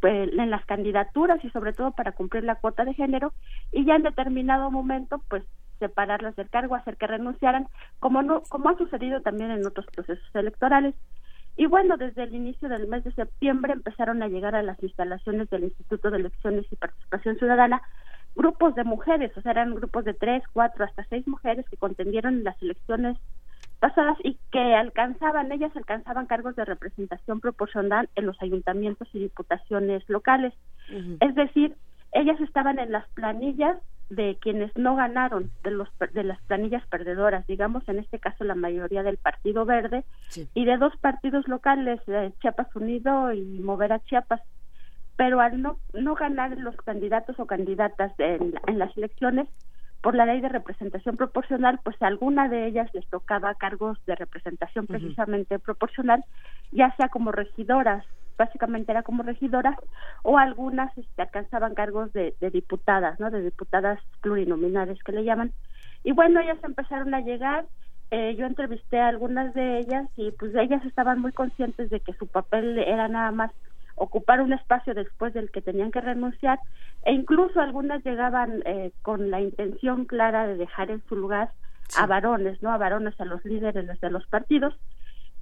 pues, 0.00 0.30
en, 0.32 0.50
las 0.50 0.64
candidaturas 0.66 1.44
y 1.44 1.50
sobre 1.50 1.72
todo 1.72 1.92
para 1.92 2.12
cumplir 2.12 2.44
la 2.44 2.56
cuota 2.56 2.84
de 2.84 2.94
género 2.94 3.32
y 3.72 3.84
ya 3.84 3.96
en 3.96 4.02
determinado 4.02 4.70
momento 4.70 5.22
pues 5.28 5.42
separarlas 5.78 6.34
del 6.36 6.48
cargo, 6.48 6.74
hacer 6.74 6.96
que 6.96 7.06
renunciaran, 7.06 7.68
como 7.98 8.22
no, 8.22 8.42
como 8.48 8.70
ha 8.70 8.78
sucedido 8.78 9.20
también 9.20 9.50
en 9.50 9.66
otros 9.66 9.86
procesos 9.86 10.24
electorales. 10.34 10.94
Y 11.58 11.66
bueno, 11.66 11.96
desde 11.96 12.22
el 12.22 12.34
inicio 12.34 12.68
del 12.68 12.86
mes 12.88 13.04
de 13.04 13.12
septiembre 13.12 13.72
empezaron 13.72 14.22
a 14.22 14.28
llegar 14.28 14.54
a 14.54 14.62
las 14.62 14.82
instalaciones 14.82 15.50
del 15.50 15.64
Instituto 15.64 16.10
de 16.10 16.18
Elecciones 16.18 16.66
y 16.70 16.76
Participación 16.76 17.36
Ciudadana 17.36 17.82
grupos 18.36 18.74
de 18.74 18.84
mujeres, 18.84 19.32
o 19.36 19.40
sea, 19.40 19.52
eran 19.52 19.74
grupos 19.74 20.04
de 20.04 20.14
tres, 20.14 20.42
cuatro, 20.52 20.84
hasta 20.84 21.04
seis 21.04 21.26
mujeres 21.26 21.66
que 21.68 21.78
contendieron 21.78 22.34
en 22.34 22.44
las 22.44 22.62
elecciones 22.62 23.16
pasadas 23.78 24.16
y 24.24 24.38
que 24.50 24.74
alcanzaban, 24.74 25.52
ellas 25.52 25.72
alcanzaban 25.76 26.26
cargos 26.26 26.56
de 26.56 26.64
representación 26.64 27.40
proporcional 27.40 28.08
en 28.14 28.26
los 28.26 28.40
ayuntamientos 28.42 29.08
y 29.12 29.18
diputaciones 29.18 30.08
locales. 30.08 30.54
Es 31.20 31.34
decir, 31.34 31.74
ellas 32.12 32.40
estaban 32.40 32.78
en 32.78 32.92
las 32.92 33.08
planillas 33.10 33.76
de 34.08 34.38
quienes 34.40 34.74
no 34.76 34.94
ganaron, 34.94 35.50
de, 35.64 35.72
los, 35.72 35.88
de 36.12 36.22
las 36.22 36.40
planillas 36.42 36.86
perdedoras, 36.86 37.46
digamos 37.46 37.88
en 37.88 37.98
este 37.98 38.20
caso 38.20 38.44
la 38.44 38.54
mayoría 38.54 39.02
del 39.02 39.16
Partido 39.16 39.64
Verde 39.64 40.04
y 40.54 40.64
de 40.64 40.76
dos 40.76 40.96
partidos 40.98 41.48
locales, 41.48 42.00
Chiapas 42.40 42.74
Unido 42.76 43.32
y 43.32 43.58
Mover 43.58 43.92
a 43.92 44.00
Chiapas. 44.00 44.40
Pero 45.16 45.40
al 45.40 45.60
no, 45.60 45.78
no 45.94 46.14
ganar 46.14 46.56
los 46.58 46.76
candidatos 46.76 47.40
o 47.40 47.46
candidatas 47.46 48.12
en 48.18 48.78
las 48.78 48.96
elecciones, 48.96 49.48
por 50.00 50.14
la 50.14 50.26
ley 50.26 50.40
de 50.40 50.48
representación 50.48 51.16
proporcional, 51.16 51.80
pues 51.82 52.00
a 52.00 52.06
alguna 52.06 52.48
de 52.48 52.66
ellas 52.66 52.88
les 52.94 53.06
tocaba 53.08 53.54
cargos 53.54 53.98
de 54.06 54.14
representación 54.14 54.86
precisamente 54.86 55.58
proporcional, 55.58 56.24
ya 56.70 56.94
sea 56.96 57.08
como 57.08 57.32
regidoras, 57.32 58.04
básicamente 58.36 58.92
era 58.92 59.02
como 59.02 59.22
regidoras, 59.22 59.76
o 60.22 60.38
algunas 60.38 60.96
este, 60.96 61.22
alcanzaban 61.22 61.74
cargos 61.74 62.12
de, 62.12 62.34
diputadas, 62.52 63.18
¿no? 63.18 63.30
De 63.30 63.42
diputadas 63.42 63.98
plurinominales 64.20 65.02
que 65.02 65.12
le 65.12 65.24
llaman. 65.24 65.52
Y 66.04 66.12
bueno, 66.12 66.40
ellas 66.40 66.58
empezaron 66.62 67.14
a 67.14 67.20
llegar, 67.20 67.66
eh, 68.10 68.36
yo 68.36 68.46
entrevisté 68.46 69.00
a 69.00 69.08
algunas 69.08 69.54
de 69.54 69.78
ellas 69.78 70.08
y 70.16 70.30
pues 70.32 70.54
ellas 70.54 70.84
estaban 70.84 71.20
muy 71.20 71.32
conscientes 71.32 71.90
de 71.90 72.00
que 72.00 72.12
su 72.12 72.26
papel 72.26 72.78
era 72.78 73.08
nada 73.08 73.32
más 73.32 73.50
ocupar 73.96 74.40
un 74.40 74.52
espacio 74.52 74.94
después 74.94 75.34
del 75.34 75.50
que 75.50 75.62
tenían 75.62 75.90
que 75.90 76.00
renunciar 76.00 76.60
e 77.04 77.12
incluso 77.12 77.60
algunas 77.60 78.04
llegaban 78.04 78.62
eh, 78.64 78.92
con 79.02 79.30
la 79.30 79.40
intención 79.40 80.04
clara 80.04 80.46
de 80.46 80.56
dejar 80.56 80.90
en 80.90 81.02
su 81.08 81.16
lugar 81.16 81.50
a 81.96 82.06
varones, 82.06 82.62
¿no? 82.62 82.72
A 82.72 82.78
varones, 82.78 83.18
a 83.20 83.24
los 83.24 83.44
líderes 83.44 84.00
de 84.00 84.10
los 84.10 84.26
partidos. 84.26 84.74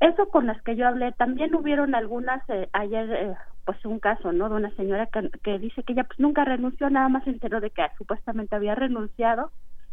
Eso 0.00 0.28
con 0.28 0.46
las 0.46 0.60
que 0.62 0.76
yo 0.76 0.86
hablé, 0.86 1.12
también 1.12 1.54
hubieron 1.54 1.94
algunas, 1.94 2.48
eh, 2.48 2.68
ayer, 2.72 3.10
eh, 3.12 3.34
pues 3.64 3.84
un 3.84 3.98
caso, 3.98 4.32
¿no? 4.32 4.48
De 4.48 4.56
una 4.56 4.70
señora 4.76 5.06
que, 5.06 5.30
que 5.42 5.58
dice 5.58 5.82
que 5.82 5.94
ella 5.94 6.04
pues 6.04 6.20
nunca 6.20 6.44
renunció, 6.44 6.90
nada 6.90 7.08
más 7.08 7.24
se 7.24 7.30
enteró 7.30 7.60
de 7.60 7.70
que 7.70 7.82
supuestamente 7.98 8.54
había 8.54 8.74
renunciado 8.74 9.50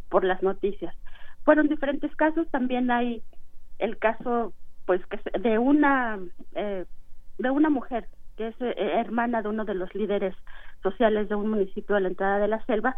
por 0.09 0.23
las 0.23 0.43
noticias. 0.43 0.93
Fueron 1.45 1.67
diferentes 1.67 2.13
casos, 2.15 2.47
también 2.51 2.91
hay 2.91 3.23
el 3.79 3.97
caso, 3.97 4.53
pues, 4.85 5.01
que 5.05 5.19
de 5.39 5.57
una, 5.57 6.19
de 6.53 7.49
una 7.49 7.69
mujer 7.69 8.07
que 8.41 8.47
es 8.47 8.55
eh, 8.61 8.73
hermana 8.99 9.41
de 9.43 9.49
uno 9.49 9.65
de 9.65 9.75
los 9.75 9.93
líderes 9.93 10.35
sociales 10.81 11.29
de 11.29 11.35
un 11.35 11.49
municipio 11.49 11.93
de 11.95 12.01
la 12.01 12.07
entrada 12.07 12.39
de 12.39 12.47
la 12.47 12.65
selva, 12.65 12.95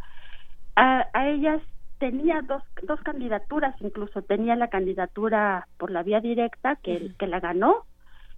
a, 0.76 1.06
a 1.12 1.28
ellas 1.28 1.62
tenía 2.00 2.42
dos, 2.42 2.64
dos 2.84 3.02
candidaturas, 3.02 3.76
incluso 3.82 4.22
tenía 4.22 4.56
la 4.56 4.70
candidatura 4.70 5.68
por 5.78 5.92
la 5.92 6.02
vía 6.02 6.22
directa 6.22 6.78
que, 6.78 7.12
que 7.20 7.28
la 7.28 7.42
ganó 7.42 7.86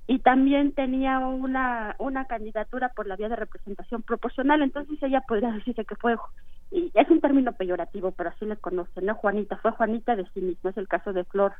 y 0.08 0.20
también 0.20 0.74
tenía 0.74 1.20
una, 1.20 1.96
una 2.00 2.26
candidatura 2.26 2.90
por 2.90 3.06
la 3.06 3.16
vía 3.16 3.30
de 3.30 3.36
representación 3.36 4.02
proporcional, 4.02 4.62
entonces 4.64 4.98
ella 5.04 5.22
podría 5.28 5.52
decirse 5.52 5.86
que 5.86 5.96
fue, 5.96 6.16
y 6.72 6.92
es 6.96 7.10
un 7.10 7.22
término 7.22 7.54
peyorativo, 7.54 8.12
pero 8.14 8.30
así 8.30 8.46
le 8.46 8.58
conocen, 8.58 9.06
¿no? 9.06 9.16
Juanita, 9.16 9.58
fue 9.58 9.72
Juanita 9.72 10.16
de 10.16 10.26
sí 10.34 10.42
misma, 10.42 10.72
es 10.72 10.78
el 10.78 10.88
caso 10.88 11.14
de 11.14 11.24
Flor 11.26 11.54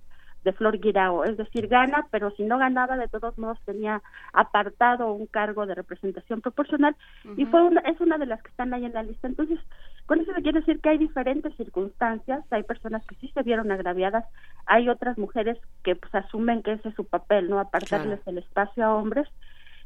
de 0.46 0.54
Flor 0.54 0.80
Guirao, 0.80 1.26
es 1.26 1.36
decir, 1.38 1.68
gana, 1.68 2.08
pero 2.12 2.30
si 2.32 2.44
no 2.44 2.60
ganaba, 2.60 2.96
de 2.98 3.08
todos 3.08 3.36
modos 3.38 3.60
tenía 3.66 4.02
apartado 4.32 5.12
un 5.12 5.26
cargo 5.26 5.66
de 5.66 5.74
representación 5.74 6.40
proporcional 6.40 6.96
y 7.36 7.46
fue 7.46 7.64
una, 7.64 7.82
es 7.82 8.00
una 8.00 8.20
de 8.20 8.28
las 8.28 8.42
que 8.44 8.50
están 8.50 8.72
ahí 8.74 8.86
en 8.86 8.94
la 8.94 9.02
lista. 9.02 9.28
Entonces, 9.28 9.60
con 10.06 10.22
eso 10.22 10.32
se 10.34 10.44
quiere 10.44 10.60
decir 10.60 10.80
que 10.82 10.90
hay 10.90 11.00
diferentes 11.00 11.54
circunstancias, 11.58 12.46
hay 12.52 12.62
personas 12.62 13.04
que 13.08 13.16
sí 13.16 13.32
se 13.34 13.42
vieron 13.42 13.72
agraviadas, 13.72 14.24
hay 14.68 14.88
otras 14.88 15.18
mujeres 15.18 15.58
que 15.84 15.96
pues 15.96 16.14
asumen 16.14 16.62
que 16.62 16.74
ese 16.74 16.90
es 16.90 16.96
su 16.96 17.06
papel, 17.06 17.50
no 17.50 17.60
apartarles 17.60 18.20
el 18.28 18.38
espacio 18.38 18.86
a 18.86 18.96
hombres. 18.96 19.28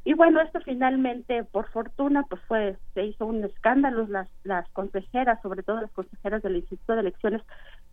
Y 0.06 0.14
bueno, 0.14 0.40
esto 0.42 0.60
finalmente, 0.62 1.44
por 1.44 1.70
fortuna, 1.70 2.24
pues 2.30 2.42
fue, 2.48 2.78
se 2.94 3.04
hizo 3.04 3.26
un 3.26 3.44
escándalo, 3.44 4.08
las, 4.08 4.30
las 4.44 4.68
consejeras, 4.70 5.42
sobre 5.42 5.62
todo 5.62 5.82
las 5.82 5.92
consejeras 5.92 6.42
del 6.42 6.56
Instituto 6.56 6.94
de 6.94 7.02
Elecciones, 7.02 7.42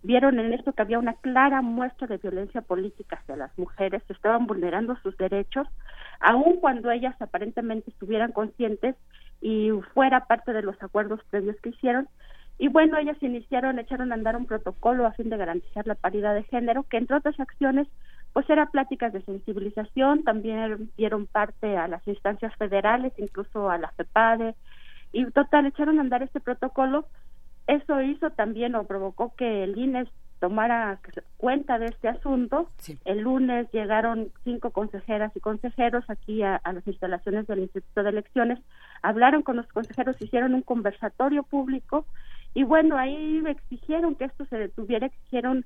vieron 0.02 0.38
en 0.38 0.52
esto 0.52 0.72
que 0.72 0.82
había 0.82 1.00
una 1.00 1.14
clara 1.14 1.62
muestra 1.62 2.06
de 2.06 2.18
violencia 2.18 2.62
política 2.62 3.16
hacia 3.16 3.36
las 3.36 3.56
mujeres, 3.58 4.02
que 4.04 4.12
estaban 4.12 4.46
vulnerando 4.46 4.96
sus 5.02 5.16
derechos, 5.16 5.66
aun 6.20 6.60
cuando 6.60 6.90
ellas 6.90 7.16
aparentemente 7.20 7.90
estuvieran 7.90 8.32
conscientes 8.32 8.94
y 9.40 9.70
fuera 9.92 10.26
parte 10.26 10.52
de 10.52 10.62
los 10.62 10.80
acuerdos 10.82 11.20
previos 11.28 11.56
que 11.60 11.70
hicieron. 11.70 12.08
Y 12.58 12.68
bueno, 12.68 12.96
ellas 12.96 13.20
iniciaron, 13.20 13.78
echaron 13.78 14.12
a 14.12 14.14
andar 14.14 14.36
un 14.36 14.46
protocolo 14.46 15.06
a 15.06 15.12
fin 15.12 15.28
de 15.28 15.36
garantizar 15.36 15.86
la 15.86 15.94
paridad 15.94 16.34
de 16.34 16.44
género, 16.44 16.84
que 16.84 16.96
entre 16.96 17.16
otras 17.16 17.38
acciones, 17.38 17.86
pues 18.36 18.50
era 18.50 18.66
pláticas 18.66 19.14
de 19.14 19.22
sensibilización, 19.22 20.22
también 20.22 20.90
dieron 20.98 21.26
parte 21.26 21.78
a 21.78 21.88
las 21.88 22.06
instancias 22.06 22.54
federales, 22.56 23.14
incluso 23.16 23.70
a 23.70 23.78
la 23.78 23.88
FEPADE, 23.92 24.54
y 25.10 25.24
total, 25.30 25.64
echaron 25.64 25.96
a 25.96 26.02
andar 26.02 26.22
este 26.22 26.40
protocolo 26.40 27.06
eso 27.66 28.02
hizo 28.02 28.30
también 28.30 28.74
o 28.74 28.84
provocó 28.84 29.34
que 29.36 29.64
el 29.64 29.76
INE 29.76 30.06
tomara 30.38 31.00
cuenta 31.38 31.78
de 31.78 31.86
este 31.86 32.08
asunto. 32.08 32.70
El 33.04 33.20
lunes 33.20 33.68
llegaron 33.72 34.30
cinco 34.44 34.70
consejeras 34.70 35.32
y 35.34 35.40
consejeros 35.40 36.04
aquí 36.08 36.42
a, 36.42 36.60
las 36.62 36.86
instalaciones 36.86 37.46
del 37.46 37.60
Instituto 37.60 38.02
de 38.02 38.10
Elecciones, 38.10 38.58
hablaron 39.02 39.42
con 39.42 39.56
los 39.56 39.66
consejeros, 39.68 40.20
hicieron 40.20 40.54
un 40.54 40.62
conversatorio 40.62 41.42
público 41.42 42.04
y 42.52 42.64
bueno, 42.64 42.96
ahí 42.96 43.42
exigieron 43.46 44.14
que 44.14 44.26
esto 44.26 44.44
se 44.46 44.58
detuviera, 44.58 45.06
exigieron 45.06 45.64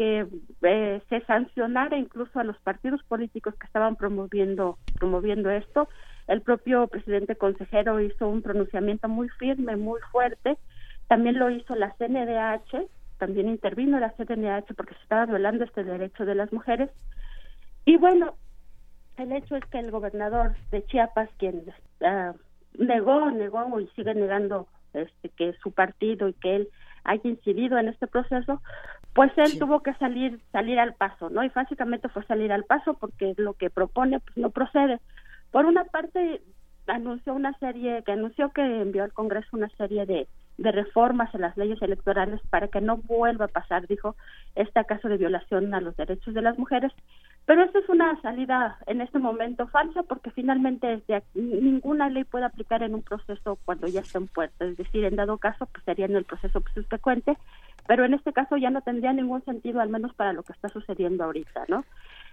que 0.00 0.26
eh, 0.62 1.02
se 1.10 1.20
sancionara 1.26 1.98
incluso 1.98 2.40
a 2.40 2.44
los 2.44 2.56
partidos 2.60 3.02
políticos 3.02 3.54
que 3.60 3.66
estaban 3.66 3.96
promoviendo 3.96 4.78
promoviendo 4.98 5.50
esto. 5.50 5.90
El 6.26 6.40
propio 6.40 6.86
presidente 6.86 7.36
consejero 7.36 8.00
hizo 8.00 8.26
un 8.26 8.40
pronunciamiento 8.40 9.08
muy 9.08 9.28
firme, 9.28 9.76
muy 9.76 10.00
fuerte 10.10 10.56
también 11.10 11.40
lo 11.40 11.50
hizo 11.50 11.74
la 11.74 11.92
CNDH, 11.98 12.86
también 13.18 13.48
intervino 13.48 13.98
la 13.98 14.12
CNDH 14.12 14.74
porque 14.76 14.94
se 14.94 15.02
estaba 15.02 15.26
violando 15.26 15.64
este 15.64 15.82
derecho 15.82 16.24
de 16.24 16.36
las 16.36 16.52
mujeres. 16.52 16.88
Y 17.84 17.96
bueno, 17.96 18.36
el 19.16 19.32
hecho 19.32 19.56
es 19.56 19.64
que 19.66 19.80
el 19.80 19.90
gobernador 19.90 20.54
de 20.70 20.86
Chiapas, 20.86 21.28
quien 21.36 21.64
uh, 22.00 22.32
negó, 22.78 23.28
negó 23.32 23.80
y 23.80 23.88
sigue 23.96 24.14
negando 24.14 24.68
este, 24.94 25.30
que 25.30 25.52
su 25.54 25.72
partido 25.72 26.28
y 26.28 26.32
que 26.34 26.54
él 26.54 26.68
haya 27.04 27.28
incidido 27.28 27.78
en 27.78 27.88
este 27.88 28.06
proceso, 28.06 28.60
pues 29.14 29.32
él 29.36 29.58
tuvo 29.58 29.82
que 29.82 29.94
salir 29.94 30.40
salir 30.52 30.78
al 30.78 30.94
paso, 30.94 31.30
¿no? 31.30 31.42
Y 31.42 31.48
básicamente 31.48 32.08
fue 32.08 32.24
salir 32.26 32.52
al 32.52 32.64
paso 32.64 32.94
porque 32.94 33.34
lo 33.36 33.54
que 33.54 33.70
propone 33.70 34.20
pues 34.20 34.36
no 34.36 34.50
procede. 34.50 35.00
Por 35.50 35.66
una 35.66 35.84
parte 35.84 36.42
anunció 36.86 37.34
una 37.34 37.56
serie, 37.58 38.02
que 38.04 38.12
anunció 38.12 38.50
que 38.50 38.62
envió 38.62 39.04
al 39.04 39.12
Congreso 39.12 39.48
una 39.52 39.68
serie 39.70 40.06
de 40.06 40.28
de 40.60 40.72
reformas 40.72 41.34
en 41.34 41.40
las 41.40 41.56
leyes 41.56 41.80
electorales 41.80 42.38
para 42.50 42.68
que 42.68 42.82
no 42.82 42.98
vuelva 42.98 43.46
a 43.46 43.48
pasar, 43.48 43.86
dijo, 43.86 44.14
este 44.54 44.84
caso 44.84 45.08
de 45.08 45.16
violación 45.16 45.72
a 45.72 45.80
los 45.80 45.96
derechos 45.96 46.34
de 46.34 46.42
las 46.42 46.58
mujeres. 46.58 46.92
Pero 47.46 47.64
esta 47.64 47.78
es 47.78 47.88
una 47.88 48.20
salida 48.20 48.78
en 48.86 49.00
este 49.00 49.18
momento 49.18 49.66
falsa 49.68 50.02
porque 50.02 50.30
finalmente 50.30 51.02
ninguna 51.34 52.10
ley 52.10 52.24
puede 52.24 52.44
aplicar 52.44 52.82
en 52.82 52.94
un 52.94 53.02
proceso 53.02 53.58
cuando 53.64 53.88
ya 53.88 54.00
está 54.00 54.18
en 54.18 54.28
puerta. 54.28 54.66
Es 54.66 54.76
decir, 54.76 55.04
en 55.04 55.16
dado 55.16 55.38
caso, 55.38 55.64
pues 55.64 55.82
sería 55.84 56.04
en 56.04 56.14
el 56.14 56.24
proceso 56.24 56.62
subsecuente, 56.74 57.38
pero 57.86 58.04
en 58.04 58.12
este 58.12 58.34
caso 58.34 58.58
ya 58.58 58.68
no 58.68 58.82
tendría 58.82 59.14
ningún 59.14 59.42
sentido, 59.46 59.80
al 59.80 59.88
menos 59.88 60.14
para 60.14 60.34
lo 60.34 60.42
que 60.42 60.52
está 60.52 60.68
sucediendo 60.68 61.24
ahorita, 61.24 61.64
¿no? 61.68 61.86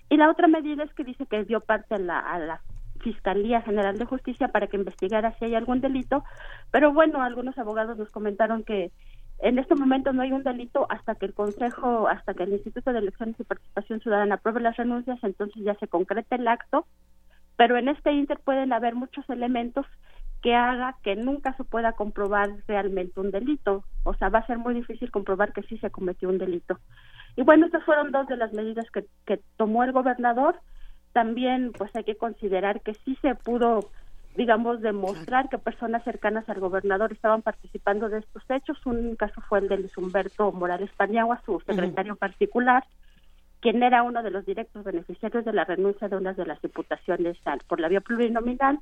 Y 0.10 0.18
la 0.18 0.30
otra 0.30 0.48
medida 0.48 0.84
es 0.84 0.94
que 0.94 1.06
dice 1.06 1.26
que 1.26 1.46
dio 1.46 1.62
parte 1.62 1.96
a 1.96 2.00
la, 2.00 2.20
a 2.20 2.40
la 2.40 2.62
Fiscalía 2.98 3.62
General 3.62 3.98
de 3.98 4.06
Justicia 4.06 4.50
para 4.50 4.68
que 4.68 4.78
investigara 4.78 5.36
si 5.38 5.46
hay 5.46 5.56
algún 5.56 5.82
delito, 5.82 6.24
pero 6.72 6.94
bueno, 6.94 7.22
algunos 7.22 7.58
abogados 7.58 7.98
nos 7.98 8.12
comentaron 8.12 8.64
que 8.64 8.92
en 9.40 9.60
este 9.60 9.76
momento 9.76 10.14
no 10.14 10.24
hay 10.24 10.32
un 10.32 10.44
delito 10.44 10.88
hasta 10.90 11.16
que 11.16 11.28
el 11.28 11.34
Consejo, 11.34 12.08
hasta 12.08 12.34
que 12.34 12.44
el 12.44 12.54
Instituto 12.54 12.92
de 12.92 13.00
Elecciones 13.00 13.40
y 13.40 13.44
Participación 13.44 14.02
Ciudadana 14.02 14.36
apruebe 14.36 14.62
las 14.62 14.78
renuncias, 14.78 15.20
entonces 15.24 15.64
ya 15.64 15.76
se 15.76 15.88
concreta 15.88 16.36
el 16.36 16.48
acto, 16.48 16.88
pero 17.56 17.78
en 17.78 17.88
este 17.88 18.12
inter 18.12 18.40
pueden 18.44 18.74
haber 18.74 18.96
muchos 18.96 19.30
elementos 19.30 19.86
que 20.42 20.56
haga 20.56 20.96
que 21.04 21.16
nunca 21.16 21.54
se 21.54 21.64
pueda 21.64 21.94
comprobar 21.94 22.50
realmente 22.68 23.20
un 23.20 23.32
delito, 23.32 23.84
o 24.04 24.14
sea, 24.16 24.30
va 24.30 24.40
a 24.40 24.48
ser 24.48 24.58
muy 24.58 24.74
difícil 24.74 25.12
comprobar 25.12 25.54
que 25.54 25.64
sí 25.64 25.78
se 25.80 25.90
cometió 25.90 26.30
un 26.30 26.38
delito. 26.38 26.80
Y 27.36 27.44
bueno, 27.44 27.66
estas 27.66 27.84
fueron 27.84 28.12
dos 28.12 28.28
de 28.28 28.38
las 28.38 28.54
medidas 28.54 28.90
que, 28.92 29.06
que 29.26 29.40
tomó 29.58 29.84
el 29.84 29.92
gobernador 29.92 30.60
también 31.18 31.72
pues 31.76 31.90
hay 31.96 32.04
que 32.04 32.16
considerar 32.16 32.82
que 32.82 32.94
sí 32.94 33.18
se 33.24 33.34
pudo 33.34 33.90
digamos 34.36 34.82
demostrar 34.82 35.50
que 35.50 35.58
personas 35.58 36.04
cercanas 36.04 36.48
al 36.48 36.60
gobernador 36.60 37.12
estaban 37.12 37.42
participando 37.42 38.08
de 38.08 38.20
estos 38.20 38.44
hechos. 38.50 38.86
Un 38.86 39.16
caso 39.16 39.42
fue 39.50 39.58
el 39.58 39.68
de 39.68 39.78
Luis 39.78 39.98
Humberto 39.98 40.52
Morales 40.52 40.92
Paniagua 40.96 41.42
su 41.44 41.60
secretario 41.62 42.16
particular 42.18 42.84
quien 43.62 43.82
era 43.82 44.04
uno 44.04 44.22
de 44.22 44.30
los 44.30 44.46
directos 44.46 44.84
beneficiarios 44.84 45.44
de 45.44 45.54
la 45.54 45.66
renuncia 45.66 46.08
de 46.08 46.18
una 46.18 46.34
de 46.34 46.46
las 46.46 46.62
diputaciones 46.62 47.36
por 47.68 47.80
la 47.80 47.88
vía 47.88 48.02
plurinominal. 48.02 48.80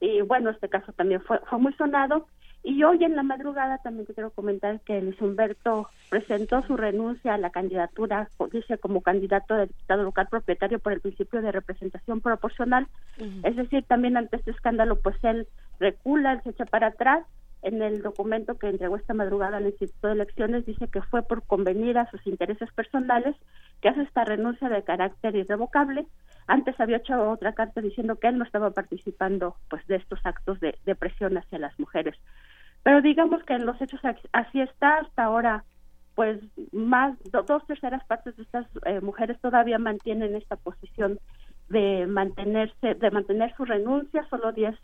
Y 0.00 0.20
bueno 0.20 0.50
este 0.50 0.68
caso 0.68 0.92
también 0.92 1.22
fue 1.22 1.38
fue 1.48 1.58
muy 1.58 1.72
sonado 1.76 2.26
y 2.66 2.82
hoy 2.82 3.04
en 3.04 3.14
la 3.14 3.22
madrugada 3.22 3.76
también 3.78 4.06
te 4.06 4.14
quiero 4.14 4.30
comentar 4.30 4.80
que 4.80 4.98
Luis 5.02 5.20
Humberto 5.20 5.90
presentó 6.08 6.62
su 6.62 6.78
renuncia 6.78 7.34
a 7.34 7.38
la 7.38 7.50
candidatura, 7.50 8.30
dice 8.50 8.78
como 8.78 9.02
candidato 9.02 9.54
de 9.54 9.66
diputado 9.66 10.02
local 10.02 10.28
propietario 10.30 10.78
por 10.78 10.94
el 10.94 11.02
principio 11.02 11.42
de 11.42 11.52
representación 11.52 12.22
proporcional. 12.22 12.88
Es 13.42 13.54
decir, 13.56 13.84
también 13.84 14.16
ante 14.16 14.36
este 14.36 14.50
escándalo, 14.50 14.96
pues 14.96 15.16
él 15.24 15.46
recula, 15.78 16.32
él 16.32 16.40
se 16.42 16.50
echa 16.50 16.64
para 16.64 16.88
atrás. 16.88 17.26
En 17.60 17.82
el 17.82 18.02
documento 18.02 18.58
que 18.58 18.68
entregó 18.68 18.96
esta 18.96 19.14
madrugada 19.14 19.58
al 19.58 19.66
Instituto 19.66 20.08
de 20.08 20.14
Elecciones 20.14 20.66
dice 20.66 20.88
que 20.88 21.02
fue 21.02 21.22
por 21.22 21.42
convenir 21.46 21.98
a 21.98 22.10
sus 22.10 22.26
intereses 22.26 22.70
personales 22.72 23.36
que 23.82 23.90
hace 23.90 24.02
esta 24.02 24.24
renuncia 24.24 24.70
de 24.70 24.82
carácter 24.84 25.36
irrevocable. 25.36 26.06
Antes 26.46 26.78
había 26.80 26.98
hecho 26.98 27.30
otra 27.30 27.52
carta 27.52 27.80
diciendo 27.82 28.16
que 28.16 28.28
él 28.28 28.38
no 28.38 28.44
estaba 28.44 28.70
participando 28.70 29.56
pues 29.68 29.86
de 29.86 29.96
estos 29.96 30.20
actos 30.24 30.60
de, 30.60 30.78
de 30.84 30.94
presión 30.94 31.36
hacia 31.38 31.58
las 31.58 31.78
mujeres. 31.78 32.16
Pero 32.84 33.00
digamos 33.00 33.42
que 33.44 33.54
en 33.54 33.66
los 33.66 33.80
hechos 33.80 34.00
así 34.32 34.60
está 34.60 34.98
hasta 34.98 35.24
ahora, 35.24 35.64
pues 36.14 36.38
más 36.70 37.16
dos 37.32 37.66
terceras 37.66 38.04
partes 38.04 38.36
de 38.36 38.44
estas 38.44 38.66
eh, 38.84 39.00
mujeres 39.00 39.40
todavía 39.40 39.78
mantienen 39.78 40.36
esta 40.36 40.56
posición 40.56 41.18
de 41.70 42.06
mantenerse, 42.06 42.94
de 42.94 43.10
mantener 43.10 43.56
su 43.56 43.64
renuncia, 43.64 44.26
solo 44.28 44.52
diez 44.52 44.76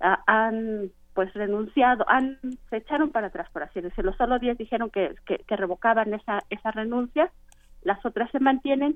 ah, 0.00 0.22
han 0.26 0.90
pues 1.12 1.34
renunciado, 1.34 2.08
han 2.08 2.38
se 2.70 2.76
echaron 2.76 3.10
para 3.10 3.26
atrás 3.26 3.48
por 3.52 3.64
así 3.64 3.80
decirlo, 3.80 4.14
solo 4.14 4.38
diez 4.38 4.56
dijeron 4.56 4.88
que, 4.88 5.16
que, 5.26 5.56
revocaban 5.56 6.14
esa 6.14 6.38
esa 6.50 6.70
renuncia, 6.70 7.32
las 7.82 8.04
otras 8.06 8.30
se 8.30 8.38
mantienen. 8.38 8.94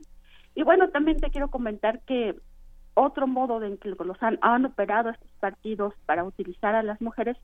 Y 0.54 0.62
bueno 0.62 0.90
también 0.90 1.18
te 1.18 1.30
quiero 1.30 1.48
comentar 1.48 2.00
que 2.02 2.36
otro 2.94 3.26
modo 3.26 3.58
de 3.58 3.66
en 3.66 3.78
que 3.78 3.88
los 3.88 4.22
han, 4.22 4.38
han 4.40 4.64
operado 4.64 5.10
estos 5.10 5.30
partidos 5.40 5.92
para 6.06 6.22
utilizar 6.22 6.76
a 6.76 6.84
las 6.84 7.00
mujeres 7.00 7.36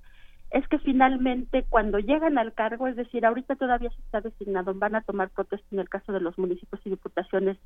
es 0.51 0.67
que 0.69 0.79
finalmente 0.79 1.65
cuando 1.69 1.99
llegan 1.99 2.37
al 2.37 2.53
cargo, 2.55 2.89
es 2.89 2.97
decir, 2.97 3.25
ahorita 3.25 3.55
todavía 3.57 3.91
se 3.91 4.01
está 4.01 4.21
designado, 4.21 4.75
van 4.75 4.97
a 4.97 5.03
tomar 5.03 5.31
protesta 5.31 5.67
en 5.71 5.79
el 5.79 5.89
caso 5.89 6.13
de 6.13 6.21
los 6.21 6.37
municipios 6.39 6.81
y 6.85 6.91
diputaciones 6.91 7.57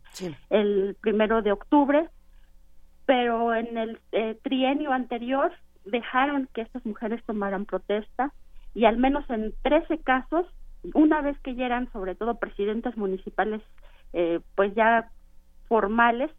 el 0.51 0.97
primero 1.01 1.41
de 1.41 1.53
octubre, 1.53 2.09
pero 3.07 3.55
en 3.55 3.79
el 3.79 3.99
eh, 4.13 4.39
trienio 4.43 4.93
anterior 4.93 5.53
dejaron 5.85 6.49
que 6.53 6.61
estas 6.61 6.85
mujeres 6.85 7.23
tomaran 7.25 7.65
protesta 7.65 8.33
y 8.75 8.85
al 8.85 8.99
menos 8.99 9.29
en 9.31 9.55
13 9.63 9.99
casos, 9.99 10.47
una 10.95 11.23
vez 11.23 11.39
que 11.41 11.55
ya 11.55 11.67
eran 11.67 11.91
sobre 11.93 12.15
todo 12.15 12.39
presidentes 12.39 12.97
municipales, 12.97 13.63
eh, 14.13 14.41
pues 14.57 14.75
ya 14.75 15.11
formales, 15.69 16.31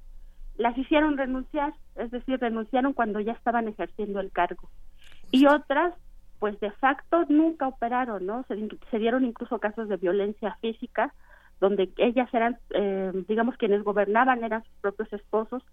las 0.58 0.78
hicieron 0.78 1.18
renunciar, 1.18 1.74
es 1.96 2.12
decir, 2.12 2.40
renunciaron 2.40 2.94
cuando 2.94 3.20
ya 3.20 3.34
estaban 3.34 3.68
ejerciendo 3.68 4.20
el 4.20 4.32
cargo. 4.32 4.70
Y 5.32 5.48
otras 5.48 5.94
pues 6.40 6.60
de 6.60 6.72
facto 6.72 7.26
nunca 7.30 7.68
operaron, 7.68 8.26
¿no? 8.26 8.46
Se, 8.48 9.00
dieron 9.00 9.26
incluso 9.26 9.60
casos 9.60 9.88
de 9.90 9.98
violencia 9.98 10.58
física, 10.62 11.14
donde 11.60 11.90
ellas 11.98 12.32
eran, 12.34 12.58
eh, 12.72 13.12
digamos, 13.28 13.56
quienes 13.58 13.84
gobernaban 13.84 14.44
eran 14.44 14.64
sus 14.64 14.74
propios 14.82 15.12
esposos, 15.14 15.64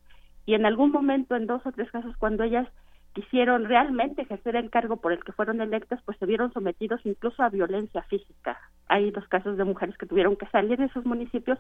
y 0.46 0.54
en 0.54 0.66
algún 0.66 0.90
momento, 0.90 1.36
en 1.36 1.46
dos 1.46 1.64
o 1.64 1.72
tres 1.72 1.90
casos, 1.90 2.16
cuando 2.16 2.44
ellas 2.44 2.68
quisieron 3.12 3.66
realmente 3.66 4.22
ejercer 4.22 4.56
el 4.56 4.70
cargo 4.70 4.96
por 4.96 5.12
el 5.12 5.22
que 5.22 5.32
fueron 5.32 5.60
electas, 5.60 6.00
pues 6.04 6.16
se 6.18 6.26
vieron 6.26 6.52
sometidos 6.52 7.00
incluso 7.04 7.42
a 7.42 7.50
violencia 7.50 8.02
física. 8.04 8.58
Hay 8.88 9.10
dos 9.10 9.26
casos 9.28 9.56
de 9.56 9.64
mujeres 9.64 9.96
que 9.98 10.06
tuvieron 10.06 10.36
que 10.36 10.46
salir 10.46 10.78
de 10.78 10.86
esos 10.86 11.04
municipios 11.04 11.58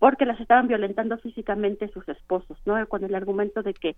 porque 0.00 0.24
las 0.24 0.40
estaban 0.40 0.66
violentando 0.66 1.18
físicamente 1.18 1.86
sus 1.88 2.08
esposos, 2.08 2.58
¿no? 2.64 2.84
Con 2.88 3.04
el 3.04 3.14
argumento 3.14 3.62
de 3.62 3.74
que 3.74 3.96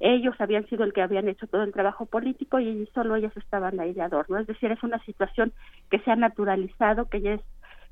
ellos 0.00 0.34
habían 0.40 0.66
sido 0.66 0.82
el 0.82 0.92
que 0.92 1.00
habían 1.00 1.28
hecho 1.28 1.46
todo 1.46 1.62
el 1.62 1.72
trabajo 1.72 2.06
político 2.06 2.58
y 2.58 2.86
solo 2.92 3.14
ellas 3.14 3.34
estaban 3.36 3.78
ahí 3.78 3.94
de 3.94 4.02
adorno. 4.02 4.36
Es 4.38 4.48
decir, 4.48 4.72
es 4.72 4.82
una 4.82 4.98
situación 5.04 5.52
que 5.90 6.00
se 6.00 6.10
ha 6.10 6.16
naturalizado, 6.16 7.08
que 7.08 7.20
ya 7.20 7.34
es 7.34 7.40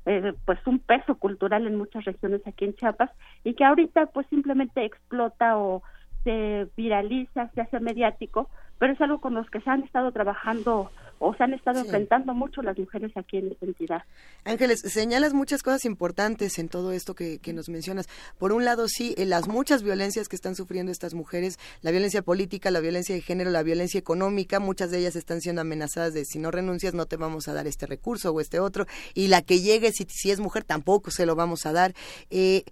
eh, 0.05 0.33
pues 0.45 0.59
un 0.67 0.79
peso 0.79 1.15
cultural 1.15 1.65
en 1.65 1.77
muchas 1.77 2.03
regiones 2.03 2.41
aquí 2.45 2.65
en 2.65 2.75
Chiapas 2.75 3.09
y 3.45 3.53
que 3.53 3.63
ahorita 3.63 4.07
pues 4.07 4.27
simplemente 4.27 4.83
explota 4.83 5.57
o 5.57 5.83
se 6.25 6.67
viraliza, 6.75 7.49
se 7.55 7.61
hace 7.61 7.79
mediático, 7.79 8.49
pero 8.79 8.93
es 8.93 9.01
algo 9.01 9.19
con 9.19 9.33
los 9.33 9.49
que 9.49 9.61
se 9.61 9.69
han 9.69 9.83
estado 9.83 10.11
trabajando 10.11 10.91
o 11.19 11.33
se 11.35 11.43
han 11.43 11.53
estado 11.53 11.79
enfrentando 11.79 12.33
mucho 12.33 12.61
las 12.61 12.77
mujeres 12.77 13.15
aquí 13.15 13.37
en 13.37 13.51
esta 13.51 13.65
entidad. 13.65 14.03
Ángeles, 14.43 14.81
señalas 14.81 15.33
muchas 15.33 15.63
cosas 15.63 15.85
importantes 15.85 16.59
en 16.59 16.67
todo 16.67 16.91
esto 16.91 17.15
que, 17.15 17.39
nos 17.53 17.69
mencionas. 17.69 18.09
Por 18.37 18.51
un 18.51 18.65
lado, 18.65 18.87
sí, 18.89 19.15
en 19.17 19.29
las 19.29 19.47
muchas 19.47 19.83
violencias 19.83 20.27
que 20.27 20.35
están 20.35 20.55
sufriendo 20.55 20.91
estas 20.91 21.13
mujeres, 21.13 21.59
la 21.81 21.91
violencia 21.91 22.23
política, 22.23 22.71
la 22.71 22.81
violencia 22.81 23.15
de 23.15 23.21
género, 23.21 23.51
la 23.51 23.63
violencia 23.63 23.99
económica, 23.99 24.59
muchas 24.59 24.91
de 24.91 24.99
ellas 24.99 25.15
están 25.15 25.39
siendo 25.39 25.61
amenazadas 25.61 26.13
de 26.13 26.25
si 26.25 26.39
no 26.39 26.51
renuncias 26.51 26.93
no 26.93 27.05
te 27.05 27.15
vamos 27.15 27.47
a 27.47 27.53
dar 27.53 27.67
este 27.67 27.85
recurso 27.85 28.31
o 28.31 28.41
este 28.41 28.59
otro, 28.59 28.85
y 29.13 29.27
la 29.27 29.41
que 29.41 29.61
llegue, 29.61 29.91
si, 29.91 30.05
si 30.09 30.31
es 30.31 30.41
mujer, 30.41 30.65
tampoco 30.65 31.09
se 31.09 31.25
lo 31.25 31.35
vamos 31.35 31.65
a 31.65 31.71
dar. 31.71 31.93
Eh, 32.31 32.65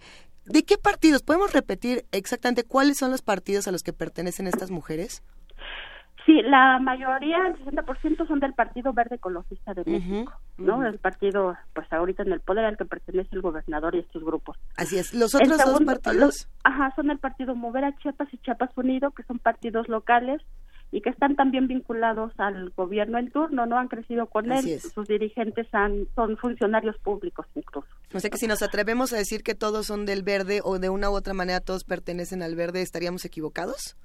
¿De 0.44 0.64
qué 0.64 0.78
partidos? 0.78 1.22
¿Podemos 1.22 1.53
repetir 1.53 2.06
exactamente 2.11 2.64
cuáles 2.64 2.98
son 2.98 3.11
los 3.11 3.22
partidos 3.22 3.68
a 3.68 3.72
los 3.72 3.84
que 3.84 3.94
pertenecen 3.94 4.48
estas 4.48 4.72
mujeres? 4.72 5.22
Sí, 6.32 6.41
la 6.44 6.80
mayoría, 6.80 7.45
el 7.45 7.58
60% 7.66 8.26
son 8.26 8.40
del 8.40 8.53
Partido 8.53 8.94
Verde 8.94 9.16
Ecologista 9.16 9.74
de 9.74 9.84
México, 9.84 10.32
¿no? 10.58 10.86
El 10.86 10.98
partido, 10.98 11.58
pues 11.74 11.91
ahorita 11.91 12.24
en 12.24 12.32
el 12.32 12.40
poder 12.40 12.64
al 12.64 12.78
que 12.78 12.86
pertenece 12.86 13.36
el 13.36 13.41
gobernador 13.41 13.95
y 13.95 13.99
estos 13.99 14.24
grupos. 14.24 14.58
Así 14.78 14.98
es. 14.98 15.14
¿Los 15.14 15.36
otros 15.36 15.58
dos 15.58 15.82
partidos? 15.84 16.48
ajá, 16.64 16.94
son 16.95 17.12
el 17.12 17.20
Partido 17.20 17.53
Mover 17.53 17.84
a 17.84 17.98
Chiapas 17.98 18.34
y 18.34 18.38
Chiapas 18.38 18.70
Unido, 18.78 19.12
que 19.12 19.24
son 19.24 19.40
partidos 19.40 19.90
locales 19.90 20.41
y 20.90 21.02
que 21.02 21.10
están 21.10 21.36
también 21.36 21.68
vinculados 21.68 22.32
al 22.38 22.70
gobierno 22.78 23.18
en 23.18 23.30
turno, 23.30 23.66
no 23.66 23.78
han 23.78 23.90
crecido 23.90 24.28
con 24.28 24.53
él, 24.53 24.80
sus 24.80 25.08
dirigentes 25.10 25.68
han, 25.74 26.08
son 26.16 26.38
funcionarios 26.38 26.98
públicos 26.99 27.45
incluso. 27.56 27.90
O 28.14 28.20
sea 28.22 28.30
que 28.30 28.38
si 28.38 28.48
nos 28.48 28.62
atrevemos 28.62 29.12
a 29.12 29.18
decir 29.18 29.44
que 29.44 29.53
todos 29.53 29.88
son 29.88 30.06
del 30.06 30.24
verde 30.24 30.62
o 30.64 30.80
de 30.80 30.90
una 30.90 31.10
u 31.10 31.14
otra 31.14 31.34
manera 31.34 31.60
todos 31.60 31.84
pertenecen 31.84 32.41
al 32.41 32.56
verde, 32.56 32.82
¿estaríamos 32.82 33.26
equivocados? 33.26 33.98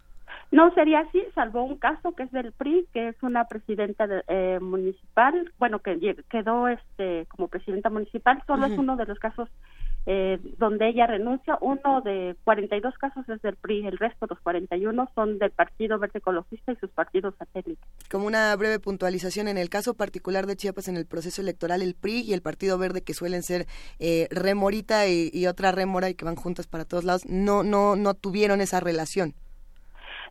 No 0.51 0.73
sería 0.75 1.01
así, 1.01 1.23
salvo 1.35 1.65
un 1.65 1.77
caso 1.77 2.15
que 2.15 2.23
es 2.25 2.33
del 2.33 2.53
PRI, 2.53 2.87
que 2.93 3.09
es 3.09 3.17
una 3.23 3.47
presidenta 3.47 4.07
eh, 4.29 4.59
municipal, 4.61 5.53
bueno, 5.59 5.81
que 5.81 6.17
quedó 6.31 6.69
este 6.69 7.27
como 7.27 7.49
presidenta 7.49 7.91
municipal, 7.91 8.43
solo 8.47 8.67
es 8.67 8.79
uno 8.79 8.97
de 8.97 9.07
los 9.07 9.19
casos 9.19 9.49
eh, 10.09 10.39
donde 10.57 10.89
ella 10.89 11.09
renuncia. 11.09 11.59
Uno 11.61 12.01
de 12.01 12.37
42 12.45 12.95
casos 12.97 13.29
es 13.29 13.43
del 13.43 13.57
PRI, 13.57 13.89
el 13.89 13.99
resto, 13.99 14.27
los 14.31 14.39
41, 14.39 15.11
son 15.17 15.39
del 15.39 15.51
Partido 15.51 15.99
Verde 15.99 16.21
Ecologista 16.21 16.71
y 16.73 16.77
sus 16.77 16.91
partidos 16.91 17.35
satélites. 17.37 17.85
Como 18.09 18.29
una 18.29 18.55
breve 18.55 18.79
puntualización, 18.79 19.49
en 19.49 19.59
el 19.59 19.69
caso 19.69 19.95
particular 19.95 20.47
de 20.47 20.55
Chiapas, 20.55 20.87
en 20.87 20.97
el 20.97 21.07
proceso 21.07 21.43
electoral, 21.43 21.83
el 21.83 21.97
PRI 21.97 22.21
y 22.21 22.35
el 22.35 22.41
Partido 22.41 22.79
Verde, 22.79 23.03
que 23.03 23.15
suelen 23.15 23.43
ser 23.43 23.67
eh, 23.99 24.29
remorita 24.31 25.09
y, 25.09 25.29
y, 25.33 25.49
otra 25.49 25.73
remora 25.73 26.09
y 26.09 26.15
que 26.15 26.25
van 26.25 26.37
juntas 26.37 26.69
para 26.69 26.85
todos 26.85 27.03
lados, 27.03 27.27
no, 27.27 27.65
no, 27.65 27.97
no 27.97 28.15
tuvieron 28.15 28.61
esa 28.61 28.79
relación. 28.79 29.35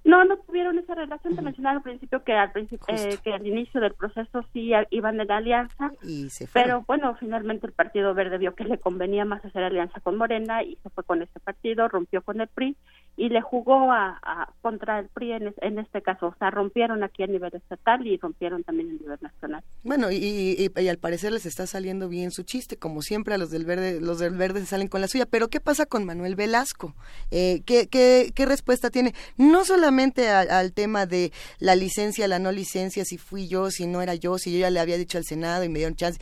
No, 0.05 0.23
no 0.23 0.37
tuvieron 0.37 0.77
esa 0.77 0.93
relación. 0.93 1.35
Te 1.35 1.41
mencionaba 1.41 1.77
al 1.77 1.81
principio 1.81 2.23
que 2.23 2.33
al 2.33 2.51
principio, 2.51 2.85
eh, 2.89 3.17
que 3.23 3.33
al 3.33 3.45
inicio 3.45 3.81
del 3.81 3.95
proceso 3.95 4.45
sí 4.53 4.71
iban 4.91 5.17
la 5.17 5.37
alianza, 5.37 5.91
y 6.03 6.29
se 6.29 6.47
pero 6.53 6.83
bueno, 6.87 7.15
finalmente 7.19 7.65
el 7.65 7.73
Partido 7.73 8.13
Verde 8.13 8.37
vio 8.37 8.53
que 8.53 8.65
le 8.65 8.77
convenía 8.77 9.25
más 9.25 9.43
hacer 9.43 9.63
alianza 9.63 9.99
con 10.01 10.15
Morena 10.15 10.61
y 10.61 10.77
se 10.83 10.91
fue 10.91 11.03
con 11.03 11.23
ese 11.23 11.39
partido, 11.39 11.87
rompió 11.87 12.21
con 12.21 12.39
el 12.39 12.47
PRI 12.47 12.77
y 13.17 13.29
le 13.29 13.41
jugó 13.41 13.91
a, 13.91 14.53
contra 14.61 14.99
el 14.99 15.07
PRI 15.07 15.31
en, 15.31 15.79
este 15.79 16.03
caso. 16.03 16.27
O 16.27 16.35
sea, 16.37 16.51
rompieron 16.51 17.03
aquí 17.03 17.23
a 17.23 17.27
nivel 17.27 17.55
estatal 17.55 18.05
y 18.05 18.17
rompieron 18.17 18.63
también 18.63 18.89
a 18.89 18.93
nivel 18.93 19.17
nacional. 19.21 19.63
Bueno, 19.83 20.11
y, 20.11 20.71
y, 20.75 20.87
al 20.87 20.97
parecer 20.97 21.31
les 21.31 21.47
está 21.47 21.65
saliendo 21.65 22.09
bien 22.09 22.29
su 22.29 22.43
chiste, 22.43 22.77
como 22.77 23.01
siempre 23.01 23.33
a 23.33 23.37
los 23.39 23.49
del 23.49 23.65
verde, 23.65 23.99
los 24.01 24.19
del 24.19 24.35
verde 24.35 24.59
se 24.59 24.67
salen 24.67 24.87
con 24.87 25.01
la 25.01 25.07
suya. 25.07 25.25
Pero 25.25 25.47
¿qué 25.47 25.59
pasa 25.59 25.87
con 25.87 26.05
Manuel 26.05 26.35
Velasco? 26.35 26.93
Eh, 27.31 27.63
¿qué, 27.65 27.87
qué, 27.87 28.31
qué 28.35 28.45
respuesta 28.45 28.91
tiene? 28.91 29.15
No 29.37 29.65
solamente 29.65 29.94
al 30.29 30.73
tema 30.73 31.05
de 31.05 31.31
la 31.59 31.75
licencia, 31.75 32.27
la 32.27 32.39
no 32.39 32.51
licencia, 32.51 33.05
si 33.05 33.17
fui 33.17 33.47
yo, 33.47 33.71
si 33.71 33.87
no 33.87 34.01
era 34.01 34.15
yo, 34.15 34.37
si 34.37 34.53
yo 34.53 34.59
ya 34.59 34.69
le 34.69 34.79
había 34.79 34.97
dicho 34.97 35.17
al 35.17 35.23
Senado 35.23 35.63
y 35.63 35.69
me 35.69 35.79
dieron 35.79 35.95
chance. 35.95 36.19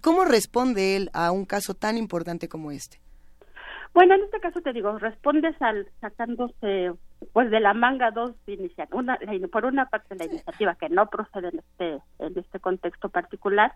¿Cómo 0.00 0.24
responde 0.24 0.96
él 0.96 1.10
a 1.12 1.30
un 1.32 1.44
caso 1.44 1.74
tan 1.74 1.96
importante 1.96 2.48
como 2.48 2.70
este? 2.70 2.98
Bueno, 3.94 4.14
en 4.14 4.22
este 4.22 4.40
caso 4.40 4.62
te 4.62 4.72
digo, 4.72 4.98
respondes 4.98 5.54
al 5.60 5.86
sacándose 6.00 6.92
pues 7.32 7.50
de 7.50 7.60
la 7.60 7.74
manga 7.74 8.10
dos 8.10 8.32
iniciativas. 8.46 8.88
Una, 8.92 9.18
por 9.50 9.66
una 9.66 9.86
parte 9.86 10.16
la 10.16 10.24
iniciativa 10.24 10.74
que 10.76 10.88
no 10.88 11.06
procede 11.06 11.48
en 11.48 11.58
este, 11.58 12.02
en 12.18 12.38
este 12.38 12.58
contexto 12.58 13.10
particular 13.10 13.72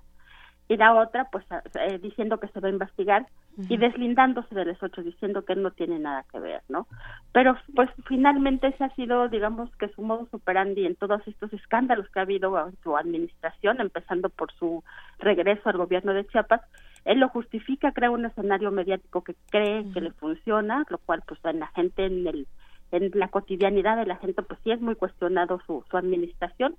y 0.69 0.77
la 0.77 0.95
otra 0.95 1.29
pues 1.31 1.45
eh, 1.81 1.99
diciendo 1.99 2.39
que 2.39 2.49
se 2.49 2.61
va 2.61 2.69
a 2.69 2.73
investigar 2.73 3.27
y 3.69 3.77
deslindándose 3.79 4.55
de 4.55 4.67
los 4.67 4.83
ocho 4.83 5.03
diciendo 5.03 5.45
que 5.45 5.55
no 5.55 5.71
tiene 5.71 5.99
nada 5.99 6.25
que 6.31 6.41
ver 6.41 6.63
no 6.69 6.87
pero 7.33 7.57
pues 7.75 7.89
finalmente 8.07 8.67
ese 8.67 8.85
ha 8.85 8.95
sido 8.95 9.29
digamos 9.29 9.75
que 9.77 9.89
su 9.89 10.03
modo 10.03 10.27
operandi 10.31 10.85
en 10.85 10.97
todos 10.97 11.27
estos 11.27 11.53
escándalos 11.53 12.09
que 12.11 12.19
ha 12.19 12.23
habido 12.23 12.59
en 12.67 12.77
su 12.83 12.97
administración 12.97 13.81
empezando 13.81 14.29
por 14.29 14.53
su 14.53 14.83
regreso 15.19 15.69
al 15.69 15.79
gobierno 15.79 16.13
de 16.13 16.27
Chiapas 16.27 16.61
él 17.05 17.21
lo 17.21 17.29
justifica 17.29 17.93
crea 17.93 18.11
un 18.11 18.27
escenario 18.27 18.71
mediático 18.71 19.23
que 19.23 19.37
cree 19.51 19.91
que 19.93 20.01
le 20.01 20.11
funciona 20.13 20.85
lo 20.89 20.99
cual 20.99 21.23
pues 21.27 21.41
en 21.45 21.61
la 21.61 21.69
gente 21.69 22.07
en 22.07 22.27
el 22.27 22.47
en 22.93 23.11
la 23.15 23.29
cotidianidad 23.29 23.97
de 23.97 24.07
la 24.07 24.17
gente 24.17 24.43
pues 24.43 24.61
sí 24.63 24.71
es 24.71 24.81
muy 24.81 24.97
cuestionado 24.97 25.61
su, 25.67 25.85
su 25.91 25.97
administración 25.97 26.77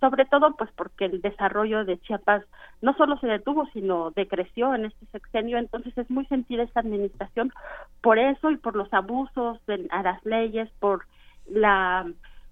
sobre 0.00 0.24
todo 0.24 0.54
pues 0.56 0.70
porque 0.76 1.06
el 1.06 1.20
desarrollo 1.20 1.84
de 1.84 1.98
Chiapas 2.00 2.44
no 2.82 2.94
solo 2.94 3.18
se 3.18 3.26
detuvo 3.26 3.66
sino 3.72 4.10
decreció 4.12 4.74
en 4.74 4.86
este 4.86 5.06
sexenio. 5.06 5.58
Entonces 5.58 5.96
es 5.96 6.10
muy 6.10 6.26
sentida 6.26 6.62
esta 6.62 6.80
administración 6.80 7.52
por 8.00 8.18
eso 8.18 8.50
y 8.50 8.56
por 8.56 8.76
los 8.76 8.92
abusos 8.92 9.58
a 9.90 10.02
las 10.02 10.24
leyes 10.24 10.68
por 10.78 11.06
la 11.46 12.06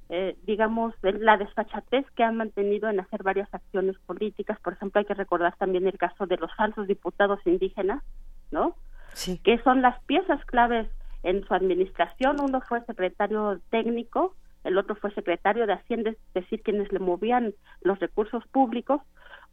eh, 0.09 0.37
digamos 0.45 0.95
la 1.03 1.37
desfachatez 1.37 2.07
que 2.13 2.23
han 2.23 2.37
mantenido 2.37 2.89
en 2.89 3.01
hacer 3.01 3.23
varias 3.23 3.53
acciones 3.53 3.97
políticas. 4.07 4.59
Por 4.61 4.75
ejemplo 4.75 4.99
hay 4.99 5.05
que 5.05 5.15
recordar 5.15 5.55
también 5.57 5.87
el 5.87 5.99
caso 5.99 6.27
de 6.27 6.37
los 6.37 6.55
falsos 6.55 6.87
diputados 6.87 7.41
indígenas 7.45 8.03
no 8.51 8.75
sí. 9.13 9.39
que 9.43 9.59
son 9.63 9.83
las 9.83 10.01
piezas 10.05 10.45
claves 10.47 10.89
en 11.23 11.45
su 11.47 11.55
administración. 11.55 12.41
Uno 12.41 12.61
fue 12.61 12.85
secretario 12.85 13.61
técnico 13.71 14.35
el 14.67 14.79
otro 14.79 14.97
fue 14.97 15.13
secretario 15.13 15.67
de 15.67 15.75
Hacienda, 15.75 16.11
es 16.11 16.17
decir, 16.35 16.63
quienes 16.63 16.93
le 16.93 16.99
movían 16.99 17.55
los 17.83 17.99
recursos 18.01 18.47
públicos. 18.49 19.01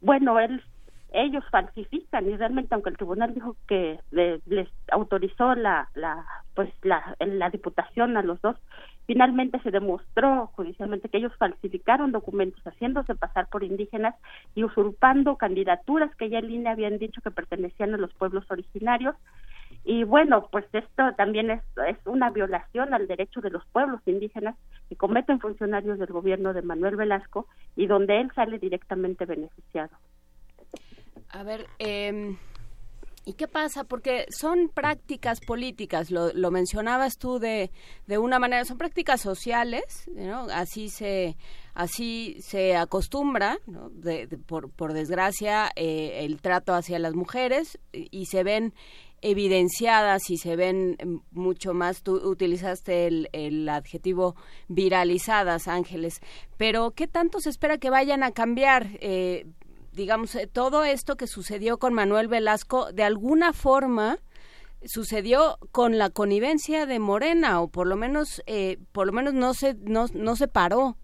Bueno, 0.00 0.38
él, 0.40 0.62
ellos 1.12 1.44
falsifican 1.50 2.28
y 2.28 2.36
realmente, 2.36 2.74
aunque 2.74 2.90
el 2.90 2.96
tribunal 2.96 3.32
dijo 3.32 3.56
que 3.68 4.00
les 4.10 4.68
autorizó 4.90 5.54
la, 5.54 5.88
la, 5.94 6.26
pues 6.54 6.68
la, 6.82 7.16
la 7.20 7.50
diputación 7.50 8.16
a 8.16 8.22
los 8.22 8.40
dos, 8.42 8.56
finalmente 9.06 9.60
se 9.60 9.70
demostró 9.70 10.48
judicialmente 10.54 11.08
que 11.08 11.18
ellos 11.18 11.32
falsificaron 11.38 12.10
documentos 12.10 12.62
haciéndose 12.64 13.14
pasar 13.14 13.48
por 13.48 13.62
indígenas 13.62 14.16
y 14.54 14.64
usurpando 14.64 15.36
candidaturas 15.36 16.14
que 16.16 16.30
ya 16.30 16.38
en 16.40 16.48
línea 16.48 16.72
habían 16.72 16.98
dicho 16.98 17.20
que 17.20 17.30
pertenecían 17.30 17.94
a 17.94 17.98
los 17.98 18.12
pueblos 18.14 18.44
originarios 18.50 19.14
y 19.84 20.04
bueno, 20.04 20.48
pues 20.50 20.64
esto 20.72 21.02
también 21.16 21.50
es, 21.50 21.62
es 21.86 21.98
una 22.06 22.30
violación 22.30 22.94
al 22.94 23.06
derecho 23.06 23.40
de 23.40 23.50
los 23.50 23.64
pueblos 23.66 24.00
indígenas 24.06 24.56
que 24.88 24.96
cometen 24.96 25.40
funcionarios 25.40 25.98
del 25.98 26.08
gobierno 26.08 26.54
de 26.54 26.62
Manuel 26.62 26.96
Velasco 26.96 27.46
y 27.76 27.86
donde 27.86 28.20
él 28.20 28.30
sale 28.34 28.58
directamente 28.58 29.26
beneficiado. 29.26 29.94
A 31.28 31.42
ver, 31.42 31.66
eh, 31.78 32.34
¿y 33.26 33.34
qué 33.34 33.46
pasa? 33.46 33.84
Porque 33.84 34.24
son 34.30 34.70
prácticas 34.72 35.40
políticas, 35.40 36.10
lo, 36.10 36.32
lo 36.32 36.50
mencionabas 36.50 37.18
tú 37.18 37.38
de, 37.38 37.70
de 38.06 38.18
una 38.18 38.38
manera, 38.38 38.64
son 38.64 38.78
prácticas 38.78 39.20
sociales. 39.20 40.08
Así 40.50 40.88
se 40.88 41.36
así 41.74 42.36
se 42.40 42.76
acostumbra, 42.76 43.58
de, 43.66 44.28
por, 44.46 44.70
por 44.70 44.92
desgracia, 44.92 45.70
eh, 45.74 46.20
el 46.24 46.40
trato 46.40 46.72
hacia 46.72 46.98
las 46.98 47.14
mujeres 47.14 47.78
y 47.92 48.26
se 48.26 48.44
ven 48.44 48.72
evidenciadas 49.24 50.30
y 50.30 50.36
se 50.36 50.54
ven 50.54 50.96
mm, 51.02 51.16
mucho 51.32 51.74
más. 51.74 52.02
Tú 52.02 52.16
utilizaste 52.16 53.06
el, 53.06 53.28
el 53.32 53.68
adjetivo 53.68 54.36
viralizadas, 54.68 55.66
Ángeles. 55.66 56.20
Pero, 56.56 56.92
¿qué 56.92 57.08
tanto 57.08 57.40
se 57.40 57.50
espera 57.50 57.78
que 57.78 57.90
vayan 57.90 58.22
a 58.22 58.30
cambiar? 58.30 58.86
Eh, 59.00 59.46
digamos, 59.92 60.34
eh, 60.34 60.46
todo 60.46 60.84
esto 60.84 61.16
que 61.16 61.26
sucedió 61.26 61.78
con 61.78 61.94
Manuel 61.94 62.28
Velasco, 62.28 62.92
de 62.92 63.04
alguna 63.04 63.52
forma 63.52 64.18
sucedió 64.86 65.58
con 65.72 65.98
la 65.98 66.10
connivencia 66.10 66.84
de 66.84 66.98
Morena 66.98 67.62
o 67.62 67.68
por 67.68 67.86
lo 67.86 67.96
menos 67.96 68.42
eh, 68.46 68.78
por 68.92 69.06
lo 69.06 69.12
menos 69.12 69.32
no 69.32 69.54
se 69.54 69.74
no, 69.80 70.06
no 70.12 70.36
se 70.36 70.46
paró 70.46 70.98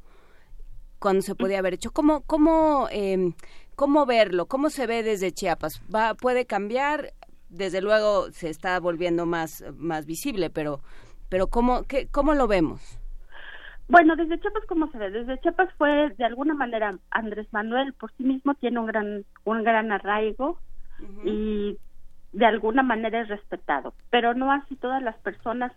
cuando 0.98 1.22
se 1.22 1.34
podía 1.34 1.60
haber 1.60 1.74
hecho 1.74 1.90
cómo 1.90 2.20
cómo 2.22 2.88
eh, 2.90 3.32
cómo 3.76 4.04
verlo 4.04 4.46
cómo 4.46 4.68
se 4.68 4.86
ve 4.86 5.02
desde 5.02 5.32
Chiapas 5.32 5.80
va 5.94 6.12
puede 6.14 6.44
cambiar 6.44 7.14
desde 7.50 7.82
luego 7.82 8.30
se 8.30 8.48
está 8.48 8.78
volviendo 8.80 9.26
más 9.26 9.64
más 9.76 10.06
visible 10.06 10.50
pero 10.50 10.80
pero 11.28 11.48
cómo 11.48 11.82
qué, 11.84 12.08
cómo 12.10 12.34
lo 12.34 12.46
vemos 12.46 12.80
Bueno, 13.88 14.14
desde 14.14 14.38
Chiapas, 14.40 14.64
¿cómo 14.68 14.90
se 14.92 14.98
ve? 14.98 15.10
Desde 15.10 15.40
Chiapas 15.40 15.68
fue, 15.76 16.10
de 16.16 16.24
alguna 16.24 16.54
manera, 16.54 16.96
Andrés 17.10 17.48
Manuel 17.52 17.92
por 17.94 18.12
sí 18.12 18.22
mismo 18.22 18.54
tiene 18.54 18.78
un 18.78 18.86
gran, 18.86 19.24
un 19.44 19.64
gran 19.64 19.90
arraigo 19.90 20.60
y 21.24 21.76
de 22.32 22.46
alguna 22.46 22.82
manera 22.82 23.20
es 23.20 23.28
respetado, 23.28 23.94
pero 24.10 24.34
no 24.34 24.52
así 24.52 24.76
todas 24.76 25.02
las 25.02 25.16
personas 25.18 25.72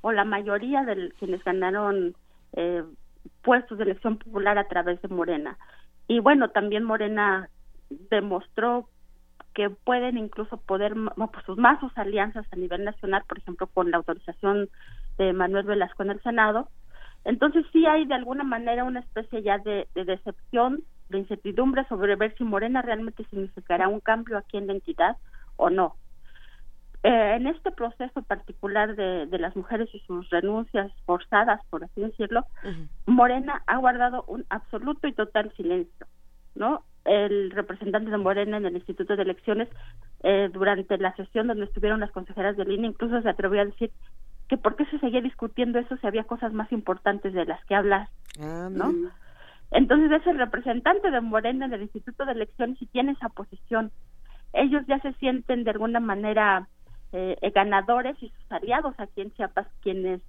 o 0.00 0.12
la 0.12 0.24
mayoría 0.24 0.84
de 0.84 1.10
quienes 1.18 1.42
ganaron 1.42 2.14
eh, 2.52 2.84
puestos 3.42 3.78
de 3.78 3.84
elección 3.84 4.18
popular 4.18 4.58
a 4.58 4.68
través 4.68 5.02
de 5.02 5.08
Morena. 5.08 5.58
Y 6.06 6.20
bueno, 6.20 6.50
también 6.50 6.84
Morena 6.84 7.50
demostró 8.10 8.88
que 9.56 9.70
pueden 9.70 10.18
incluso 10.18 10.58
poder 10.58 10.94
pues 11.16 11.46
sus 11.46 11.56
más 11.56 11.80
sus 11.80 11.96
alianzas 11.96 12.44
a 12.52 12.56
nivel 12.56 12.84
nacional, 12.84 13.22
por 13.26 13.38
ejemplo, 13.38 13.66
con 13.68 13.90
la 13.90 13.96
autorización 13.96 14.68
de 15.16 15.32
Manuel 15.32 15.64
Velasco 15.64 16.02
en 16.02 16.10
el 16.10 16.22
Senado. 16.22 16.68
Entonces 17.24 17.64
sí 17.72 17.86
hay 17.86 18.04
de 18.04 18.14
alguna 18.14 18.44
manera 18.44 18.84
una 18.84 19.00
especie 19.00 19.42
ya 19.42 19.56
de, 19.56 19.88
de 19.94 20.04
decepción, 20.04 20.82
de 21.08 21.20
incertidumbre 21.20 21.86
sobre 21.88 22.16
ver 22.16 22.34
si 22.36 22.44
Morena 22.44 22.82
realmente 22.82 23.24
significará 23.30 23.88
un 23.88 24.00
cambio 24.00 24.36
aquí 24.36 24.58
en 24.58 24.66
la 24.66 24.74
entidad 24.74 25.16
o 25.56 25.70
no. 25.70 25.96
Eh, 27.02 27.36
en 27.36 27.46
este 27.46 27.70
proceso 27.70 28.20
particular 28.24 28.94
de, 28.94 29.24
de 29.24 29.38
las 29.38 29.56
mujeres 29.56 29.88
y 29.94 30.00
sus 30.00 30.28
renuncias 30.28 30.92
forzadas, 31.06 31.64
por 31.70 31.82
así 31.82 32.02
decirlo, 32.02 32.44
Morena 33.06 33.62
ha 33.66 33.78
guardado 33.78 34.22
un 34.28 34.44
absoluto 34.50 35.08
y 35.08 35.14
total 35.14 35.50
silencio, 35.56 36.06
¿no? 36.56 36.82
El 37.04 37.52
representante 37.52 38.10
de 38.10 38.18
Morena 38.18 38.56
en 38.56 38.66
el 38.66 38.76
Instituto 38.76 39.14
de 39.14 39.22
Elecciones, 39.22 39.68
eh, 40.24 40.50
durante 40.52 40.98
la 40.98 41.14
sesión 41.14 41.46
donde 41.46 41.64
estuvieron 41.64 42.00
las 42.00 42.10
consejeras 42.10 42.56
de 42.56 42.64
línea, 42.64 42.90
incluso 42.90 43.22
se 43.22 43.28
atrevió 43.28 43.60
a 43.60 43.66
decir 43.66 43.92
que 44.48 44.56
por 44.56 44.76
qué 44.76 44.86
se 44.86 44.98
seguía 44.98 45.20
discutiendo 45.20 45.78
eso 45.78 45.96
si 45.96 46.06
había 46.06 46.24
cosas 46.24 46.52
más 46.52 46.70
importantes 46.72 47.32
de 47.32 47.44
las 47.44 47.64
que 47.66 47.74
hablar, 47.74 48.08
¿no? 48.38 48.92
Entonces 49.72 50.10
es 50.20 50.26
el 50.26 50.38
representante 50.38 51.10
de 51.10 51.20
Morena 51.20 51.66
en 51.66 51.74
el 51.74 51.82
Instituto 51.82 52.24
de 52.24 52.32
Elecciones 52.32 52.80
y 52.80 52.86
tiene 52.86 53.12
esa 53.12 53.28
posición. 53.28 53.90
Ellos 54.52 54.84
ya 54.86 55.00
se 55.00 55.12
sienten 55.14 55.64
de 55.64 55.70
alguna 55.70 56.00
manera 56.00 56.68
eh, 57.12 57.36
eh, 57.40 57.50
ganadores 57.50 58.16
y 58.22 58.30
sus 58.30 58.52
aliados 58.52 58.94
aquí 58.98 59.20
en 59.20 59.32
Chiapas, 59.32 59.66
quienes 59.82 60.20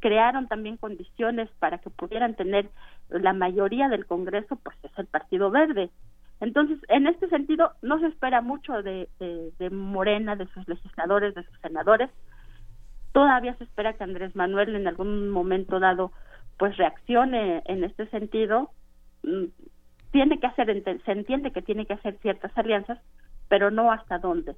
crearon 0.00 0.48
también 0.48 0.76
condiciones 0.76 1.48
para 1.58 1.78
que 1.78 1.90
pudieran 1.90 2.34
tener 2.34 2.68
la 3.08 3.32
mayoría 3.32 3.88
del 3.88 4.06
Congreso, 4.06 4.56
pues 4.56 4.76
es 4.82 4.98
el 4.98 5.06
Partido 5.06 5.50
Verde. 5.50 5.90
Entonces, 6.40 6.78
en 6.88 7.06
este 7.06 7.28
sentido, 7.28 7.72
no 7.82 8.00
se 8.00 8.06
espera 8.06 8.40
mucho 8.40 8.82
de, 8.82 9.08
de, 9.18 9.70
Morena, 9.70 10.36
de 10.36 10.46
sus 10.48 10.66
legisladores, 10.66 11.34
de 11.34 11.44
sus 11.44 11.58
senadores. 11.60 12.10
Todavía 13.12 13.54
se 13.56 13.64
espera 13.64 13.92
que 13.92 14.04
Andrés 14.04 14.34
Manuel 14.34 14.74
en 14.74 14.88
algún 14.88 15.28
momento 15.28 15.78
dado 15.78 16.12
pues 16.58 16.76
reaccione 16.76 17.62
en 17.66 17.84
este 17.84 18.06
sentido. 18.08 18.70
Mm, 19.22 19.46
Tiene 20.12 20.40
que 20.40 20.46
hacer, 20.46 20.82
se 21.04 21.12
entiende 21.12 21.52
que 21.52 21.62
tiene 21.62 21.84
que 21.84 21.94
hacer 21.94 22.16
ciertas 22.22 22.56
alianzas, 22.56 22.98
pero 23.48 23.70
no 23.70 23.92
hasta 23.92 24.18
dónde. 24.18 24.56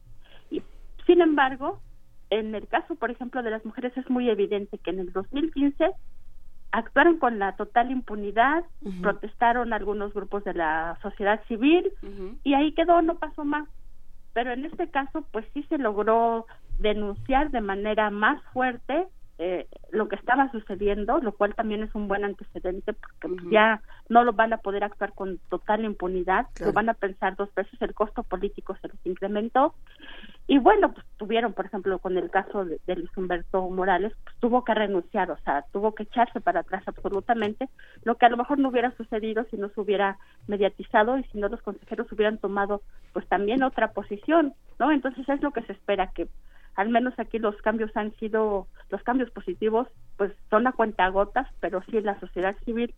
Y, 0.50 0.62
sin 1.06 1.20
embargo, 1.20 1.80
en 2.32 2.54
el 2.54 2.66
caso, 2.66 2.94
por 2.94 3.10
ejemplo, 3.10 3.42
de 3.42 3.50
las 3.50 3.62
mujeres 3.66 3.94
es 3.94 4.08
muy 4.08 4.30
evidente 4.30 4.78
que 4.78 4.88
en 4.88 5.00
el 5.00 5.12
2015 5.12 5.90
actuaron 6.70 7.18
con 7.18 7.38
la 7.38 7.56
total 7.56 7.90
impunidad, 7.90 8.64
protestaron 9.02 9.74
algunos 9.74 10.14
grupos 10.14 10.42
de 10.44 10.54
la 10.54 10.98
sociedad 11.02 11.42
civil 11.46 11.92
y 12.42 12.54
ahí 12.54 12.72
quedó, 12.72 13.02
no 13.02 13.18
pasó 13.18 13.44
más. 13.44 13.68
Pero 14.32 14.50
en 14.50 14.64
este 14.64 14.88
caso, 14.88 15.26
pues 15.30 15.44
sí 15.52 15.62
se 15.64 15.76
logró 15.76 16.46
denunciar 16.78 17.50
de 17.50 17.60
manera 17.60 18.08
más 18.08 18.42
fuerte 18.54 19.06
eh, 19.44 19.66
lo 19.90 20.06
que 20.08 20.14
estaba 20.14 20.48
sucediendo, 20.52 21.18
lo 21.18 21.32
cual 21.32 21.52
también 21.56 21.82
es 21.82 21.92
un 21.96 22.06
buen 22.06 22.24
antecedente 22.24 22.92
porque 22.92 23.28
pues, 23.28 23.50
ya 23.50 23.82
no 24.08 24.22
lo 24.22 24.32
van 24.34 24.52
a 24.52 24.58
poder 24.58 24.84
actuar 24.84 25.12
con 25.14 25.38
total 25.48 25.84
impunidad, 25.84 26.46
Claro. 26.54 26.70
lo 26.70 26.72
van 26.74 26.88
a 26.88 26.94
pensar 26.94 27.34
dos 27.34 27.52
veces, 27.56 27.82
el 27.82 27.92
costo 27.92 28.22
político 28.22 28.76
se 28.80 28.86
les 28.86 29.04
incrementó 29.04 29.74
y 30.46 30.58
bueno, 30.58 30.92
pues 30.92 31.04
tuvieron, 31.16 31.54
por 31.54 31.66
ejemplo, 31.66 31.98
con 31.98 32.16
el 32.16 32.30
caso 32.30 32.64
de, 32.64 32.78
de 32.86 32.96
Luis 32.96 33.10
Humberto 33.16 33.68
Morales, 33.68 34.12
pues 34.22 34.36
tuvo 34.38 34.62
que 34.64 34.74
renunciar, 34.74 35.30
o 35.32 35.38
sea, 35.38 35.64
tuvo 35.72 35.92
que 35.94 36.04
echarse 36.04 36.40
para 36.40 36.60
atrás 36.60 36.84
absolutamente, 36.86 37.68
lo 38.04 38.14
que 38.16 38.26
a 38.26 38.28
lo 38.28 38.36
mejor 38.36 38.58
no 38.60 38.68
hubiera 38.68 38.92
sucedido 38.96 39.44
si 39.50 39.56
no 39.56 39.70
se 39.70 39.80
hubiera 39.80 40.18
mediatizado 40.46 41.18
y 41.18 41.24
si 41.24 41.38
no 41.38 41.48
los 41.48 41.62
consejeros 41.62 42.10
hubieran 42.12 42.38
tomado 42.38 42.82
pues 43.12 43.26
también 43.26 43.62
otra 43.64 43.92
posición, 43.92 44.54
¿no? 44.78 44.92
Entonces 44.92 45.28
es 45.28 45.42
lo 45.42 45.50
que 45.50 45.62
se 45.62 45.72
espera 45.72 46.12
que 46.14 46.28
al 46.76 46.88
menos 46.88 47.14
aquí 47.18 47.38
los 47.38 47.56
cambios 47.62 47.90
han 47.96 48.14
sido, 48.16 48.68
los 48.90 49.02
cambios 49.02 49.30
positivos, 49.30 49.88
pues 50.16 50.32
son 50.50 50.66
a 50.66 50.72
cuentagotas, 50.72 51.46
pero 51.60 51.82
sí 51.90 52.00
la 52.00 52.18
sociedad 52.20 52.56
civil 52.64 52.94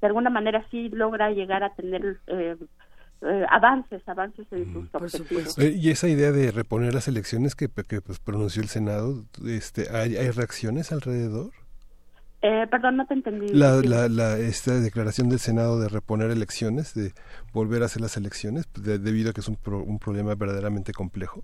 de 0.00 0.06
alguna 0.06 0.30
manera 0.30 0.64
sí 0.70 0.88
logra 0.90 1.30
llegar 1.30 1.62
a 1.64 1.74
tener 1.74 2.20
eh, 2.26 2.56
eh, 3.22 3.46
avances, 3.50 4.06
avances 4.06 4.46
en 4.52 4.70
sus 4.72 4.94
objetivos. 4.94 5.58
Eh, 5.58 5.74
y 5.74 5.90
esa 5.90 6.06
idea 6.08 6.32
de 6.32 6.50
reponer 6.52 6.92
las 6.92 7.08
elecciones 7.08 7.54
que, 7.54 7.68
que 7.68 8.00
pues, 8.02 8.18
pronunció 8.18 8.60
el 8.62 8.68
Senado, 8.68 9.24
este, 9.46 9.88
¿hay, 9.96 10.16
hay 10.16 10.30
reacciones 10.30 10.92
alrededor? 10.92 11.50
Eh, 12.42 12.66
perdón, 12.70 12.98
no 12.98 13.06
te 13.06 13.14
entendí. 13.14 13.48
La, 13.54 13.80
la, 13.82 14.08
la, 14.08 14.38
esta 14.38 14.78
declaración 14.78 15.30
del 15.30 15.38
Senado 15.38 15.80
de 15.80 15.88
reponer 15.88 16.30
elecciones, 16.30 16.94
de 16.94 17.12
volver 17.54 17.82
a 17.82 17.86
hacer 17.86 18.02
las 18.02 18.16
elecciones, 18.18 18.66
de- 18.74 18.98
debido 18.98 19.30
a 19.30 19.32
que 19.32 19.40
es 19.40 19.48
un, 19.48 19.56
pro- 19.56 19.82
un 19.82 19.98
problema 19.98 20.34
verdaderamente 20.34 20.92
complejo. 20.92 21.42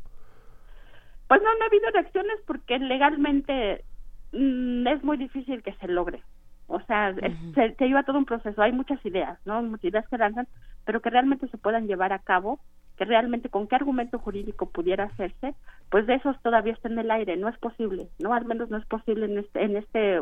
Pues 1.33 1.41
no, 1.41 1.49
no 1.55 1.65
ha 1.65 1.69
habido 1.69 1.91
reacciones 1.93 2.41
porque 2.47 2.79
legalmente 2.79 3.87
mm, 4.33 4.87
es 4.87 5.03
muy 5.03 5.17
difícil 5.17 5.63
que 5.63 5.73
se 5.77 5.89
logre. 5.89 6.23
O 6.67 6.79
sea, 6.83 7.15
se, 7.55 7.75
se 7.75 7.87
lleva 7.87 8.03
todo 8.03 8.19
un 8.19 8.27
proceso. 8.27 8.61
Hay 8.61 8.73
muchas 8.73 9.03
ideas, 9.07 9.39
¿no? 9.47 9.63
Muchas 9.63 9.87
ideas 9.87 10.07
que 10.11 10.19
lanzan, 10.19 10.47
pero 10.85 11.01
que 11.01 11.09
realmente 11.09 11.49
se 11.49 11.57
puedan 11.57 11.87
llevar 11.87 12.13
a 12.13 12.19
cabo, 12.19 12.61
que 12.99 13.07
realmente 13.07 13.49
con 13.49 13.67
qué 13.67 13.77
argumento 13.77 14.19
jurídico 14.19 14.69
pudiera 14.69 15.05
hacerse, 15.05 15.55
pues 15.91 16.07
de 16.07 16.17
esos 16.17 16.39
todavía 16.43 16.75
está 16.75 16.91
en 16.91 16.99
el 16.99 17.11
aire. 17.11 17.39
No 17.39 17.49
es 17.49 17.57
posible, 17.57 18.09
¿no? 18.19 18.35
Al 18.35 18.45
menos 18.45 18.69
no 18.69 18.77
es 18.77 18.85
posible 18.85 19.25
en 19.25 19.39
este, 19.39 19.65
en 19.65 19.79
este 19.79 20.21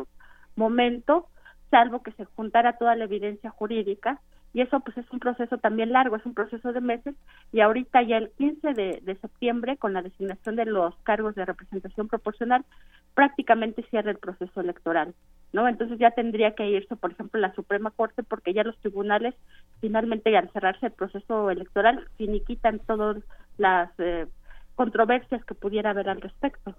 momento, 0.55 1.27
salvo 1.71 2.03
que 2.03 2.13
se 2.13 2.23
juntara 2.23 2.77
toda 2.77 2.95
la 2.95 3.03
evidencia 3.03 3.49
jurídica 3.49 4.21
y 4.53 4.61
eso 4.61 4.79
pues 4.81 4.97
es 4.97 5.05
un 5.11 5.19
proceso 5.19 5.57
también 5.57 5.91
largo, 5.91 6.15
es 6.15 6.25
un 6.25 6.33
proceso 6.33 6.73
de 6.73 6.81
meses 6.81 7.15
y 7.51 7.61
ahorita 7.61 8.01
ya 8.03 8.17
el 8.17 8.31
15 8.31 8.73
de, 8.73 9.01
de 9.01 9.15
septiembre 9.17 9.77
con 9.77 9.93
la 9.93 10.01
designación 10.01 10.55
de 10.55 10.65
los 10.65 10.93
cargos 11.03 11.35
de 11.35 11.45
representación 11.45 12.07
proporcional 12.07 12.65
prácticamente 13.13 13.85
cierra 13.89 14.11
el 14.11 14.17
proceso 14.17 14.61
electoral, 14.61 15.13
¿no? 15.53 15.67
Entonces 15.67 15.99
ya 15.99 16.11
tendría 16.11 16.53
que 16.53 16.69
irse, 16.69 16.95
por 16.95 17.11
ejemplo, 17.11 17.39
la 17.39 17.53
Suprema 17.53 17.91
Corte 17.91 18.23
porque 18.23 18.53
ya 18.53 18.63
los 18.63 18.77
tribunales 18.79 19.35
finalmente 19.79 20.35
al 20.35 20.51
cerrarse 20.51 20.87
el 20.87 20.91
proceso 20.91 21.49
electoral 21.49 22.07
finiquitan 22.17 22.79
todas 22.79 23.17
las 23.57 23.89
eh, 23.99 24.27
controversias 24.75 25.43
que 25.45 25.53
pudiera 25.53 25.91
haber 25.91 26.09
al 26.09 26.21
respecto. 26.21 26.75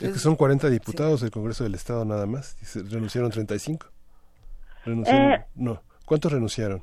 Es 0.00 0.12
que 0.12 0.18
son 0.18 0.36
40 0.36 0.68
diputados 0.68 1.20
del 1.20 1.30
Congreso 1.30 1.64
del 1.64 1.74
Estado 1.74 2.04
nada 2.04 2.26
más, 2.26 2.56
y 2.62 2.64
se 2.64 2.82
renunciaron 2.82 3.30
35. 3.30 3.86
Renunciaron, 4.84 5.32
Eh, 5.32 5.44
no, 5.54 5.82
¿cuántos 6.06 6.32
renunciaron? 6.32 6.82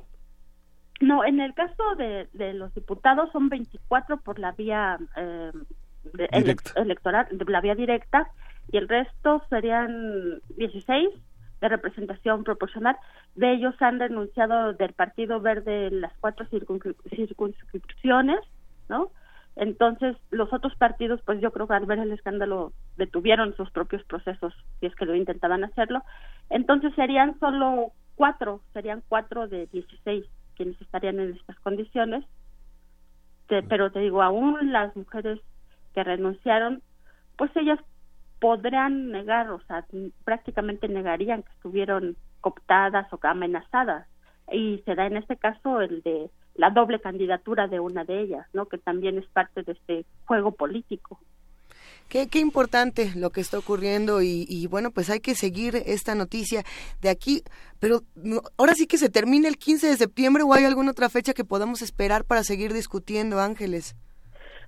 No, 1.00 1.24
en 1.24 1.40
el 1.40 1.52
caso 1.54 1.82
de, 1.98 2.28
de 2.32 2.54
los 2.54 2.72
diputados 2.74 3.30
son 3.32 3.48
24 3.48 4.18
por 4.18 4.38
la 4.38 4.52
vía 4.52 4.96
eh, 5.16 5.50
de- 6.12 6.28
ele- 6.30 6.56
electoral, 6.76 7.26
de 7.32 7.44
la 7.50 7.60
vía 7.60 7.74
directa, 7.74 8.28
y 8.70 8.76
el 8.76 8.88
resto 8.88 9.42
serían 9.50 10.40
16 10.56 11.08
de 11.60 11.68
representación 11.68 12.44
proporcional. 12.44 12.96
De 13.34 13.52
ellos 13.52 13.74
han 13.80 13.98
renunciado 13.98 14.72
del 14.74 14.92
Partido 14.92 15.40
Verde 15.40 15.90
las 15.90 16.12
cuatro 16.20 16.46
circunscri- 16.46 16.94
circunscripciones, 17.14 18.38
¿no? 18.88 19.10
Entonces, 19.56 20.16
los 20.30 20.52
otros 20.52 20.74
partidos, 20.76 21.20
pues 21.24 21.40
yo 21.40 21.52
creo 21.52 21.68
que 21.68 21.74
al 21.74 21.86
ver 21.86 21.98
el 22.00 22.12
escándalo 22.12 22.72
detuvieron 22.96 23.54
sus 23.56 23.70
propios 23.70 24.02
procesos, 24.04 24.52
si 24.80 24.86
es 24.86 24.94
que 24.96 25.06
lo 25.06 25.14
intentaban 25.14 25.62
hacerlo. 25.64 26.02
Entonces, 26.50 26.92
serían 26.96 27.38
solo 27.38 27.92
cuatro, 28.16 28.60
serían 28.72 29.02
cuatro 29.08 29.48
de 29.48 29.66
16 29.66 30.24
quienes 30.56 30.80
estarían 30.80 31.18
en 31.20 31.32
estas 31.32 31.58
condiciones. 31.60 32.24
Te- 33.48 33.62
pero 33.62 33.90
te 33.90 34.00
digo, 34.00 34.22
aún 34.22 34.72
las 34.72 34.94
mujeres 34.96 35.40
que 35.94 36.04
renunciaron, 36.04 36.82
pues 37.36 37.50
ellas 37.56 37.78
podrán 38.40 39.10
negar, 39.10 39.50
o 39.50 39.60
sea, 39.66 39.84
prácticamente 40.24 40.88
negarían 40.88 41.42
que 41.42 41.52
estuvieron 41.52 42.16
cooptadas 42.40 43.12
o 43.12 43.18
amenazadas. 43.22 44.06
Y 44.52 44.82
se 44.84 44.94
da 44.94 45.06
en 45.06 45.16
este 45.16 45.36
caso 45.36 45.80
el 45.80 46.02
de 46.02 46.30
la 46.54 46.70
doble 46.70 47.00
candidatura 47.00 47.66
de 47.68 47.80
una 47.80 48.04
de 48.04 48.20
ellas, 48.20 48.46
¿no? 48.52 48.66
Que 48.66 48.78
también 48.78 49.18
es 49.18 49.26
parte 49.28 49.62
de 49.62 49.72
este 49.72 50.06
juego 50.26 50.52
político. 50.52 51.18
Qué, 52.08 52.28
qué 52.28 52.38
importante 52.38 53.12
lo 53.16 53.30
que 53.30 53.40
está 53.40 53.58
ocurriendo 53.58 54.22
y, 54.22 54.46
y, 54.48 54.66
bueno, 54.66 54.90
pues 54.90 55.10
hay 55.10 55.20
que 55.20 55.34
seguir 55.34 55.74
esta 55.86 56.14
noticia 56.14 56.62
de 57.00 57.08
aquí, 57.08 57.42
pero 57.80 58.02
ahora 58.56 58.74
sí 58.74 58.86
que 58.86 58.98
se 58.98 59.08
termina 59.08 59.48
el 59.48 59.58
15 59.58 59.88
de 59.88 59.96
septiembre 59.96 60.42
o 60.44 60.54
hay 60.54 60.64
alguna 60.64 60.92
otra 60.92 61.08
fecha 61.08 61.34
que 61.34 61.44
podamos 61.44 61.82
esperar 61.82 62.24
para 62.24 62.44
seguir 62.44 62.72
discutiendo, 62.72 63.40
Ángeles. 63.40 63.96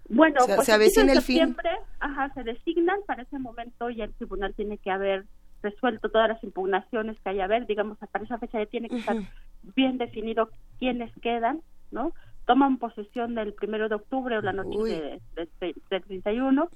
Bueno, 0.08 0.40
se, 0.40 0.54
pues 0.54 0.66
se 0.66 0.72
avecina 0.72 1.12
el 1.12 1.22
fin. 1.22 1.38
septiembre, 1.38 1.70
ajá, 2.00 2.32
se 2.34 2.42
designan 2.44 3.00
para 3.06 3.22
ese 3.22 3.38
momento 3.38 3.90
y 3.90 4.02
el 4.02 4.12
tribunal 4.14 4.54
tiene 4.54 4.78
que 4.78 4.90
haber 4.90 5.24
resuelto 5.62 6.08
todas 6.10 6.28
las 6.28 6.42
impugnaciones 6.44 7.16
que 7.20 7.30
haya 7.30 7.44
haber, 7.44 7.66
digamos, 7.66 7.98
para 7.98 8.24
esa 8.24 8.38
fecha 8.38 8.58
ya 8.58 8.66
tiene 8.66 8.88
que 8.88 8.98
estar 8.98 9.16
bien 9.74 9.98
definido 9.98 10.50
quiénes 10.78 11.12
quedan, 11.22 11.60
¿no? 11.90 12.12
Toman 12.46 12.78
posesión 12.78 13.34
del 13.34 13.54
primero 13.54 13.88
de 13.88 13.96
octubre 13.96 14.38
o 14.38 14.42
la 14.42 14.52
noche 14.52 14.78
de, 14.78 15.20
de, 15.34 15.48
de, 15.60 15.74
del 15.90 16.04
31 16.04 16.68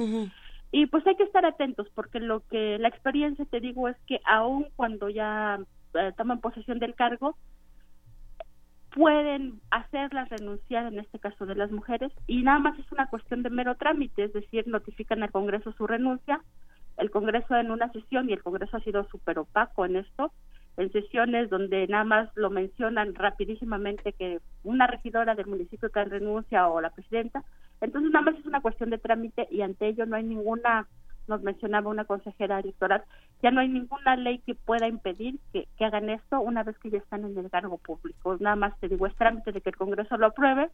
y 0.73 0.87
pues 0.87 1.07
hay 1.07 1.17
que 1.17 1.25
estar 1.25 1.45
atentos 1.45 1.89
porque 1.95 2.21
lo 2.21 2.47
que 2.49 2.79
la 2.79 2.89
experiencia 2.89 3.45
te 3.45 3.61
digo 3.61 3.89
es 3.89 3.97
que 4.07 4.21
aun 4.25 4.67
cuando 4.77 5.09
ya 5.09 5.59
eh, 5.95 6.13
toman 6.17 6.41
posesión 6.41 6.79
del 6.79 6.95
cargo 6.95 7.37
pueden 8.95 9.61
hacerlas 9.71 10.29
renunciar 10.29 10.87
en 10.87 10.99
este 10.99 11.19
caso 11.19 11.47
de 11.47 11.55
las 11.55 11.71
mujeres 11.71 12.13
y 12.27 12.43
nada 12.43 12.59
más 12.59 12.79
es 12.79 12.91
una 12.93 13.09
cuestión 13.09 13.43
de 13.43 13.51
mero 13.51 13.77
trámite, 13.77 14.25
es 14.25 14.33
decir, 14.33 14.67
notifican 14.67 15.23
al 15.23 15.31
Congreso 15.31 15.73
su 15.73 15.87
renuncia, 15.87 16.41
el 16.97 17.11
Congreso 17.11 17.57
en 17.57 17.71
una 17.71 17.91
sesión 17.93 18.29
y 18.29 18.33
el 18.33 18.43
Congreso 18.43 18.77
ha 18.77 18.81
sido 18.81 19.05
súper 19.09 19.39
opaco 19.39 19.85
en 19.85 19.97
esto, 19.97 20.33
en 20.77 20.91
sesiones 20.93 21.51
donde 21.51 21.87
nada 21.87 22.05
más 22.05 22.31
lo 22.35 22.51
mencionan 22.51 23.15
rapidísimamente 23.15 24.13
que 24.13 24.41
una 24.65 24.87
regidora 24.87 25.35
del 25.35 25.47
municipio 25.47 25.91
que 25.91 26.05
renuncia 26.05 26.69
o 26.69 26.81
la 26.81 26.91
presidenta, 26.91 27.45
entonces 27.81 28.11
nada 28.11 28.27
más 28.27 28.39
es 28.39 28.47
una 28.47 28.61
cuestión 28.61 28.91
de 28.91 28.99
trámite 28.99 29.49
y 29.51 29.63
ante 29.63 29.89
ello 29.89 30.07
no 30.07 30.17
hay 30.17 30.25
ninguna 30.25 30.87
nos 31.31 31.43
mencionaba 31.43 31.89
una 31.89 32.05
consejera 32.05 32.59
electoral, 32.59 33.05
ya 33.43 33.51
no 33.51 33.61
hay 33.61 33.69
ninguna 33.69 34.17
ley 34.17 34.41
que 34.41 34.55
pueda 34.55 34.89
impedir 34.89 35.39
que, 35.53 35.67
hagan 35.79 36.11
esto 36.11 36.41
una 36.41 36.63
vez 36.63 36.77
que 36.79 36.91
ya 36.91 36.99
están 36.99 37.25
en 37.25 37.39
el 37.39 37.51
cargo 37.51 37.79
público. 37.79 38.37
Nada 38.41 38.57
más 38.57 38.79
te 38.81 38.89
digo, 38.89 39.07
es 39.07 39.15
trámite 39.15 39.53
de 39.53 39.61
que 39.61 39.71
el 39.71 39.77
Congreso 39.77 40.19
lo 40.19 40.27
apruebe 40.27 40.69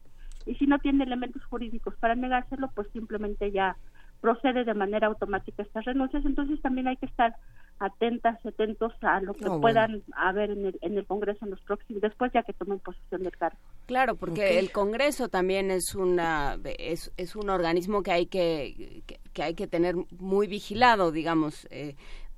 y 0.46 0.54
si 0.56 0.66
no 0.66 0.78
tiene 0.78 1.04
elementos 1.04 1.44
jurídicos 1.44 1.94
para 1.96 2.14
negárselo, 2.14 2.70
pues 2.74 2.88
simplemente 2.92 3.52
ya 3.52 3.76
procede 4.20 4.64
de 4.64 4.74
manera 4.74 5.06
automática 5.06 5.62
estas 5.62 5.84
renuncias. 5.84 6.24
Entonces 6.24 6.60
también 6.62 6.88
hay 6.88 6.96
que 6.96 7.06
estar 7.06 7.36
atentas 7.78 8.44
atentos 8.44 8.92
a 9.02 9.20
lo 9.20 9.34
que 9.34 9.44
No, 9.44 9.60
puedan 9.60 9.90
bueno. 9.90 10.04
haber 10.16 10.50
en 10.50 10.66
el, 10.66 10.78
en 10.80 10.96
el 10.98 11.06
Congreso 11.06 11.44
en 11.44 11.50
los 11.50 11.60
próximos, 11.62 12.00
después 12.02 12.32
ya 12.32 12.42
que 12.42 12.52
tomen 12.52 12.78
posesión 12.80 13.22
del 13.22 13.36
cargo. 13.36 13.58
Claro, 13.86 14.16
porque 14.16 14.58
el 14.58 14.72
Congreso 14.72 15.28
también 15.28 15.70
es 15.70 15.94
una 15.94 16.58
es, 16.78 17.12
es 17.16 17.36
un 17.36 17.50
organismo 17.50 18.02
que 18.02 18.12
hay 18.12 18.26
que, 18.26 19.02
que, 19.06 19.20
que 19.32 19.42
hay 19.42 19.54
que 19.54 19.66
tener 19.66 19.94
muy 20.18 20.46
vigilado, 20.46 21.12
digamos. 21.12 21.66
Eh, 21.70 21.96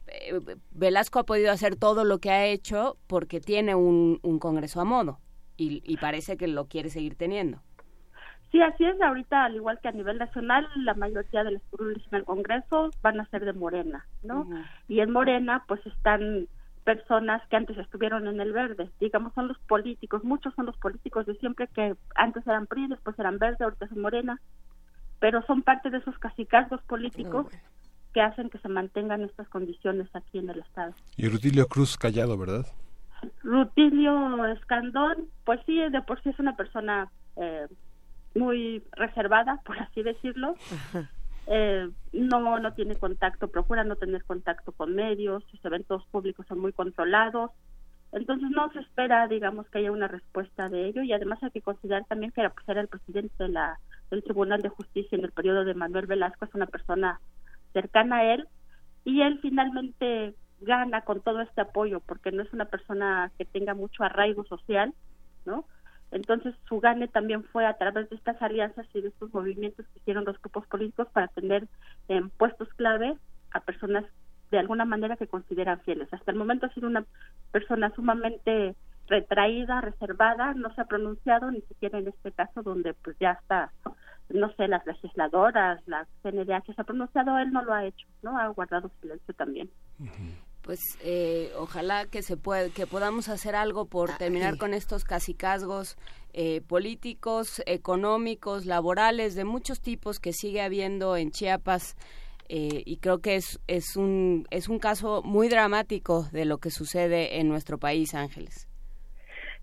eh, 0.08 0.40
Velasco 0.70 1.18
ha 1.20 1.24
podido 1.24 1.52
hacer 1.52 1.76
todo 1.76 2.04
lo 2.04 2.18
que 2.18 2.30
ha 2.30 2.46
hecho 2.46 2.96
porque 3.06 3.40
tiene 3.40 3.74
un, 3.74 4.18
un 4.22 4.38
Congreso 4.38 4.80
a 4.80 4.84
modo 4.84 5.20
y, 5.56 5.82
y 5.84 5.96
parece 5.98 6.36
que 6.36 6.48
lo 6.48 6.66
quiere 6.66 6.90
seguir 6.90 7.14
teniendo. 7.14 7.62
Sí, 8.50 8.62
así 8.62 8.84
es. 8.84 9.00
Ahorita, 9.00 9.44
al 9.44 9.56
igual 9.56 9.78
que 9.80 9.88
a 9.88 9.92
nivel 9.92 10.18
nacional, 10.18 10.66
la 10.76 10.94
mayoría 10.94 11.44
de 11.44 11.52
los 11.52 11.62
curules 11.70 12.02
en 12.10 12.18
el 12.18 12.24
Congreso 12.24 12.90
van 13.02 13.20
a 13.20 13.26
ser 13.26 13.44
de 13.44 13.52
Morena, 13.52 14.06
¿no? 14.22 14.48
Y 14.88 15.00
en 15.00 15.10
Morena, 15.10 15.64
pues 15.66 15.84
están 15.86 16.48
personas 16.84 17.46
que 17.48 17.56
antes 17.56 17.76
estuvieron 17.76 18.26
en 18.26 18.40
el 18.40 18.52
verde, 18.52 18.88
digamos, 18.98 19.34
son 19.34 19.46
los 19.48 19.58
políticos, 19.58 20.24
muchos 20.24 20.54
son 20.54 20.64
los 20.64 20.76
políticos 20.78 21.26
de 21.26 21.34
siempre 21.34 21.68
que 21.74 21.94
antes 22.14 22.46
eran 22.46 22.66
PRI, 22.66 22.88
después 22.88 23.18
eran 23.18 23.38
verde, 23.38 23.62
ahorita 23.62 23.88
son 23.88 24.00
Morena, 24.00 24.40
pero 25.20 25.42
son 25.42 25.60
parte 25.60 25.90
de 25.90 25.98
esos 25.98 26.18
casicazgos 26.18 26.80
políticos 26.84 27.46
que 28.14 28.22
hacen 28.22 28.48
que 28.48 28.56
se 28.60 28.70
mantengan 28.70 29.20
estas 29.20 29.46
condiciones 29.50 30.08
aquí 30.14 30.38
en 30.38 30.48
el 30.48 30.60
Estado. 30.60 30.94
Y 31.18 31.28
Rutilio 31.28 31.66
Cruz 31.66 31.98
callado, 31.98 32.38
¿verdad? 32.38 32.64
Rutilio 33.42 34.46
Escandón, 34.46 35.28
pues 35.44 35.60
sí, 35.66 35.76
de 35.76 36.00
por 36.00 36.22
sí 36.22 36.30
es 36.30 36.38
una 36.38 36.56
persona 36.56 37.10
eh, 37.36 37.66
muy 38.38 38.82
reservada, 38.92 39.60
por 39.64 39.78
así 39.78 40.02
decirlo. 40.02 40.54
Eh, 41.50 41.88
no, 42.12 42.58
no 42.58 42.74
tiene 42.74 42.96
contacto, 42.96 43.48
procura 43.48 43.82
no 43.82 43.96
tener 43.96 44.22
contacto 44.24 44.72
con 44.72 44.94
medios, 44.94 45.42
sus 45.50 45.64
eventos 45.64 46.04
públicos 46.06 46.46
son 46.46 46.58
muy 46.58 46.72
controlados. 46.72 47.50
Entonces 48.12 48.50
no 48.50 48.70
se 48.72 48.80
espera, 48.80 49.28
digamos, 49.28 49.68
que 49.68 49.78
haya 49.78 49.92
una 49.92 50.08
respuesta 50.08 50.68
de 50.68 50.86
ello 50.86 51.02
y 51.02 51.12
además 51.12 51.42
hay 51.42 51.50
que 51.50 51.62
considerar 51.62 52.04
también 52.06 52.32
que 52.32 52.40
era, 52.40 52.50
pues, 52.50 52.68
era 52.68 52.80
el 52.80 52.88
presidente 52.88 53.34
de 53.38 53.48
la, 53.48 53.78
del 54.10 54.22
Tribunal 54.22 54.62
de 54.62 54.70
Justicia 54.70 55.16
en 55.16 55.24
el 55.24 55.32
periodo 55.32 55.64
de 55.64 55.74
Manuel 55.74 56.06
Velasco, 56.06 56.44
es 56.44 56.54
una 56.54 56.66
persona 56.66 57.20
cercana 57.72 58.18
a 58.18 58.34
él 58.34 58.48
y 59.04 59.22
él 59.22 59.38
finalmente 59.40 60.34
gana 60.60 61.02
con 61.02 61.20
todo 61.20 61.40
este 61.40 61.60
apoyo 61.60 62.00
porque 62.00 62.32
no 62.32 62.42
es 62.42 62.52
una 62.52 62.64
persona 62.66 63.30
que 63.38 63.44
tenga 63.44 63.74
mucho 63.74 64.04
arraigo 64.04 64.44
social, 64.44 64.92
¿no? 65.44 65.66
Entonces 66.10 66.54
su 66.68 66.80
gane 66.80 67.08
también 67.08 67.44
fue 67.44 67.66
a 67.66 67.76
través 67.76 68.08
de 68.08 68.16
estas 68.16 68.40
alianzas 68.40 68.86
y 68.94 69.00
de 69.00 69.08
estos 69.08 69.32
movimientos 69.32 69.86
que 69.88 69.98
hicieron 69.98 70.24
los 70.24 70.40
grupos 70.40 70.66
políticos 70.66 71.08
para 71.12 71.28
tener 71.28 71.68
en 72.08 72.30
puestos 72.30 72.68
clave 72.74 73.16
a 73.52 73.60
personas 73.60 74.04
de 74.50 74.58
alguna 74.58 74.84
manera 74.84 75.16
que 75.16 75.26
consideran 75.26 75.80
fieles. 75.80 76.12
Hasta 76.12 76.30
el 76.30 76.38
momento 76.38 76.66
ha 76.66 76.74
sido 76.74 76.86
una 76.86 77.04
persona 77.52 77.92
sumamente 77.94 78.74
retraída, 79.06 79.80
reservada, 79.80 80.54
no 80.54 80.74
se 80.74 80.80
ha 80.80 80.84
pronunciado 80.84 81.50
ni 81.50 81.60
siquiera 81.62 81.98
en 81.98 82.08
este 82.08 82.32
caso 82.32 82.62
donde 82.62 82.94
pues 82.94 83.16
ya 83.18 83.32
está, 83.32 83.72
no 84.28 84.52
sé, 84.54 84.68
las 84.68 84.86
legisladoras, 84.86 85.80
la 85.86 86.06
CNDH 86.22 86.74
se 86.74 86.80
ha 86.80 86.84
pronunciado, 86.84 87.38
él 87.38 87.50
no 87.52 87.62
lo 87.62 87.72
ha 87.72 87.84
hecho, 87.84 88.06
¿no? 88.22 88.38
Ha 88.38 88.48
guardado 88.48 88.90
silencio 89.00 89.34
también. 89.34 89.70
Pues 90.68 90.98
eh, 91.00 91.50
ojalá 91.56 92.04
que 92.04 92.20
se 92.20 92.36
pueda, 92.36 92.68
que 92.68 92.86
podamos 92.86 93.30
hacer 93.30 93.56
algo 93.56 93.86
por 93.86 94.18
terminar 94.18 94.58
con 94.58 94.74
estos 94.74 95.02
casicazgos 95.02 95.96
eh, 96.34 96.60
políticos, 96.60 97.62
económicos, 97.64 98.66
laborales, 98.66 99.34
de 99.34 99.44
muchos 99.44 99.80
tipos 99.80 100.20
que 100.20 100.34
sigue 100.34 100.60
habiendo 100.60 101.16
en 101.16 101.30
Chiapas. 101.30 101.96
eh, 102.50 102.82
y 102.84 102.98
creo 102.98 103.20
que 103.20 103.36
es, 103.36 103.58
es, 103.66 103.96
un, 103.96 104.46
es 104.50 104.68
un 104.68 104.78
caso 104.78 105.22
muy 105.22 105.48
dramático 105.48 106.28
de 106.32 106.44
lo 106.44 106.58
que 106.58 106.70
sucede 106.70 107.40
en 107.40 107.48
nuestro 107.48 107.78
país, 107.78 108.12
Ángeles. 108.12 108.67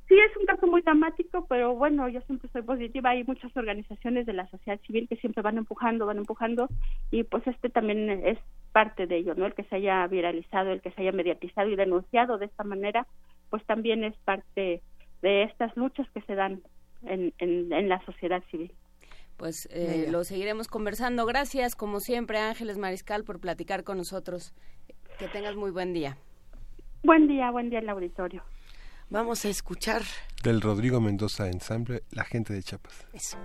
Sí, 0.07 0.13
es 0.13 0.37
un 0.37 0.45
caso 0.45 0.67
muy 0.67 0.81
dramático, 0.81 1.47
pero 1.47 1.73
bueno, 1.73 2.07
yo 2.07 2.21
siempre 2.21 2.47
soy 2.53 2.61
positiva. 2.61 3.09
Hay 3.09 3.23
muchas 3.23 3.55
organizaciones 3.57 4.27
de 4.27 4.33
la 4.33 4.47
sociedad 4.49 4.79
civil 4.81 5.07
que 5.07 5.15
siempre 5.15 5.41
van 5.41 5.57
empujando, 5.57 6.05
van 6.05 6.19
empujando, 6.19 6.67
y 7.09 7.23
pues 7.23 7.45
este 7.47 7.69
también 7.69 8.09
es 8.09 8.37
parte 8.71 9.07
de 9.07 9.17
ello, 9.17 9.33
¿no? 9.35 9.47
El 9.47 9.55
que 9.55 9.63
se 9.63 9.77
haya 9.77 10.05
viralizado, 10.07 10.71
el 10.71 10.81
que 10.81 10.91
se 10.91 11.01
haya 11.01 11.11
mediatizado 11.11 11.69
y 11.69 11.75
denunciado 11.75 12.37
de 12.37 12.45
esta 12.45 12.63
manera, 12.63 13.07
pues 13.49 13.65
también 13.65 14.03
es 14.03 14.15
parte 14.17 14.83
de 15.21 15.43
estas 15.43 15.75
luchas 15.75 16.07
que 16.13 16.21
se 16.21 16.35
dan 16.35 16.61
en, 17.03 17.33
en, 17.39 17.73
en 17.73 17.89
la 17.89 18.03
sociedad 18.05 18.43
civil. 18.51 18.71
Pues 19.37 19.67
eh, 19.71 20.07
lo 20.11 20.23
seguiremos 20.23 20.67
conversando. 20.67 21.25
Gracias, 21.25 21.75
como 21.75 21.99
siempre, 21.99 22.37
Ángeles 22.37 22.77
Mariscal, 22.77 23.23
por 23.23 23.39
platicar 23.39 23.83
con 23.83 23.97
nosotros. 23.97 24.53
Que 25.19 25.27
tengas 25.27 25.55
muy 25.55 25.71
buen 25.71 25.93
día. 25.93 26.17
Buen 27.03 27.27
día, 27.27 27.51
buen 27.51 27.69
día 27.69 27.79
en 27.79 27.85
el 27.85 27.89
auditorio. 27.89 28.43
Vamos 29.09 29.45
a 29.45 29.49
escuchar. 29.49 30.01
Del 30.43 30.61
Rodrigo 30.61 30.99
Mendoza 30.99 31.47
Ensamble, 31.47 32.03
La 32.11 32.23
gente 32.23 32.53
de 32.53 32.63
Chiapas. 32.63 32.93
Eso. 33.13 33.37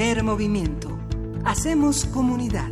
Primer 0.00 0.24
movimiento. 0.24 0.98
Hacemos 1.44 2.06
comunidad. 2.06 2.70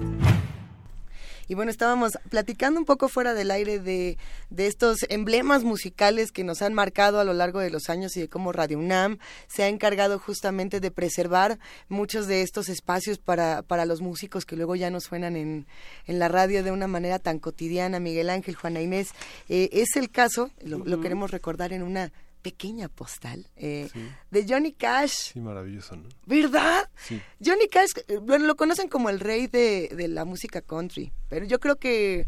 Y 1.47 1.53
bueno, 1.53 1.71
estábamos 1.71 2.13
platicando 2.31 2.81
un 2.81 2.87
poco 2.87 3.11
fuera 3.11 3.35
del 3.35 3.51
aire 3.51 3.81
de, 3.81 4.17
de, 4.49 4.67
estos 4.67 5.01
emblemas 5.11 5.63
musicales 5.63 6.33
que 6.33 6.43
nos 6.43 6.63
han 6.63 6.73
marcado 6.73 7.21
a 7.21 7.25
lo 7.25 7.35
largo 7.35 7.61
de 7.61 7.69
los 7.69 7.91
años 7.91 8.17
y 8.17 8.21
de 8.21 8.29
cómo 8.31 8.51
Radio 8.53 8.79
UNAM 8.79 9.19
se 9.47 9.63
ha 9.63 9.69
encargado 9.69 10.19
justamente 10.19 10.81
de 10.81 10.91
preservar 10.91 11.59
muchos 11.91 12.29
de 12.29 12.41
estos 12.41 12.71
espacios 12.71 13.19
para, 13.19 13.61
para 13.61 13.85
los 13.85 14.01
músicos 14.01 14.47
que 14.47 14.57
luego 14.57 14.75
ya 14.75 14.89
no 14.89 14.99
suenan 14.99 15.37
en, 15.37 15.67
en 16.07 16.19
la 16.19 16.29
radio 16.29 16.65
de 16.65 16.73
una 16.73 16.87
manera 16.87 17.19
tan 17.19 17.41
cotidiana. 17.41 18.01
Miguel 18.01 18.31
Ángel, 18.31 18.55
Juana 18.55 18.81
Inés, 18.81 19.11
eh, 19.51 19.69
es 19.73 19.97
el 19.97 20.11
caso, 20.11 20.49
lo, 20.65 20.79
lo 20.79 20.99
queremos 21.03 21.31
recordar 21.31 21.75
en 21.75 21.83
una 21.83 22.11
pequeña 22.43 22.89
postal 22.89 23.47
eh, 23.57 23.89
de 24.31 24.47
Johnny 24.49 24.73
Cash. 24.73 25.33
Sí, 25.33 25.41
maravilloso, 25.41 25.97
¿no? 25.97 26.09
¿Verdad? 26.27 26.89
Sí. 26.97 27.21
Johnny 27.45 27.69
Cash, 27.69 27.91
eh, 28.09 28.19
bueno, 28.19 28.47
lo 28.47 28.57
conocen 28.57 28.89
como 28.89 29.11
el 29.11 29.21
rey 29.21 29.47
de, 29.47 29.89
de 29.97 30.09
la 30.09 30.25
música 30.25 30.61
country, 30.63 31.13
pero 31.29 31.45
yo 31.47 31.59
creo 31.61 31.77
que 31.77 32.27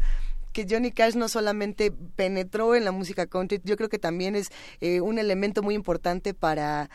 que 0.53 0.67
Johnny 0.69 0.91
Cash 0.91 1.15
no 1.15 1.29
solamente 1.29 1.91
penetró 1.91 2.75
en 2.75 2.83
la 2.83 2.91
música 2.91 3.25
country, 3.25 3.61
yo 3.63 3.77
creo 3.77 3.87
que 3.87 3.99
también 3.99 4.35
es 4.35 4.49
eh, 4.81 4.99
un 4.99 5.17
elemento 5.17 5.61
muy 5.63 5.75
importante 5.75 6.33
para 6.33 6.89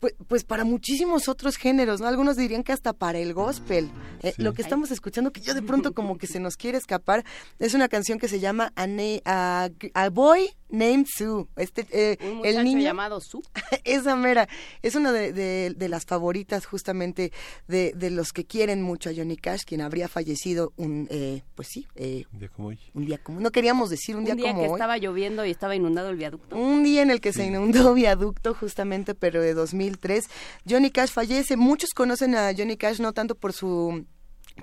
pues, 0.00 0.14
pues, 0.28 0.44
para 0.44 0.64
muchísimos 0.64 1.28
otros 1.28 1.56
géneros, 1.56 2.00
¿no? 2.02 2.08
Algunos 2.08 2.36
dirían 2.36 2.62
que 2.62 2.72
hasta 2.72 2.92
para 2.92 3.18
el 3.20 3.32
gospel. 3.32 3.90
Eh, 4.22 4.32
Sí. 4.36 4.42
Lo 4.42 4.52
que 4.52 4.60
estamos 4.60 4.90
escuchando, 4.90 5.30
que 5.32 5.40
yo 5.40 5.54
de 5.54 5.62
pronto 5.62 5.94
como 5.94 6.18
que 6.18 6.26
se 6.26 6.40
nos 6.40 6.56
quiere 6.56 6.76
escapar, 6.76 7.24
es 7.58 7.72
una 7.74 7.88
canción 7.88 8.18
que 8.18 8.28
se 8.28 8.40
llama 8.40 8.70
A, 8.76 8.86
Na- 8.86 9.20
a- 9.24 9.68
a 9.94 10.08
Boy 10.10 10.50
Named 10.74 11.06
Sue. 11.08 11.46
Este, 11.56 11.86
eh, 11.90 12.18
Un 12.22 12.36
muchacho 12.38 12.58
el 12.58 12.64
niño 12.64 12.80
llamado 12.80 13.20
Sue. 13.20 13.42
esa 13.84 14.16
mera. 14.16 14.48
Es 14.82 14.94
una 14.94 15.12
de, 15.12 15.32
de- 15.32 15.74
de 15.76 15.88
las 15.88 16.04
favoritas 16.04 16.66
justamente 16.66 17.32
de, 17.68 17.92
de 17.96 18.10
los 18.10 18.32
que 18.32 18.44
quieren 18.44 18.82
mucho 18.82 19.10
a 19.10 19.12
Johnny 19.16 19.36
Cash, 19.36 19.62
quien 19.66 19.80
habría 19.80 20.08
fallecido 20.08 20.72
un, 20.76 21.06
eh, 21.10 21.42
pues 21.54 21.68
sí, 21.68 21.86
eh, 21.96 22.24
Un 22.32 22.38
día 22.40 22.48
como 22.48 22.68
hoy. 22.68 22.78
un 22.94 23.06
día 23.06 23.18
como, 23.18 23.40
no 23.40 23.50
queríamos 23.50 23.90
decir 23.90 24.14
un, 24.16 24.20
Un 24.20 24.24
día, 24.26 24.34
día 24.34 24.48
como 24.50 24.62
que 24.62 24.68
hoy. 24.68 24.74
estaba 24.74 24.98
lloviendo 24.98 25.44
y 25.46 25.50
estaba 25.50 25.74
inundado 25.76 26.10
el 26.10 26.16
viaducto. 26.16 26.56
Un 26.56 26.82
día 26.84 27.02
en 27.02 27.10
el 27.10 27.20
que 27.20 27.32
se 27.32 27.44
inundó 27.46 27.94
viaducto, 27.94 28.54
justamente, 28.54 29.14
pero 29.14 29.40
de 29.40 29.54
2003. 29.54 30.24
Johnny 30.68 30.90
Cash 30.90 31.10
fallece. 31.10 31.56
Muchos 31.56 31.90
conocen 31.90 32.34
a 32.34 32.52
Johnny 32.56 32.76
Cash 32.76 33.00
no 33.00 33.12
tanto 33.12 33.34
por 33.34 33.52
su 33.52 34.04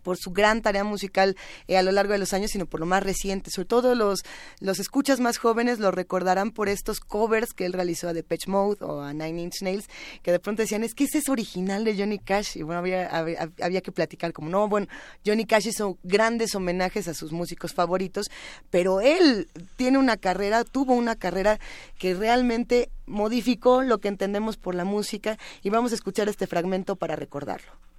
por 0.04 0.18
su 0.18 0.32
gran 0.32 0.62
tarea 0.62 0.84
musical 0.84 1.36
eh, 1.68 1.78
a 1.78 1.84
lo 1.84 1.92
largo 1.92 2.14
de 2.14 2.20
los 2.20 2.34
años, 2.34 2.52
sino 2.52 2.66
por 2.66 2.80
lo 2.80 2.86
más 2.86 3.04
reciente. 3.04 3.52
Sobre 3.52 3.68
todo 3.68 3.96
los, 3.96 4.22
los 4.60 4.80
escuchas 4.80 5.20
más 5.20 5.38
jóvenes 5.38 5.80
lo 5.80 5.92
recordarán 5.92 6.52
por 6.52 6.70
estos 6.70 7.00
covers 7.00 7.54
que 7.54 7.66
él 7.66 7.74
realizó 7.74 8.10
a 8.10 8.14
Depeche 8.14 8.50
Mode 8.50 8.78
o 8.82 9.02
a 9.02 9.14
Nine 9.14 9.42
Inch 9.42 9.62
Nails, 9.62 9.88
que 10.24 10.32
de 10.32 10.40
pronto 10.40 10.62
decían, 10.62 10.84
es 10.84 10.96
que 10.96 11.06
ese 11.06 11.20
es 11.20 11.30
original 11.30 11.84
de 11.84 11.98
Johnny 11.98 12.20
Cash. 12.20 12.58
Y 12.58 12.64
bueno, 12.64 12.80
había, 12.80 13.08
había, 13.08 13.50
había 13.62 13.82
que 13.82 13.92
platicar 13.92 14.34
como, 14.34 14.50
no, 14.50 14.68
bueno, 14.68 14.88
Johnny 15.26 15.46
Cash 15.46 15.68
hizo 15.68 15.98
grandes 16.04 16.56
homenajes 16.56 17.08
a 17.08 17.14
sus 17.14 17.32
músicos 17.32 17.74
favoritos, 17.74 18.28
pero 18.70 19.02
él 19.02 19.48
tiene 19.76 19.98
una 19.98 20.18
carrera, 20.18 20.64
tuvo 20.64 20.94
una 20.94 21.16
carrera 21.16 21.60
que 21.98 22.14
realmente 22.14 22.90
modificó 23.06 23.82
lo 23.82 24.00
que 24.00 24.08
entendemos 24.08 24.58
por 24.58 24.76
la 24.76 24.86
música 24.86 25.38
y 25.62 25.70
vamos 25.70 25.92
a 25.92 25.96
escuchar 25.96 26.30
este 26.30 26.48
fragmento 26.48 26.96
para 26.96 27.16
recordarlo. 27.16 27.91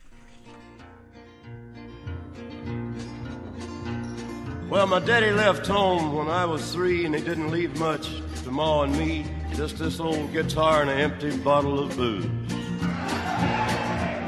Well, 4.73 4.87
my 4.87 5.01
daddy 5.01 5.31
left 5.33 5.67
home 5.67 6.15
when 6.15 6.29
I 6.29 6.47
was 6.47 6.73
three, 6.73 7.05
and 7.05 7.15
he 7.15 7.21
didn't 7.21 7.51
leave 7.51 7.79
much 7.79 8.09
to 8.43 8.51
Ma 8.51 8.85
and 8.85 8.99
me. 8.99 9.27
Just 9.55 9.77
this 9.77 10.01
old 10.01 10.33
guitar 10.33 10.81
and 10.81 10.89
an 10.89 10.99
empty 10.99 11.37
bottle 11.37 11.79
of 11.79 11.95
booze. 11.95 12.25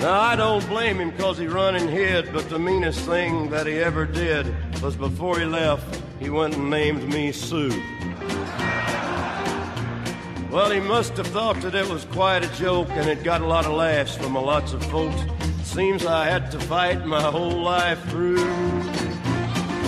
Now, 0.03 0.21
I 0.21 0.37
don't 0.37 0.69
blame 0.69 1.01
him 1.01 1.13
'cause 1.13 1.39
he 1.39 1.47
run 1.47 1.77
and 1.77 1.89
hid, 1.89 2.31
but 2.31 2.51
the 2.51 2.59
meanest 2.59 3.01
thing 3.09 3.49
that 3.49 3.67
he 3.67 3.79
ever 3.79 4.05
did 4.05 4.55
was 4.83 4.97
before 4.97 5.39
he 5.39 5.47
left, 5.47 6.03
he 6.21 6.29
went 6.29 6.57
and 6.57 6.69
named 6.69 7.11
me 7.11 7.33
Sue. 7.33 7.73
Well, 10.51 10.71
he 10.71 10.81
must 10.81 11.17
have 11.17 11.29
thought 11.29 11.63
that 11.63 11.75
it 11.75 11.89
was 11.89 12.05
quite 12.13 12.45
a 12.45 12.49
joke, 12.49 12.91
and 12.91 13.09
it 13.09 13.25
got 13.25 13.41
a 13.41 13.47
lot 13.47 13.65
of 13.65 13.73
laughs 13.73 14.15
from 14.15 14.37
a 14.37 14.43
lots 14.43 14.75
of 14.75 14.85
folks. 14.85 15.23
Seems 15.63 16.05
I 16.05 16.27
had 16.27 16.51
to 16.51 16.61
fight 16.61 17.07
my 17.07 17.23
whole 17.23 17.63
life 17.63 17.99
through. 18.11 18.47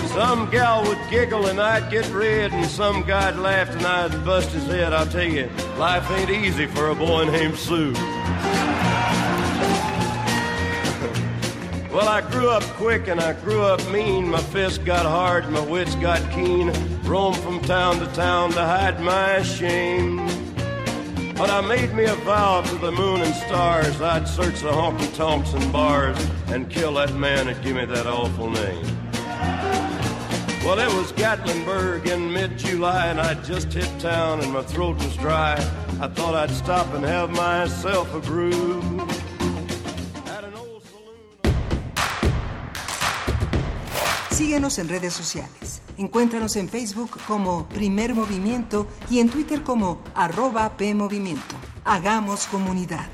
Some 0.08 0.50
gal 0.50 0.82
would 0.86 0.98
giggle 1.10 1.46
and 1.46 1.60
I'd 1.60 1.90
get 1.90 2.08
red, 2.10 2.52
and 2.52 2.66
some 2.66 3.02
guy'd 3.02 3.36
laugh 3.36 3.70
and 3.70 3.86
I'd 3.86 4.24
bust 4.24 4.50
his 4.50 4.66
head. 4.66 4.92
I'll 4.92 5.06
tell 5.06 5.22
you, 5.22 5.48
life 5.76 6.10
ain't 6.10 6.30
easy 6.30 6.66
for 6.66 6.88
a 6.88 6.94
boy 6.94 7.24
named 7.24 7.56
Sue. 7.56 7.92
Well, 11.92 12.08
I 12.10 12.20
grew 12.30 12.50
up 12.50 12.62
quick 12.74 13.08
and 13.08 13.20
I 13.20 13.32
grew 13.32 13.62
up 13.62 13.80
mean. 13.90 14.28
My 14.28 14.40
fists 14.40 14.76
got 14.76 15.06
hard, 15.06 15.48
my 15.50 15.60
wits 15.60 15.94
got 15.94 16.20
keen. 16.30 16.70
Roamed 17.04 17.38
from 17.38 17.60
town 17.62 18.00
to 18.00 18.06
town 18.08 18.50
to 18.50 18.60
hide 18.60 19.00
my 19.00 19.42
shame. 19.42 20.18
But 21.36 21.50
I 21.50 21.60
made 21.62 21.94
me 21.94 22.04
a 22.04 22.14
vow 22.16 22.62
to 22.62 22.74
the 22.76 22.92
moon 22.92 23.22
and 23.22 23.34
stars 23.34 24.00
I'd 24.00 24.26
search 24.28 24.60
the 24.60 24.72
honky 24.72 25.14
tonks 25.16 25.52
and 25.54 25.72
bars 25.72 26.18
and 26.48 26.68
kill 26.68 26.94
that 26.94 27.14
man 27.14 27.46
that 27.46 27.62
give 27.62 27.76
me 27.76 27.84
that 27.86 28.06
awful 28.06 28.50
name. 28.50 28.84
Well, 30.66 30.80
it 30.80 30.92
was 30.92 31.12
Gatlinburg 31.12 32.08
in 32.08 32.32
mid 32.32 32.58
July, 32.58 33.06
and 33.06 33.20
I'd 33.20 33.44
just 33.44 33.72
hit 33.72 33.88
town 34.00 34.40
and 34.40 34.52
my 34.52 34.62
throat 34.62 34.96
was 34.96 35.16
dry. 35.16 35.54
I 36.00 36.08
thought 36.08 36.34
I'd 36.34 36.50
stop 36.50 36.92
and 36.92 37.04
have 37.04 37.30
myself 37.30 38.12
a 38.12 38.18
brew. 38.18 38.82
Síguenos 44.30 44.80
en 44.80 44.88
redes 44.88 45.14
sociales. 45.14 45.82
Encuéntranos 45.98 46.56
en 46.56 46.68
Facebook 46.68 47.16
como 47.28 47.68
Primer 47.68 48.16
Movimiento 48.16 48.88
y 49.08 49.20
en 49.20 49.30
Twitter 49.30 49.62
como 49.62 50.02
arroba 50.16 50.76
PMovimiento. 50.76 51.54
Hagamos 51.84 52.48
comunidad. 52.48 53.06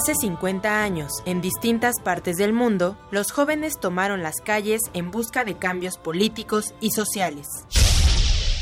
Hace 0.00 0.14
50 0.14 0.84
años, 0.84 1.10
en 1.26 1.40
distintas 1.40 1.96
partes 2.04 2.36
del 2.36 2.52
mundo, 2.52 2.96
los 3.10 3.32
jóvenes 3.32 3.80
tomaron 3.80 4.22
las 4.22 4.36
calles 4.36 4.80
en 4.94 5.10
busca 5.10 5.44
de 5.44 5.56
cambios 5.56 5.98
políticos 5.98 6.72
y 6.80 6.92
sociales. 6.92 7.48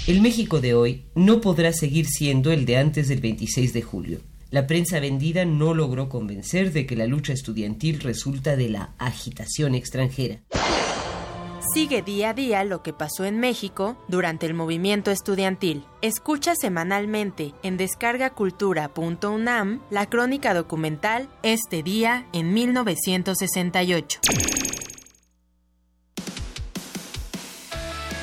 El 0.07 0.23
México 0.23 0.63
de 0.63 0.73
hoy 0.73 1.05
no 1.15 1.43
podrá 1.43 1.75
seguir 1.75 2.07
siendo 2.07 2.53
el 2.53 2.65
de 2.65 2.79
antes 2.79 3.09
del 3.09 3.21
26 3.21 3.75
de 3.75 3.83
julio. 3.83 4.21
La 4.49 4.67
prensa 4.67 4.99
vendida 4.99 5.45
no 5.45 5.75
logró 5.75 6.09
convencer 6.09 6.73
de 6.73 6.87
que 6.87 6.97
la 6.97 7.07
lucha 7.07 7.35
estudiantil 7.35 8.01
resulta 8.01 8.57
de 8.57 8.71
la 8.71 8.95
agitación 8.97 9.75
extranjera. 9.75 10.41
Sigue 11.77 12.01
día 12.01 12.31
a 12.31 12.33
día 12.33 12.65
lo 12.65 12.83
que 12.83 12.95
pasó 12.95 13.27
en 13.27 13.39
México 13.39 14.03
durante 14.09 14.47
el 14.47 14.55
movimiento 14.55 15.11
estudiantil. 15.11 15.85
Escucha 16.01 16.55
semanalmente 16.59 17.53
en 17.63 17.77
descargacultura.unam 17.77 19.83
la 19.91 20.07
crónica 20.07 20.55
documental 20.55 21.29
Este 21.43 21.83
día 21.83 22.29
en 22.33 22.55
1968. 22.55 24.21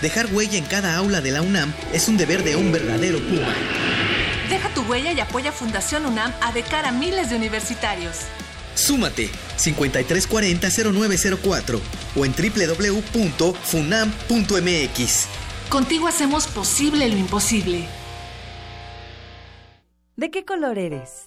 Dejar 0.02 0.34
huella 0.34 0.58
en 0.58 0.66
cada 0.66 0.98
aula 0.98 1.22
de 1.22 1.30
la 1.30 1.44
UNAM 1.44 1.72
es 1.94 2.08
un 2.08 2.18
deber 2.18 2.44
de 2.44 2.56
un 2.56 2.72
verdadero 2.72 3.20
Puma. 3.20 3.54
Deja 4.50 4.70
tu 4.70 4.82
huella 4.82 5.12
y 5.12 5.20
apoya 5.20 5.52
Fundación 5.52 6.08
UNAM 6.08 6.34
a 6.42 6.52
becar 6.54 6.88
a 6.88 6.92
miles 6.92 7.30
de 7.30 7.36
universitarios. 7.36 8.22
Súmate 8.74 9.30
5340-0904 9.64 11.80
o 12.16 12.26
en 12.26 12.34
www.funam.mx. 12.34 15.28
Contigo 15.70 16.08
hacemos 16.08 16.48
posible 16.48 17.10
lo 17.10 17.18
imposible. 17.18 17.86
¿De 20.16 20.30
qué 20.30 20.46
color 20.46 20.78
eres? 20.78 21.26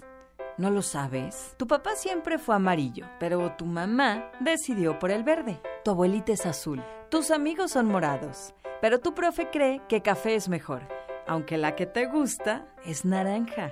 ¿No 0.58 0.70
lo 0.70 0.80
sabes? 0.80 1.54
Tu 1.58 1.66
papá 1.66 1.96
siempre 1.96 2.38
fue 2.38 2.54
amarillo, 2.54 3.06
pero 3.20 3.52
tu 3.58 3.66
mamá 3.66 4.30
decidió 4.40 4.98
por 4.98 5.10
el 5.10 5.22
verde. 5.22 5.60
Tu 5.84 5.90
abuelita 5.90 6.32
es 6.32 6.46
azul. 6.46 6.82
Tus 7.10 7.30
amigos 7.30 7.72
son 7.72 7.86
morados, 7.86 8.54
pero 8.80 9.00
tu 9.00 9.14
profe 9.14 9.50
cree 9.50 9.82
que 9.88 10.02
café 10.02 10.34
es 10.34 10.48
mejor, 10.48 10.88
aunque 11.26 11.58
la 11.58 11.76
que 11.76 11.86
te 11.86 12.06
gusta 12.06 12.66
es 12.84 13.04
naranja. 13.04 13.70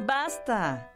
¡Basta! 0.00 0.92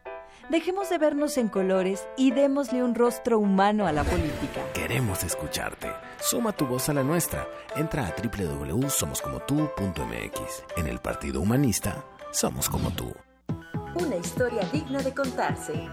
Dejemos 0.49 0.91
de 0.91 0.99
vernos 0.99 1.39
en 1.39 1.49
colores 1.49 2.05
y 2.17 2.33
démosle 2.33 2.83
un 2.83 2.97
rostro 2.97 3.39
humano 3.39 3.87
a 3.87 3.93
la 3.93 4.03
política. 4.05 4.61
Queremos 4.75 5.25
escucharte. 5.25 5.89
Suma 6.21 6.53
tu 6.53 6.67
voz 6.67 6.89
a 6.89 6.95
la 6.95 7.05
nuestra. 7.05 7.47
Entra 7.77 8.07
a 8.07 8.15
www.somoscomotú.mx. 8.15 10.65
En 10.77 10.87
el 10.89 10.99
Partido 10.99 11.41
Humanista, 11.41 12.05
somos 12.33 12.69
como 12.69 12.91
tú. 12.91 13.15
Una 13.95 14.17
historia 14.17 14.63
digna 14.73 15.01
de 15.01 15.15
contarse. 15.15 15.89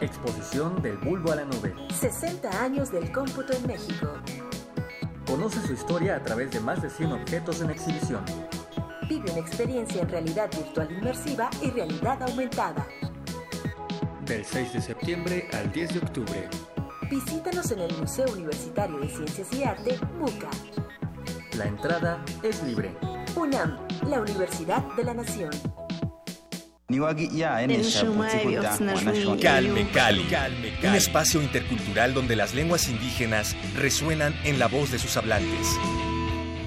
Exposición 0.00 0.82
del 0.82 0.96
bulbo 0.98 1.30
a 1.32 1.36
la 1.36 1.44
nube. 1.44 1.72
60 1.94 2.62
años 2.62 2.90
del 2.90 3.12
cómputo 3.12 3.52
en 3.52 3.64
México. 3.66 4.14
Conoce 5.26 5.60
su 5.66 5.74
historia 5.74 6.16
a 6.16 6.22
través 6.22 6.50
de 6.50 6.58
más 6.60 6.80
de 6.82 6.90
100 6.90 7.12
objetos 7.12 7.60
en 7.60 7.70
exhibición. 7.70 8.24
Vive 9.08 9.30
una 9.30 9.38
experiencia 9.40 10.02
en 10.02 10.08
realidad 10.08 10.50
virtual 10.50 10.90
inmersiva 10.90 11.48
y 11.62 11.70
realidad 11.70 12.20
aumentada. 12.22 12.84
Del 14.30 14.44
6 14.44 14.74
de 14.74 14.80
septiembre 14.80 15.48
al 15.52 15.72
10 15.72 15.94
de 15.94 15.98
octubre. 15.98 16.48
Visítanos 17.10 17.72
en 17.72 17.80
el 17.80 17.96
Museo 17.96 18.26
Universitario 18.32 19.00
de 19.00 19.08
Ciencias 19.08 19.48
y 19.52 19.64
Arte, 19.64 19.98
MUCA. 20.20 20.48
La 21.58 21.64
entrada 21.64 22.24
es 22.44 22.62
libre. 22.62 22.96
UNAM, 23.34 23.88
la 24.06 24.20
Universidad 24.20 24.84
de 24.94 25.02
la 25.02 25.14
Nación. 25.14 25.50
Calme 29.42 29.90
Cali. 29.90 30.28
Un 30.84 30.94
espacio 30.94 31.42
intercultural 31.42 32.14
donde 32.14 32.36
las 32.36 32.54
lenguas 32.54 32.88
indígenas 32.88 33.56
resuenan 33.74 34.32
en 34.44 34.60
la 34.60 34.68
voz 34.68 34.92
de 34.92 35.00
sus 35.00 35.16
hablantes. 35.16 35.76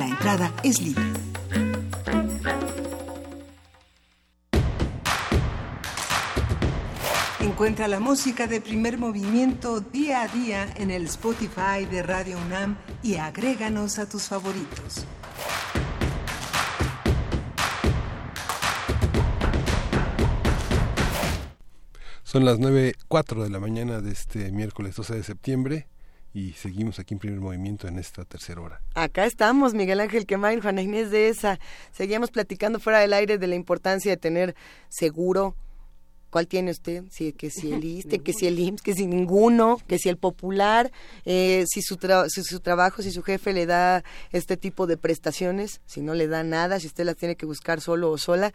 La 0.00 0.08
entrada 0.08 0.54
es 0.62 0.80
libre. 0.80 1.04
Encuentra 7.40 7.86
la 7.86 8.00
música 8.00 8.46
de 8.46 8.62
primer 8.62 8.96
movimiento 8.96 9.80
día 9.80 10.22
a 10.22 10.28
día 10.28 10.72
en 10.76 10.90
el 10.90 11.04
Spotify 11.04 11.84
de 11.84 12.02
Radio 12.02 12.38
UNAM 12.38 12.78
y 13.02 13.16
agréganos 13.16 13.98
a 13.98 14.08
tus 14.08 14.22
favoritos. 14.22 15.04
Son 22.22 22.46
las 22.46 22.58
9.04 22.58 23.42
de 23.42 23.50
la 23.50 23.60
mañana 23.60 24.00
de 24.00 24.12
este 24.12 24.50
miércoles 24.50 24.96
12 24.96 25.16
de 25.16 25.22
septiembre 25.24 25.89
y 26.32 26.52
seguimos 26.52 26.98
aquí 26.98 27.14
en 27.14 27.20
primer 27.20 27.40
movimiento 27.40 27.88
en 27.88 27.98
esta 27.98 28.24
tercera 28.24 28.60
hora. 28.60 28.80
Acá 28.94 29.26
estamos, 29.26 29.74
Miguel 29.74 30.00
Ángel 30.00 30.26
Quemain, 30.26 30.60
Juana 30.60 30.82
Inés 30.82 31.10
de 31.10 31.28
esa. 31.28 31.58
Seguíamos 31.92 32.30
platicando 32.30 32.78
fuera 32.78 33.00
del 33.00 33.12
aire 33.12 33.38
de 33.38 33.46
la 33.46 33.56
importancia 33.56 34.10
de 34.10 34.16
tener 34.16 34.54
seguro. 34.88 35.56
¿Cuál 36.30 36.46
tiene 36.46 36.70
usted? 36.70 37.02
Si, 37.10 37.32
que 37.32 37.50
si 37.50 37.72
el 37.72 37.82
ISTE, 37.84 38.20
que 38.20 38.32
si 38.32 38.46
el 38.46 38.58
IMSS, 38.60 38.82
que 38.82 38.94
si 38.94 39.06
ninguno, 39.08 39.80
que 39.88 39.98
si 39.98 40.08
el 40.08 40.16
popular, 40.16 40.92
eh, 41.24 41.64
si, 41.68 41.82
su 41.82 41.98
si 42.28 42.42
su 42.44 42.60
trabajo, 42.60 43.02
si 43.02 43.10
su 43.10 43.24
jefe 43.24 43.52
le 43.52 43.66
da 43.66 44.04
este 44.30 44.56
tipo 44.56 44.86
de 44.86 44.96
prestaciones, 44.96 45.80
si 45.86 46.00
no 46.00 46.14
le 46.14 46.28
da 46.28 46.44
nada, 46.44 46.78
si 46.78 46.86
usted 46.86 47.04
las 47.04 47.16
tiene 47.16 47.34
que 47.34 47.46
buscar 47.46 47.80
solo 47.80 48.12
o 48.12 48.18
sola, 48.18 48.52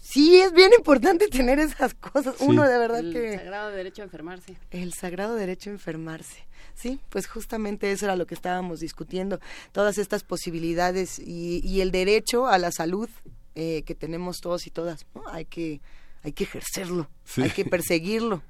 sí 0.00 0.40
es 0.40 0.52
bien 0.52 0.72
importante 0.76 1.28
tener 1.28 1.60
esas 1.60 1.94
cosas. 1.94 2.34
Uno 2.40 2.68
de 2.68 2.76
verdad 2.76 3.02
que... 3.02 3.34
El 3.34 3.38
sagrado 3.38 3.70
derecho 3.70 4.02
a 4.02 4.04
enfermarse. 4.06 4.56
El 4.72 4.92
sagrado 4.92 5.36
derecho 5.36 5.70
a 5.70 5.74
enfermarse. 5.74 6.44
Sí, 6.74 7.00
pues 7.08 7.26
justamente 7.26 7.92
eso 7.92 8.06
era 8.06 8.16
lo 8.16 8.26
que 8.26 8.34
estábamos 8.34 8.80
discutiendo. 8.80 9.40
Todas 9.72 9.98
estas 9.98 10.24
posibilidades 10.24 11.18
y, 11.18 11.60
y 11.64 11.80
el 11.80 11.90
derecho 11.90 12.46
a 12.46 12.58
la 12.58 12.72
salud 12.72 13.08
eh, 13.54 13.82
que 13.84 13.94
tenemos 13.94 14.40
todos 14.40 14.66
y 14.66 14.70
todas. 14.70 15.06
¿no? 15.14 15.22
Hay 15.28 15.44
que 15.44 15.80
hay 16.24 16.32
que 16.32 16.44
ejercerlo, 16.44 17.08
sí. 17.24 17.42
hay 17.42 17.50
que 17.50 17.64
perseguirlo. 17.64 18.42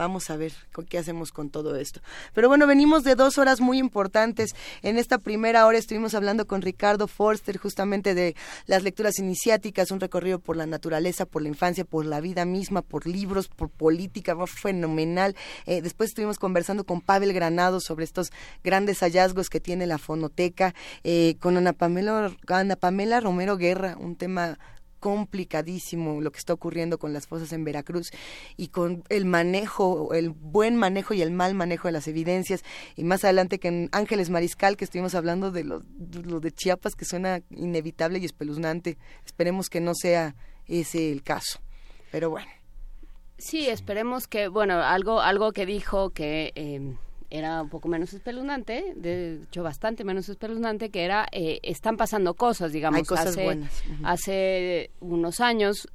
Vamos 0.00 0.30
a 0.30 0.38
ver 0.38 0.54
qué 0.88 0.96
hacemos 0.96 1.30
con 1.30 1.50
todo 1.50 1.76
esto. 1.76 2.00
Pero 2.32 2.48
bueno, 2.48 2.66
venimos 2.66 3.04
de 3.04 3.16
dos 3.16 3.36
horas 3.36 3.60
muy 3.60 3.76
importantes. 3.76 4.54
En 4.80 4.96
esta 4.96 5.18
primera 5.18 5.66
hora 5.66 5.76
estuvimos 5.76 6.14
hablando 6.14 6.46
con 6.46 6.62
Ricardo 6.62 7.06
Forster 7.06 7.58
justamente 7.58 8.14
de 8.14 8.34
las 8.64 8.82
lecturas 8.82 9.18
iniciáticas, 9.18 9.90
un 9.90 10.00
recorrido 10.00 10.38
por 10.38 10.56
la 10.56 10.64
naturaleza, 10.64 11.26
por 11.26 11.42
la 11.42 11.48
infancia, 11.48 11.84
por 11.84 12.06
la 12.06 12.22
vida 12.22 12.46
misma, 12.46 12.80
por 12.80 13.06
libros, 13.06 13.48
por 13.48 13.68
política, 13.68 14.34
fue 14.34 14.46
fenomenal. 14.46 15.36
Eh, 15.66 15.82
después 15.82 16.08
estuvimos 16.12 16.38
conversando 16.38 16.84
con 16.84 17.02
Pavel 17.02 17.34
Granado 17.34 17.78
sobre 17.78 18.06
estos 18.06 18.32
grandes 18.64 19.00
hallazgos 19.00 19.50
que 19.50 19.60
tiene 19.60 19.86
la 19.86 19.98
fonoteca, 19.98 20.74
eh, 21.04 21.36
con 21.40 21.58
Ana 21.58 21.74
Pamela, 21.74 22.34
Ana 22.46 22.76
Pamela 22.76 23.20
Romero 23.20 23.58
Guerra, 23.58 23.98
un 24.00 24.16
tema 24.16 24.58
complicadísimo 25.00 26.20
lo 26.20 26.30
que 26.30 26.38
está 26.38 26.52
ocurriendo 26.52 26.98
con 26.98 27.12
las 27.12 27.26
fosas 27.26 27.52
en 27.52 27.64
Veracruz 27.64 28.10
y 28.56 28.68
con 28.68 29.02
el 29.08 29.24
manejo, 29.24 30.14
el 30.14 30.30
buen 30.30 30.76
manejo 30.76 31.14
y 31.14 31.22
el 31.22 31.32
mal 31.32 31.54
manejo 31.54 31.88
de 31.88 31.92
las 31.92 32.06
evidencias. 32.06 32.62
Y 32.96 33.04
más 33.04 33.24
adelante 33.24 33.58
que 33.58 33.68
en 33.68 33.88
Ángeles 33.92 34.30
Mariscal, 34.30 34.76
que 34.76 34.84
estuvimos 34.84 35.14
hablando 35.14 35.50
de 35.50 35.64
lo, 35.64 35.80
de 35.80 36.52
Chiapas, 36.52 36.94
que 36.94 37.04
suena 37.04 37.40
inevitable 37.50 38.18
y 38.18 38.24
espeluznante. 38.24 38.98
Esperemos 39.24 39.68
que 39.70 39.80
no 39.80 39.94
sea 39.94 40.36
ese 40.66 41.10
el 41.10 41.22
caso. 41.22 41.60
Pero 42.12 42.30
bueno. 42.30 42.50
Sí, 43.38 43.68
esperemos 43.68 44.28
que, 44.28 44.48
bueno, 44.48 44.82
algo, 44.82 45.20
algo 45.20 45.52
que 45.52 45.66
dijo 45.66 46.10
que... 46.10 46.52
Eh, 46.54 46.94
era 47.30 47.62
un 47.62 47.68
poco 47.68 47.88
menos 47.88 48.12
espeluznante, 48.12 48.92
de 48.96 49.40
hecho 49.44 49.62
bastante 49.62 50.04
menos 50.04 50.28
espeluznante, 50.28 50.90
que 50.90 51.04
era, 51.04 51.28
eh, 51.30 51.60
están 51.62 51.96
pasando 51.96 52.34
cosas, 52.34 52.72
digamos. 52.72 52.98
Hay 52.98 53.04
cosas 53.04 53.28
hace, 53.28 53.44
buenas. 53.44 53.72
Uh 53.88 53.92
-huh. 53.92 54.00
hace 54.04 54.90
unos 55.00 55.40
años, 55.40 55.88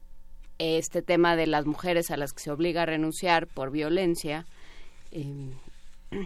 este 0.57 1.01
tema 1.01 1.35
de 1.35 1.47
las 1.47 1.65
mujeres 1.65 2.09
a 2.09 2.17
las 2.17 2.31
que 2.31 2.41
se 2.41 2.51
obliga 2.51 2.83
a 2.83 2.85
renunciar 2.85 3.47
por 3.47 3.69
violencia, 3.69 4.45
eh, 5.11 5.51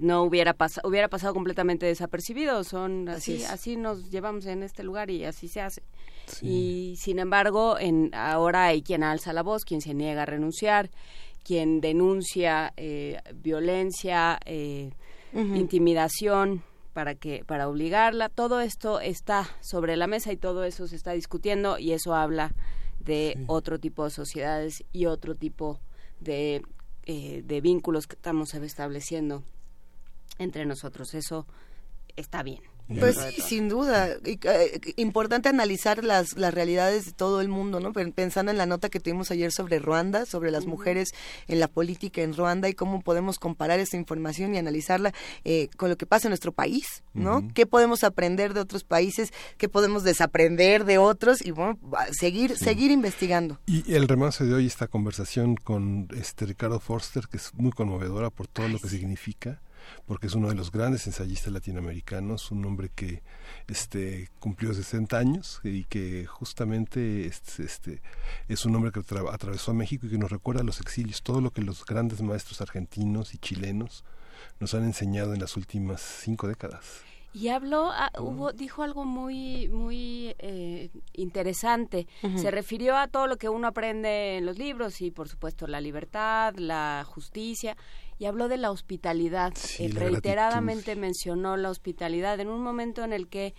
no 0.00 0.22
hubiera 0.22 0.52
pasado 0.52 0.86
hubiera 0.88 1.08
pasado 1.08 1.32
completamente 1.32 1.86
desapercibido 1.86 2.64
son 2.64 3.08
así 3.08 3.36
así, 3.36 3.44
así, 3.44 3.76
nos 3.76 4.10
llevamos 4.10 4.44
en 4.44 4.62
este 4.62 4.82
lugar 4.82 5.10
y 5.10 5.24
así 5.24 5.48
se 5.48 5.62
hace 5.62 5.82
sí. 6.26 6.46
y 6.46 6.96
sin 6.96 7.18
embargo 7.18 7.78
en 7.78 8.10
ahora 8.14 8.66
hay 8.66 8.82
quien 8.82 9.02
alza 9.02 9.32
la 9.32 9.42
voz 9.42 9.64
quien 9.64 9.80
se 9.80 9.94
niega 9.94 10.22
a 10.22 10.26
renunciar 10.26 10.90
quien 11.44 11.80
denuncia 11.80 12.72
eh, 12.76 13.20
violencia 13.34 14.40
eh, 14.44 14.90
uh 15.32 15.38
-huh. 15.38 15.56
intimidación 15.56 16.62
para 16.92 17.14
que 17.14 17.44
para 17.44 17.68
obligarla 17.68 18.28
todo 18.28 18.60
esto 18.60 19.00
está 19.00 19.48
sobre 19.60 19.96
la 19.96 20.06
mesa 20.06 20.32
y 20.32 20.36
todo 20.36 20.64
eso 20.64 20.86
se 20.86 20.96
está 20.96 21.12
discutiendo 21.12 21.78
y 21.78 21.92
eso 21.92 22.14
habla 22.14 22.54
de 23.00 23.34
sí. 23.36 23.44
otro 23.46 23.78
tipo 23.78 24.04
de 24.04 24.10
sociedades 24.10 24.84
y 24.92 25.06
otro 25.06 25.34
tipo 25.34 25.80
de 26.20 26.62
eh, 27.06 27.42
de 27.44 27.60
vínculos 27.60 28.06
que 28.06 28.16
estamos 28.16 28.54
estableciendo 28.54 29.42
entre 30.38 30.64
nosotros. 30.64 31.12
Eso 31.12 31.46
está 32.16 32.42
bien. 32.42 32.62
Pues 32.86 33.16
sí, 33.16 33.40
sin 33.40 33.68
duda. 33.68 34.08
Eh, 34.24 34.80
importante 34.96 35.48
analizar 35.48 36.04
las, 36.04 36.36
las 36.36 36.52
realidades 36.52 37.06
de 37.06 37.12
todo 37.12 37.40
el 37.40 37.48
mundo, 37.48 37.80
¿no? 37.80 37.92
Pensando 37.92 38.52
en 38.52 38.58
la 38.58 38.66
nota 38.66 38.90
que 38.90 39.00
tuvimos 39.00 39.30
ayer 39.30 39.52
sobre 39.52 39.78
Ruanda, 39.78 40.26
sobre 40.26 40.50
las 40.50 40.64
uh 40.64 40.66
-huh. 40.66 40.70
mujeres 40.70 41.14
en 41.48 41.60
la 41.60 41.68
política 41.68 42.20
en 42.22 42.34
Ruanda 42.34 42.68
y 42.68 42.74
cómo 42.74 43.00
podemos 43.00 43.38
comparar 43.38 43.80
esa 43.80 43.96
información 43.96 44.54
y 44.54 44.58
analizarla 44.58 45.14
eh, 45.44 45.68
con 45.76 45.88
lo 45.88 45.96
que 45.96 46.06
pasa 46.06 46.28
en 46.28 46.30
nuestro 46.30 46.52
país, 46.52 47.02
¿no? 47.14 47.38
Uh 47.38 47.40
-huh. 47.40 47.52
¿Qué 47.54 47.66
podemos 47.66 48.04
aprender 48.04 48.52
de 48.52 48.60
otros 48.60 48.84
países? 48.84 49.32
¿Qué 49.56 49.68
podemos 49.68 50.04
desaprender 50.04 50.84
de 50.84 50.98
otros? 50.98 51.44
Y 51.44 51.52
bueno, 51.52 51.78
seguir, 52.12 52.56
sí. 52.58 52.64
seguir 52.64 52.90
investigando. 52.90 53.60
Y 53.66 53.94
el 53.94 54.06
remate 54.08 54.44
de 54.44 54.54
hoy, 54.54 54.66
esta 54.66 54.88
conversación 54.88 55.56
con 55.56 56.08
este 56.16 56.46
Ricardo 56.46 56.80
Forster, 56.80 57.28
que 57.28 57.38
es 57.38 57.54
muy 57.54 57.72
conmovedora 57.72 58.30
por 58.30 58.46
todo 58.46 58.66
Ay, 58.66 58.72
lo 58.72 58.78
que 58.78 58.88
sí. 58.88 58.98
significa 58.98 59.60
porque 60.06 60.26
es 60.26 60.34
uno 60.34 60.48
de 60.48 60.54
los 60.54 60.70
grandes 60.70 61.06
ensayistas 61.06 61.52
latinoamericanos, 61.52 62.50
un 62.50 62.64
hombre 62.64 62.90
que 62.94 63.22
este, 63.68 64.30
cumplió 64.38 64.74
60 64.74 65.16
años 65.16 65.60
y 65.64 65.84
que 65.84 66.26
justamente 66.26 67.26
este, 67.26 67.64
este 67.64 68.02
es 68.48 68.64
un 68.64 68.74
hombre 68.76 68.92
que 68.92 69.00
atravesó 69.00 69.70
a 69.70 69.74
México 69.74 70.06
y 70.06 70.10
que 70.10 70.18
nos 70.18 70.30
recuerda 70.30 70.62
a 70.62 70.64
los 70.64 70.80
exilios, 70.80 71.22
todo 71.22 71.40
lo 71.40 71.50
que 71.50 71.62
los 71.62 71.84
grandes 71.84 72.22
maestros 72.22 72.60
argentinos 72.60 73.34
y 73.34 73.38
chilenos 73.38 74.04
nos 74.60 74.74
han 74.74 74.84
enseñado 74.84 75.34
en 75.34 75.40
las 75.40 75.56
últimas 75.56 76.00
cinco 76.00 76.48
décadas. 76.48 77.02
Y 77.34 77.48
habló, 77.48 77.90
ah, 77.90 78.12
hubo, 78.20 78.52
dijo 78.52 78.84
algo 78.84 79.04
muy, 79.04 79.68
muy 79.68 80.36
eh, 80.38 80.90
interesante. 81.14 82.06
Se 82.36 82.52
refirió 82.52 82.96
a 82.96 83.08
todo 83.08 83.26
lo 83.26 83.38
que 83.38 83.48
uno 83.48 83.66
aprende 83.66 84.36
en 84.36 84.46
los 84.46 84.56
libros 84.56 85.00
y, 85.00 85.10
por 85.10 85.28
supuesto, 85.28 85.66
la 85.66 85.80
libertad, 85.80 86.54
la 86.54 87.04
justicia. 87.04 87.76
Y 88.18 88.26
habló 88.26 88.48
de 88.48 88.56
la 88.56 88.70
hospitalidad. 88.70 89.52
Sí, 89.56 89.84
Eh, 89.86 89.88
la 89.88 90.00
reiteradamente 90.00 90.94
mencionó 90.96 91.56
la 91.56 91.70
hospitalidad 91.70 92.38
en 92.40 92.48
un 92.48 92.62
momento 92.62 93.02
en 93.04 93.12
el 93.12 93.28
que 93.28 93.54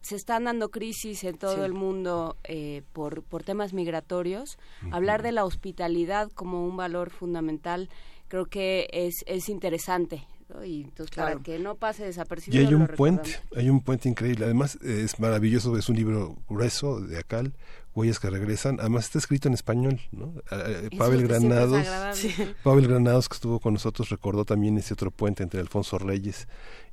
se 0.00 0.16
están 0.16 0.44
dando 0.44 0.68
crisis 0.70 1.24
en 1.24 1.36
todo 1.38 1.56
Sí. 1.56 1.60
el 1.62 1.72
mundo 1.74 2.36
eh, 2.44 2.82
por, 2.92 3.22
por 3.24 3.42
temas 3.42 3.72
migratorios. 3.72 4.56
Hablar 4.90 5.22
de 5.22 5.32
la 5.32 5.44
hospitalidad 5.44 6.30
como 6.32 6.64
un 6.64 6.76
valor 6.76 7.10
fundamental 7.10 7.88
creo 8.28 8.46
que 8.46 8.88
es, 8.92 9.14
es 9.26 9.48
interesante. 9.48 10.26
¿No? 10.48 10.64
Y 10.64 10.82
entonces, 10.82 11.10
Claro. 11.14 11.32
para 11.34 11.42
que 11.42 11.58
no 11.58 11.74
pase 11.76 12.02
Y 12.04 12.06
desapercibido. 12.06 12.64
hay 12.66 12.72
lo 12.72 12.78
un 12.78 12.86
puente, 12.88 13.36
hay 13.56 13.70
un 13.70 13.80
puente 13.80 14.08
increíble. 14.08 14.44
Además, 14.44 14.76
es 14.82 15.18
maravilloso, 15.20 15.76
es 15.76 15.88
un 15.88 15.96
libro 15.96 16.36
grueso 16.48 17.00
de 17.00 17.18
Acal, 17.18 17.54
Huellas 17.94 18.20
que 18.20 18.30
regresan. 18.30 18.78
Además, 18.80 19.06
está 19.06 19.18
escrito 19.18 19.48
en 19.48 19.54
español, 19.54 20.00
¿no? 20.12 20.32
Eh, 20.50 20.90
Pavel 20.96 21.26
Granados. 21.26 21.86
Sí. 22.16 22.32
Pavel 22.62 22.86
Granados, 22.86 23.28
que 23.28 23.34
estuvo 23.34 23.58
con 23.60 23.74
nosotros, 23.74 24.08
recordó 24.10 24.44
también 24.44 24.78
ese 24.78 24.94
otro 24.94 25.10
puente 25.10 25.42
entre 25.42 25.60
Alfonso 25.60 25.98
Reyes 25.98 26.46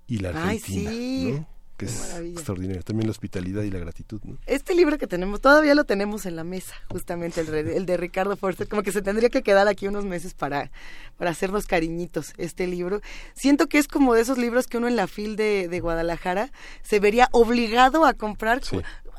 y 0.07 0.19
la 0.19 0.29
Ay, 0.29 0.57
Argentina, 0.57 0.91
sí. 0.91 1.31
¿no? 1.39 1.47
Que 1.77 1.87
Qué 1.87 1.91
es 1.91 1.99
maravilla. 1.99 2.33
extraordinario. 2.35 2.83
También 2.83 3.07
la 3.07 3.11
hospitalidad 3.11 3.63
y 3.63 3.69
la 3.71 3.79
gratitud, 3.79 4.21
¿no? 4.23 4.37
Este 4.45 4.73
libro 4.75 4.97
que 4.97 5.07
tenemos, 5.07 5.41
todavía 5.41 5.75
lo 5.75 5.83
tenemos 5.83 6.25
en 6.25 6.35
la 6.37 6.43
mesa, 6.45 6.73
justamente 6.89 7.41
el, 7.41 7.47
re- 7.47 7.75
el 7.75 7.85
de 7.85 7.97
Ricardo 7.97 8.37
Forster, 8.37 8.67
como 8.67 8.81
que 8.81 8.91
se 8.93 9.01
tendría 9.01 9.29
que 9.29 9.43
quedar 9.43 9.67
aquí 9.67 9.87
unos 9.87 10.05
meses 10.05 10.33
para, 10.33 10.71
para 11.17 11.31
hacernos 11.31 11.65
cariñitos 11.67 12.33
este 12.37 12.65
libro. 12.67 13.01
Siento 13.33 13.67
que 13.67 13.77
es 13.77 13.87
como 13.89 14.13
de 14.13 14.21
esos 14.21 14.37
libros 14.37 14.67
que 14.67 14.77
uno 14.77 14.87
en 14.87 14.95
la 14.95 15.07
fil 15.07 15.35
de, 15.35 15.67
de 15.67 15.79
Guadalajara 15.81 16.51
se 16.81 16.99
vería 17.01 17.27
obligado 17.31 18.05
a 18.05 18.13
comprar. 18.13 18.61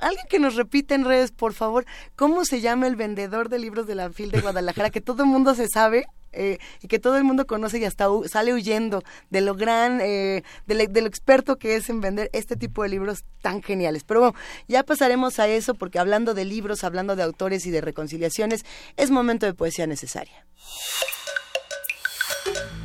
Alguien 0.00 0.26
que 0.28 0.38
nos 0.38 0.56
repite 0.56 0.94
en 0.94 1.04
redes, 1.06 1.32
por 1.32 1.52
favor, 1.54 1.86
¿cómo 2.16 2.44
se 2.44 2.60
llama 2.60 2.86
el 2.86 2.96
vendedor 2.96 3.48
de 3.48 3.58
libros 3.58 3.86
de 3.86 3.94
la 3.94 4.10
fil 4.10 4.30
de 4.30 4.40
Guadalajara? 4.42 4.90
que 4.90 5.00
todo 5.00 5.22
el 5.24 5.28
mundo 5.28 5.54
se 5.54 5.68
sabe. 5.68 6.06
Eh, 6.32 6.58
y 6.82 6.88
que 6.88 6.98
todo 6.98 7.16
el 7.16 7.24
mundo 7.24 7.46
conoce 7.46 7.78
y 7.78 7.84
hasta 7.84 8.08
hu- 8.08 8.26
sale 8.28 8.52
huyendo 8.52 9.02
de 9.30 9.40
lo 9.40 9.54
gran, 9.54 10.00
eh, 10.00 10.42
de, 10.66 10.74
lo- 10.74 10.86
de 10.86 11.00
lo 11.00 11.06
experto 11.08 11.56
que 11.56 11.76
es 11.76 11.88
en 11.90 12.00
vender 12.00 12.30
este 12.32 12.56
tipo 12.56 12.82
de 12.82 12.88
libros 12.90 13.24
tan 13.42 13.62
geniales. 13.62 14.04
Pero 14.04 14.20
bueno, 14.20 14.34
ya 14.68 14.82
pasaremos 14.82 15.38
a 15.38 15.48
eso 15.48 15.74
porque 15.74 15.98
hablando 15.98 16.34
de 16.34 16.44
libros, 16.44 16.84
hablando 16.84 17.16
de 17.16 17.22
autores 17.22 17.66
y 17.66 17.70
de 17.70 17.80
reconciliaciones, 17.80 18.64
es 18.96 19.10
momento 19.10 19.46
de 19.46 19.54
poesía 19.54 19.86
necesaria. 19.86 20.46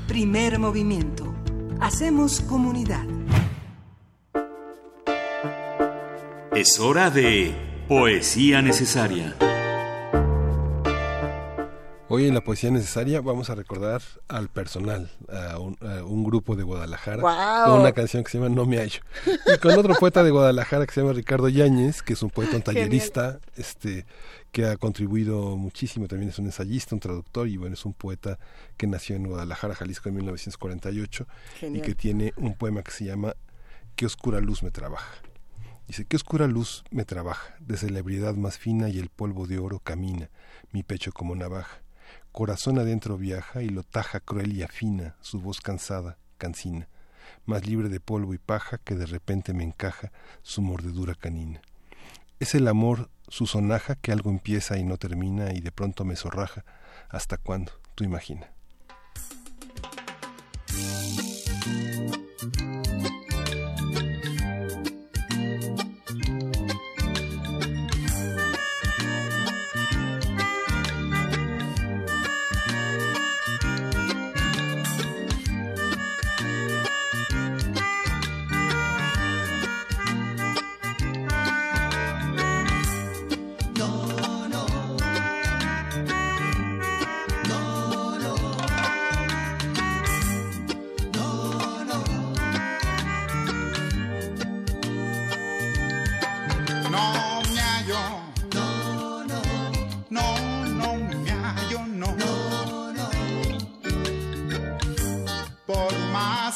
Primer 0.07 0.59
movimiento. 0.59 1.33
Hacemos 1.79 2.41
comunidad. 2.41 3.05
Es 6.53 6.79
hora 6.79 7.09
de 7.09 7.55
Poesía 7.87 8.61
Necesaria. 8.61 9.35
Hoy 12.13 12.27
en 12.27 12.33
la 12.33 12.41
poesía 12.41 12.69
necesaria 12.71 13.21
vamos 13.21 13.49
a 13.49 13.55
recordar 13.55 14.01
al 14.27 14.49
personal, 14.49 15.09
a 15.29 15.57
un, 15.59 15.77
a 15.79 16.03
un 16.03 16.25
grupo 16.25 16.57
de 16.57 16.63
Guadalajara, 16.63 17.21
¡Guau! 17.21 17.71
con 17.71 17.79
una 17.79 17.93
canción 17.93 18.21
que 18.25 18.29
se 18.29 18.37
llama 18.37 18.53
No 18.53 18.65
me 18.65 18.79
hallo. 18.79 18.99
Y 19.25 19.57
con 19.59 19.77
otro 19.79 19.95
poeta 19.95 20.21
de 20.21 20.29
Guadalajara 20.29 20.85
que 20.85 20.93
se 20.93 20.99
llama 20.99 21.13
Ricardo 21.13 21.47
Yáñez, 21.47 22.01
que 22.01 22.11
es 22.11 22.21
un 22.21 22.29
poeta, 22.29 22.57
un 22.57 22.63
Genial. 22.63 22.83
tallerista, 22.83 23.39
este, 23.55 24.05
que 24.51 24.65
ha 24.65 24.75
contribuido 24.75 25.55
muchísimo, 25.55 26.09
también 26.09 26.31
es 26.31 26.37
un 26.37 26.47
ensayista, 26.47 26.95
un 26.95 26.99
traductor 26.99 27.47
y 27.47 27.55
bueno, 27.55 27.75
es 27.75 27.85
un 27.85 27.93
poeta 27.93 28.39
que 28.75 28.87
nació 28.87 29.15
en 29.15 29.27
Guadalajara, 29.27 29.73
Jalisco 29.75 30.09
en 30.09 30.15
1948 30.15 31.27
y 31.55 31.59
Genial. 31.59 31.85
que 31.85 31.95
tiene 31.95 32.33
un 32.35 32.55
poema 32.55 32.83
que 32.83 32.91
se 32.91 33.05
llama 33.05 33.37
Qué 33.95 34.05
oscura 34.05 34.41
luz 34.41 34.63
me 34.63 34.71
trabaja. 34.71 35.13
Dice, 35.87 36.03
qué 36.03 36.17
oscura 36.17 36.47
luz 36.47 36.83
me 36.91 37.05
trabaja, 37.05 37.55
desde 37.61 37.89
la 37.89 37.99
ebriedad 37.99 38.35
más 38.35 38.57
fina 38.57 38.89
y 38.89 38.99
el 38.99 39.07
polvo 39.09 39.47
de 39.47 39.59
oro 39.59 39.79
camina, 39.79 40.29
mi 40.73 40.83
pecho 40.83 41.13
como 41.13 41.35
navaja. 41.35 41.80
Corazón 42.31 42.79
adentro 42.79 43.17
viaja 43.17 43.61
y 43.61 43.69
lo 43.69 43.83
taja 43.83 44.19
cruel 44.19 44.53
y 44.53 44.63
afina, 44.63 45.15
su 45.21 45.41
voz 45.41 45.59
cansada, 45.59 46.17
cansina, 46.37 46.87
más 47.45 47.65
libre 47.65 47.89
de 47.89 47.99
polvo 47.99 48.33
y 48.33 48.37
paja 48.37 48.77
que 48.77 48.95
de 48.95 49.05
repente 49.05 49.53
me 49.53 49.63
encaja 49.63 50.11
su 50.41 50.61
mordedura 50.61 51.13
canina. 51.15 51.61
Es 52.39 52.55
el 52.55 52.67
amor 52.67 53.09
su 53.27 53.45
sonaja 53.45 53.95
que 53.95 54.11
algo 54.11 54.29
empieza 54.29 54.77
y 54.77 54.83
no 54.83 54.97
termina 54.97 55.53
y 55.53 55.61
de 55.61 55.71
pronto 55.71 56.05
me 56.05 56.15
zorraja. 56.15 56.65
¿Hasta 57.09 57.37
cuándo? 57.37 57.73
Tú 57.95 58.03
imagina. 58.03 58.47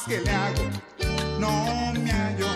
Que 0.04 0.20
le 0.20 0.30
hago, 0.30 0.64
no 1.40 1.94
me 1.94 2.12
hallo. 2.12 2.48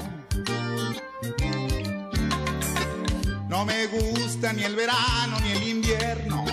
No 3.48 3.66
me 3.66 3.88
gusta 3.88 4.52
ni 4.52 4.64
el 4.64 4.76
verano 4.76 5.40
ni 5.42 5.52
el 5.52 5.68
invierno. 5.70 6.44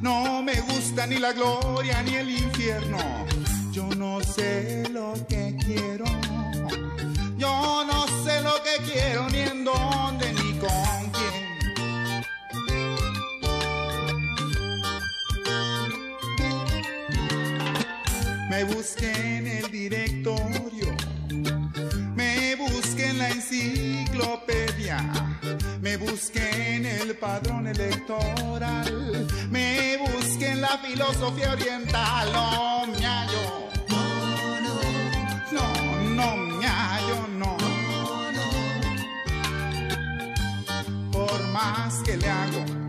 No 0.00 0.42
me 0.42 0.60
gusta 0.62 1.06
ni 1.06 1.18
la 1.18 1.32
gloria 1.32 2.02
ni 2.02 2.14
el 2.14 2.30
infierno. 2.30 2.98
Yo 3.70 3.86
no 3.96 4.20
sé 4.22 4.88
lo 4.90 5.14
que 5.28 5.56
quiero. 5.64 6.06
Yo 7.36 7.84
no 7.84 8.06
sé 8.24 8.40
lo 8.40 8.54
que 8.62 8.82
quiero 8.90 9.28
ni 9.28 9.40
en 9.40 9.64
dónde 9.64 10.33
Me 18.56 18.62
busqué 18.62 19.10
en 19.38 19.48
el 19.48 19.68
directorio, 19.68 20.94
me 22.14 22.54
busqué 22.54 23.08
en 23.08 23.18
la 23.18 23.28
enciclopedia, 23.30 24.98
me 25.80 25.96
busqué 25.96 26.76
en 26.76 26.86
el 26.86 27.16
padrón 27.16 27.66
electoral, 27.66 29.26
me 29.50 29.96
busqué 29.96 30.52
en 30.52 30.60
la 30.60 30.78
filosofía 30.78 31.50
oriental, 31.50 32.32
no 32.32 32.86
me 32.86 33.04
hallo. 33.04 33.70
No, 35.50 36.10
no 36.10 36.36
me 36.36 36.64
hallo, 36.64 37.26
no. 37.36 37.56
Por 41.10 41.42
más 41.48 41.94
que 42.04 42.16
le 42.16 42.30
hago, 42.30 42.83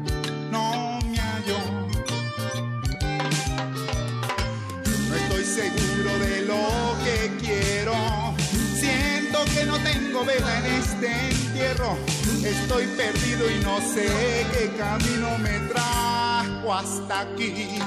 seguro 5.55 6.19
de 6.19 6.41
lo 6.41 6.97
que 7.05 7.31
quiero. 7.39 7.95
Siento 8.77 9.45
que 9.53 9.65
no 9.65 9.77
tengo 9.79 10.25
vela 10.25 10.59
en 10.59 10.65
este 10.65 11.07
entierro. 11.29 11.97
Estoy 12.43 12.85
perdido 12.87 13.49
y 13.49 13.63
no 13.63 13.79
sé 13.79 14.45
qué 14.51 14.69
camino 14.77 15.37
me 15.37 15.57
trajo 15.69 16.73
hasta 16.73 17.21
aquí. 17.21 17.79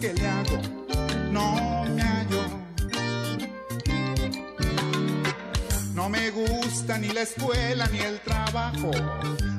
Que 0.00 0.14
le 0.14 0.26
hago, 0.26 0.58
no 1.30 1.84
me 1.94 2.02
hallo. 2.02 2.42
No 5.94 6.08
me 6.08 6.30
gusta 6.30 6.96
ni 6.96 7.08
la 7.08 7.20
escuela 7.22 7.86
ni 7.92 7.98
el 7.98 8.18
trabajo. 8.20 8.90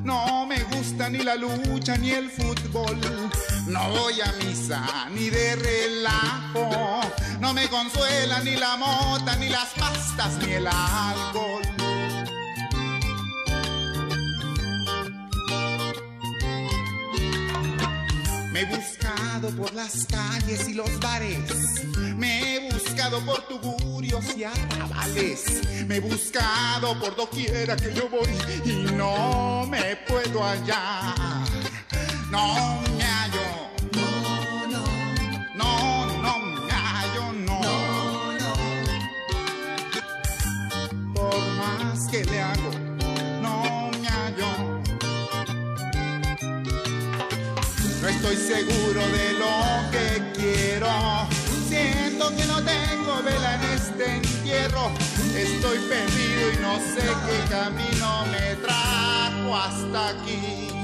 No 0.04 0.48
me 0.48 0.64
gusta 0.64 1.10
ni 1.10 1.20
la 1.20 1.36
lucha 1.36 1.96
ni 1.98 2.10
el 2.10 2.32
fútbol. 2.32 2.98
No 3.68 3.90
voy 3.92 4.20
a 4.22 4.32
misa 4.44 5.08
ni 5.12 5.30
de 5.30 5.56
relajo. 5.58 7.02
No 7.40 7.54
me 7.54 7.68
consuela 7.68 8.40
ni 8.40 8.56
la 8.56 8.78
mota, 8.78 9.36
ni 9.36 9.50
las 9.50 9.70
pastas, 9.78 10.40
ni 10.44 10.54
el 10.54 10.66
alcohol. 10.66 11.71
Por 19.50 19.74
las 19.74 20.06
calles 20.06 20.70
y 20.70 20.74
los 20.74 21.00
bares. 21.00 21.86
Me 22.16 22.56
he 22.56 22.72
buscado 22.72 23.20
por 23.26 23.42
tugurios 23.48 24.24
y 24.38 24.44
arrabales. 24.44 25.62
Me 25.88 25.96
he 25.96 26.00
buscado 26.00 27.00
por 27.00 27.16
doquiera 27.16 27.76
que 27.76 27.94
yo 27.94 28.08
voy 28.10 28.30
y 28.64 28.92
no 28.94 29.66
me 29.68 29.96
puedo 30.08 30.44
hallar. 30.44 31.16
No 32.30 32.82
me 32.98 33.04
hallo. 33.04 33.72
No, 33.94 34.68
no. 34.68 34.84
No, 35.56 36.22
no 36.22 36.40
me 36.40 36.72
hallo, 36.72 37.34
no. 37.34 37.62
Por 41.14 41.36
más 41.58 42.08
que 42.10 42.24
le 42.26 42.42
hago, 42.42 42.72
estoy 48.32 48.64
seguro 48.64 49.02
de 49.08 49.34
lo 49.34 49.92
que 49.92 50.32
quiero. 50.40 50.88
Siento 51.68 52.36
que 52.36 52.46
no 52.46 52.62
tengo 52.64 53.22
vela 53.24 53.56
en 53.56 53.64
este 53.72 54.16
entierro. 54.16 54.92
Estoy 55.36 55.80
perdido 55.80 56.52
y 56.54 56.58
no 56.62 56.78
sé 56.80 57.08
qué 57.26 57.50
camino 57.50 58.26
me 58.32 58.56
trajo 58.56 59.56
hasta 59.56 60.10
aquí. 60.10 60.81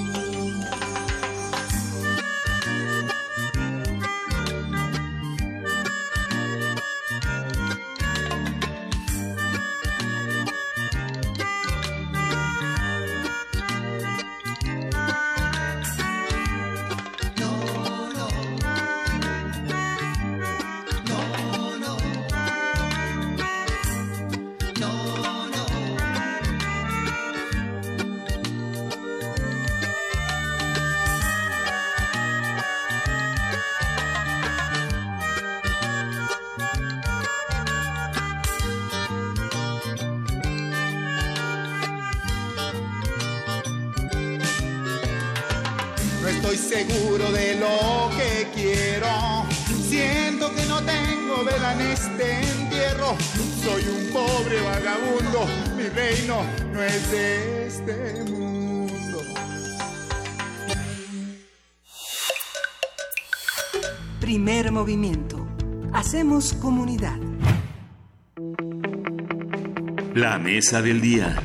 Mesa 70.40 70.82
del 70.82 71.02
día. 71.02 71.42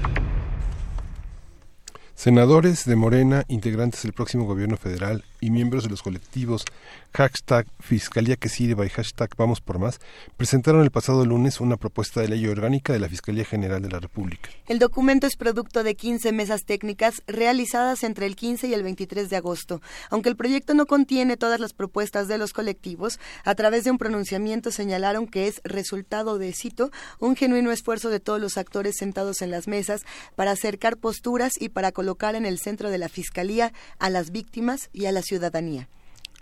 Senadores 2.14 2.85
de 2.85 2.97
Morena, 2.97 3.44
integrantes 3.48 4.02
del 4.02 4.12
próximo 4.12 4.44
gobierno 4.44 4.77
federal 4.77 5.24
y 5.43 5.51
miembros 5.51 5.82
de 5.82 5.90
los 5.90 6.02
colectivos 6.02 6.64
hashtag 7.12 7.66
Fiscalía 7.81 8.36
que 8.36 8.48
sirva 8.48 8.86
y 8.86 8.89
hashtag 8.89 9.28
Vamos 9.36 9.60
por 9.60 9.78
Más 9.78 10.01
presentaron 10.36 10.82
el 10.82 10.90
pasado 10.90 11.27
lunes 11.27 11.60
una 11.60 11.77
propuesta 11.77 12.20
de 12.20 12.28
ley 12.28 12.47
orgánica 12.47 12.93
de 12.93 13.01
la 13.01 13.09
Fiscalía 13.09 13.44
General 13.44 13.82
de 13.82 13.90
la 13.90 14.01
República. 14.01 14.48
El 14.66 14.78
documento 14.78 15.27
es 15.27 15.36
producto 15.36 15.82
de 15.82 15.94
15 15.94 16.32
mesas 16.32 16.64
técnicas 16.64 17.23
realizadas 17.27 18.05
entre 18.05 18.27
el 18.27 18.36
15 18.36 18.69
y 18.69 18.74
el 18.74 18.82
23 18.82 19.28
de 19.28 19.36
agosto. 19.36 19.82
Aunque 20.10 20.28
el 20.28 20.36
proyecto 20.36 20.74
no 20.74 20.86
contiene 20.86 21.36
todas 21.36 21.60
las 21.60 21.73
propuestas 21.74 22.28
de 22.28 22.39
los 22.39 22.52
colectivos, 22.52 23.19
a 23.44 23.55
través 23.55 23.85
de 23.85 23.90
un 23.90 23.98
pronunciamiento 23.98 24.70
señalaron 24.70 25.27
que 25.27 25.48
es 25.48 25.60
resultado 25.64 26.39
de, 26.39 26.52
cito, 26.52 26.90
un 27.19 27.36
genuino 27.36 27.73
esfuerzo 27.73 28.09
de 28.09 28.20
todos 28.20 28.40
los 28.40 28.56
actores 28.56 28.97
sentados 28.97 29.43
en 29.43 29.51
las 29.51 29.66
mesas 29.66 30.02
para 30.36 30.52
acercar 30.52 30.97
posturas 30.97 31.52
y 31.59 31.69
para 31.69 31.93
colocar 31.93 32.36
en 32.36 32.47
el 32.47 32.59
centro 32.59 32.90
de 32.90 32.98
la 32.98 33.09
Fiscalía 33.09 33.73
a 33.98 34.09
las 34.09 34.31
víctimas 34.31 34.89
y 34.93 35.06
a 35.06 35.12
la 35.12 35.20
ciudadanía. 35.20 35.31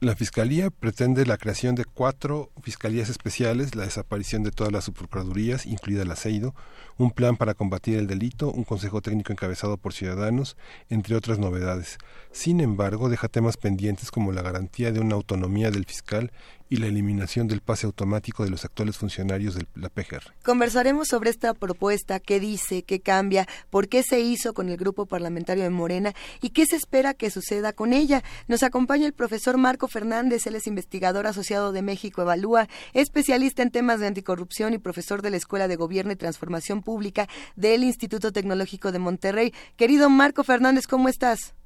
La 0.00 0.16
Fiscalía 0.16 0.70
pretende 0.70 1.26
la 1.26 1.36
creación 1.36 1.74
de 1.74 1.84
cuatro 1.84 2.50
fiscalías 2.62 3.10
especiales, 3.10 3.74
la 3.74 3.84
desaparición 3.84 4.42
de 4.42 4.50
todas 4.50 4.72
las 4.72 4.84
subprocuradurías, 4.84 5.66
incluida 5.66 6.06
la 6.06 6.16
CEIDO, 6.16 6.54
un 6.96 7.10
plan 7.10 7.36
para 7.36 7.52
combatir 7.52 7.98
el 7.98 8.06
delito, 8.06 8.50
un 8.50 8.64
consejo 8.64 9.02
técnico 9.02 9.30
encabezado 9.30 9.76
por 9.76 9.92
ciudadanos, 9.92 10.56
entre 10.88 11.16
otras 11.16 11.38
novedades. 11.38 11.98
Sin 12.32 12.60
embargo, 12.60 13.10
deja 13.10 13.28
temas 13.28 13.58
pendientes 13.58 14.10
como 14.10 14.32
la 14.32 14.40
garantía 14.40 14.90
de 14.90 15.00
una 15.00 15.16
autonomía 15.16 15.70
del 15.70 15.84
fiscal 15.84 16.32
y 16.70 16.76
la 16.76 16.86
eliminación 16.86 17.48
del 17.48 17.60
pase 17.60 17.84
automático 17.84 18.44
de 18.44 18.51
los 18.51 18.64
actuales 18.64 18.97
funcionarios 18.97 19.56
de 19.56 19.66
la 19.74 19.88
PGR. 19.88 20.32
Conversaremos 20.44 21.09
sobre 21.09 21.28
esta 21.28 21.52
propuesta, 21.52 22.20
qué 22.20 22.38
dice, 22.38 22.84
qué 22.84 23.01
cambia, 23.01 23.47
por 23.70 23.88
qué 23.88 24.05
se 24.05 24.20
hizo 24.20 24.55
con 24.55 24.68
el 24.68 24.76
grupo 24.76 25.06
parlamentario 25.06 25.64
de 25.64 25.70
Morena 25.70 26.12
y 26.40 26.51
qué 26.51 26.66
se 26.66 26.76
espera 26.76 27.12
que 27.12 27.28
suceda 27.30 27.72
con 27.72 27.92
ella. 27.92 28.22
Nos 28.47 28.62
acompaña 28.62 29.05
el 29.06 29.12
profesor 29.12 29.59
Marco 29.59 29.88
Fernández, 29.88 30.47
él 30.47 30.55
es 30.55 30.68
investigador 30.68 31.26
asociado 31.26 31.72
de 31.72 31.82
México 31.82 32.22
Evalúa, 32.22 32.68
especialista 32.94 33.62
en 33.62 33.72
temas 33.72 33.98
de 33.98 34.06
anticorrupción 34.06 34.72
y 34.72 34.78
profesor 34.78 35.22
de 35.22 35.30
la 35.30 35.38
Escuela 35.38 35.66
de 35.66 35.74
Gobierno 35.74 36.12
y 36.12 36.16
Transformación 36.16 36.82
Pública 36.82 37.26
del 37.56 37.82
Instituto 37.82 38.30
Tecnológico 38.30 38.92
de 38.92 39.01
Monterrey. 39.01 39.52
Querido 39.76 40.09
Marco 40.09 40.44
Fernández, 40.44 40.86
¿cómo 40.86 41.09
estás? 41.09 41.56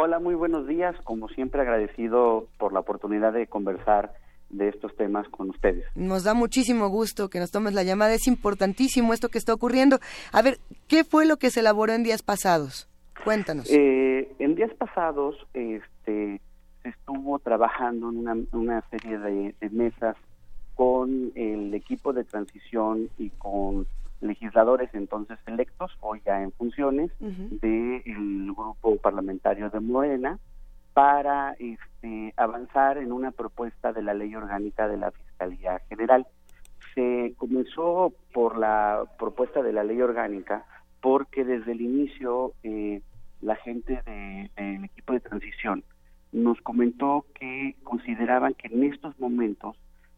Hola, 0.00 0.20
muy 0.20 0.36
buenos 0.36 0.68
días. 0.68 0.94
Como 1.02 1.28
siempre, 1.28 1.62
agradecido 1.62 2.46
por 2.58 2.72
la 2.72 2.80
oportunidad 2.80 3.32
de 3.32 3.48
conversar 3.48 4.12
de 4.52 4.68
estos 4.68 4.94
temas 4.96 5.28
con 5.28 5.50
ustedes. 5.50 5.84
Nos 5.94 6.24
da 6.24 6.34
muchísimo 6.34 6.88
gusto 6.88 7.28
que 7.28 7.40
nos 7.40 7.50
tomes 7.50 7.74
la 7.74 7.82
llamada. 7.82 8.14
Es 8.14 8.26
importantísimo 8.26 9.12
esto 9.12 9.28
que 9.28 9.38
está 9.38 9.52
ocurriendo. 9.52 9.98
A 10.32 10.42
ver, 10.42 10.58
¿qué 10.86 11.04
fue 11.04 11.26
lo 11.26 11.38
que 11.38 11.50
se 11.50 11.60
elaboró 11.60 11.92
en 11.92 12.04
días 12.04 12.22
pasados? 12.22 12.88
Cuéntanos. 13.24 13.70
Eh, 13.70 14.32
en 14.38 14.54
días 14.54 14.72
pasados 14.74 15.36
este, 15.54 16.40
se 16.82 16.88
estuvo 16.88 17.38
trabajando 17.38 18.10
en 18.10 18.18
una, 18.18 18.36
una 18.52 18.82
serie 18.90 19.18
de, 19.18 19.54
de 19.60 19.70
mesas 19.70 20.16
con 20.74 21.32
el 21.34 21.74
equipo 21.74 22.12
de 22.12 22.24
transición 22.24 23.08
y 23.18 23.30
con 23.30 23.86
legisladores 24.22 24.90
entonces 24.92 25.38
electos, 25.46 25.90
hoy 26.00 26.22
ya 26.24 26.42
en 26.42 26.52
funciones, 26.52 27.10
del 27.18 28.52
grupo 28.54 28.96
parlamentario 28.96 29.68
de 29.68 29.80
Morena, 29.80 30.38
para 30.94 31.54
este, 31.58 32.34
avanzar 32.36 32.98
en 32.98 33.12
una 33.12 33.30
propuesta 33.30 33.92
de 33.92 34.02
la 34.02 34.14
ley 34.14 34.34
orgánica 34.34 34.88
de 34.88 34.96
la 34.96 35.10
Fiscalía 35.10 35.80
General. 35.88 36.26
Se 36.94 37.34
comenzó 37.36 38.12
por 38.32 38.58
la 38.58 39.04
propuesta 39.18 39.62
de 39.62 39.72
la 39.72 39.84
ley 39.84 40.00
orgánica 40.02 40.64
porque 41.00 41.44
desde 41.44 41.72
el 41.72 41.80
inicio 41.80 42.52
eh, 42.62 43.00
la 43.40 43.56
gente 43.56 44.00
del 44.04 44.50
de, 44.54 44.84
equipo 44.84 45.14
de 45.14 45.20
transición 45.20 45.84
nos 46.32 46.60
comentó 46.60 47.26
que 47.34 47.76
consideraban 47.82 48.54
que 48.54 48.68
en 48.68 48.84
estos 48.84 49.18
momentos 49.18 49.76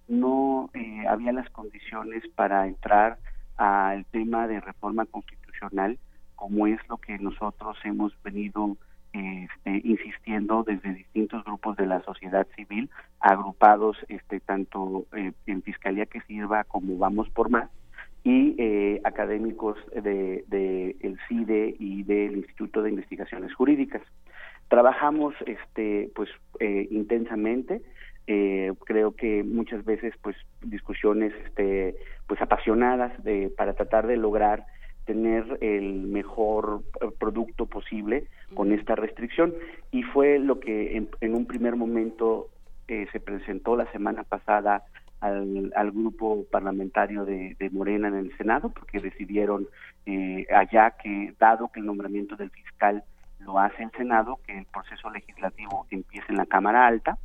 no 0.08 0.70
eh, 0.74 1.04
había 1.08 1.32
las 1.32 1.48
condiciones 1.50 2.22
para 2.34 2.66
entrar 2.66 3.18
al 3.56 4.04
tema 4.06 4.46
de 4.46 4.60
reforma 4.60 5.06
constitucional 5.06 5.98
como 6.34 6.66
es 6.66 6.78
lo 6.88 6.98
que 6.98 7.18
nosotros 7.18 7.76
hemos 7.84 8.12
venido 8.22 8.76
este, 9.14 9.80
insistiendo 9.84 10.64
desde 10.64 10.92
distintos 10.92 11.44
grupos 11.44 11.76
de 11.76 11.86
la 11.86 12.02
sociedad 12.02 12.46
civil 12.56 12.90
agrupados 13.20 13.96
este 14.08 14.40
tanto 14.40 15.06
eh, 15.16 15.32
en 15.46 15.62
fiscalía 15.62 16.06
que 16.06 16.20
sirva 16.22 16.64
como 16.64 16.98
vamos 16.98 17.30
por 17.30 17.48
más 17.48 17.70
y 18.24 18.56
eh, 18.58 19.00
académicos 19.04 19.76
de, 19.94 20.44
de, 20.48 20.96
el 21.00 21.18
CIDE 21.28 21.76
y 21.78 22.02
del 22.02 22.38
Instituto 22.38 22.82
de 22.82 22.90
Investigaciones 22.90 23.54
Jurídicas. 23.54 24.02
Trabajamos 24.68 25.34
este 25.46 26.10
pues 26.14 26.30
eh, 26.58 26.88
intensamente 26.90 27.82
eh, 28.26 28.72
creo 28.86 29.14
que 29.14 29.44
muchas 29.44 29.84
veces 29.84 30.14
pues 30.22 30.36
discusiones 30.62 31.34
este 31.44 31.94
pues 32.26 32.40
apasionadas 32.40 33.22
de 33.22 33.52
para 33.54 33.74
tratar 33.74 34.06
de 34.06 34.16
lograr 34.16 34.64
tener 35.04 35.58
el 35.60 36.02
mejor 36.02 36.82
producto 37.18 37.66
posible 37.66 38.26
con 38.54 38.72
esta 38.72 38.94
restricción. 38.94 39.54
Y 39.90 40.02
fue 40.02 40.38
lo 40.38 40.60
que 40.60 40.96
en, 40.96 41.08
en 41.20 41.34
un 41.34 41.46
primer 41.46 41.76
momento 41.76 42.48
eh, 42.88 43.06
se 43.12 43.20
presentó 43.20 43.76
la 43.76 43.90
semana 43.92 44.24
pasada 44.24 44.82
al, 45.20 45.72
al 45.74 45.90
grupo 45.90 46.44
parlamentario 46.50 47.24
de, 47.24 47.56
de, 47.58 47.70
Morena 47.70 48.08
en 48.08 48.16
el 48.16 48.36
Senado, 48.36 48.70
porque 48.70 49.00
decidieron 49.00 49.66
eh, 50.04 50.46
allá 50.54 50.90
que, 51.02 51.34
dado 51.38 51.68
que 51.72 51.80
el 51.80 51.86
nombramiento 51.86 52.36
del 52.36 52.50
fiscal 52.50 53.02
lo 53.40 53.58
hace 53.58 53.84
el 53.84 53.90
Senado, 53.92 54.38
que 54.46 54.58
el 54.58 54.66
proceso 54.66 55.08
legislativo 55.10 55.86
empiece 55.90 56.26
en 56.28 56.36
la 56.36 56.46
Cámara 56.46 56.86
Alta. 56.86 57.18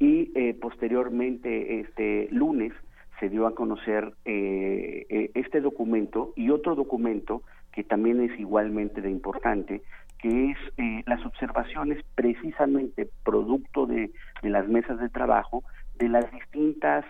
Y 0.00 0.32
eh, 0.34 0.54
posteriormente 0.60 1.80
este 1.80 2.28
lunes 2.32 2.72
se 3.20 3.28
dio 3.28 3.46
a 3.46 3.54
conocer 3.54 4.14
eh, 4.24 5.06
eh, 5.08 5.30
este 5.34 5.60
documento 5.60 6.32
y 6.36 6.50
otro 6.50 6.74
documento 6.74 7.42
que 7.72 7.84
también 7.84 8.20
es 8.20 8.38
igualmente 8.38 9.00
de 9.00 9.10
importante, 9.10 9.82
que 10.18 10.50
es 10.50 10.58
eh, 10.78 11.02
las 11.06 11.24
observaciones 11.24 12.04
precisamente 12.14 13.08
producto 13.24 13.86
de, 13.86 14.10
de, 14.42 14.50
las 14.50 14.68
mesas 14.68 14.98
de 14.98 15.08
trabajo 15.08 15.64
de 15.96 16.08
las 16.08 16.30
distintas 16.32 17.04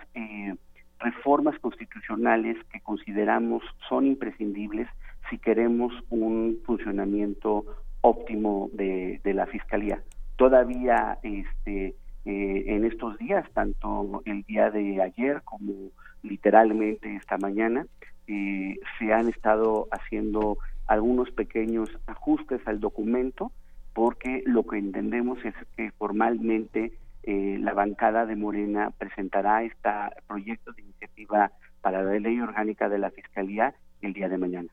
reformas 0.99 1.57
constitucionales 1.59 2.57
que 2.71 2.79
consideramos 2.81 3.63
son 3.89 4.05
imprescindibles 4.05 4.87
si 5.29 5.37
queremos 5.37 5.91
un 6.09 6.59
funcionamiento 6.65 7.65
óptimo 8.01 8.69
de, 8.73 9.19
de 9.23 9.33
la 9.33 9.47
fiscalía. 9.47 10.01
Todavía 10.35 11.17
este, 11.23 11.95
eh, 12.25 12.63
en 12.67 12.85
estos 12.85 13.17
días, 13.19 13.47
tanto 13.53 14.23
el 14.25 14.41
día 14.43 14.71
de 14.71 14.99
ayer 14.99 15.43
como 15.43 15.91
literalmente 16.23 17.15
esta 17.15 17.37
mañana, 17.37 17.85
eh, 18.27 18.79
se 18.97 19.13
han 19.13 19.29
estado 19.29 19.87
haciendo 19.91 20.57
algunos 20.87 21.29
pequeños 21.29 21.89
ajustes 22.07 22.61
al 22.67 22.79
documento 22.79 23.51
porque 23.93 24.41
lo 24.47 24.65
que 24.65 24.79
entendemos 24.79 25.37
es 25.45 25.53
que 25.77 25.91
formalmente 25.91 26.93
eh, 27.23 27.57
la 27.59 27.73
bancada 27.73 28.25
de 28.25 28.35
Morena 28.35 28.91
presentará 28.97 29.63
este 29.63 29.89
proyecto 30.27 30.73
de 30.73 30.81
iniciativa 30.81 31.51
para 31.81 32.01
la 32.01 32.19
ley 32.19 32.39
orgánica 32.39 32.89
de 32.89 32.97
la 32.97 33.11
Fiscalía 33.11 33.75
el 34.01 34.13
día 34.13 34.29
de 34.29 34.37
mañana. 34.39 34.69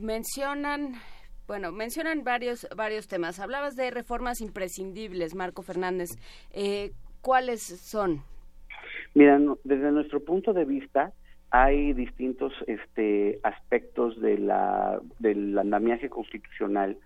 Mencionan 0.00 0.94
bueno, 1.50 1.72
mencionan 1.72 2.22
varios 2.22 2.68
varios 2.76 3.08
temas. 3.08 3.40
Hablabas 3.40 3.74
de 3.74 3.90
reformas 3.90 4.40
imprescindibles, 4.40 5.34
Marco 5.34 5.62
Fernández. 5.62 6.10
Eh, 6.52 6.92
¿Cuáles 7.22 7.60
son? 7.60 8.20
Mira, 9.14 9.36
no, 9.40 9.58
desde 9.64 9.90
nuestro 9.90 10.20
punto 10.20 10.52
de 10.52 10.64
vista, 10.64 11.12
hay 11.50 11.92
distintos 11.92 12.52
este, 12.68 13.40
aspectos 13.42 14.20
de 14.20 14.38
la, 14.38 15.00
del 15.18 15.58
andamiaje 15.58 16.08
constitucional 16.08 16.96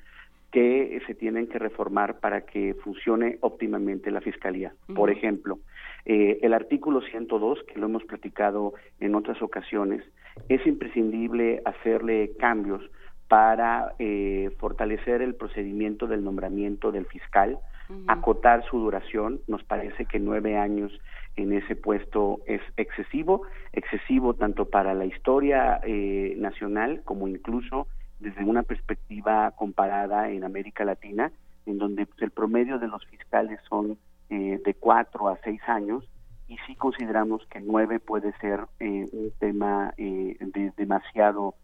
que 0.53 1.01
se 1.07 1.15
tienen 1.15 1.47
que 1.47 1.59
reformar 1.59 2.21
para 2.21 2.43
que 2.43 2.75
funcione 2.85 3.39
óptimamente 3.41 4.11
la 4.11 4.21
Fiscalía. 4.21 4.75
Uh 4.75 4.93
-huh. 4.93 4.95
Por 4.95 5.11
ejemplo, 5.11 5.61
eh, 6.05 6.39
el 6.43 6.53
artículo 6.53 7.01
102, 7.01 7.61
que 7.63 7.81
lo 7.81 7.87
hemos 7.87 8.05
platicado 8.05 8.75
en 9.01 9.15
otras 9.15 9.41
ocasiones, 9.41 10.05
es 10.51 10.67
imprescindible 10.67 11.63
hacerle 11.65 12.33
cambios 12.39 12.83
para 13.29 13.95
eh, 13.99 14.51
fortalecer 14.59 15.23
el 15.23 15.35
procedimiento 15.35 16.07
del 16.07 16.25
nombramiento 16.25 16.93
del 16.93 17.07
fiscal, 17.07 17.59
uh 17.89 17.93
-huh. 17.93 18.05
acotar 18.09 18.65
su 18.65 18.79
duración, 18.79 19.41
nos 19.47 19.65
parece 19.65 20.05
que 20.07 20.19
nueve 20.19 20.57
años 20.57 20.93
en 21.37 21.53
ese 21.53 21.75
puesto 21.75 22.41
es 22.47 22.61
excesivo, 22.77 23.43
excesivo 23.73 24.35
tanto 24.35 24.67
para 24.67 24.95
la 24.95 25.05
historia 25.05 25.81
eh, 25.83 26.35
nacional 26.39 27.03
como 27.05 27.27
incluso 27.27 27.89
desde 28.21 28.45
una 28.45 28.63
perspectiva 28.63 29.51
comparada 29.53 30.31
en 30.31 30.45
América 30.45 30.85
Latina, 30.85 31.33
en 31.67 31.79
donde 31.79 32.07
pues, 32.07 32.21
el 32.23 32.31
promedio 32.31 32.79
de 32.79 32.89
los 32.89 33.05
fiscales 33.07 33.61
son 33.69 33.99
eh, 34.31 34.61
de 34.65 34.75
cuatro 34.75 35.29
a 35.29 35.39
seis 35.45 35.61
años 35.67 36.09
y 36.49 36.57
sí 36.67 36.75
consideramos 36.77 37.47
que 37.47 37.61
nueve 37.61 38.01
puede 38.01 38.33
ser 38.39 38.61
eh, 38.81 39.09
un 39.13 39.33
tema 39.39 39.93
eh, 39.97 40.37
de 40.41 40.73
demasiado 40.77 41.55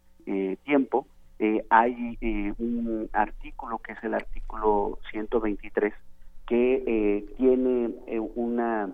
eh, 1.41 1.65
hay 1.69 2.17
un 2.57 3.09
artículo 3.11 3.79
que 3.79 3.91
es 3.91 4.03
el 4.03 4.13
artículo 4.13 4.99
123 5.11 5.93
que 6.47 7.25
tiene 7.37 7.91
una 8.35 8.89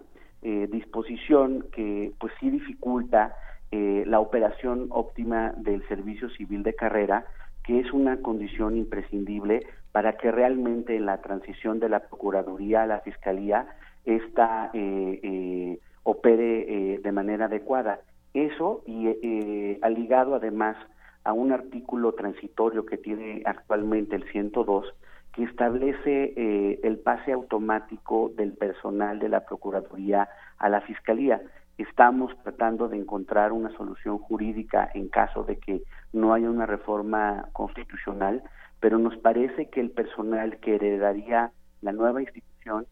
disposición 0.69 1.65
que 1.71 2.11
pues 2.19 2.31
sí 2.39 2.49
dificulta 2.49 3.35
la 3.71 4.19
operación 4.19 4.87
óptima 4.89 5.53
del 5.57 5.87
servicio 5.87 6.29
civil 6.31 6.63
de 6.63 6.73
carrera 6.73 7.25
que 7.63 7.79
es 7.79 7.91
una 7.91 8.21
condición 8.21 8.77
imprescindible 8.77 9.65
para 9.91 10.15
que 10.17 10.31
realmente 10.31 10.99
la 10.99 11.21
transición 11.21 11.79
de 11.79 11.89
la 11.89 11.99
Procuraduría 11.99 12.83
a 12.83 12.85
la 12.87 12.99
Fiscalía 13.01 13.67
esta 14.05 14.69
eh, 14.73 15.19
eh, 15.21 15.79
opere 16.03 16.93
eh, 16.93 16.99
de 16.99 17.11
manera 17.11 17.45
adecuada. 17.45 17.99
Eso 18.33 18.83
y 18.85 19.07
eh, 19.07 19.79
ligado 19.89 20.35
además 20.35 20.77
a 21.27 21.33
un 21.33 21.51
artículo 21.51 22.13
transitorio 22.13 22.85
que 22.85 22.97
tiene 22.97 23.41
actualmente 23.45 24.15
el 24.15 24.23
102 24.31 24.85
que 25.33 25.43
establece 25.43 26.33
eh, 26.37 26.79
el 26.83 26.99
pase 26.99 27.33
automático 27.33 28.31
del 28.37 28.53
personal 28.53 29.19
de 29.19 29.27
la 29.27 29.45
Procuraduría 29.45 30.29
a 30.57 30.69
la 30.69 30.79
Fiscalía. 30.79 31.41
Estamos 31.77 32.31
tratando 32.43 32.87
de 32.87 32.95
encontrar 32.95 33.51
una 33.51 33.75
solución 33.75 34.19
jurídica 34.19 34.89
en 34.93 35.09
caso 35.09 35.43
de 35.43 35.57
que 35.57 35.83
no 36.13 36.33
haya 36.33 36.49
una 36.49 36.65
reforma 36.65 37.49
constitucional, 37.51 38.41
pero 38.79 38.97
nos 38.97 39.17
parece 39.17 39.69
que 39.69 39.81
el 39.81 39.91
personal 39.91 40.57
que 40.61 40.75
heredaría 40.75 41.51
la 41.81 41.91
nueva 41.91 42.21
institución 42.21 42.87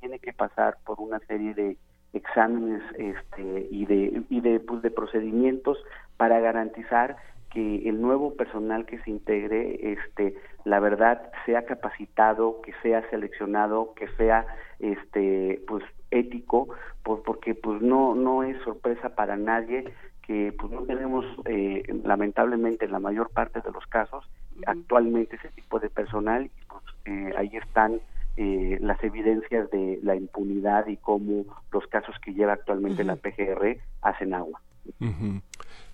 tiene 0.00 0.18
que 0.18 0.32
pasar 0.32 0.76
por 0.84 1.00
una 1.00 1.20
serie 1.20 1.54
de 1.54 1.78
exámenes 2.14 2.82
este, 2.98 3.68
y 3.70 3.86
de 3.86 4.24
y 4.28 4.40
de, 4.40 4.58
pues, 4.58 4.82
de 4.82 4.90
procedimientos 4.90 5.78
para 6.16 6.40
garantizar 6.40 7.16
que 7.50 7.88
el 7.88 8.00
nuevo 8.00 8.34
personal 8.34 8.86
que 8.86 8.98
se 8.98 9.10
integre 9.10 9.92
este 9.92 10.34
la 10.64 10.80
verdad 10.80 11.30
sea 11.44 11.64
capacitado 11.64 12.60
que 12.62 12.72
sea 12.82 13.08
seleccionado 13.10 13.94
que 13.94 14.08
sea 14.16 14.46
este 14.78 15.62
pues 15.66 15.84
ético 16.10 16.68
por, 17.02 17.22
porque 17.22 17.54
pues 17.54 17.80
no 17.82 18.14
no 18.14 18.42
es 18.42 18.60
sorpresa 18.62 19.14
para 19.14 19.36
nadie 19.36 19.92
que 20.26 20.52
pues 20.58 20.72
no 20.72 20.82
tenemos 20.82 21.24
eh, 21.44 21.82
lamentablemente 22.04 22.84
en 22.84 22.92
la 22.92 22.98
mayor 22.98 23.30
parte 23.30 23.60
de 23.60 23.70
los 23.70 23.86
casos 23.86 24.24
uh 24.26 24.60
-huh. 24.60 24.64
actualmente 24.66 25.36
ese 25.36 25.48
tipo 25.50 25.78
de 25.78 25.88
personal 25.88 26.46
y 26.46 26.64
pues 26.68 26.84
eh, 27.04 27.32
ahí 27.36 27.50
están 27.56 28.00
eh, 28.36 28.76
las 28.82 29.02
evidencias 29.02 29.70
de 29.70 29.98
la 30.02 30.14
impunidad 30.14 30.86
y 30.88 30.96
cómo 30.98 31.44
los 31.72 31.86
casos 31.86 32.14
que 32.22 32.34
lleva 32.34 32.52
actualmente 32.54 33.02
uh 33.02 33.06
-huh. 33.06 33.08
la 33.08 33.16
PGR 33.16 33.78
hacen 34.02 34.34
agua. 34.34 34.60
Uh 35.00 35.06
-huh. 35.06 35.42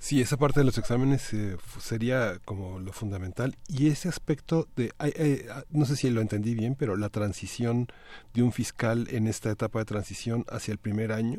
Sí, 0.03 0.21
esa 0.21 0.37
parte 0.37 0.59
de 0.59 0.67
los 0.67 0.79
exámenes 0.79 1.33
eh, 1.33 1.57
sería 1.79 2.33
como 2.45 2.81
lo 2.81 2.91
fundamental 2.91 3.55
y 3.69 3.87
ese 3.87 4.09
aspecto 4.09 4.67
de, 4.75 4.87
eh, 4.87 5.13
eh, 5.17 5.47
no 5.71 5.85
sé 5.85 5.95
si 5.95 6.11
lo 6.11 6.21
entendí 6.21 6.57
bien, 6.57 6.75
pero 6.77 6.97
la 6.97 7.09
transición 7.09 7.87
de 8.35 8.43
un 8.43 8.51
fiscal 8.51 9.07
en 9.13 9.29
esta 9.29 9.53
etapa 9.53 9.79
de 9.79 9.85
transición 9.85 10.45
hacia 10.49 10.73
el 10.73 10.79
primer 10.79 11.13
año 11.13 11.39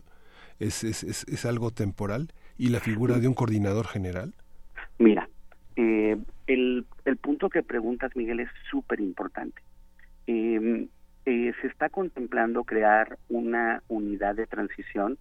es, 0.59 0.85
es, 0.85 1.03
es, 1.03 1.45
algo 1.45 1.71
temporal 1.71 2.29
y 2.57 2.69
la 2.69 2.79
figura 2.79 3.19
de 3.19 3.27
un 3.27 3.33
coordinador 3.33 3.85
general. 3.85 4.33
Mira, 4.97 5.27
eh, 5.75 6.15
el, 6.47 6.85
el 7.03 7.17
punto 7.17 7.49
que 7.49 7.63
preguntas, 7.63 8.15
Miguel, 8.15 8.39
es 8.39 8.49
súper 8.71 9.01
importante. 9.01 9.61
Eh, 10.25 10.87
se 11.25 11.67
está 11.67 11.89
contemplando 11.89 12.63
crear 12.63 13.17
una 13.27 13.83
unidad 13.89 14.35
de 14.35 14.47
transición 14.47 15.17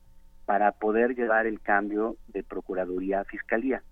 para 0.52 0.72
poder 0.72 1.14
llevar 1.14 1.46
el 1.46 1.62
cambio 1.62 2.18
de 2.28 2.42
Procuraduría 2.42 3.20
a 3.20 3.24
Fiscalía. 3.24 3.82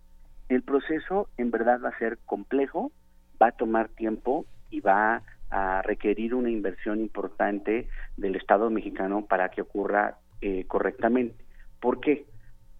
El 0.50 0.60
proceso 0.60 1.26
en 1.38 1.50
verdad 1.50 1.80
va 1.82 1.88
a 1.88 1.98
ser 1.98 2.18
complejo, 2.26 2.92
va 3.40 3.46
a 3.46 3.52
tomar 3.52 3.88
tiempo 3.88 4.44
y 4.68 4.80
va 4.80 5.22
a 5.48 5.80
requerir 5.80 6.34
una 6.34 6.50
inversión 6.50 7.00
importante 7.00 7.88
del 8.18 8.36
Estado 8.36 8.68
mexicano 8.68 9.24
para 9.24 9.48
que 9.48 9.62
ocurra 9.62 10.18
eh, 10.42 10.66
correctamente. 10.66 11.34
¿Por 11.80 11.98
qué? 11.98 12.26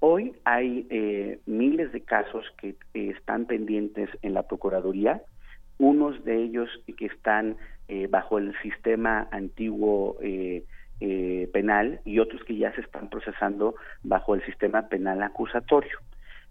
Hoy 0.01 0.35
hay 0.45 0.87
eh, 0.91 1.41
miles 1.47 1.91
de 1.93 2.03
casos 2.03 2.45
que 2.59 2.77
eh, 2.93 3.15
están 3.17 3.47
pendientes 3.47 4.11
en 4.21 4.35
la 4.35 4.43
Procuraduría, 4.43 5.23
unos 5.79 6.23
de 6.27 6.37
ellos 6.37 6.69
que 6.99 7.07
están 7.07 7.57
bajo 8.11 8.39
el 8.39 8.55
sistema 8.63 9.27
antiguo 9.33 10.17
eh, 11.01 11.49
penal 11.53 12.01
y 12.05 12.19
otros 12.19 12.45
que 12.45 12.57
ya 12.57 12.73
se 12.75 12.83
están 12.83 13.09
procesando 13.09 13.75
bajo 14.03 14.35
el 14.35 14.45
sistema 14.45 14.89
penal 14.89 15.23
acusatorio. 15.23 15.99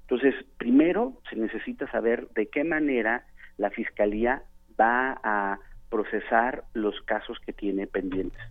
Entonces, 0.02 0.34
primero 0.58 1.14
se 1.30 1.36
necesita 1.36 1.90
saber 1.92 2.28
de 2.30 2.48
qué 2.48 2.64
manera 2.64 3.26
la 3.58 3.70
Fiscalía 3.70 4.42
va 4.80 5.20
a 5.24 5.60
procesar 5.90 6.64
los 6.74 7.00
casos 7.02 7.38
que 7.46 7.54
tiene 7.54 7.86
pendientes. 7.86 8.42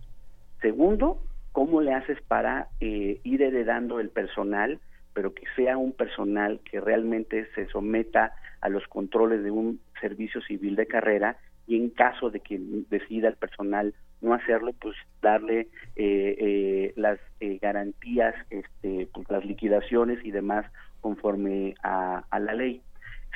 Segundo, 0.61 1.21
cómo 1.51 1.81
le 1.81 1.93
haces 1.93 2.21
para 2.21 2.69
eh, 2.79 3.19
ir 3.23 3.41
heredando 3.41 3.99
el 3.99 4.09
personal, 4.09 4.79
pero 5.13 5.33
que 5.33 5.43
sea 5.55 5.77
un 5.77 5.91
personal 5.91 6.61
que 6.63 6.79
realmente 6.79 7.47
se 7.55 7.67
someta 7.67 8.33
a 8.61 8.69
los 8.69 8.87
controles 8.87 9.43
de 9.43 9.51
un 9.51 9.79
servicio 9.99 10.41
civil 10.41 10.75
de 10.75 10.87
carrera 10.87 11.37
y 11.67 11.75
en 11.75 11.89
caso 11.89 12.29
de 12.29 12.39
que 12.39 12.59
decida 12.89 13.27
el 13.27 13.35
personal 13.35 13.93
no 14.21 14.33
hacerlo, 14.33 14.73
pues 14.79 14.95
darle 15.21 15.67
eh, 15.95 16.35
eh, 16.39 16.93
las 16.95 17.19
eh, 17.39 17.57
garantías, 17.61 18.35
este, 18.49 19.07
pues, 19.13 19.29
las 19.29 19.45
liquidaciones 19.45 20.23
y 20.23 20.31
demás 20.31 20.65
conforme 21.01 21.75
a, 21.83 22.23
a 22.29 22.39
la 22.39 22.53
ley 22.53 22.81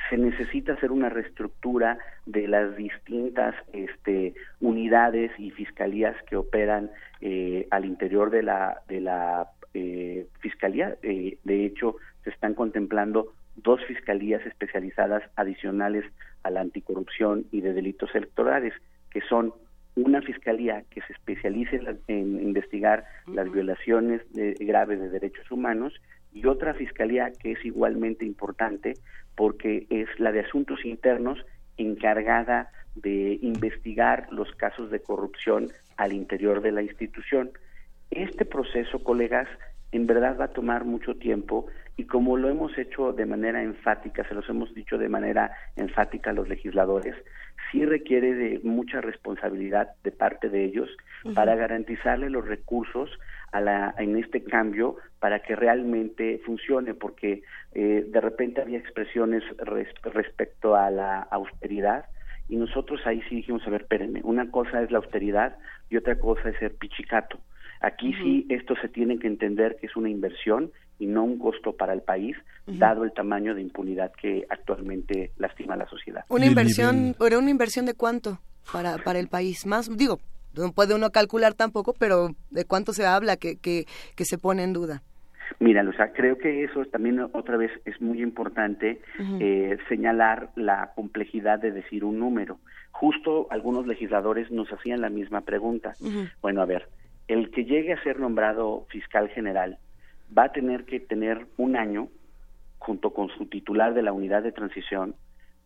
se 0.08 0.18
necesita 0.18 0.74
hacer 0.74 0.92
una 0.92 1.08
reestructura 1.08 1.98
de 2.26 2.48
las 2.48 2.76
distintas 2.76 3.54
este, 3.72 4.34
unidades 4.60 5.30
y 5.38 5.50
fiscalías 5.50 6.14
que 6.28 6.36
operan 6.36 6.90
eh, 7.20 7.66
al 7.70 7.84
interior 7.84 8.30
de 8.30 8.42
la 8.42 8.82
de 8.88 9.00
la 9.00 9.50
eh, 9.72 10.26
fiscalía. 10.40 10.96
Eh, 11.02 11.38
de 11.44 11.64
hecho, 11.64 11.96
se 12.22 12.30
están 12.30 12.54
contemplando 12.54 13.32
dos 13.56 13.80
fiscalías 13.86 14.44
especializadas 14.46 15.22
adicionales 15.36 16.04
a 16.42 16.50
la 16.50 16.60
anticorrupción 16.60 17.46
y 17.50 17.60
de 17.60 17.72
delitos 17.72 18.14
electorales, 18.14 18.74
que 19.10 19.20
son 19.22 19.54
una 19.96 20.20
fiscalía 20.22 20.84
que 20.90 21.00
se 21.02 21.12
especialice 21.12 21.80
en, 22.08 22.40
investigar 22.42 23.04
las 23.32 23.50
violaciones 23.50 24.20
de- 24.32 24.54
graves 24.54 25.00
de 25.00 25.08
derechos 25.08 25.50
humanos 25.50 25.94
y 26.32 26.46
otra 26.46 26.74
fiscalía 26.74 27.30
que 27.40 27.52
es 27.52 27.64
igualmente 27.64 28.24
importante 28.24 28.94
porque 29.36 29.86
es 29.90 30.08
la 30.18 30.32
de 30.32 30.40
asuntos 30.40 30.84
internos 30.84 31.44
encargada 31.76 32.70
de 32.96 33.38
investigar 33.42 34.26
los 34.32 34.50
casos 34.54 34.90
de 34.90 35.00
corrupción 35.00 35.70
al 35.96 36.12
interior 36.12 36.60
de 36.60 36.72
la 36.72 36.82
institución. 36.82 37.50
Este 38.10 38.44
proceso, 38.44 39.02
colegas, 39.02 39.48
en 39.92 40.06
verdad 40.06 40.36
va 40.40 40.46
a 40.46 40.52
tomar 40.52 40.84
mucho 40.84 41.14
tiempo 41.16 41.66
y 41.96 42.04
como 42.04 42.36
lo 42.36 42.48
hemos 42.48 42.76
hecho 42.78 43.12
de 43.12 43.26
manera 43.26 43.62
enfática, 43.62 44.26
se 44.28 44.34
los 44.34 44.48
hemos 44.48 44.74
dicho 44.74 44.98
de 44.98 45.08
manera 45.08 45.52
enfática 45.76 46.30
a 46.30 46.32
los 46.32 46.48
legisladores, 46.48 47.14
sí 47.70 47.84
requiere 47.84 48.34
de 48.34 48.60
mucha 48.62 49.00
responsabilidad 49.00 49.90
de 50.04 50.10
parte 50.12 50.48
de 50.48 50.64
ellos 50.64 50.88
para 51.34 51.54
garantizarle 51.56 52.28
los 52.30 52.46
recursos 52.46 53.10
a 53.52 53.60
la, 53.60 53.94
en 53.98 54.16
este 54.16 54.42
cambio 54.44 54.96
para 55.20 55.40
que 55.40 55.56
realmente 55.56 56.40
funcione, 56.44 56.92
porque 56.94 57.42
eh, 57.72 58.04
de 58.06 58.20
repente 58.20 58.60
había 58.60 58.78
expresiones 58.78 59.42
res- 59.58 59.94
respecto 60.02 60.76
a 60.76 60.90
la 60.90 61.20
austeridad 61.30 62.04
y 62.48 62.56
nosotros 62.56 63.00
ahí 63.06 63.22
sí 63.28 63.36
dijimos, 63.36 63.66
a 63.66 63.70
ver, 63.70 63.82
espérenme, 63.82 64.20
una 64.22 64.50
cosa 64.50 64.82
es 64.82 64.90
la 64.90 64.98
austeridad 64.98 65.56
y 65.88 65.96
otra 65.96 66.18
cosa 66.18 66.50
es 66.50 66.58
ser 66.58 66.74
pichicato. 66.76 67.38
Aquí 67.80 68.12
sí 68.22 68.46
esto 68.50 68.76
se 68.76 68.88
tiene 68.88 69.18
que 69.18 69.26
entender 69.26 69.76
que 69.80 69.86
es 69.86 69.96
una 69.96 70.08
inversión 70.10 70.70
y 70.98 71.06
no 71.06 71.24
un 71.24 71.38
costo 71.38 71.72
para 71.72 71.92
el 71.92 72.02
país, 72.02 72.36
dado 72.66 73.04
el 73.04 73.12
tamaño 73.12 73.54
de 73.54 73.62
impunidad 73.62 74.12
que 74.12 74.46
actualmente 74.48 75.32
lastima 75.38 75.74
a 75.74 75.78
la 75.78 75.88
sociedad. 75.88 76.24
Una 76.28 76.46
inversión, 76.46 77.14
¿era 77.20 77.38
una 77.38 77.50
inversión 77.50 77.86
de 77.86 77.94
cuánto 77.94 78.38
para, 78.72 78.98
para 78.98 79.18
el 79.18 79.28
país? 79.28 79.66
Más, 79.66 79.94
digo, 79.96 80.18
no 80.56 80.72
puede 80.72 80.94
uno 80.94 81.10
calcular 81.10 81.54
tampoco, 81.54 81.94
pero 81.98 82.28
¿de 82.50 82.64
cuánto 82.64 82.92
se 82.92 83.06
habla 83.06 83.36
que, 83.36 83.56
que, 83.56 83.86
que 84.16 84.24
se 84.24 84.38
pone 84.38 84.62
en 84.62 84.72
duda? 84.72 85.02
Mira, 85.60 85.84
o 85.88 85.92
sea, 85.92 86.12
creo 86.12 86.38
que 86.38 86.64
eso 86.64 86.84
también 86.86 87.20
otra 87.32 87.56
vez 87.56 87.70
es 87.84 88.00
muy 88.00 88.22
importante 88.22 89.00
eh, 89.40 89.78
señalar 89.88 90.50
la 90.56 90.92
complejidad 90.94 91.58
de 91.58 91.70
decir 91.70 92.04
un 92.04 92.18
número. 92.18 92.58
Justo 92.90 93.46
algunos 93.50 93.86
legisladores 93.86 94.50
nos 94.50 94.72
hacían 94.72 95.00
la 95.00 95.10
misma 95.10 95.42
pregunta. 95.42 95.94
Bueno, 96.40 96.62
a 96.62 96.66
ver, 96.66 96.88
el 97.28 97.50
que 97.50 97.64
llegue 97.64 97.92
a 97.92 98.02
ser 98.02 98.20
nombrado 98.20 98.86
fiscal 98.90 99.28
general 99.28 99.78
va 100.36 100.44
a 100.44 100.52
tener 100.52 100.84
que 100.84 101.00
tener 101.00 101.46
un 101.56 101.76
año 101.76 102.08
junto 102.78 103.10
con 103.12 103.28
su 103.30 103.46
titular 103.46 103.94
de 103.94 104.02
la 104.02 104.12
unidad 104.12 104.42
de 104.42 104.52
transición 104.52 105.14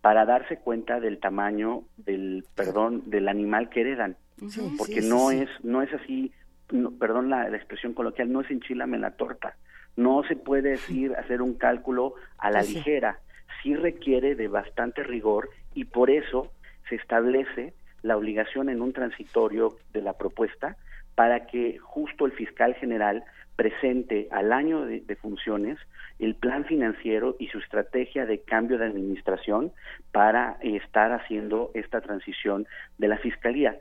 para 0.00 0.24
darse 0.24 0.58
cuenta 0.58 1.00
del 1.00 1.18
tamaño 1.18 1.82
del 1.96 2.44
perdón 2.54 3.02
del 3.10 3.28
animal 3.28 3.68
que 3.68 3.80
heredan. 3.80 4.16
Sí, 4.48 4.60
porque 4.78 5.02
sí, 5.02 5.08
no 5.08 5.30
sí, 5.30 5.38
es 5.40 5.50
no 5.64 5.82
es 5.82 5.92
así 5.92 6.32
no- 6.70 6.92
perdón 6.92 7.28
la, 7.30 7.48
la 7.48 7.56
expresión 7.56 7.94
coloquial 7.94 8.30
no 8.32 8.40
es 8.42 8.50
enchilame 8.50 8.98
la 8.98 9.12
torta. 9.12 9.56
No 9.96 10.22
se 10.22 10.36
puede 10.36 10.70
decir 10.70 11.12
hacer 11.16 11.42
un 11.42 11.54
cálculo 11.54 12.14
a 12.38 12.50
la 12.52 12.62
ligera. 12.62 13.18
Sí 13.62 13.74
requiere 13.74 14.36
de 14.36 14.46
bastante 14.46 15.02
rigor 15.02 15.48
y 15.74 15.84
por 15.86 16.10
eso 16.10 16.52
se 16.88 16.94
establece 16.94 17.74
la 18.02 18.16
obligación 18.16 18.68
en 18.68 18.80
un 18.80 18.92
transitorio 18.92 19.76
de 19.92 20.02
la 20.02 20.12
propuesta 20.12 20.76
para 21.16 21.46
que 21.46 21.78
justo 21.78 22.26
el 22.26 22.32
fiscal 22.32 22.74
general 22.76 23.24
presente 23.58 24.28
al 24.30 24.52
año 24.52 24.86
de, 24.86 25.16
funciones 25.16 25.80
el 26.20 26.36
plan 26.36 26.64
financiero 26.64 27.34
y 27.40 27.48
su 27.48 27.58
estrategia 27.58 28.24
de 28.24 28.38
cambio 28.42 28.78
de 28.78 28.86
administración 28.86 29.72
para 30.12 30.58
eh, 30.62 30.76
estar 30.76 31.10
haciendo 31.10 31.72
esta 31.74 32.00
transición 32.00 32.68
de 32.98 33.08
la 33.08 33.18
fiscalía. 33.18 33.76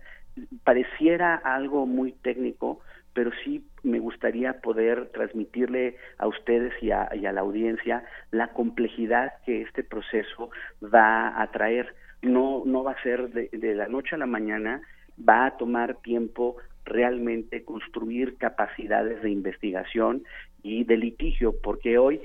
Pareciera 0.63 1.35
algo 1.35 1.85
muy 1.85 2.11
técnico, 2.11 2.79
pero 3.13 3.29
sí 3.43 3.67
me 3.83 3.99
gustaría 3.99 4.61
poder 4.61 5.09
transmitirle 5.09 5.97
a 6.17 6.25
ustedes 6.25 6.73
y 6.81 6.89
a, 6.89 7.09
y 7.13 7.27
a 7.27 7.31
la 7.31 7.41
audiencia 7.41 8.03
la 8.31 8.47
complejidad 8.53 9.33
que 9.45 9.61
este 9.61 9.83
proceso 9.83 10.49
va 10.83 11.39
a 11.39 11.51
traer. 11.51 11.93
No, 12.23 12.63
no 12.65 12.83
va 12.83 12.93
a 12.93 13.03
ser 13.03 13.29
de 13.29 13.75
la 13.75 13.87
noche 13.87 14.15
a 14.15 14.17
la 14.17 14.25
mañana, 14.25 14.81
va 15.17 15.45
a 15.45 15.57
tomar 15.57 15.97
tiempo 16.01 16.57
realmente 16.87 17.63
construir 17.63 18.37
capacidades 18.37 19.21
de 19.21 19.29
investigación 19.29 20.23
y 20.63 20.83
de 20.83 20.97
litigio, 20.97 21.53
porque 21.61 21.97
hoy 21.97 22.21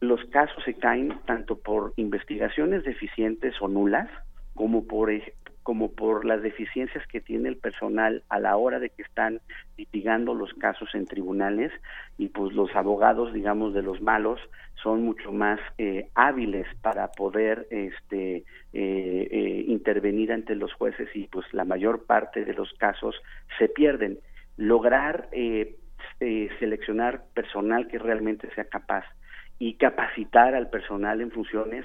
los 0.00 0.24
casos 0.26 0.62
se 0.64 0.74
caen 0.74 1.14
tanto 1.26 1.58
por 1.58 1.92
investigaciones 1.96 2.84
deficientes 2.84 3.54
o 3.60 3.68
nulas, 3.68 4.08
como 4.58 4.88
por 4.88 5.08
como 5.62 5.92
por 5.92 6.24
las 6.24 6.42
deficiencias 6.42 7.06
que 7.08 7.20
tiene 7.20 7.48
el 7.48 7.58
personal 7.58 8.24
a 8.28 8.40
la 8.40 8.56
hora 8.56 8.80
de 8.80 8.90
que 8.90 9.02
están 9.02 9.40
litigando 9.76 10.34
los 10.34 10.52
casos 10.54 10.88
en 10.94 11.06
tribunales 11.06 11.70
y 12.16 12.28
pues 12.28 12.54
los 12.54 12.74
abogados 12.74 13.32
digamos 13.32 13.72
de 13.72 13.82
los 13.82 14.00
malos 14.00 14.40
son 14.82 15.04
mucho 15.04 15.30
más 15.30 15.60
eh, 15.76 16.08
hábiles 16.14 16.66
para 16.82 17.08
poder 17.12 17.68
este 17.70 18.38
eh, 18.38 18.44
eh, 18.72 19.64
intervenir 19.68 20.32
ante 20.32 20.56
los 20.56 20.72
jueces 20.72 21.08
y 21.14 21.28
pues 21.28 21.46
la 21.52 21.64
mayor 21.64 22.04
parte 22.04 22.44
de 22.44 22.54
los 22.54 22.72
casos 22.72 23.14
se 23.58 23.68
pierden. 23.68 24.18
Lograr 24.56 25.28
eh, 25.30 25.76
eh, 26.20 26.48
seleccionar 26.58 27.22
personal 27.32 27.86
que 27.86 27.98
realmente 27.98 28.52
sea 28.54 28.64
capaz 28.64 29.04
y 29.58 29.74
capacitar 29.74 30.54
al 30.54 30.70
personal 30.70 31.20
en 31.20 31.30
funciones 31.30 31.84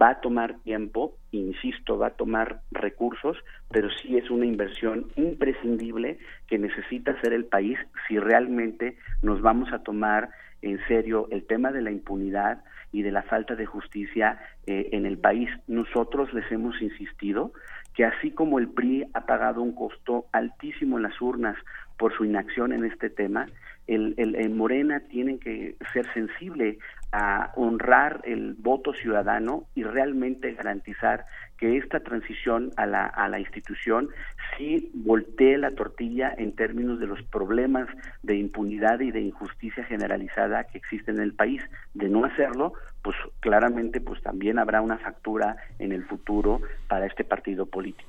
va 0.00 0.10
a 0.10 0.20
tomar 0.20 0.58
tiempo, 0.60 1.16
insisto, 1.30 1.98
va 1.98 2.08
a 2.08 2.16
tomar 2.16 2.60
recursos, 2.70 3.36
pero 3.70 3.88
sí 3.90 4.16
es 4.16 4.30
una 4.30 4.46
inversión 4.46 5.08
imprescindible 5.16 6.18
que 6.46 6.58
necesita 6.58 7.12
hacer 7.12 7.32
el 7.32 7.44
país 7.44 7.78
si 8.08 8.18
realmente 8.18 8.96
nos 9.22 9.40
vamos 9.40 9.72
a 9.72 9.82
tomar 9.82 10.30
en 10.62 10.78
serio 10.86 11.28
el 11.30 11.44
tema 11.44 11.72
de 11.72 11.82
la 11.82 11.90
impunidad 11.90 12.64
y 12.92 13.02
de 13.02 13.10
la 13.10 13.22
falta 13.22 13.54
de 13.54 13.66
justicia 13.66 14.38
eh, 14.66 14.90
en 14.92 15.06
el 15.06 15.18
país. 15.18 15.48
Nosotros 15.66 16.32
les 16.32 16.50
hemos 16.52 16.80
insistido 16.80 17.52
que 17.94 18.04
así 18.04 18.30
como 18.30 18.58
el 18.58 18.68
PRI 18.68 19.04
ha 19.12 19.26
pagado 19.26 19.62
un 19.62 19.74
costo 19.74 20.26
altísimo 20.32 20.96
en 20.96 21.04
las 21.04 21.20
urnas 21.20 21.56
por 21.98 22.14
su 22.16 22.24
inacción 22.24 22.72
en 22.72 22.84
este 22.84 23.10
tema, 23.10 23.46
el, 23.86 24.14
el, 24.16 24.34
el 24.36 24.50
Morena 24.50 25.00
tiene 25.08 25.38
que 25.38 25.76
ser 25.92 26.06
sensible 26.14 26.78
a 27.12 27.52
honrar 27.56 28.22
el 28.24 28.54
voto 28.54 28.94
ciudadano 28.94 29.66
y 29.74 29.84
realmente 29.84 30.54
garantizar 30.54 31.26
que 31.58 31.76
esta 31.76 32.00
transición 32.00 32.72
a 32.76 32.86
la, 32.86 33.06
a 33.06 33.28
la 33.28 33.38
institución 33.38 34.08
sí 34.56 34.90
voltee 34.94 35.58
la 35.58 35.70
tortilla 35.70 36.34
en 36.36 36.56
términos 36.56 36.98
de 36.98 37.06
los 37.06 37.22
problemas 37.22 37.86
de 38.22 38.36
impunidad 38.36 39.00
y 39.00 39.12
de 39.12 39.20
injusticia 39.20 39.84
generalizada 39.84 40.64
que 40.64 40.78
existen 40.78 41.16
en 41.16 41.22
el 41.22 41.34
país. 41.34 41.62
De 41.94 42.08
no 42.08 42.24
hacerlo, 42.24 42.72
pues 43.02 43.16
claramente 43.40 44.00
pues 44.00 44.20
también 44.22 44.58
habrá 44.58 44.80
una 44.80 44.98
factura 44.98 45.56
en 45.78 45.92
el 45.92 46.04
futuro 46.04 46.60
para 46.88 47.06
este 47.06 47.24
partido 47.24 47.66
político. 47.66 48.08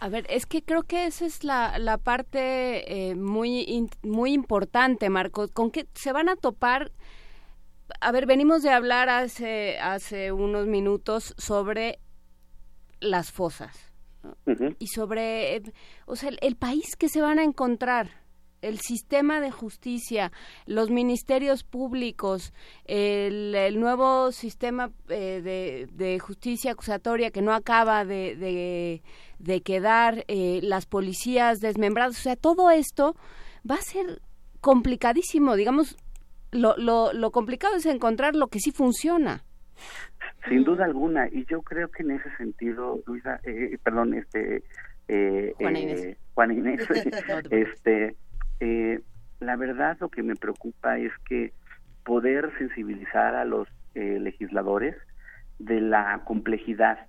A 0.00 0.08
ver, 0.08 0.24
es 0.30 0.46
que 0.46 0.62
creo 0.62 0.82
que 0.82 1.04
esa 1.04 1.26
es 1.26 1.44
la, 1.44 1.78
la 1.78 1.98
parte 1.98 3.10
eh, 3.10 3.14
muy, 3.14 3.86
muy 4.02 4.32
importante, 4.32 5.10
Marco. 5.10 5.46
¿Con 5.48 5.70
qué 5.70 5.86
se 5.92 6.12
van 6.12 6.30
a 6.30 6.36
topar? 6.36 6.90
A 8.00 8.12
ver, 8.12 8.26
venimos 8.26 8.62
de 8.62 8.70
hablar 8.70 9.08
hace, 9.08 9.78
hace 9.78 10.32
unos 10.32 10.66
minutos 10.66 11.34
sobre 11.38 11.98
las 13.00 13.32
fosas 13.32 13.76
¿no? 14.22 14.36
y 14.78 14.88
sobre, 14.88 15.56
eh, 15.56 15.62
o 16.06 16.16
sea, 16.16 16.28
el, 16.28 16.38
el 16.42 16.56
país 16.56 16.96
que 16.96 17.08
se 17.08 17.22
van 17.22 17.38
a 17.38 17.44
encontrar, 17.44 18.10
el 18.62 18.78
sistema 18.80 19.40
de 19.40 19.50
justicia, 19.50 20.32
los 20.66 20.90
ministerios 20.90 21.64
públicos, 21.64 22.52
el, 22.84 23.54
el 23.54 23.80
nuevo 23.80 24.32
sistema 24.32 24.90
eh, 25.08 25.40
de, 25.42 25.88
de 25.92 26.18
justicia 26.18 26.72
acusatoria 26.72 27.30
que 27.30 27.42
no 27.42 27.54
acaba 27.54 28.04
de, 28.04 28.36
de, 28.36 29.02
de 29.38 29.62
quedar, 29.62 30.24
eh, 30.28 30.60
las 30.62 30.86
policías 30.86 31.60
desmembradas, 31.60 32.18
o 32.18 32.22
sea, 32.22 32.36
todo 32.36 32.70
esto 32.70 33.16
va 33.68 33.76
a 33.76 33.82
ser 33.82 34.20
complicadísimo, 34.60 35.56
digamos, 35.56 35.96
lo, 36.52 36.76
lo, 36.76 37.12
lo 37.12 37.30
complicado 37.30 37.76
es 37.76 37.86
encontrar 37.86 38.34
lo 38.34 38.48
que 38.48 38.60
sí 38.60 38.72
funciona. 38.72 39.42
Sin 40.48 40.64
duda 40.64 40.84
alguna, 40.84 41.28
y 41.28 41.44
yo 41.46 41.62
creo 41.62 41.88
que 41.88 42.02
en 42.02 42.12
ese 42.12 42.34
sentido, 42.36 43.00
Luisa, 43.06 43.40
eh, 43.44 43.78
perdón, 43.82 44.14
este, 44.14 44.62
eh, 45.08 45.54
Juana 45.58 45.78
eh, 45.78 45.82
Inés. 45.82 46.16
Juana 46.34 46.54
Inés, 46.54 46.88
este, 47.50 48.16
eh, 48.60 49.00
la 49.40 49.56
verdad 49.56 49.96
lo 50.00 50.08
que 50.08 50.22
me 50.22 50.36
preocupa 50.36 50.98
es 50.98 51.12
que 51.28 51.52
poder 52.04 52.50
sensibilizar 52.58 53.34
a 53.34 53.44
los 53.44 53.68
eh, 53.94 54.18
legisladores 54.20 54.96
de 55.58 55.80
la 55.80 56.22
complejidad, 56.24 57.06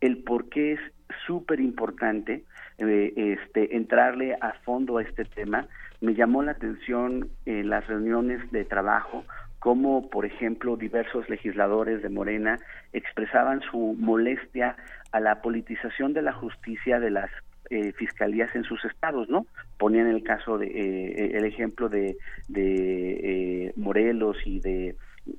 el 0.00 0.22
por 0.24 0.48
qué 0.48 0.72
es 0.72 0.80
súper 1.26 1.60
importante 1.60 2.44
eh, 2.78 3.12
este, 3.16 3.76
entrarle 3.76 4.36
a 4.40 4.52
fondo 4.64 4.98
a 4.98 5.02
este 5.02 5.24
tema. 5.24 5.66
Me 6.00 6.14
llamó 6.14 6.42
la 6.42 6.52
atención 6.52 7.28
en 7.46 7.70
las 7.70 7.86
reuniones 7.86 8.50
de 8.50 8.64
trabajo 8.64 9.24
cómo, 9.58 10.10
por 10.10 10.26
ejemplo, 10.26 10.76
diversos 10.76 11.28
legisladores 11.30 12.02
de 12.02 12.10
Morena 12.10 12.58
expresaban 12.92 13.62
su 13.62 13.96
molestia 13.98 14.76
a 15.10 15.20
la 15.20 15.40
politización 15.40 16.12
de 16.12 16.20
la 16.20 16.34
justicia 16.34 17.00
de 17.00 17.10
las 17.10 17.30
eh, 17.70 17.92
fiscalías 17.92 18.54
en 18.54 18.64
sus 18.64 18.84
estados, 18.84 19.30
¿no? 19.30 19.46
Ponían 19.78 20.08
el 20.08 20.22
caso 20.22 20.58
de 20.58 20.66
eh, 20.66 21.38
el 21.38 21.46
ejemplo 21.46 21.88
de, 21.88 22.16
de 22.48 23.68
eh, 23.68 23.72
Morelos 23.76 24.36
y 24.44 24.60
de 24.60 24.96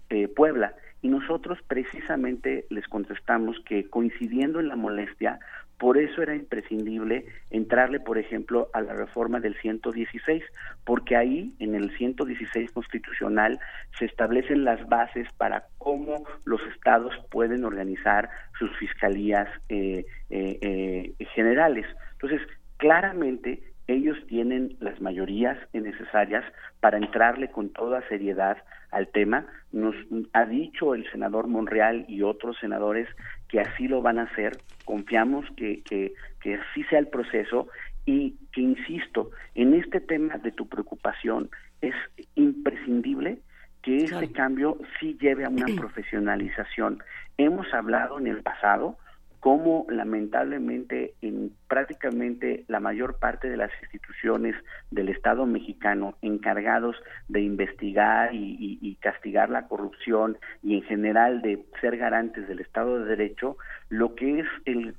eh, 0.09 0.27
Puebla 0.27 0.73
y 1.03 1.07
nosotros 1.07 1.59
precisamente 1.67 2.65
les 2.69 2.88
contestamos 2.88 3.59
que 3.65 3.88
coincidiendo 3.91 4.59
en 4.59 4.69
la 4.69 4.75
molestia, 4.75 5.38
por 5.77 5.97
eso 5.97 6.21
era 6.21 6.35
imprescindible 6.35 7.25
entrarle, 7.49 7.99
por 7.99 8.17
ejemplo, 8.17 8.69
a 8.73 8.81
la 8.81 8.93
reforma 8.93 9.39
del 9.39 9.55
116, 9.55 10.43
porque 10.85 11.15
ahí, 11.15 11.53
en 11.59 11.75
el 11.75 11.95
116 11.97 12.71
constitucional, 12.71 13.59
se 13.99 14.05
establecen 14.05 14.63
las 14.63 14.87
bases 14.87 15.27
para 15.37 15.65
cómo 15.77 16.23
los 16.45 16.61
estados 16.73 17.13
pueden 17.29 17.65
organizar 17.65 18.29
sus 18.57 18.75
fiscalías 18.77 19.49
eh, 19.69 20.05
eh, 20.29 20.59
eh, 20.61 21.25
generales. 21.33 21.85
Entonces, 22.13 22.41
claramente 22.77 23.61
ellos 23.87 24.17
tienen 24.27 24.77
las 24.79 24.99
mayorías 25.01 25.57
necesarias 25.73 26.43
para 26.79 26.97
entrarle 26.97 27.49
con 27.49 27.69
toda 27.69 28.07
seriedad 28.07 28.57
al 28.95 29.09
tema. 29.09 29.45
Nos 29.72 29.93
ha 30.33 30.45
dicho 30.45 30.95
el 30.95 31.09
senador 31.11 31.48
Monreal 31.48 32.06
y 32.07 32.22
otros 32.22 32.57
senadores 32.59 33.07
que 33.49 33.59
así 33.59 33.88
lo 33.88 34.01
van 34.01 34.19
a 34.19 34.24
hacer. 34.24 34.57
Confiamos 34.85 35.45
que, 35.57 35.83
que, 35.83 36.14
que 36.41 36.56
así 36.56 36.83
sea 36.85 36.99
el 36.99 37.09
proceso 37.09 37.67
y 38.06 38.38
que, 38.53 38.61
insisto, 38.61 39.32
en 39.53 39.74
este 39.74 39.99
tema 39.99 40.38
de 40.38 40.51
tu 40.51 40.67
preocupación 40.67 41.49
es 41.82 41.93
imprescindible 42.35 43.40
que 43.82 43.98
este 43.98 44.32
cambio 44.32 44.77
sí 44.99 45.17
lleve 45.19 45.43
a 45.43 45.49
una 45.49 45.65
profesionalización. 45.77 47.03
Hemos 47.38 47.72
hablado 47.74 48.17
en 48.17 48.27
el 48.27 48.41
pasado 48.41 48.98
cómo 49.45 49.85
lamentablemente 49.90 51.14
en 51.22 51.51
prácticamente 51.67 52.64
la 52.67 52.80
mayor 52.80 53.19
parte 53.19 53.48
de 53.48 53.57
las 53.57 53.69
instituciones 53.83 54.56
del 54.90 55.09
Estado 55.09 55.45
mexicano 55.45 56.15
encargados 56.24 56.95
de 57.27 57.41
investigar 57.41 58.33
y, 58.33 58.98
castigar 59.01 59.51
la 59.51 59.67
corrupción 59.67 60.40
y 60.64 60.77
en 60.77 60.82
general 60.82 61.43
de 61.43 61.64
ser 61.80 61.95
garantes 61.95 62.48
del 62.48 62.59
Estado 62.59 62.98
de 62.98 63.06
Derecho, 63.06 63.56
lo 63.90 64.15
que 64.15 64.40
es 64.40 64.48
el- 64.65 64.95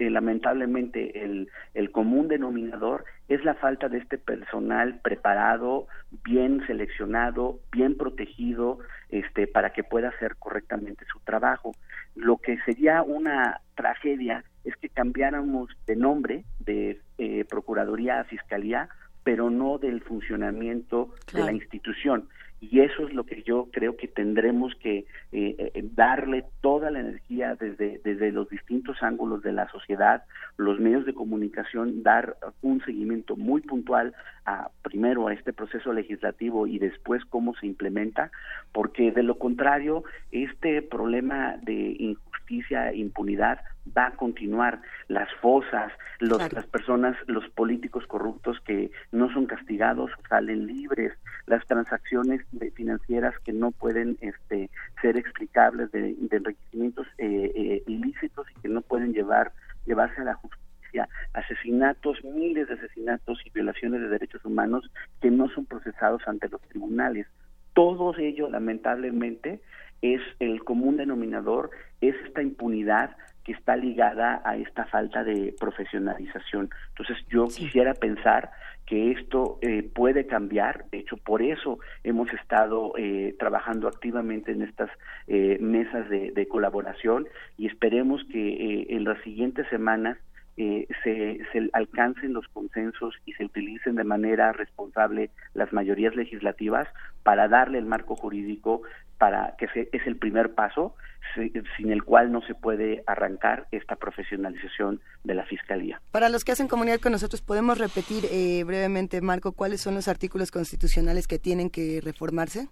lamentablemente 0.00 1.22
el, 1.24 1.48
el 1.74 1.92
común 1.92 2.26
denominador 2.26 3.04
es 3.28 3.44
la 3.44 3.54
falta 3.54 3.88
de 3.88 3.98
este 3.98 4.18
personal 4.18 4.98
preparado, 5.02 5.86
bien 6.24 6.66
seleccionado, 6.66 7.60
bien 7.70 7.96
protegido, 7.96 8.80
este, 9.08 9.46
para 9.46 9.70
que 9.70 9.84
pueda 9.84 10.08
hacer 10.08 10.34
correctamente 10.36 11.04
su 11.12 11.20
trabajo. 11.20 11.72
Lo 12.14 12.36
que 12.38 12.58
sería 12.64 13.02
una 13.02 13.60
tragedia 13.74 14.44
es 14.64 14.76
que 14.76 14.88
cambiáramos 14.88 15.70
de 15.86 15.96
nombre 15.96 16.44
de 16.60 17.00
eh, 17.18 17.44
Procuraduría 17.44 18.20
a 18.20 18.24
Fiscalía, 18.24 18.88
pero 19.22 19.50
no 19.50 19.78
del 19.78 20.00
funcionamiento 20.02 21.14
de 21.32 21.42
la 21.42 21.52
institución. 21.52 22.28
Y 22.70 22.80
eso 22.80 23.06
es 23.06 23.14
lo 23.14 23.24
que 23.24 23.42
yo 23.42 23.68
creo 23.72 23.96
que 23.96 24.08
tendremos 24.08 24.74
que 24.76 24.98
eh, 25.32 25.56
eh, 25.58 25.84
darle 25.94 26.44
toda 26.60 26.90
la 26.90 27.00
energía 27.00 27.56
desde, 27.56 28.00
desde 28.04 28.32
los 28.32 28.48
distintos 28.48 29.02
ángulos 29.02 29.42
de 29.42 29.52
la 29.52 29.68
sociedad, 29.68 30.24
los 30.56 30.78
medios 30.78 31.04
de 31.04 31.14
comunicación, 31.14 32.02
dar 32.02 32.36
un 32.62 32.84
seguimiento 32.84 33.36
muy 33.36 33.60
puntual 33.60 34.14
a 34.46 34.70
primero 34.82 35.28
a 35.28 35.34
este 35.34 35.52
proceso 35.52 35.92
legislativo 35.92 36.66
y 36.66 36.78
después 36.78 37.24
cómo 37.24 37.54
se 37.56 37.66
implementa, 37.66 38.30
porque 38.72 39.10
de 39.10 39.22
lo 39.22 39.38
contrario, 39.38 40.04
este 40.32 40.82
problema 40.82 41.56
de 41.62 41.96
injusticia 41.98 42.94
impunidad 42.94 43.60
va 43.96 44.06
a 44.06 44.16
continuar. 44.16 44.80
Las 45.08 45.28
fosas, 45.40 45.92
los, 46.20 46.52
las 46.52 46.66
personas, 46.66 47.16
los 47.26 47.48
políticos 47.50 48.06
corruptos 48.06 48.58
que 48.60 48.90
no 49.12 49.32
son 49.32 49.46
castigados 49.46 50.10
salen 50.28 50.66
libres, 50.66 51.12
las 51.46 51.64
transacciones 51.66 52.40
de- 52.52 52.70
financieras 52.70 53.34
que 53.44 53.52
no 53.52 53.70
pueden 53.70 54.16
este, 54.20 54.70
ser 55.02 55.16
explicables 55.16 55.90
de, 55.92 56.14
de 56.18 56.36
enriquecimientos 56.36 57.06
eh, 57.18 57.52
eh, 57.54 57.82
ilícitos 57.86 58.46
y 58.56 58.60
que 58.60 58.68
no 58.68 58.80
pueden 58.80 59.12
llevar 59.12 59.52
llevarse 59.86 60.22
a 60.22 60.24
la 60.24 60.34
justicia, 60.34 61.08
asesinatos, 61.34 62.24
miles 62.24 62.68
de 62.68 62.74
asesinatos 62.74 63.38
y 63.44 63.50
violaciones 63.50 64.00
de 64.00 64.08
derechos 64.08 64.42
humanos 64.44 64.90
que 65.20 65.30
no 65.30 65.48
son 65.50 65.66
procesados 65.66 66.22
ante 66.26 66.48
los 66.48 66.60
tribunales. 66.62 67.26
Todo 67.74 68.14
ello, 68.16 68.48
lamentablemente, 68.48 69.60
es 70.00 70.22
el 70.38 70.64
común 70.64 70.96
denominador, 70.96 71.70
es 72.00 72.14
esta 72.26 72.42
impunidad 72.42 73.16
que 73.44 73.52
está 73.52 73.76
ligada 73.76 74.40
a 74.44 74.56
esta 74.56 74.86
falta 74.86 75.22
de 75.22 75.54
profesionalización. 75.60 76.70
Entonces 76.90 77.24
yo 77.28 77.46
quisiera 77.46 77.94
pensar 77.94 78.50
que 78.86 79.12
esto 79.12 79.58
eh, 79.62 79.82
puede 79.82 80.26
cambiar, 80.26 80.84
de 80.90 80.98
hecho 80.98 81.16
por 81.16 81.42
eso 81.42 81.78
hemos 82.02 82.32
estado 82.32 82.92
eh, 82.98 83.34
trabajando 83.38 83.88
activamente 83.88 84.52
en 84.52 84.62
estas 84.62 84.90
eh, 85.26 85.58
mesas 85.60 86.08
de, 86.10 86.32
de 86.32 86.48
colaboración 86.48 87.26
y 87.56 87.66
esperemos 87.66 88.22
que 88.30 88.48
eh, 88.48 88.86
en 88.90 89.04
las 89.04 89.20
siguientes 89.22 89.66
semanas 89.68 90.18
eh, 90.56 90.86
se, 91.02 91.40
se 91.52 91.68
alcancen 91.72 92.32
los 92.32 92.46
consensos 92.48 93.14
y 93.26 93.32
se 93.34 93.44
utilicen 93.44 93.96
de 93.96 94.04
manera 94.04 94.52
responsable 94.52 95.30
las 95.54 95.72
mayorías 95.72 96.14
legislativas 96.14 96.86
para 97.22 97.48
darle 97.48 97.78
el 97.78 97.86
marco 97.86 98.14
jurídico 98.16 98.82
para 99.18 99.54
que 99.58 99.68
se- 99.68 99.88
es 99.92 100.06
el 100.06 100.16
primer 100.16 100.54
paso 100.54 100.94
se- 101.34 101.50
sin 101.76 101.90
el 101.90 102.04
cual 102.04 102.30
no 102.30 102.40
se 102.42 102.54
puede 102.54 103.02
arrancar 103.06 103.66
esta 103.72 103.96
profesionalización 103.96 105.00
de 105.24 105.34
la 105.34 105.44
fiscalía. 105.46 106.00
Para 106.10 106.28
los 106.28 106.44
que 106.44 106.52
hacen 106.52 106.68
comunidad 106.68 107.00
con 107.00 107.12
nosotros, 107.12 107.40
¿podemos 107.42 107.78
repetir 107.78 108.24
eh, 108.30 108.62
brevemente, 108.64 109.20
Marco, 109.20 109.52
cuáles 109.52 109.80
son 109.80 109.94
los 109.94 110.06
artículos 110.08 110.50
constitucionales 110.50 111.26
que 111.26 111.38
tienen 111.38 111.70
que 111.70 112.00
reformarse? 112.02 112.68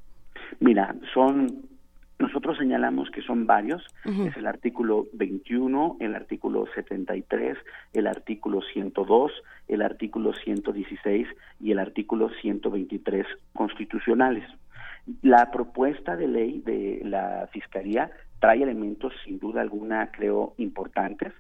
Mira, 0.61 0.95
son 1.15 1.67
nosotros 2.19 2.57
señalamos 2.59 3.11
que 3.11 3.23
son 3.23 3.47
varios, 3.47 3.85
es 4.05 4.37
el 4.37 4.47
artículo 4.47 5.07
21, 5.13 5.97
el 6.01 6.15
artículo 6.15 6.67
73, 6.75 7.59
el 7.93 8.07
artículo 8.07 8.61
102, 8.63 9.33
el 9.69 9.83
artículo 9.83 10.33
116 10.33 11.29
y 11.61 11.73
el 11.73 11.79
artículo 11.79 12.31
123 12.41 13.27
constitucionales. 13.55 14.45
La 15.23 15.51
propuesta 15.51 16.17
de 16.17 16.29
ley 16.29 16.63
de 16.65 17.01
la 17.05 17.49
Fiscalía 17.53 18.11
trae 18.39 18.63
elementos 18.63 19.13
sin 19.25 19.39
duda 19.39 19.61
alguna, 19.61 20.11
creo, 20.13 20.55
importantes. 20.59 21.33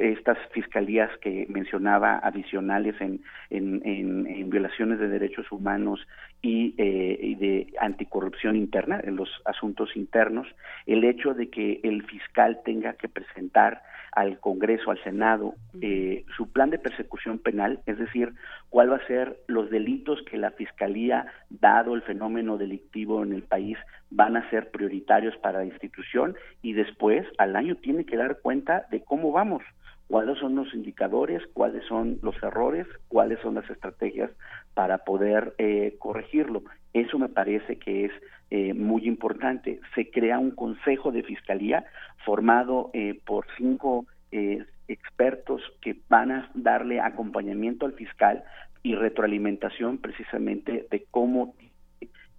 Estas 0.00 0.38
fiscalías 0.52 1.10
que 1.20 1.46
mencionaba 1.48 2.18
adicionales 2.18 2.94
en, 3.00 3.20
en, 3.50 3.80
en- 3.84 4.26
en 4.26 4.50
violaciones 4.50 4.98
de 4.98 5.08
derechos 5.08 5.50
humanos 5.50 6.06
y, 6.42 6.74
eh, 6.78 7.18
y 7.20 7.34
de 7.36 7.66
anticorrupción 7.80 8.54
interna, 8.56 9.00
en 9.02 9.16
los 9.16 9.28
asuntos 9.44 9.96
internos, 9.96 10.46
el 10.86 11.04
hecho 11.04 11.34
de 11.34 11.48
que 11.48 11.80
el 11.82 12.02
fiscal 12.04 12.60
tenga 12.64 12.92
que 12.94 13.08
presentar 13.08 13.82
al 14.12 14.38
Congreso, 14.40 14.90
al 14.90 15.02
Senado, 15.04 15.54
eh, 15.80 16.24
su 16.36 16.50
plan 16.50 16.70
de 16.70 16.78
persecución 16.78 17.38
penal, 17.38 17.80
es 17.86 17.98
decir, 17.98 18.32
cuál 18.70 18.90
va 18.92 18.96
a 18.96 19.06
ser 19.06 19.38
los 19.46 19.70
delitos 19.70 20.22
que 20.22 20.38
la 20.38 20.50
Fiscalía, 20.52 21.26
dado 21.50 21.94
el 21.94 22.02
fenómeno 22.02 22.56
delictivo 22.58 23.22
en 23.22 23.32
el 23.32 23.42
país, 23.42 23.76
van 24.10 24.36
a 24.36 24.48
ser 24.50 24.70
prioritarios 24.70 25.36
para 25.38 25.58
la 25.58 25.66
institución 25.66 26.34
y 26.62 26.72
después 26.72 27.26
al 27.38 27.54
año 27.56 27.76
tiene 27.76 28.04
que 28.04 28.16
dar 28.16 28.38
cuenta 28.40 28.86
de 28.90 29.02
cómo 29.04 29.30
vamos, 29.32 29.62
cuáles 30.08 30.38
son 30.38 30.56
los 30.56 30.72
indicadores, 30.74 31.42
cuáles 31.52 31.84
son 31.86 32.18
los 32.22 32.34
errores, 32.42 32.86
cuáles 33.08 33.38
son 33.40 33.54
las 33.54 33.68
estrategias 33.70 34.30
para 34.74 34.98
poder 34.98 35.54
eh, 35.58 35.96
corregirlo. 35.98 36.62
Eso 36.92 37.18
me 37.18 37.28
parece 37.28 37.78
que 37.78 38.06
es 38.06 38.12
eh, 38.50 38.74
muy 38.74 39.06
importante. 39.06 39.80
Se 39.94 40.10
crea 40.10 40.38
un 40.38 40.50
consejo 40.52 41.12
de 41.12 41.22
fiscalía 41.22 41.84
formado 42.24 42.90
eh, 42.94 43.20
por 43.26 43.46
cinco 43.56 44.06
eh, 44.32 44.64
expertos 44.88 45.62
que 45.82 45.96
van 46.08 46.32
a 46.32 46.50
darle 46.54 47.00
acompañamiento 47.00 47.86
al 47.86 47.92
fiscal 47.92 48.42
y 48.82 48.94
retroalimentación 48.94 49.98
precisamente 49.98 50.86
de 50.90 51.06
cómo 51.10 51.54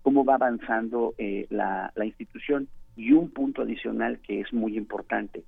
cómo 0.02 0.24
va 0.26 0.36
avanzando 0.36 1.14
eh, 1.18 1.46
la, 1.50 1.92
la 1.96 2.06
institución. 2.06 2.68
Y 2.96 3.12
un 3.14 3.30
punto 3.30 3.62
adicional 3.62 4.20
que 4.20 4.42
es 4.42 4.52
muy 4.52 4.76
importante, 4.78 5.44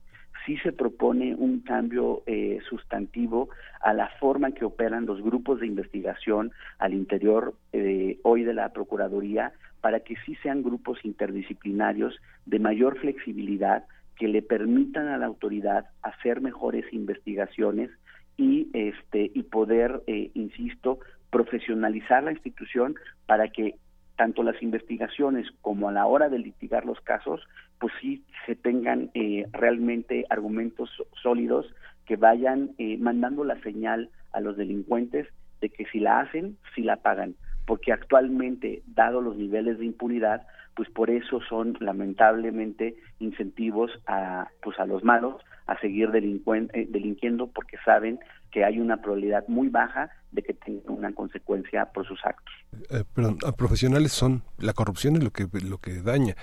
sí 0.46 0.58
se 0.58 0.72
propone 0.72 1.36
un 1.36 1.60
cambio 1.60 2.24
eh, 2.26 2.60
sustantivo 2.70 3.50
a 3.82 3.94
la 3.94 4.10
forma 4.20 4.48
en 4.48 4.54
que 4.54 4.66
operan 4.66 5.06
los 5.06 5.22
grupos 5.22 5.60
de 5.60 5.68
investigación 5.68 6.52
al 6.80 6.94
interior 6.94 7.56
eh, 7.74 8.20
hoy 8.24 8.44
de 8.44 8.54
la 8.54 8.70
Procuraduría 8.70 9.54
para 9.82 10.02
que 10.02 10.16
sí 10.26 10.36
sean 10.44 10.64
grupos 10.64 11.00
interdisciplinarios 11.04 12.16
de 12.46 12.60
mayor 12.60 13.00
flexibilidad 13.00 13.86
que 14.18 14.28
le 14.28 14.42
permitan 14.42 15.08
a 15.08 15.18
la 15.18 15.26
autoridad 15.26 15.86
hacer 16.04 16.42
mejores 16.42 16.86
investigaciones 16.94 17.90
y 18.38 18.70
este 18.74 19.32
y 19.34 19.44
poder 19.44 20.04
eh, 20.08 20.32
insisto 20.34 21.00
profesionalizar 21.32 22.24
la 22.24 22.32
institución 22.32 22.96
para 23.26 23.48
que 23.48 23.76
tanto 24.22 24.44
las 24.44 24.62
investigaciones 24.62 25.48
como 25.62 25.90
a 25.90 25.92
la 25.92 26.06
hora 26.06 26.30
de 26.30 26.38
litigar 26.38 26.86
los 26.86 27.02
casos, 27.02 27.42
pues 27.80 27.92
sí 28.00 28.24
se 28.46 28.56
tengan 28.56 29.10
eh, 29.16 29.48
realmente 29.52 30.28
argumentos 30.30 30.92
sólidos 31.24 31.66
que 32.06 32.18
vayan 32.18 32.70
eh, 32.78 33.00
mandando 33.00 33.44
la 33.44 33.60
señal 33.62 34.12
a 34.32 34.40
los 34.40 34.58
delincuentes 34.58 35.28
de 35.60 35.70
que 35.70 35.86
si 35.88 36.00
la 36.00 36.20
hacen, 36.20 36.56
si 36.76 36.84
la 36.84 36.98
pagan, 36.98 37.34
porque 37.66 37.92
actualmente, 37.92 38.84
dado 38.86 39.22
los 39.22 39.38
niveles 39.38 39.80
de 39.80 39.86
impunidad, 39.86 40.46
pues 40.76 40.88
por 40.92 41.10
eso 41.10 41.42
son 41.50 41.76
lamentablemente 41.80 42.98
incentivos 43.18 43.90
a 44.06 44.50
pues 44.62 44.80
a 44.80 44.86
los 44.86 45.04
malos 45.04 45.42
a 45.68 45.80
seguir 45.80 46.10
eh, 46.14 46.88
delinquiendo 46.90 47.48
porque 47.48 47.78
saben 47.86 48.20
que 48.52 48.66
hay 48.66 48.80
una 48.80 48.98
probabilidad 48.98 49.48
muy 49.48 49.70
baja 49.70 50.10
de 50.32 50.42
que 50.42 50.54
tengan 50.54 50.98
una 50.98 51.14
consecuencia 51.14 51.86
por 51.86 52.06
sus 52.06 52.20
actos. 52.26 52.54
Eh, 52.90 53.04
perdón, 53.14 53.38
a 53.46 53.52
profesionales 53.54 54.12
son 54.12 54.44
la 54.58 54.74
corrupción 54.74 55.16
es 55.16 55.24
lo 55.24 55.32
que 55.32 55.48
lo 55.64 55.78
que 55.78 56.02
daña. 56.02 56.36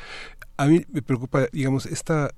A 0.57 0.67
mí 0.67 0.83
me 0.93 1.03
preocupa, 1.03 1.47
digamos, 1.53 1.87
esta 1.87 2.31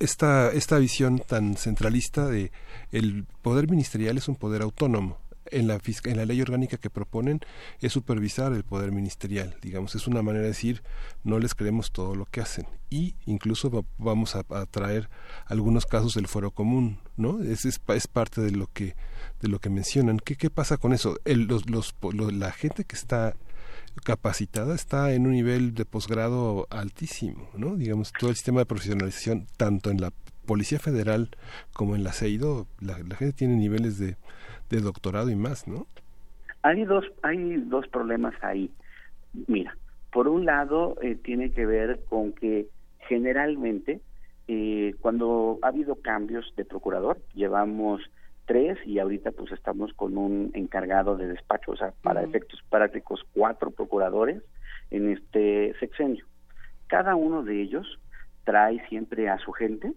esta 0.00 0.52
esta 0.52 0.78
visión 0.78 1.20
tan 1.26 1.56
centralista 1.56 2.28
de 2.28 2.52
el 2.92 3.24
poder 3.42 3.68
ministerial 3.68 4.16
es 4.16 4.28
un 4.28 4.36
poder 4.36 4.62
autónomo 4.62 5.18
en 5.50 5.68
la, 5.68 5.80
en 6.04 6.16
la 6.16 6.24
ley 6.24 6.40
orgánica 6.40 6.76
que 6.76 6.90
proponen 6.90 7.40
es 7.80 7.92
supervisar 7.92 8.52
el 8.52 8.64
poder 8.64 8.92
ministerial. 8.92 9.56
Digamos, 9.62 9.94
es 9.94 10.06
una 10.06 10.22
manera 10.22 10.42
de 10.42 10.48
decir, 10.48 10.82
no 11.24 11.38
les 11.38 11.54
creemos 11.54 11.92
todo 11.92 12.14
lo 12.14 12.26
que 12.26 12.40
hacen. 12.40 12.66
Y 12.90 13.16
incluso 13.26 13.84
vamos 13.98 14.34
a, 14.34 14.44
traer 14.66 15.08
algunos 15.46 15.86
casos 15.86 16.14
del 16.14 16.26
fuero 16.26 16.50
común, 16.50 16.98
¿no? 17.16 17.42
Es, 17.42 17.64
es, 17.64 17.78
parte 18.08 18.40
de 18.40 18.50
lo 18.50 18.66
que 18.66 18.96
de 19.40 19.48
lo 19.48 19.58
que 19.58 19.70
mencionan. 19.70 20.18
¿Qué, 20.18 20.36
qué 20.36 20.50
pasa 20.50 20.78
con 20.78 20.92
eso? 20.92 21.18
El, 21.24 21.44
los, 21.44 21.68
los, 21.68 21.94
la 22.32 22.50
gente 22.50 22.84
que 22.84 22.96
está 22.96 23.36
capacitada 24.04 24.74
está 24.74 25.12
en 25.12 25.26
un 25.26 25.32
nivel 25.32 25.74
de 25.74 25.84
posgrado 25.84 26.66
altísimo, 26.70 27.48
¿no? 27.54 27.76
Digamos, 27.76 28.12
todo 28.18 28.30
el 28.30 28.36
sistema 28.36 28.60
de 28.60 28.66
profesionalización, 28.66 29.46
tanto 29.56 29.90
en 29.90 30.00
la 30.00 30.12
Policía 30.46 30.78
Federal 30.78 31.30
como 31.72 31.94
en 31.94 32.04
la 32.04 32.12
CEIDO, 32.12 32.68
la 32.80 32.94
gente 33.16 33.32
tiene 33.32 33.56
niveles 33.56 33.98
de, 33.98 34.16
de 34.70 34.80
doctorado 34.80 35.30
y 35.30 35.36
más, 35.36 35.66
¿no? 35.66 35.86
Hay 36.62 36.84
dos, 36.84 37.04
hay 37.22 37.56
dos 37.66 37.86
problemas 37.88 38.34
ahí. 38.42 38.70
Mira, 39.46 39.76
por 40.10 40.28
un 40.28 40.44
lado 40.44 40.96
eh, 41.02 41.14
tiene 41.14 41.52
que 41.52 41.66
ver 41.66 42.00
con 42.08 42.32
que 42.32 42.66
generalmente 43.08 44.00
eh, 44.48 44.94
cuando 45.00 45.58
ha 45.62 45.68
habido 45.68 45.96
cambios 45.96 46.52
de 46.56 46.64
procurador, 46.64 47.18
llevamos 47.34 48.00
tres 48.46 48.78
y 48.86 48.98
ahorita 48.98 49.30
pues 49.32 49.52
estamos 49.52 49.92
con 49.92 50.16
un 50.16 50.50
encargado 50.54 51.16
de 51.16 51.28
despacho, 51.28 51.72
o 51.72 51.76
sea, 51.76 51.92
para 52.02 52.22
efectos 52.22 52.60
prácticos 52.70 53.22
cuatro 53.34 53.70
procuradores 53.70 54.42
en 54.90 55.10
este 55.10 55.74
sexenio. 55.78 56.24
Cada 56.86 57.14
uno 57.14 57.42
de 57.42 57.60
ellos 57.60 58.00
trae 58.44 58.82
siempre 58.88 59.28
a 59.28 59.38
su 59.38 59.52
gente, 59.52 59.92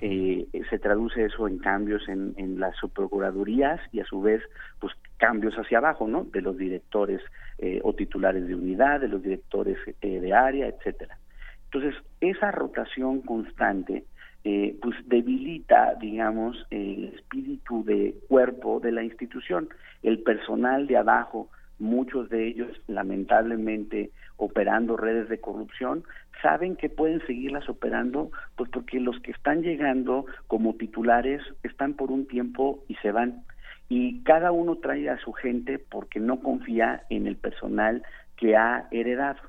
eh, 0.00 0.46
se 0.70 0.78
traduce 0.78 1.24
eso 1.24 1.46
en 1.46 1.58
cambios 1.58 2.08
en, 2.08 2.58
las 2.58 2.76
subprocuradurías 2.76 3.80
y 3.92 4.00
a 4.00 4.04
su 4.04 4.22
vez 4.22 4.42
pues 4.78 4.92
cambios 5.16 5.54
hacia 5.54 5.78
abajo 5.78 6.06
no 6.06 6.24
de 6.24 6.40
los 6.40 6.56
directores 6.56 7.20
eh, 7.58 7.80
o 7.82 7.92
titulares 7.94 8.46
de 8.46 8.54
unidad 8.54 9.00
de 9.00 9.08
los 9.08 9.22
directores 9.22 9.78
eh, 10.00 10.20
de 10.20 10.32
área 10.32 10.66
etcétera. 10.68 11.18
Entonces 11.64 11.94
esa 12.20 12.50
rotación 12.50 13.20
constante 13.22 14.04
eh, 14.44 14.76
pues 14.80 14.96
debilita 15.06 15.94
digamos 16.00 16.66
el 16.70 17.12
espíritu 17.14 17.84
de 17.84 18.14
cuerpo 18.28 18.80
de 18.80 18.92
la 18.92 19.02
institución. 19.02 19.68
El 20.02 20.22
personal 20.22 20.86
de 20.86 20.96
abajo 20.96 21.48
muchos 21.78 22.30
de 22.30 22.48
ellos 22.48 22.70
lamentablemente 22.86 24.10
operando 24.36 24.96
redes 24.96 25.28
de 25.28 25.40
corrupción, 25.40 26.04
saben 26.42 26.76
que 26.76 26.90
pueden 26.90 27.24
seguirlas 27.26 27.68
operando, 27.68 28.30
pues 28.56 28.68
porque 28.70 29.00
los 29.00 29.18
que 29.20 29.30
están 29.30 29.62
llegando 29.62 30.26
como 30.48 30.74
titulares 30.74 31.40
están 31.62 31.94
por 31.94 32.10
un 32.10 32.26
tiempo 32.26 32.84
y 32.88 32.96
se 32.96 33.12
van. 33.12 33.44
Y 33.88 34.22
cada 34.24 34.52
uno 34.52 34.76
trae 34.76 35.08
a 35.08 35.18
su 35.18 35.32
gente 35.32 35.78
porque 35.78 36.18
no 36.20 36.40
confía 36.40 37.04
en 37.10 37.26
el 37.26 37.36
personal 37.36 38.02
que 38.36 38.56
ha 38.56 38.88
heredado. 38.90 39.40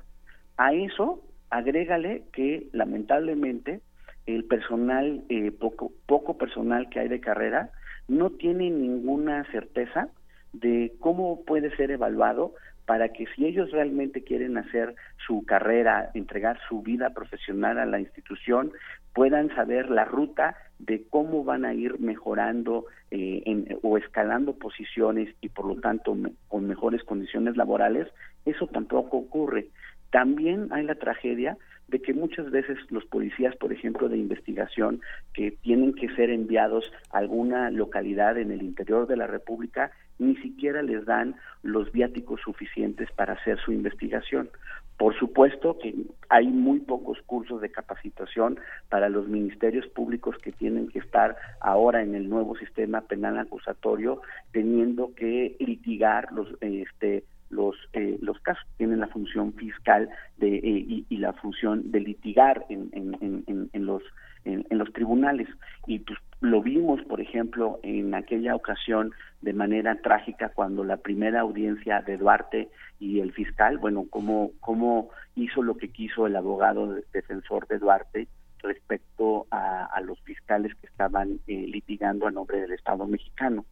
A 0.56 0.72
eso 0.72 1.22
agrégale 1.50 2.24
que 2.32 2.68
lamentablemente 2.72 3.80
el 4.26 4.44
personal, 4.44 5.22
eh, 5.28 5.50
poco, 5.50 5.92
poco 6.06 6.38
personal 6.38 6.88
que 6.88 7.00
hay 7.00 7.08
de 7.08 7.20
carrera, 7.20 7.70
no 8.08 8.30
tiene 8.30 8.70
ninguna 8.70 9.44
certeza 9.50 10.08
de 10.52 10.92
cómo 11.00 11.44
puede 11.44 11.74
ser 11.76 11.90
evaluado 11.90 12.54
para 12.86 13.08
que 13.10 13.26
si 13.34 13.46
ellos 13.46 13.70
realmente 13.70 14.22
quieren 14.22 14.58
hacer 14.58 14.94
su 15.26 15.44
carrera, 15.44 16.10
entregar 16.14 16.58
su 16.68 16.82
vida 16.82 17.10
profesional 17.10 17.78
a 17.78 17.86
la 17.86 18.00
institución, 18.00 18.72
puedan 19.14 19.54
saber 19.54 19.90
la 19.90 20.04
ruta 20.04 20.56
de 20.78 21.04
cómo 21.08 21.44
van 21.44 21.64
a 21.64 21.72
ir 21.72 21.98
mejorando 22.00 22.86
eh, 23.10 23.78
o 23.82 23.96
escalando 23.96 24.56
posiciones 24.56 25.34
y 25.40 25.48
por 25.48 25.66
lo 25.66 25.80
tanto 25.80 26.16
con 26.48 26.66
mejores 26.66 27.02
condiciones 27.04 27.56
laborales, 27.56 28.08
eso 28.44 28.66
tampoco 28.66 29.18
ocurre. 29.18 29.68
También 30.10 30.68
hay 30.70 30.84
la 30.84 30.96
tragedia 30.96 31.56
de 31.88 32.00
que 32.00 32.14
muchas 32.14 32.50
veces 32.50 32.78
los 32.90 33.04
policías, 33.04 33.54
por 33.56 33.72
ejemplo, 33.72 34.08
de 34.08 34.16
investigación, 34.16 35.00
que 35.32 35.50
tienen 35.50 35.94
que 35.94 36.08
ser 36.14 36.30
enviados 36.30 36.90
a 37.10 37.18
alguna 37.18 37.70
localidad 37.70 38.38
en 38.38 38.50
el 38.50 38.62
interior 38.62 39.06
de 39.06 39.16
la 39.16 39.26
República, 39.26 39.90
ni 40.18 40.36
siquiera 40.36 40.82
les 40.82 41.04
dan 41.04 41.34
los 41.62 41.90
viáticos 41.92 42.40
suficientes 42.40 43.10
para 43.12 43.34
hacer 43.34 43.58
su 43.58 43.72
investigación. 43.72 44.50
Por 44.96 45.18
supuesto 45.18 45.76
que 45.78 45.92
hay 46.28 46.46
muy 46.46 46.78
pocos 46.78 47.18
cursos 47.26 47.60
de 47.60 47.70
capacitación 47.70 48.60
para 48.88 49.08
los 49.08 49.26
ministerios 49.26 49.86
públicos 49.88 50.36
que 50.38 50.52
tienen 50.52 50.88
que 50.88 51.00
estar 51.00 51.36
ahora 51.60 52.02
en 52.02 52.14
el 52.14 52.28
nuevo 52.28 52.56
sistema 52.56 53.00
penal 53.00 53.38
acusatorio, 53.38 54.22
teniendo 54.52 55.12
que 55.14 55.56
litigar 55.58 56.32
los 56.32 56.48
este 56.60 57.24
los 57.50 57.76
eh, 57.92 58.18
los 58.20 58.38
casos 58.40 58.64
tienen 58.76 59.00
la 59.00 59.08
función 59.08 59.52
fiscal 59.54 60.08
de 60.38 60.56
eh, 60.56 61.04
y, 61.08 61.16
la 61.16 61.32
función 61.32 61.90
de 61.90 62.00
litigar 62.00 62.64
en, 62.68 62.90
en, 62.92 63.68
en, 63.72 63.86
los 63.86 64.02
en, 64.44 64.64
los 64.70 64.92
tribunales. 64.92 65.48
Y 65.86 66.00
pues 66.00 66.18
lo 66.40 66.62
vimos 66.62 67.02
por 67.04 67.20
ejemplo 67.20 67.80
en 67.82 68.14
aquella 68.14 68.54
ocasión 68.54 69.12
de 69.40 69.52
manera 69.52 69.96
trágica 70.02 70.50
cuando 70.50 70.84
la 70.84 70.98
primera 70.98 71.40
audiencia 71.40 72.02
de 72.02 72.16
Duarte 72.16 72.68
y 72.98 73.20
el 73.20 73.32
fiscal 73.32 73.78
bueno 73.78 74.06
cómo 74.10 74.50
cómo 74.60 75.10
hizo 75.36 75.62
lo 75.62 75.76
que 75.76 75.88
quiso 75.88 76.26
el 76.26 76.36
abogado 76.36 76.94
defensor 77.12 77.66
de 77.68 77.78
Duarte 77.78 78.28
respecto 78.62 79.46
a, 79.50 79.86
a 79.86 80.00
los 80.00 80.20
fiscales 80.20 80.74
que 80.74 80.86
estaban 80.86 81.40
eh, 81.46 81.66
litigando 81.66 82.26
a 82.26 82.30
nombre 82.30 82.60
del 82.60 82.72
Estado 82.72 83.06
mexicano. 83.06 83.64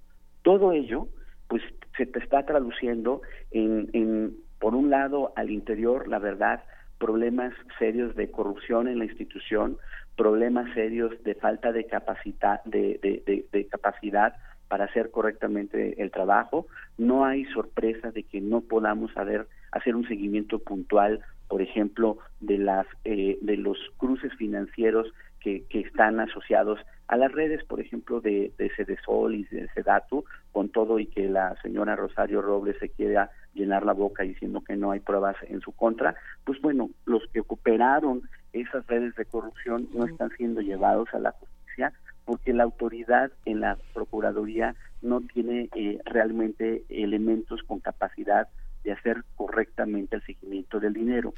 Todo 0.42 0.72
ello 0.72 1.08
pues 1.48 1.62
se 1.96 2.06
te 2.06 2.18
está 2.18 2.44
traduciendo 2.46 3.20
en, 3.50 3.90
en, 3.92 4.36
por 4.58 4.74
un 4.74 4.88
lado, 4.88 5.32
al 5.36 5.50
interior, 5.50 6.08
la 6.08 6.18
verdad, 6.18 6.62
problemas 6.98 7.52
serios 7.78 8.14
de 8.16 8.30
corrupción 8.30 8.88
en 8.88 9.00
la 9.00 9.04
institución, 9.04 9.76
problemas 10.16 10.72
serios 10.74 11.22
de 11.24 11.34
falta 11.34 11.72
de 11.72 11.86
capacidad, 11.86 12.62
de, 12.64 12.98
de, 13.02 13.46
de, 13.50 13.66
capacidad 13.66 14.34
para 14.68 14.84
hacer 14.84 15.10
correctamente 15.10 16.02
el 16.02 16.10
trabajo. 16.10 16.66
No 16.98 17.24
hay 17.24 17.44
sorpresa 17.46 18.10
de 18.10 18.22
que 18.22 18.40
no 18.40 18.60
podamos 18.62 19.16
hacer, 19.16 19.46
hacer 19.70 19.96
un 19.96 20.06
seguimiento 20.06 20.58
puntual, 20.58 21.20
por 21.48 21.62
ejemplo, 21.62 22.18
de 22.40 22.58
las 22.58 22.86
eh, 23.04 23.38
de 23.42 23.56
los 23.56 23.78
cruces 23.96 24.32
financieros 24.34 25.12
que, 25.40 25.64
que 25.68 25.80
están 25.80 26.20
asociados 26.20 26.78
a 27.12 27.18
las 27.18 27.30
redes, 27.30 27.62
por 27.64 27.78
ejemplo, 27.78 28.22
de, 28.22 28.54
de 28.56 28.70
Cedesol 28.74 29.34
y 29.34 29.44
de 29.44 29.68
Sedatu, 29.74 30.24
con 30.50 30.70
todo 30.70 30.98
y 30.98 31.04
que 31.04 31.28
la 31.28 31.54
señora 31.60 31.94
Rosario 31.94 32.40
Robles 32.40 32.78
se 32.80 32.88
quiera 32.88 33.30
llenar 33.52 33.84
la 33.84 33.92
boca 33.92 34.22
diciendo 34.22 34.62
que 34.66 34.76
no 34.76 34.92
hay 34.92 35.00
pruebas 35.00 35.36
en 35.46 35.60
su 35.60 35.72
contra, 35.72 36.14
pues 36.44 36.58
bueno, 36.62 36.88
los 37.04 37.22
que 37.34 37.42
cooperaron 37.42 38.22
esas 38.54 38.86
redes 38.86 39.14
de 39.16 39.26
corrupción 39.26 39.88
no 39.92 40.06
están 40.06 40.30
siendo 40.38 40.62
llevados 40.62 41.12
a 41.12 41.18
la 41.18 41.32
justicia 41.32 41.92
porque 42.24 42.54
la 42.54 42.62
autoridad 42.62 43.30
en 43.44 43.60
la 43.60 43.76
Procuraduría 43.92 44.74
no 45.02 45.20
tiene 45.20 45.68
eh, 45.74 45.98
realmente 46.06 46.82
elementos 46.88 47.62
con 47.64 47.80
capacidad 47.80 48.48
de 48.84 48.92
hacer 48.92 49.22
correctamente 49.36 50.16
el 50.16 50.22
seguimiento 50.22 50.80
del 50.80 50.94
dinero. 50.94 51.34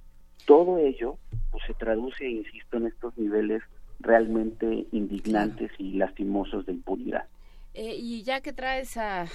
Todo 0.47 0.79
ello 0.79 1.19
pues, 1.51 1.65
se 1.67 1.75
traduce, 1.75 2.29
insisto, 2.29 2.77
en 2.77 2.87
estos 2.87 3.19
niveles 3.19 3.65
realmente 4.01 4.87
indignantes 4.93 5.71
y 5.79 5.95
lastimosos 5.95 6.67
de 6.67 6.73
impunidad. 6.73 7.25
Eh, 7.75 7.97
y 7.99 8.23
ya 8.23 8.41
que 8.41 8.53
traes 8.53 8.97
a, 8.97 9.27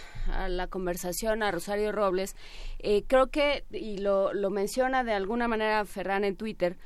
la 0.47 0.67
conversación 0.67 1.43
a 1.43 1.51
Rosario 1.51 1.91
Robles, 1.91 2.37
eh, 2.79 3.03
creo 3.05 3.27
que, 3.27 3.65
y 3.71 3.97
lo, 3.97 4.33
lo, 4.33 4.49
menciona 4.49 5.03
de 5.03 5.11
alguna 5.11 5.49
manera 5.49 5.83
Ferran 5.83 6.23
en 6.23 6.37
Twitter, 6.37 6.77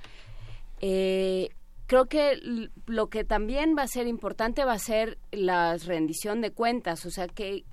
eh, 0.82 1.50
creo 1.86 2.08
que 2.08 2.70
lo 2.88 3.08
que 3.08 3.24
también 3.24 3.76
va 3.78 3.84
a 3.84 3.88
ser 3.88 4.08
importante 4.08 4.66
va 4.66 4.74
a 4.74 4.80
ser 4.80 5.20
la 5.32 5.78
rendición 5.78 6.42
de 6.42 6.50
cuentas, 6.50 7.06
o 7.06 7.12
sea 7.12 7.28
que 7.28 7.66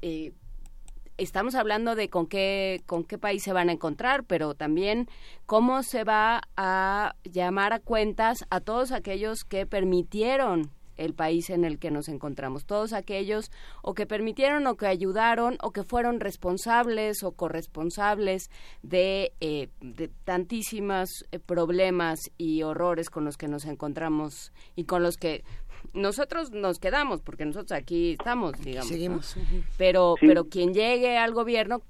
estamos 1.25 1.55
hablando 1.55 1.95
de 1.95 2.09
con 2.09 2.27
qué 2.27 2.83
con 2.87 3.05
qué 3.05 3.19
país 3.19 3.43
se 3.43 3.53
van 3.53 3.69
a 3.69 3.73
encontrar, 3.73 4.25
pero 4.25 4.55
también 4.55 5.09
cómo 5.47 5.83
se 5.83 6.05
va 6.05 6.43
a 6.57 7.15
llamar 7.25 7.73
a 7.73 7.81
cuentas 7.81 8.45
a 8.51 8.61
todos 8.61 8.93
aquellos 8.93 9.45
que 9.45 9.67
permitieron 9.67 10.71
el 10.97 11.15
país 11.15 11.49
en 11.51 11.65
el 11.65 11.79
que 11.79 11.91
nos 11.91 12.09
encontramos. 12.09 12.67
Todos 12.67 12.93
aquellos 12.93 13.51
o 13.83 13.95
que 13.95 14.07
permitieron 14.07 14.67
o 14.67 14.77
que 14.77 14.87
ayudaron 14.87 15.57
o 15.63 15.73
que 15.73 15.83
fueron 15.83 16.21
responsables 16.21 17.23
o 17.23 17.33
corresponsables 17.33 18.51
de, 18.83 19.33
eh, 19.41 19.69
tantísimos 20.25 21.25
eh, 21.33 21.39
problemas 21.39 22.19
y 22.37 22.63
horrores 22.63 23.09
con 23.09 23.25
los 23.25 23.37
que 23.37 23.49
nos 23.49 23.65
encontramos 23.65 24.53
y 24.77 24.85
con 24.85 25.03
los 25.03 25.17
que 25.17 25.43
nosotros 25.93 26.52
nos 26.52 26.78
quedamos, 26.78 27.23
porque 27.23 27.44
nosotros 27.44 27.73
aquí 27.73 28.12
estamos, 28.12 28.52
digamos. 28.60 28.89
Seguimos. 28.89 29.36
Pero, 29.78 30.15
pero 30.20 30.44
quien 30.44 30.73
llegue 30.73 31.19
al 31.19 31.33
gobierno 31.33 31.83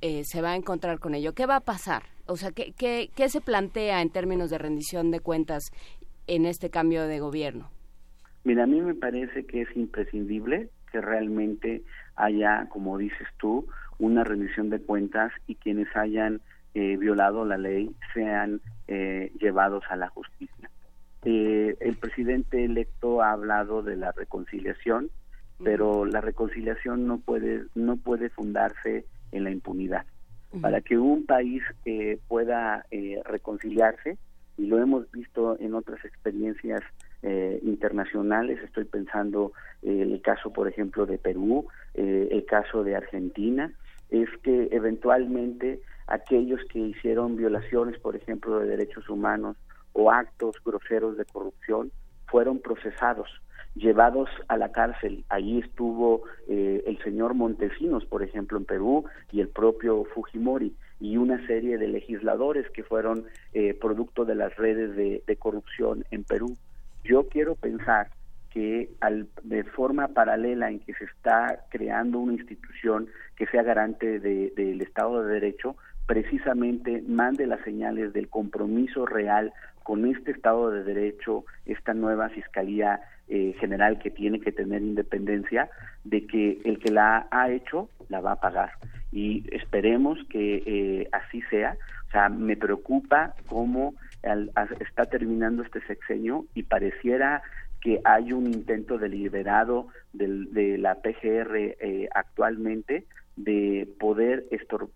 eh, 0.00 0.24
se 0.24 0.40
va 0.40 0.52
a 0.52 0.56
encontrar 0.56 0.98
con 0.98 1.14
ello. 1.14 1.34
¿Qué 1.34 1.46
va 1.46 1.56
a 1.56 1.60
pasar? 1.60 2.04
O 2.26 2.36
sea, 2.36 2.52
¿qué, 2.52 2.72
qué, 2.76 3.10
¿qué 3.14 3.28
se 3.28 3.40
plantea 3.40 4.02
en 4.02 4.10
términos 4.10 4.50
de 4.50 4.58
rendición 4.58 5.10
de 5.10 5.20
cuentas 5.20 5.70
en 6.26 6.46
este 6.46 6.70
cambio 6.70 7.06
de 7.06 7.20
gobierno? 7.20 7.70
Mira, 8.44 8.64
a 8.64 8.66
mí 8.66 8.80
me 8.80 8.94
parece 8.94 9.44
que 9.44 9.62
es 9.62 9.76
imprescindible 9.76 10.70
que 10.90 11.00
realmente 11.00 11.82
haya, 12.16 12.66
como 12.70 12.98
dices 12.98 13.28
tú, 13.38 13.66
una 13.98 14.24
rendición 14.24 14.70
de 14.70 14.80
cuentas 14.80 15.32
y 15.46 15.56
quienes 15.56 15.94
hayan 15.94 16.40
eh, 16.74 16.96
violado 16.96 17.44
la 17.44 17.58
ley 17.58 17.90
sean 18.14 18.60
eh, 18.88 19.32
llevados 19.40 19.84
a 19.90 19.96
la 19.96 20.08
justicia. 20.08 20.70
Eh, 21.24 21.76
el 21.80 21.96
presidente 21.96 22.64
electo 22.64 23.22
ha 23.22 23.32
hablado 23.32 23.82
de 23.82 23.96
la 23.96 24.12
reconciliación, 24.12 25.10
pero 25.62 26.06
la 26.06 26.20
reconciliación 26.20 27.06
no 27.06 27.18
puede 27.18 27.64
no 27.74 27.96
puede 27.96 28.30
fundarse 28.30 29.04
en 29.32 29.44
la 29.44 29.50
impunidad. 29.50 30.06
Para 30.62 30.80
que 30.80 30.98
un 30.98 31.26
país 31.26 31.62
pueda 32.26 32.84
reconciliarse, 33.24 34.18
y 34.60 34.66
lo 34.66 34.78
hemos 34.78 35.10
visto 35.10 35.58
en 35.58 35.74
otras 35.74 36.04
experiencias 36.04 36.82
eh, 37.22 37.60
internacionales. 37.62 38.58
Estoy 38.62 38.84
pensando 38.84 39.52
eh, 39.82 40.02
el 40.02 40.20
caso, 40.20 40.52
por 40.52 40.68
ejemplo, 40.68 41.06
de 41.06 41.16
Perú, 41.16 41.66
eh, 41.94 42.28
el 42.30 42.44
caso 42.44 42.84
de 42.84 42.94
Argentina, 42.94 43.72
es 44.10 44.28
que 44.42 44.68
eventualmente 44.72 45.80
aquellos 46.06 46.60
que 46.70 46.78
hicieron 46.78 47.36
violaciones, 47.36 47.98
por 48.00 48.16
ejemplo, 48.16 48.58
de 48.58 48.68
derechos 48.68 49.08
humanos 49.08 49.56
o 50.00 50.10
actos 50.10 50.56
groseros 50.64 51.16
de 51.18 51.26
corrupción, 51.26 51.92
fueron 52.26 52.58
procesados, 52.60 53.28
llevados 53.74 54.30
a 54.48 54.56
la 54.56 54.72
cárcel. 54.72 55.24
Allí 55.28 55.58
estuvo 55.58 56.22
el 56.48 56.98
señor 57.04 57.34
Montesinos, 57.34 58.06
por 58.06 58.22
ejemplo, 58.22 58.56
en 58.56 58.64
Perú, 58.64 59.04
y 59.30 59.40
el 59.40 59.48
propio 59.48 60.04
Fujimori, 60.14 60.74
y 61.00 61.16
una 61.16 61.44
serie 61.46 61.76
de 61.76 61.88
legisladores 61.88 62.68
que 62.70 62.82
fueron 62.82 63.26
producto 63.80 64.24
de 64.24 64.36
las 64.36 64.56
redes 64.56 64.96
de 65.26 65.36
corrupción 65.36 66.04
en 66.10 66.24
Perú. 66.24 66.56
Yo 67.04 67.28
quiero 67.28 67.54
pensar 67.54 68.08
que 68.50 68.90
al, 69.00 69.28
de 69.42 69.64
forma 69.64 70.08
paralela 70.08 70.70
en 70.70 70.80
que 70.80 70.92
se 70.94 71.04
está 71.04 71.64
creando 71.70 72.18
una 72.18 72.34
institución 72.34 73.08
que 73.36 73.46
sea 73.46 73.62
garante 73.62 74.18
del 74.18 74.80
Estado 74.82 75.22
de 75.22 75.34
Derecho, 75.34 75.76
precisamente 76.10 77.04
mande 77.06 77.46
las 77.46 77.60
señales 77.60 78.12
del 78.12 78.28
compromiso 78.28 79.06
real 79.06 79.52
con 79.84 80.04
este 80.06 80.32
Estado 80.32 80.72
de 80.72 80.82
Derecho, 80.82 81.44
esta 81.66 81.94
nueva 81.94 82.28
Fiscalía 82.30 83.00
eh, 83.28 83.54
General 83.60 83.96
que 84.00 84.10
tiene 84.10 84.40
que 84.40 84.50
tener 84.50 84.82
independencia, 84.82 85.70
de 86.02 86.26
que 86.26 86.58
el 86.64 86.80
que 86.80 86.90
la 86.90 87.28
ha 87.30 87.48
hecho 87.50 87.90
la 88.08 88.20
va 88.20 88.32
a 88.32 88.40
pagar. 88.40 88.72
Y 89.12 89.44
esperemos 89.54 90.18
que 90.28 90.64
eh, 90.66 91.08
así 91.12 91.42
sea. 91.42 91.76
O 92.08 92.10
sea, 92.10 92.28
me 92.28 92.56
preocupa 92.56 93.36
cómo 93.46 93.94
está 94.80 95.06
terminando 95.06 95.62
este 95.62 95.80
sexenio 95.86 96.44
y 96.54 96.64
pareciera 96.64 97.40
que 97.80 98.00
hay 98.02 98.32
un 98.32 98.48
intento 98.48 98.98
deliberado 98.98 99.86
de 100.12 100.76
la 100.76 100.96
PGR 100.96 101.56
eh, 101.56 102.08
actualmente 102.12 103.06
de 103.44 103.88
poder 103.98 104.46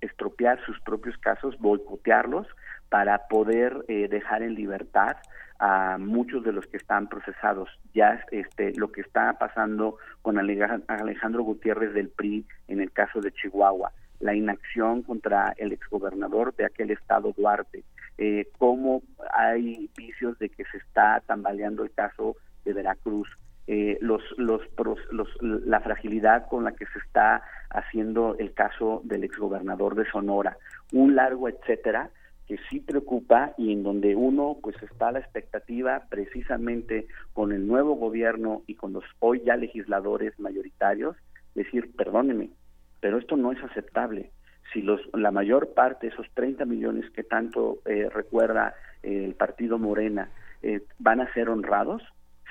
estropear 0.01 0.65
sus 0.65 0.81
propios 0.81 1.17
casos, 1.19 1.59
boicotearlos 1.59 2.47
para 2.89 3.27
poder 3.29 3.85
eh, 3.89 4.09
dejar 4.09 4.43
en 4.43 4.55
libertad 4.55 5.17
a 5.59 5.99
muchos 5.99 6.45
de 6.45 6.53
los 6.53 6.67
que 6.67 6.77
están 6.77 7.09
procesados. 7.09 7.69
Ya 7.95 8.25
este 8.31 8.73
lo 8.75 8.93
que 8.93 9.01
está 9.01 9.33
pasando 9.39 9.99
con 10.23 10.39
Alejandro 10.39 11.43
Gutiérrez 11.43 11.95
del 11.95 12.09
PRI 12.09 12.47
en 12.69 12.81
el 12.81 12.93
caso 12.93 13.21
de 13.21 13.33
Chihuahua, 13.33 13.93
la 14.21 14.35
inacción 14.35 15.03
contra 15.03 15.55
el 15.57 15.73
exgobernador 15.73 16.55
de 16.57 16.67
aquel 16.67 16.91
estado 16.91 17.33
Duarte, 17.37 17.85
eh, 18.19 18.49
cómo 18.59 19.03
hay 19.33 19.91
vicios 19.97 20.39
de 20.39 20.49
que 20.49 20.65
se 20.67 20.79
está 20.79 21.23
tambaleando 21.27 21.83
el 21.83 21.93
caso 21.93 22.37
de 22.65 22.73
Veracruz, 22.73 23.29
eh, 23.67 23.99
los, 24.01 24.23
los, 24.37 24.61
la 25.41 25.81
fragilidad 25.81 26.47
con 26.49 26.65
la 26.65 26.73
que 26.73 26.87
se 26.87 26.99
está 26.99 27.43
haciendo 27.71 28.37
el 28.39 28.53
caso 28.53 29.03
del 29.05 29.25
exgobernador 29.25 29.95
de 29.95 30.09
Sonora, 30.11 30.57
un 30.93 31.15
largo 31.15 31.49
etcétera 31.49 32.11
que 32.47 32.59
sí 32.69 32.81
preocupa 32.81 33.55
y 33.57 33.73
en 33.73 33.83
donde 33.83 34.15
uno 34.15 34.59
pues 34.63 34.77
está 34.83 35.09
a 35.09 35.13
la 35.13 35.21
expectativa 35.21 36.03
precisamente 36.11 37.07
con 37.33 37.53
el 37.53 37.67
nuevo 37.67 37.95
gobierno 37.95 38.63
y 38.67 38.75
con 38.75 38.93
los 38.93 39.05
hoy 39.19 39.43
ya 39.47 39.57
legisladores 39.57 40.39
mayoritarios 40.39 41.17
decir 41.55 41.97
perdóneme 41.97 42.51
pero 43.05 43.19
esto 43.19 43.37
no 43.37 43.53
es 43.53 43.63
aceptable. 43.63 44.31
Si 44.73 44.81
los, 44.81 44.99
la 45.13 45.31
mayor 45.31 45.75
parte, 45.75 46.07
esos 46.07 46.27
30 46.33 46.65
millones 46.65 47.11
que 47.11 47.23
tanto 47.23 47.81
eh, 47.85 48.09
recuerda 48.09 48.73
eh, 49.03 49.27
el 49.27 49.35
partido 49.35 49.79
Morena, 49.79 50.31
eh, 50.63 50.81
van 50.99 51.21
a 51.21 51.31
ser 51.35 51.51
honrados, 51.51 52.03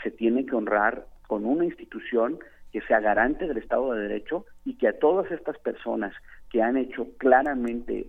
se 0.04 0.12
tiene 0.12 0.46
que 0.46 0.56
honrar 0.56 1.08
con 1.28 1.46
una 1.46 1.66
institución 1.66 2.40
que 2.72 2.82
sea 2.82 3.00
garante 3.00 3.48
del 3.48 3.58
Estado 3.58 3.94
de 3.94 4.02
Derecho 4.02 4.46
y 4.66 4.76
que 4.76 4.88
a 4.88 5.00
todas 5.00 5.32
estas 5.32 5.58
personas 5.60 6.14
que 6.50 6.62
han 6.62 6.78
hecho 6.78 7.08
claramente 7.18 8.08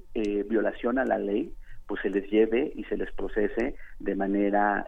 violación 0.48 0.98
a 0.98 1.04
la 1.04 1.18
ley, 1.18 1.52
pues 1.86 2.00
se 2.00 2.10
les 2.10 2.30
lleve 2.30 2.72
y 2.74 2.84
se 2.84 2.96
les 2.96 3.12
procese 3.12 3.74
de 3.98 4.14
manera 4.14 4.86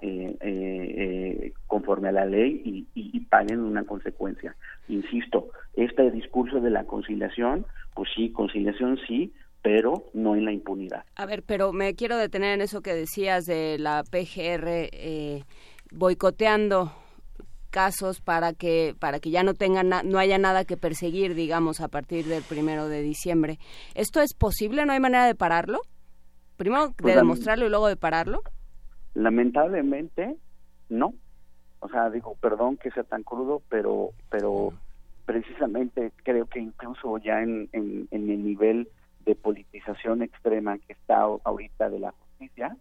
conforme 1.66 2.08
a 2.08 2.12
la 2.12 2.24
ley 2.24 2.62
y, 2.64 2.86
y, 2.94 3.20
paguen 3.20 3.60
una 3.60 3.84
consecuencia. 3.84 4.56
Insisto, 4.88 5.50
este 5.74 6.10
discurso 6.10 6.60
de 6.60 6.70
la 6.70 6.84
conciliación 6.84 7.66
pues 7.96 8.10
sí, 8.14 8.30
conciliación 8.30 8.98
sí, 9.08 9.32
pero 9.62 10.04
no 10.12 10.36
en 10.36 10.44
la 10.44 10.52
impunidad. 10.52 11.04
A 11.16 11.26
ver, 11.26 11.42
pero 11.42 11.72
me 11.72 11.94
quiero 11.94 12.16
detener 12.18 12.54
en 12.54 12.60
eso 12.60 12.82
que 12.82 12.94
decías 12.94 13.46
de 13.46 13.78
la 13.78 14.04
PGR 14.04 14.90
eh, 14.92 15.42
boicoteando 15.90 16.92
casos 17.70 18.20
para 18.20 18.54
que 18.54 18.94
para 18.98 19.20
que 19.20 19.30
ya 19.30 19.42
no 19.42 19.54
tengan 19.54 19.90
no 20.04 20.18
haya 20.18 20.38
nada 20.38 20.64
que 20.64 20.76
perseguir 20.76 21.34
digamos 21.34 21.80
a 21.80 21.88
partir 21.88 22.24
del 22.24 22.42
primero 22.42 22.88
de 22.88 23.02
diciembre. 23.02 23.58
Esto 23.94 24.20
es 24.20 24.34
posible 24.34 24.86
no 24.86 24.92
hay 24.92 25.00
manera 25.00 25.26
de 25.26 25.34
pararlo 25.34 25.80
primero 26.56 26.92
pues 26.96 27.14
de 27.14 27.20
demostrarlo 27.20 27.66
y 27.66 27.68
luego 27.68 27.88
de 27.88 27.96
pararlo. 27.96 28.42
Lamentablemente 29.14 30.36
no. 30.88 31.14
O 31.80 31.88
sea 31.88 32.08
digo 32.10 32.36
perdón 32.40 32.78
que 32.78 32.90
sea 32.92 33.04
tan 33.04 33.22
crudo 33.22 33.62
pero 33.68 34.10
pero 34.30 34.72
precisamente 35.26 36.12
creo 36.22 36.46
que 36.46 36.60
incluso 36.60 37.18
ya 37.18 37.42
en, 37.42 37.68
en, 37.72 38.08
el 38.10 38.44
nivel 38.44 38.88
de 39.26 39.34
politización 39.34 40.22
extrema 40.22 40.78
que 40.78 40.92
está 40.92 41.22
ahorita 41.44 41.90
de 41.90 41.98
la 41.98 42.12
justicia, 42.12 42.76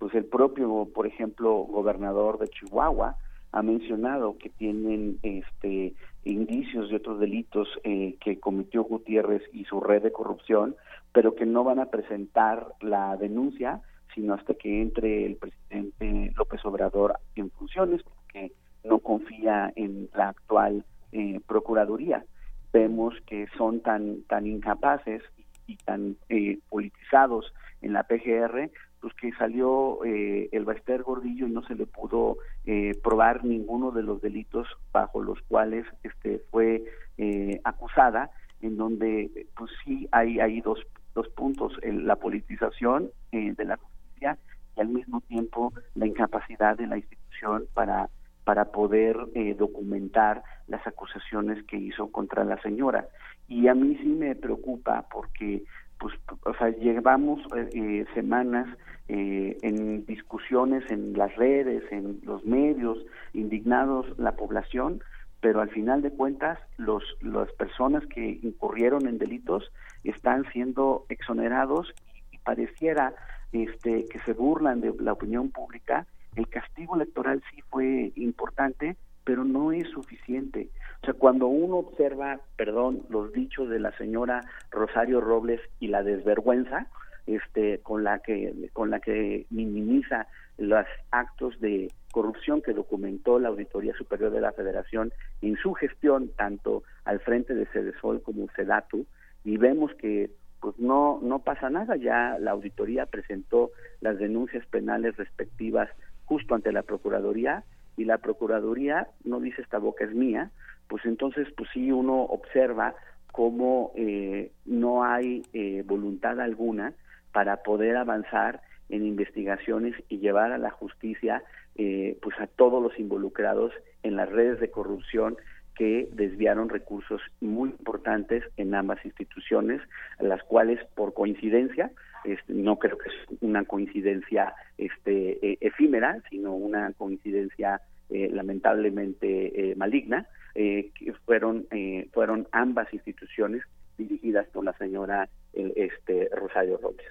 pues 0.00 0.14
el 0.14 0.24
propio, 0.24 0.88
por 0.92 1.06
ejemplo, 1.06 1.52
gobernador 1.58 2.38
de 2.38 2.48
Chihuahua 2.48 3.16
ha 3.52 3.62
mencionado 3.62 4.38
que 4.38 4.48
tienen 4.48 5.18
este 5.22 5.94
indicios 6.24 6.90
de 6.90 6.96
otros 6.96 7.20
delitos 7.20 7.68
eh, 7.84 8.16
que 8.20 8.40
cometió 8.40 8.82
Gutiérrez 8.84 9.42
y 9.52 9.64
su 9.64 9.80
red 9.80 10.02
de 10.02 10.12
corrupción, 10.12 10.74
pero 11.12 11.34
que 11.34 11.46
no 11.46 11.64
van 11.64 11.80
a 11.80 11.86
presentar 11.86 12.66
la 12.80 13.16
denuncia 13.16 13.82
sino 14.14 14.34
hasta 14.34 14.54
que 14.54 14.82
entre 14.82 15.26
el 15.26 15.36
presidente 15.36 16.32
López 16.36 16.64
Obrador 16.64 17.18
en 17.36 17.50
funciones, 17.50 18.02
porque 18.02 18.52
no 18.84 18.98
confía 18.98 19.72
en 19.76 20.08
la 20.14 20.30
actual 20.30 20.84
eh, 21.12 21.40
Procuraduría. 21.46 22.24
Vemos 22.72 23.14
que 23.26 23.46
son 23.56 23.80
tan, 23.80 24.22
tan 24.22 24.46
incapaces 24.46 25.22
y, 25.66 25.76
tan 25.76 26.16
eh, 26.28 26.58
politizados 26.68 27.52
en 27.82 27.92
la 27.92 28.04
PGR 28.04 28.70
pues 29.00 29.14
que 29.14 29.32
salió 29.32 30.04
eh, 30.04 30.48
el 30.52 30.64
Baester 30.64 31.02
Gordillo 31.02 31.46
y 31.46 31.50
no 31.50 31.62
se 31.64 31.74
le 31.74 31.86
pudo 31.86 32.36
eh, 32.66 32.98
probar 33.02 33.44
ninguno 33.44 33.90
de 33.90 34.02
los 34.02 34.20
delitos 34.20 34.66
bajo 34.92 35.22
los 35.22 35.40
cuales 35.42 35.86
este 36.02 36.42
fue 36.50 36.84
eh, 37.16 37.60
acusada, 37.64 38.30
en 38.60 38.76
donde 38.76 39.46
pues 39.56 39.70
sí 39.84 40.06
hay, 40.12 40.38
hay 40.38 40.60
dos, 40.60 40.78
dos 41.14 41.28
puntos, 41.28 41.72
la 41.82 42.16
politización 42.16 43.10
de 43.32 43.64
la 43.64 43.76
justicia 43.76 44.38
y 44.76 44.80
al 44.80 44.88
mismo 44.88 45.22
tiempo 45.22 45.72
la 45.94 46.06
incapacidad 46.06 46.76
de 46.76 46.86
la 46.86 46.98
institución 46.98 47.66
para 47.74 48.10
para 48.44 48.64
poder 48.64 49.16
documentar 49.56 50.42
las 50.66 50.84
acusaciones 50.84 51.62
que 51.66 51.76
hizo 51.76 52.10
contra 52.10 52.42
la 52.42 52.60
señora. 52.62 53.06
Y 53.46 53.68
a 53.68 53.74
mí 53.74 53.96
sí 54.02 54.08
me 54.08 54.34
preocupa 54.34 55.06
porque 55.12 55.62
pues, 56.00 56.14
o 56.44 56.54
sea, 56.54 56.70
llevamos 56.70 57.40
eh, 57.54 58.06
semanas 58.14 58.66
eh, 59.08 59.56
en 59.62 60.06
discusiones 60.06 60.82
en 60.90 61.12
las 61.12 61.36
redes, 61.36 61.84
en 61.92 62.20
los 62.24 62.44
medios, 62.44 62.98
indignados 63.34 64.06
la 64.18 64.32
población, 64.32 65.02
pero 65.40 65.60
al 65.60 65.68
final 65.70 66.00
de 66.00 66.10
cuentas 66.10 66.58
los 66.78 67.02
las 67.20 67.52
personas 67.52 68.04
que 68.06 68.40
incurrieron 68.42 69.06
en 69.06 69.18
delitos 69.18 69.70
están 70.02 70.44
siendo 70.52 71.04
exonerados 71.08 71.92
y, 72.32 72.38
pareciera 72.38 73.14
este 73.52 74.06
que 74.06 74.18
se 74.20 74.32
burlan 74.32 74.80
de 74.80 74.94
la 74.98 75.12
opinión 75.12 75.50
pública. 75.50 76.06
El 76.34 76.48
castigo 76.48 76.96
electoral 76.96 77.42
sí 77.50 77.60
fue 77.68 78.12
importante, 78.16 78.96
pero 79.30 79.44
no 79.44 79.70
es 79.70 79.88
suficiente. 79.90 80.70
O 81.02 81.04
sea, 81.04 81.14
cuando 81.14 81.46
uno 81.46 81.76
observa, 81.76 82.40
perdón, 82.56 83.02
los 83.10 83.32
dichos 83.32 83.68
de 83.68 83.78
la 83.78 83.96
señora 83.96 84.40
Rosario 84.72 85.20
Robles 85.20 85.60
y 85.78 85.86
la 85.86 86.02
desvergüenza, 86.02 86.88
este, 87.28 87.78
con 87.78 88.02
la 88.02 88.18
que 88.18 88.52
con 88.72 88.90
la 88.90 88.98
que 88.98 89.46
minimiza 89.50 90.26
los 90.58 90.84
actos 91.12 91.60
de 91.60 91.92
corrupción 92.10 92.60
que 92.60 92.72
documentó 92.72 93.38
la 93.38 93.50
Auditoría 93.50 93.94
Superior 93.94 94.32
de 94.32 94.40
la 94.40 94.50
Federación 94.50 95.12
en 95.42 95.54
su 95.58 95.74
gestión 95.74 96.30
tanto 96.36 96.82
al 97.04 97.20
frente 97.20 97.54
de 97.54 97.66
Cedesol 97.66 98.22
como 98.22 98.48
Sedatu 98.56 99.06
y 99.44 99.58
vemos 99.58 99.94
que 99.94 100.32
pues 100.60 100.76
no 100.80 101.20
no 101.22 101.38
pasa 101.38 101.70
nada 101.70 101.94
ya 101.94 102.36
la 102.40 102.50
auditoría 102.50 103.06
presentó 103.06 103.70
las 104.00 104.18
denuncias 104.18 104.66
penales 104.66 105.16
respectivas 105.16 105.88
justo 106.24 106.56
ante 106.56 106.72
la 106.72 106.82
procuraduría 106.82 107.62
y 108.00 108.04
la 108.06 108.16
procuraduría 108.16 109.08
no 109.24 109.40
dice 109.40 109.60
esta 109.60 109.78
boca 109.78 110.04
es 110.04 110.14
mía 110.14 110.50
pues 110.88 111.04
entonces 111.04 111.46
pues 111.54 111.68
sí 111.74 111.92
uno 111.92 112.22
observa 112.22 112.94
cómo 113.30 113.92
eh, 113.94 114.52
no 114.64 115.04
hay 115.04 115.42
eh, 115.52 115.84
voluntad 115.86 116.40
alguna 116.40 116.94
para 117.32 117.62
poder 117.62 117.96
avanzar 117.96 118.62
en 118.88 119.04
investigaciones 119.04 119.94
y 120.08 120.18
llevar 120.18 120.50
a 120.52 120.58
la 120.58 120.70
justicia 120.70 121.44
eh, 121.76 122.16
pues 122.22 122.40
a 122.40 122.46
todos 122.46 122.82
los 122.82 122.98
involucrados 122.98 123.72
en 124.02 124.16
las 124.16 124.30
redes 124.30 124.60
de 124.60 124.70
corrupción 124.70 125.36
que 125.80 126.08
desviaron 126.12 126.68
recursos 126.68 127.22
muy 127.40 127.70
importantes 127.70 128.44
en 128.58 128.74
ambas 128.74 129.02
instituciones, 129.02 129.80
las 130.18 130.42
cuales 130.42 130.78
por 130.94 131.14
coincidencia, 131.14 131.90
este, 132.24 132.52
no 132.52 132.78
creo 132.78 132.98
que 132.98 133.08
es 133.08 133.14
una 133.40 133.64
coincidencia 133.64 134.52
este, 134.76 135.38
e, 135.40 135.58
efímera, 135.62 136.18
sino 136.28 136.54
una 136.54 136.92
coincidencia 136.92 137.80
lamentablemente 138.10 139.74
maligna, 139.76 140.26
eh, 140.54 140.90
que 140.94 141.12
fueron 141.12 141.66
eh, 141.70 142.08
fueron 142.12 142.48
ambas 142.50 142.92
instituciones 142.92 143.62
dirigidas 143.96 144.48
por 144.48 144.64
la 144.64 144.76
señora 144.78 145.28
este 145.52 146.28
Rosario 146.34 146.78
Robles. 146.78 147.06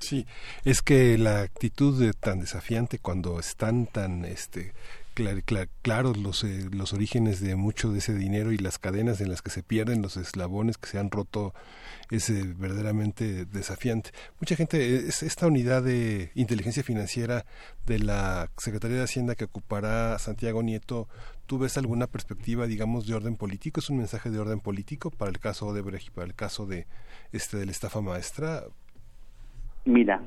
Sí, 0.00 0.26
es 0.64 0.82
que 0.82 1.18
la 1.18 1.42
actitud 1.42 2.00
de, 2.00 2.12
tan 2.12 2.40
desafiante 2.40 2.98
cuando 2.98 3.38
están 3.38 3.86
tan 3.86 4.24
este 4.24 4.72
claros 5.82 6.16
los, 6.16 6.44
eh, 6.44 6.68
los 6.72 6.92
orígenes 6.92 7.40
de 7.40 7.56
mucho 7.56 7.92
de 7.92 7.98
ese 7.98 8.14
dinero 8.14 8.52
y 8.52 8.58
las 8.58 8.78
cadenas 8.78 9.20
en 9.20 9.30
las 9.30 9.42
que 9.42 9.50
se 9.50 9.62
pierden 9.62 10.02
los 10.02 10.16
eslabones 10.16 10.78
que 10.78 10.88
se 10.88 10.98
han 10.98 11.10
roto 11.10 11.54
es 12.10 12.30
eh, 12.30 12.54
verdaderamente 12.56 13.44
desafiante. 13.44 14.10
Mucha 14.40 14.56
gente, 14.56 14.96
es 15.08 15.22
esta 15.22 15.46
unidad 15.46 15.82
de 15.82 16.30
inteligencia 16.34 16.82
financiera 16.82 17.44
de 17.86 17.98
la 17.98 18.50
Secretaría 18.56 18.98
de 18.98 19.04
Hacienda 19.04 19.34
que 19.34 19.44
ocupará 19.44 20.18
Santiago 20.18 20.62
Nieto, 20.62 21.08
¿tú 21.46 21.58
ves 21.58 21.76
alguna 21.76 22.06
perspectiva, 22.06 22.66
digamos, 22.66 23.06
de 23.06 23.14
orden 23.14 23.36
político? 23.36 23.80
¿Es 23.80 23.90
un 23.90 23.98
mensaje 23.98 24.30
de 24.30 24.38
orden 24.38 24.60
político 24.60 25.10
para 25.10 25.30
el 25.30 25.38
caso 25.38 25.72
de 25.72 25.80
y 25.80 26.10
para 26.10 26.26
el 26.26 26.34
caso 26.34 26.66
de 26.66 26.86
este 27.32 27.56
de 27.56 27.66
la 27.66 27.72
estafa 27.72 28.00
maestra? 28.00 28.64
Mira, 29.84 30.20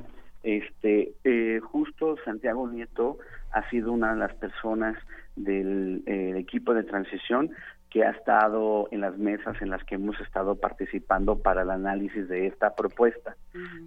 este 0.43 1.13
eh, 1.23 1.59
justo 1.59 2.15
Santiago 2.25 2.67
Nieto 2.67 3.17
ha 3.51 3.69
sido 3.69 3.91
una 3.91 4.13
de 4.13 4.19
las 4.19 4.33
personas 4.35 4.97
del 5.35 6.03
eh, 6.05 6.33
equipo 6.37 6.73
de 6.73 6.83
transición 6.83 7.51
que 7.89 8.05
ha 8.05 8.11
estado 8.11 8.87
en 8.91 9.01
las 9.01 9.17
mesas 9.17 9.61
en 9.61 9.69
las 9.69 9.83
que 9.83 9.95
hemos 9.95 10.19
estado 10.21 10.55
participando 10.55 11.39
para 11.39 11.63
el 11.63 11.69
análisis 11.69 12.27
de 12.29 12.47
esta 12.47 12.73
propuesta. 12.73 13.35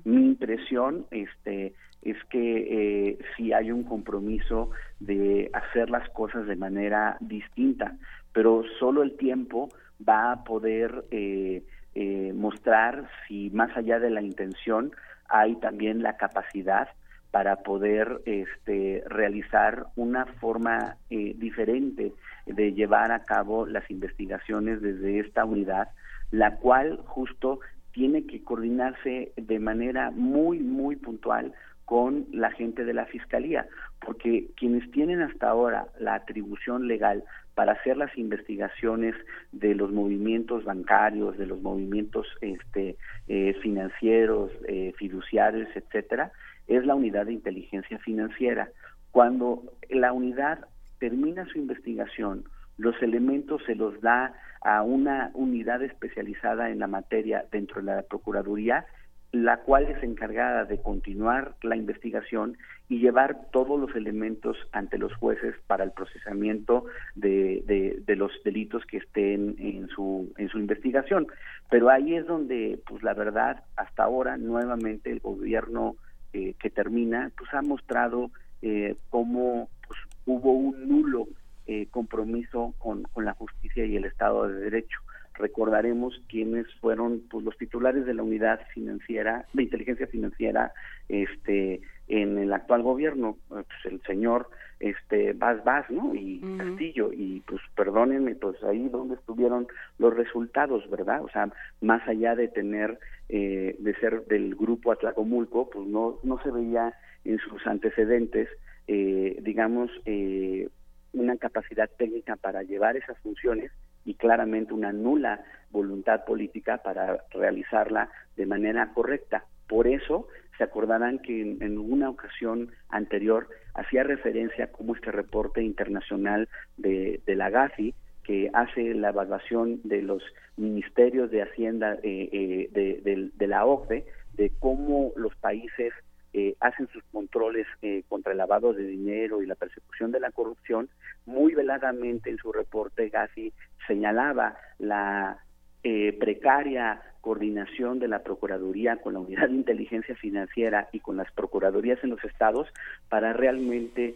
Mi 0.04 0.26
impresión 0.26 1.06
este, 1.10 1.72
es 2.02 2.22
que 2.28 3.08
eh, 3.08 3.18
sí 3.34 3.54
hay 3.54 3.72
un 3.72 3.82
compromiso 3.82 4.70
de 5.00 5.50
hacer 5.54 5.88
las 5.88 6.08
cosas 6.10 6.46
de 6.46 6.54
manera 6.54 7.16
distinta, 7.20 7.96
pero 8.32 8.62
solo 8.78 9.02
el 9.02 9.16
tiempo 9.16 9.70
va 10.06 10.32
a 10.32 10.44
poder 10.44 11.06
eh, 11.10 11.62
eh, 11.94 12.32
mostrar 12.34 13.08
si 13.26 13.50
más 13.50 13.74
allá 13.74 13.98
de 14.00 14.10
la 14.10 14.20
intención 14.20 14.92
hay 15.28 15.56
también 15.56 16.02
la 16.02 16.18
capacidad 16.18 16.88
para 17.34 17.56
poder 17.56 18.20
este, 18.26 19.02
realizar 19.08 19.86
una 19.96 20.24
forma 20.38 20.98
eh, 21.10 21.34
diferente 21.36 22.12
de 22.46 22.72
llevar 22.74 23.10
a 23.10 23.24
cabo 23.24 23.66
las 23.66 23.90
investigaciones 23.90 24.80
desde 24.80 25.18
esta 25.18 25.44
unidad, 25.44 25.88
la 26.30 26.54
cual 26.58 27.00
justo 27.06 27.58
tiene 27.90 28.24
que 28.24 28.44
coordinarse 28.44 29.32
de 29.36 29.58
manera 29.58 30.12
muy, 30.12 30.60
muy 30.60 30.94
puntual 30.94 31.52
con 31.86 32.26
la 32.30 32.52
gente 32.52 32.84
de 32.84 32.94
la 32.94 33.06
Fiscalía, 33.06 33.66
porque 33.98 34.46
quienes 34.56 34.88
tienen 34.92 35.20
hasta 35.20 35.48
ahora 35.48 35.88
la 35.98 36.14
atribución 36.14 36.86
legal 36.86 37.24
para 37.56 37.72
hacer 37.72 37.96
las 37.96 38.16
investigaciones 38.16 39.16
de 39.50 39.74
los 39.74 39.90
movimientos 39.90 40.64
bancarios, 40.64 41.36
de 41.36 41.46
los 41.46 41.60
movimientos 41.60 42.28
este, 42.40 42.96
eh, 43.26 43.54
financieros, 43.60 44.52
eh, 44.68 44.92
fiduciarios, 44.96 45.68
etcétera, 45.74 46.30
es 46.66 46.84
la 46.86 46.94
unidad 46.94 47.26
de 47.26 47.32
inteligencia 47.32 47.98
financiera. 47.98 48.68
Cuando 49.10 49.62
la 49.90 50.12
unidad 50.12 50.66
termina 50.98 51.46
su 51.46 51.58
investigación, 51.58 52.44
los 52.78 53.00
elementos 53.02 53.62
se 53.66 53.74
los 53.74 54.00
da 54.00 54.34
a 54.62 54.82
una 54.82 55.30
unidad 55.34 55.82
especializada 55.82 56.70
en 56.70 56.78
la 56.78 56.86
materia 56.86 57.44
dentro 57.52 57.80
de 57.80 57.94
la 57.94 58.02
Procuraduría, 58.02 58.86
la 59.30 59.58
cual 59.58 59.84
es 59.84 60.02
encargada 60.02 60.64
de 60.64 60.80
continuar 60.80 61.56
la 61.62 61.76
investigación 61.76 62.56
y 62.88 63.00
llevar 63.00 63.50
todos 63.50 63.80
los 63.80 63.94
elementos 63.96 64.56
ante 64.72 64.96
los 64.96 65.12
jueces 65.14 65.56
para 65.66 65.82
el 65.82 65.90
procesamiento 65.90 66.84
de, 67.16 67.64
de, 68.06 68.16
los 68.16 68.30
delitos 68.44 68.84
que 68.86 68.98
estén 68.98 69.56
en 69.58 69.88
su, 69.88 70.32
en 70.38 70.48
su 70.48 70.58
investigación. 70.58 71.26
Pero 71.68 71.90
ahí 71.90 72.14
es 72.14 72.26
donde, 72.26 72.78
pues 72.86 73.02
la 73.02 73.12
verdad, 73.12 73.64
hasta 73.76 74.04
ahora 74.04 74.36
nuevamente 74.36 75.10
el 75.10 75.18
gobierno 75.18 75.96
eh, 76.34 76.54
que 76.58 76.68
termina, 76.68 77.30
pues 77.38 77.54
ha 77.54 77.62
mostrado 77.62 78.32
eh, 78.60 78.96
cómo 79.08 79.68
pues, 79.86 80.00
hubo 80.26 80.52
un 80.52 80.88
nulo 80.88 81.28
eh, 81.68 81.86
compromiso 81.92 82.74
con, 82.78 83.06
la 83.16 83.34
justicia 83.34 83.84
y 83.84 83.94
el 83.94 84.04
Estado 84.04 84.48
de 84.48 84.62
Derecho. 84.62 84.98
Recordaremos 85.34 86.20
quiénes 86.28 86.66
fueron 86.80 87.22
pues, 87.30 87.44
los 87.44 87.56
titulares 87.56 88.04
de 88.04 88.14
la 88.14 88.24
unidad 88.24 88.60
financiera, 88.74 89.46
de 89.52 89.62
inteligencia 89.62 90.08
financiera, 90.08 90.72
este, 91.08 91.80
en 92.08 92.38
el 92.38 92.52
actual 92.52 92.82
gobierno, 92.82 93.38
pues 93.48 93.66
el 93.84 94.00
señor 94.02 94.48
este 94.80 95.32
Vaz 95.32 95.64
Vaz, 95.64 95.88
¿no? 95.90 96.14
Y 96.14 96.40
Castillo, 96.58 97.10
y 97.12 97.40
pues 97.40 97.60
perdónenme, 97.74 98.34
pues 98.34 98.62
ahí 98.64 98.88
donde 98.88 99.14
estuvieron 99.14 99.66
los 99.98 100.14
resultados, 100.14 100.88
¿verdad? 100.90 101.22
O 101.22 101.28
sea, 101.30 101.48
más 101.80 102.06
allá 102.06 102.34
de 102.34 102.48
tener, 102.48 102.98
eh, 103.28 103.76
de 103.78 103.94
ser 103.96 104.26
del 104.26 104.54
grupo 104.54 104.92
Atlacomulco, 104.92 105.70
pues 105.70 105.86
no, 105.86 106.18
no 106.22 106.42
se 106.42 106.50
veía 106.50 106.94
en 107.24 107.38
sus 107.38 107.66
antecedentes, 107.66 108.48
eh, 108.86 109.38
digamos, 109.40 109.90
eh, 110.04 110.68
una 111.12 111.36
capacidad 111.36 111.88
técnica 111.96 112.36
para 112.36 112.62
llevar 112.62 112.96
esas 112.96 113.18
funciones 113.18 113.70
y 114.04 114.14
claramente 114.14 114.74
una 114.74 114.92
nula 114.92 115.42
voluntad 115.70 116.24
política 116.24 116.78
para 116.78 117.24
realizarla 117.30 118.10
de 118.36 118.46
manera 118.46 118.92
correcta. 118.92 119.44
Por 119.66 119.86
eso 119.86 120.28
se 120.56 120.64
acordarán 120.64 121.18
que 121.18 121.40
en, 121.40 121.78
una 121.78 122.10
ocasión 122.10 122.70
anterior 122.88 123.48
hacía 123.74 124.04
referencia 124.04 124.66
a 124.66 124.72
cómo 124.72 124.94
este 124.94 125.10
reporte 125.10 125.62
internacional 125.62 126.48
de, 126.76 127.20
de 127.26 127.34
la 127.34 127.50
GAFI, 127.50 127.94
que 128.22 128.50
hace 128.54 128.94
la 128.94 129.10
evaluación 129.10 129.80
de 129.84 130.02
los 130.02 130.22
ministerios 130.56 131.30
de 131.30 131.42
Hacienda 131.42 131.98
eh, 132.02 132.28
eh, 132.72 133.30
de, 133.36 133.46
la 133.46 133.66
OCDE, 133.66 134.06
de 134.34 134.50
cómo 134.58 135.12
los 135.16 135.34
países 135.36 135.92
eh, 136.32 136.56
hacen 136.58 136.88
sus 136.88 137.04
controles 137.12 137.66
eh, 137.82 138.02
contra 138.08 138.32
el 138.32 138.38
lavado 138.38 138.72
de 138.72 138.84
dinero 138.84 139.42
y 139.42 139.46
la 139.46 139.54
persecución 139.54 140.10
de 140.10 140.18
la 140.18 140.32
corrupción, 140.32 140.88
muy 141.26 141.54
veladamente 141.54 142.30
en 142.30 142.38
su 142.38 142.50
reporte 142.52 143.08
Gassi 143.08 143.52
señalaba 143.86 144.56
la 144.78 145.43
eh, 145.84 146.16
precaria 146.18 147.02
coordinación 147.20 147.98
de 148.00 148.08
la 148.08 148.22
Procuraduría 148.22 148.96
con 148.96 149.14
la 149.14 149.20
Unidad 149.20 149.48
de 149.48 149.54
Inteligencia 149.54 150.14
Financiera 150.14 150.88
y 150.92 151.00
con 151.00 151.16
las 151.16 151.32
Procuradurías 151.32 152.02
en 152.04 152.10
los 152.10 152.22
estados 152.24 152.68
para 153.08 153.32
realmente 153.32 154.14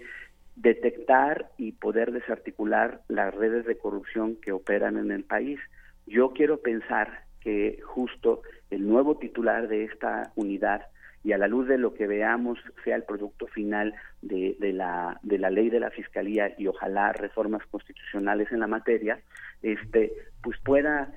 detectar 0.56 1.50
y 1.56 1.72
poder 1.72 2.12
desarticular 2.12 3.00
las 3.08 3.34
redes 3.34 3.64
de 3.64 3.78
corrupción 3.78 4.36
que 4.36 4.52
operan 4.52 4.98
en 4.98 5.10
el 5.10 5.24
país. 5.24 5.58
Yo 6.06 6.32
quiero 6.32 6.58
pensar 6.58 7.22
que 7.40 7.80
justo 7.82 8.42
el 8.70 8.86
nuevo 8.86 9.16
titular 9.16 9.68
de 9.68 9.84
esta 9.84 10.32
unidad 10.34 10.82
y 11.24 11.32
a 11.32 11.38
la 11.38 11.48
luz 11.48 11.68
de 11.68 11.78
lo 11.78 11.94
que 11.94 12.06
veamos 12.06 12.58
sea 12.84 12.96
el 12.96 13.04
producto 13.04 13.46
final 13.46 13.94
de, 14.22 14.56
de, 14.58 14.72
la, 14.72 15.18
de 15.22 15.38
la 15.38 15.50
ley 15.50 15.70
de 15.70 15.80
la 15.80 15.90
fiscalía 15.90 16.54
y 16.58 16.66
ojalá 16.66 17.12
reformas 17.12 17.62
constitucionales 17.70 18.50
en 18.52 18.60
la 18.60 18.66
materia, 18.66 19.20
este, 19.62 20.12
pues 20.42 20.58
pueda 20.64 21.12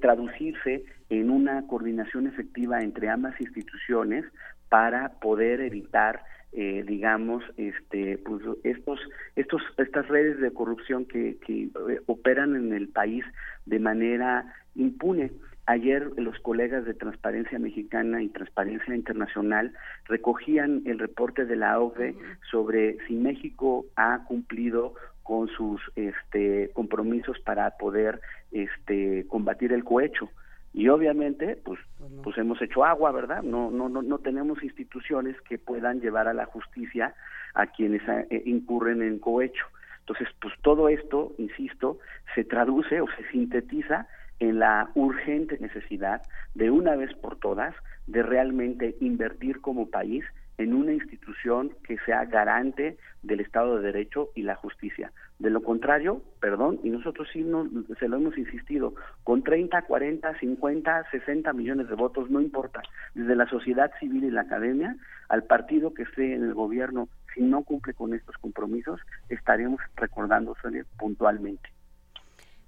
traducirse 0.00 0.84
en 1.10 1.30
una 1.30 1.66
coordinación 1.66 2.26
efectiva 2.26 2.80
entre 2.80 3.08
ambas 3.08 3.38
instituciones 3.40 4.24
para 4.68 5.20
poder 5.20 5.60
evitar 5.60 6.22
eh, 6.56 6.84
digamos 6.86 7.42
este 7.56 8.16
pues 8.18 8.40
estos 8.62 9.00
estos 9.34 9.60
estas 9.76 10.06
redes 10.06 10.40
de 10.40 10.52
corrupción 10.52 11.04
que, 11.04 11.36
que 11.44 11.64
eh, 11.64 12.00
operan 12.06 12.54
en 12.54 12.72
el 12.72 12.88
país 12.88 13.24
de 13.66 13.80
manera 13.80 14.54
impune. 14.76 15.32
Ayer 15.66 16.12
los 16.16 16.38
colegas 16.40 16.84
de 16.84 16.94
Transparencia 16.94 17.58
Mexicana 17.58 18.22
y 18.22 18.28
Transparencia 18.28 18.94
Internacional 18.94 19.72
recogían 20.04 20.82
el 20.84 20.98
reporte 20.98 21.44
de 21.46 21.56
la 21.56 21.80
OCDE 21.80 22.14
sobre 22.50 22.98
si 23.06 23.14
México 23.14 23.86
ha 23.96 24.24
cumplido 24.28 24.94
con 25.24 25.48
sus 25.48 25.80
este, 25.96 26.70
compromisos 26.74 27.40
para 27.40 27.70
poder 27.78 28.20
este, 28.54 29.26
combatir 29.28 29.72
el 29.72 29.84
cohecho. 29.84 30.30
Y 30.72 30.88
obviamente 30.88 31.56
pues 31.64 31.78
pues 32.22 32.36
hemos 32.36 32.60
hecho 32.60 32.84
agua 32.84 33.12
verdad 33.12 33.42
no 33.42 33.70
no 33.70 33.88
no 33.88 34.02
no 34.02 34.18
tenemos 34.18 34.62
instituciones 34.64 35.40
que 35.42 35.56
puedan 35.56 36.00
llevar 36.00 36.26
a 36.26 36.34
la 36.34 36.46
justicia 36.46 37.14
a 37.54 37.66
quienes 37.66 38.02
eh, 38.08 38.42
incurren 38.46 39.02
en 39.02 39.20
cohecho. 39.20 39.66
Entonces 40.00 40.28
pues 40.40 40.52
todo 40.62 40.88
esto 40.88 41.32
insisto 41.38 41.98
se 42.34 42.42
traduce 42.44 43.00
o 43.00 43.06
se 43.16 43.30
sintetiza 43.30 44.08
en 44.40 44.58
la 44.58 44.90
urgente 44.94 45.58
necesidad 45.60 46.22
de 46.54 46.70
una 46.70 46.96
vez 46.96 47.14
por 47.14 47.36
todas 47.36 47.74
de 48.08 48.22
realmente 48.22 48.96
invertir 49.00 49.60
como 49.60 49.90
país 49.90 50.24
en 50.58 50.74
una 50.74 50.92
institución 50.92 51.72
que 51.86 51.98
sea 52.06 52.24
garante 52.26 52.96
del 53.22 53.40
Estado 53.40 53.76
de 53.76 53.92
Derecho 53.92 54.30
y 54.34 54.42
la 54.42 54.54
justicia. 54.54 55.12
De 55.38 55.50
lo 55.50 55.62
contrario, 55.62 56.22
perdón, 56.40 56.78
y 56.84 56.90
nosotros 56.90 57.28
sí 57.32 57.42
no, 57.42 57.68
se 57.98 58.08
lo 58.08 58.16
hemos 58.16 58.38
insistido, 58.38 58.94
con 59.24 59.42
30, 59.42 59.82
40, 59.82 60.38
50, 60.38 61.10
60 61.10 61.52
millones 61.52 61.88
de 61.88 61.94
votos, 61.94 62.30
no 62.30 62.40
importa, 62.40 62.82
desde 63.14 63.34
la 63.34 63.48
sociedad 63.48 63.90
civil 63.98 64.24
y 64.24 64.30
la 64.30 64.42
academia, 64.42 64.96
al 65.28 65.44
partido 65.44 65.92
que 65.92 66.04
esté 66.04 66.34
en 66.34 66.44
el 66.44 66.54
gobierno, 66.54 67.08
si 67.34 67.42
no 67.42 67.62
cumple 67.62 67.94
con 67.94 68.14
estos 68.14 68.36
compromisos, 68.38 69.00
estaremos 69.28 69.80
recordándose 69.96 70.84
puntualmente. 70.96 71.68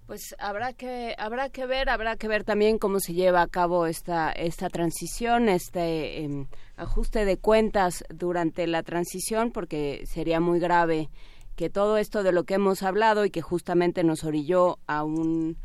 Pues 0.07 0.37
habrá 0.39 0.73
que 0.73 1.17
habrá 1.19 1.49
que 1.49 1.67
ver, 1.67 1.89
habrá 1.89 2.17
que 2.17 2.29
ver 2.29 2.45
también 2.45 2.79
cómo 2.79 3.01
se 3.01 3.13
lleva 3.13 3.43
a 3.43 3.49
cabo 3.49 3.87
esta 3.87 4.31
esta 4.31 4.69
transición, 4.69 5.49
este 5.49 6.23
em, 6.23 6.47
ajuste 6.77 7.25
de 7.25 7.39
cuentas 7.39 8.05
durante 8.09 8.69
la 8.69 8.85
transición, 8.85 9.51
porque 9.51 10.05
sería 10.07 10.39
muy 10.39 10.61
grave 10.61 11.11
que 11.57 11.71
todo 11.71 11.97
esto 11.97 12.23
de 12.23 12.31
lo 12.31 12.45
que 12.45 12.55
hemos 12.55 12.85
hablado 12.85 13.25
y 13.25 13.31
que 13.31 13.43
justamente 13.43 14.05
nos 14.05 14.23
orilló 14.23 14.79
a 14.87 15.03
un 15.03 15.59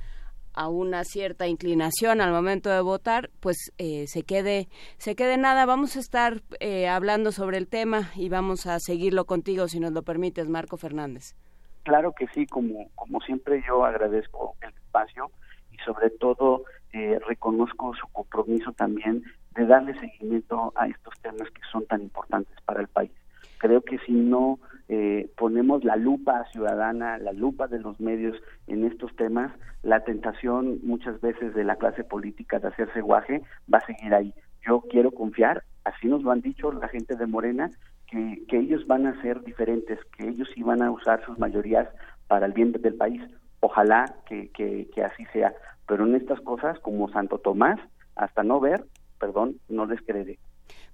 a 0.53 0.69
una 0.69 1.03
cierta 1.03 1.47
inclinación 1.47 2.19
al 2.19 2.31
momento 2.31 2.71
de 2.71 2.81
votar, 2.81 3.29
pues 3.41 3.71
eh, 3.77 4.05
se 4.07 4.23
quede 4.23 4.69
se 4.97 5.15
quede 5.15 5.37
nada. 5.37 5.67
Vamos 5.67 5.95
a 5.97 5.99
estar 5.99 6.41
eh, 6.59 6.87
hablando 6.87 7.31
sobre 7.31 7.59
el 7.59 7.67
tema 7.67 8.11
y 8.15 8.29
vamos 8.29 8.65
a 8.65 8.79
seguirlo 8.79 9.25
contigo, 9.25 9.67
si 9.67 9.79
nos 9.79 9.91
lo 9.91 10.01
permites, 10.01 10.49
Marco 10.49 10.77
Fernández. 10.77 11.35
Claro 11.83 12.13
que 12.13 12.27
sí, 12.27 12.45
como, 12.45 12.89
como 12.95 13.19
siempre 13.21 13.63
yo 13.67 13.83
agradezco 13.85 14.55
el 14.61 14.69
espacio 14.69 15.31
y 15.71 15.77
sobre 15.77 16.09
todo 16.11 16.63
eh, 16.93 17.19
reconozco 17.27 17.93
su 17.95 18.07
compromiso 18.09 18.71
también 18.73 19.23
de 19.55 19.65
darle 19.65 19.99
seguimiento 19.99 20.73
a 20.75 20.87
estos 20.87 21.13
temas 21.21 21.49
que 21.49 21.61
son 21.71 21.85
tan 21.87 22.01
importantes 22.01 22.55
para 22.65 22.81
el 22.81 22.87
país. 22.87 23.11
Creo 23.57 23.81
que 23.81 23.97
si 23.99 24.13
no 24.13 24.59
eh, 24.89 25.29
ponemos 25.37 25.83
la 25.83 25.95
lupa 25.95 26.45
ciudadana, 26.51 27.17
la 27.17 27.31
lupa 27.31 27.67
de 27.67 27.79
los 27.79 27.99
medios 27.99 28.37
en 28.67 28.85
estos 28.85 29.15
temas, 29.15 29.51
la 29.83 30.03
tentación 30.03 30.79
muchas 30.83 31.19
veces 31.21 31.53
de 31.55 31.63
la 31.63 31.77
clase 31.77 32.03
política 32.03 32.59
de 32.59 32.67
hacerse 32.67 33.01
guaje 33.01 33.41
va 33.73 33.79
a 33.79 33.85
seguir 33.85 34.13
ahí. 34.13 34.33
Yo 34.67 34.81
quiero 34.89 35.11
confiar, 35.11 35.63
así 35.83 36.07
nos 36.07 36.23
lo 36.23 36.31
han 36.31 36.41
dicho 36.41 36.71
la 36.71 36.87
gente 36.87 37.15
de 37.15 37.25
Morena, 37.25 37.69
que, 38.11 38.57
ellos 38.57 38.85
van 38.87 39.07
a 39.07 39.19
ser 39.21 39.41
diferentes, 39.43 39.97
que 40.17 40.27
ellos 40.27 40.47
sí 40.53 40.61
van 40.63 40.81
a 40.81 40.91
usar 40.91 41.25
sus 41.25 41.39
mayorías 41.39 41.87
para 42.27 42.45
el 42.45 42.53
bien 42.53 42.71
del 42.73 42.95
país. 42.95 43.21
Ojalá 43.61 44.05
que, 44.27 44.49
que, 44.51 45.03
así 45.03 45.25
sea. 45.33 45.53
Pero 45.87 46.05
en 46.05 46.15
estas 46.15 46.39
cosas, 46.41 46.77
como 46.79 47.09
Santo 47.11 47.37
Tomás, 47.37 47.79
hasta 48.15 48.43
no 48.43 48.59
ver, 48.59 48.85
perdón, 49.19 49.57
no 49.69 49.85
les 49.85 50.01
creeré. 50.01 50.37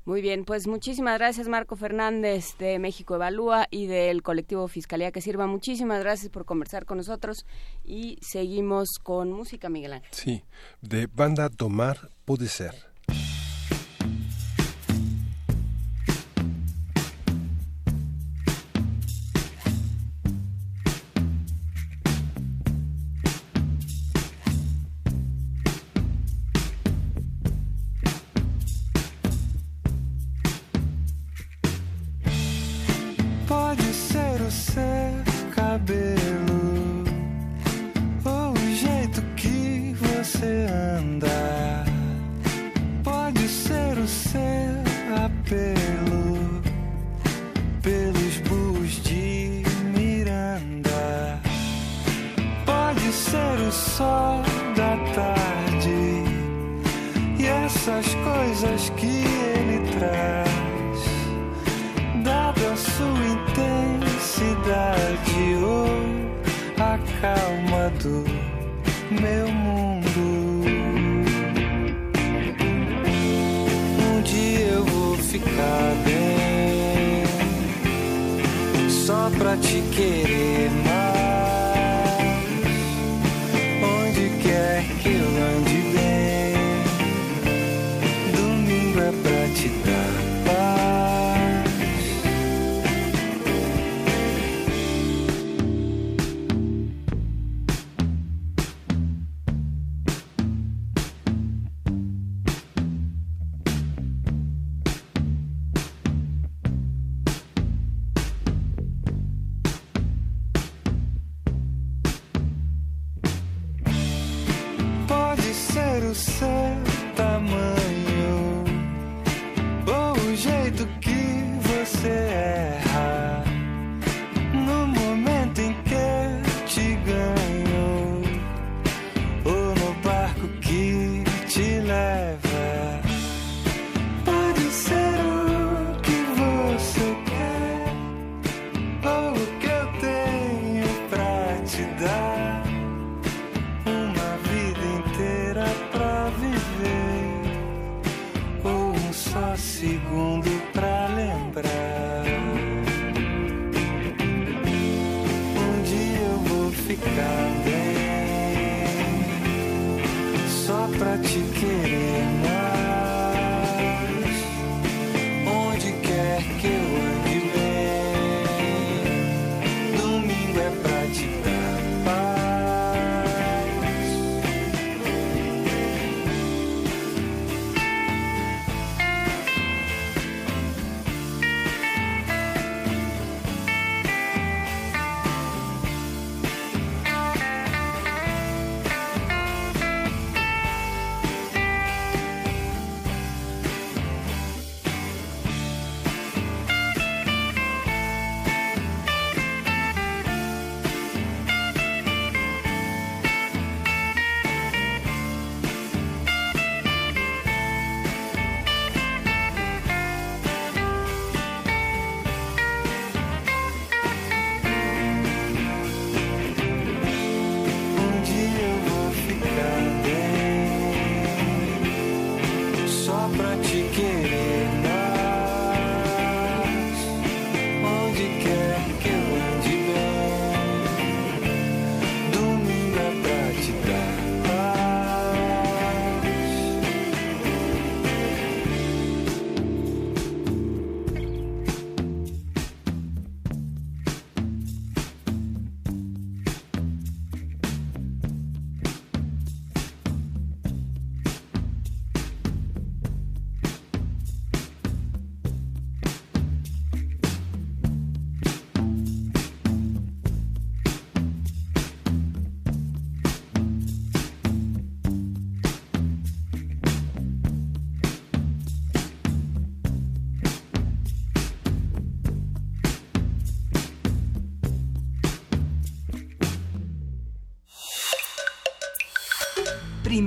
Muy 0.06 0.22
bien, 0.22 0.46
pues 0.46 0.68
muchísimas 0.68 1.18
gracias 1.18 1.50
Marco 1.50 1.76
Fernández 1.76 2.58
de 2.60 2.80
México 2.80 3.16
Evalúa 3.16 3.68
y 3.70 3.88
del 3.88 4.24
colectivo 4.24 4.68
Fiscalía 4.70 5.12
que 5.12 5.20
sirva. 5.20 5.48
Muchísimas 5.48 6.00
gracias 6.00 6.30
por 6.32 6.46
conversar 6.46 6.86
con 6.86 6.98
nosotros 6.98 7.46
y 7.84 8.18
seguimos 8.22 9.00
con 9.04 9.34
música, 9.34 9.68
Miguel 9.68 9.94
Ángel. 9.94 10.10
Sí, 10.14 10.44
de 10.82 11.08
banda 11.08 11.50
Tomar 11.50 11.98
puede 12.24 12.48
ser. 12.48 12.87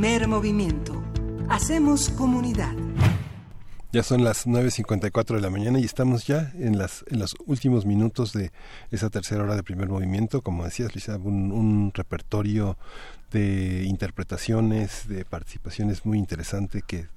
Primer 0.00 0.28
movimiento. 0.28 1.04
Hacemos 1.50 2.08
comunidad. 2.08 2.72
Ya 3.92 4.02
son 4.02 4.24
las 4.24 4.46
9.54 4.46 5.34
de 5.34 5.42
la 5.42 5.50
mañana 5.50 5.78
y 5.78 5.84
estamos 5.84 6.26
ya 6.26 6.50
en, 6.54 6.78
las, 6.78 7.04
en 7.10 7.18
los 7.18 7.36
últimos 7.44 7.84
minutos 7.84 8.32
de 8.32 8.50
esa 8.90 9.10
tercera 9.10 9.44
hora 9.44 9.56
de 9.56 9.62
primer 9.62 9.90
movimiento. 9.90 10.40
Como 10.40 10.64
decías, 10.64 10.94
Lisa, 10.94 11.18
un, 11.18 11.52
un 11.52 11.92
repertorio 11.92 12.78
de 13.30 13.84
interpretaciones, 13.84 15.06
de 15.06 15.26
participaciones 15.26 16.06
muy 16.06 16.16
interesante 16.16 16.80
que, 16.80 17.08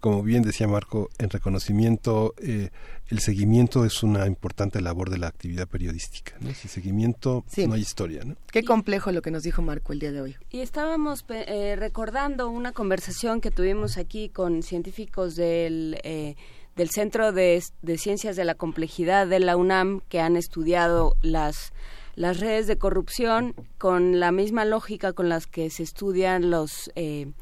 como 0.00 0.22
bien 0.22 0.42
decía 0.42 0.66
Marco, 0.66 1.10
en 1.18 1.30
reconocimiento, 1.30 2.34
eh, 2.38 2.70
el 3.08 3.20
seguimiento 3.20 3.84
es 3.84 4.02
una 4.02 4.26
importante 4.26 4.80
labor 4.80 5.10
de 5.10 5.18
la 5.18 5.28
actividad 5.28 5.68
periodística. 5.68 6.34
¿no? 6.40 6.52
Sin 6.54 6.70
seguimiento 6.70 7.44
Sí. 7.48 7.66
no 7.66 7.74
hay 7.74 7.82
historia. 7.82 8.24
¿no? 8.24 8.36
Qué 8.50 8.64
complejo 8.64 9.12
lo 9.12 9.22
que 9.22 9.30
nos 9.30 9.42
dijo 9.42 9.62
Marco 9.62 9.92
el 9.92 9.98
día 9.98 10.12
de 10.12 10.20
hoy. 10.20 10.36
Y 10.50 10.60
estábamos 10.60 11.24
eh, 11.28 11.76
recordando 11.76 12.48
una 12.50 12.72
conversación 12.72 13.40
que 13.40 13.50
tuvimos 13.50 13.96
aquí 13.98 14.28
con 14.28 14.62
científicos 14.62 15.36
del, 15.36 15.98
eh, 16.04 16.36
del 16.76 16.90
Centro 16.90 17.32
de, 17.32 17.62
de 17.82 17.98
Ciencias 17.98 18.36
de 18.36 18.44
la 18.44 18.54
Complejidad 18.54 19.26
de 19.26 19.40
la 19.40 19.56
UNAM 19.56 20.00
que 20.08 20.20
han 20.20 20.36
estudiado 20.36 21.16
las, 21.22 21.72
las 22.14 22.40
redes 22.40 22.66
de 22.66 22.76
corrupción 22.78 23.54
con 23.78 24.20
la 24.20 24.32
misma 24.32 24.64
lógica 24.64 25.12
con 25.12 25.28
las 25.28 25.46
que 25.46 25.70
se 25.70 25.82
estudian 25.82 26.50
los 26.50 26.90
eh, 26.94 27.32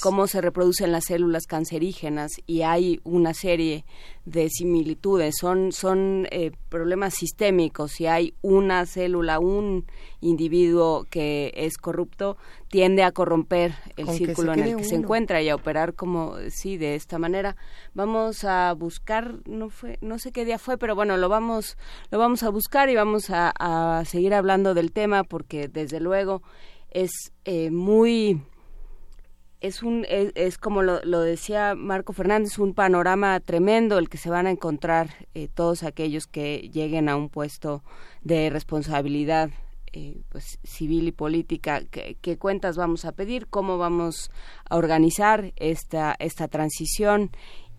cómo 0.00 0.26
se 0.26 0.40
reproducen 0.40 0.92
las 0.92 1.04
células 1.04 1.46
cancerígenas 1.46 2.32
y 2.46 2.62
hay 2.62 3.00
una 3.04 3.34
serie 3.34 3.84
de 4.24 4.48
similitudes. 4.48 5.34
Son 5.38 5.72
son 5.72 6.26
eh, 6.30 6.52
problemas 6.68 7.14
sistémicos 7.14 7.92
si 7.92 8.06
hay 8.06 8.34
una 8.42 8.86
célula 8.86 9.38
un 9.38 9.86
individuo 10.20 11.06
que 11.10 11.52
es 11.54 11.76
corrupto 11.76 12.36
tiende 12.74 13.04
a 13.04 13.12
corromper 13.12 13.76
el 13.96 14.06
Con 14.06 14.14
que 14.14 14.18
se 14.18 14.26
círculo 14.26 14.52
en 14.52 14.58
el 14.58 14.76
que 14.76 14.82
se 14.82 14.96
encuentra 14.96 15.40
y 15.40 15.48
a 15.48 15.54
operar 15.54 15.94
como 15.94 16.34
sí 16.50 16.76
de 16.76 16.96
esta 16.96 17.20
manera. 17.20 17.54
Vamos 17.94 18.42
a 18.42 18.72
buscar 18.72 19.36
no 19.46 19.70
fue 19.70 19.96
no 20.00 20.18
sé 20.18 20.32
qué 20.32 20.44
día 20.44 20.58
fue 20.58 20.76
pero 20.76 20.96
bueno 20.96 21.16
lo 21.16 21.28
vamos 21.28 21.78
lo 22.10 22.18
vamos 22.18 22.42
a 22.42 22.48
buscar 22.48 22.90
y 22.90 22.96
vamos 22.96 23.30
a, 23.30 23.52
a 23.60 24.04
seguir 24.04 24.34
hablando 24.34 24.74
del 24.74 24.90
tema 24.90 25.22
porque 25.22 25.68
desde 25.68 26.00
luego 26.00 26.42
es 26.90 27.12
eh, 27.44 27.70
muy 27.70 28.42
es 29.60 29.84
un 29.84 30.04
es, 30.08 30.32
es 30.34 30.58
como 30.58 30.82
lo, 30.82 31.00
lo 31.04 31.20
decía 31.20 31.76
Marco 31.76 32.12
Fernández 32.12 32.58
un 32.58 32.74
panorama 32.74 33.38
tremendo 33.38 33.98
el 33.98 34.08
que 34.08 34.18
se 34.18 34.30
van 34.30 34.48
a 34.48 34.50
encontrar 34.50 35.28
eh, 35.34 35.46
todos 35.46 35.84
aquellos 35.84 36.26
que 36.26 36.68
lleguen 36.72 37.08
a 37.08 37.14
un 37.14 37.28
puesto 37.28 37.84
de 38.22 38.50
responsabilidad 38.50 39.50
eh, 39.96 40.20
pues, 40.28 40.58
civil 40.64 41.08
y 41.08 41.12
política 41.12 41.82
¿qué, 41.90 42.16
qué 42.20 42.36
cuentas 42.36 42.76
vamos 42.76 43.04
a 43.04 43.12
pedir 43.12 43.46
cómo 43.46 43.78
vamos 43.78 44.30
a 44.68 44.76
organizar 44.76 45.52
esta 45.56 46.14
esta 46.18 46.48
transición 46.48 47.30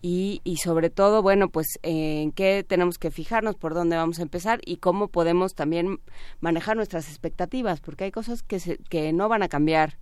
y, 0.02 0.40
y 0.44 0.58
sobre 0.58 0.90
todo, 0.90 1.22
bueno, 1.22 1.48
pues 1.48 1.66
eh, 1.82 2.22
en 2.22 2.30
qué 2.32 2.64
tenemos 2.66 2.98
que 2.98 3.10
fijarnos, 3.10 3.56
por 3.56 3.74
dónde 3.74 3.96
vamos 3.96 4.18
a 4.18 4.22
empezar 4.22 4.60
y 4.64 4.76
cómo 4.76 5.08
podemos 5.08 5.54
también 5.54 6.00
manejar 6.40 6.76
nuestras 6.76 7.08
expectativas, 7.08 7.80
porque 7.80 8.04
hay 8.04 8.12
cosas 8.12 8.42
que, 8.42 8.60
se, 8.60 8.76
que 8.88 9.12
no 9.12 9.28
van 9.28 9.42
a 9.42 9.48
cambiar 9.48 9.98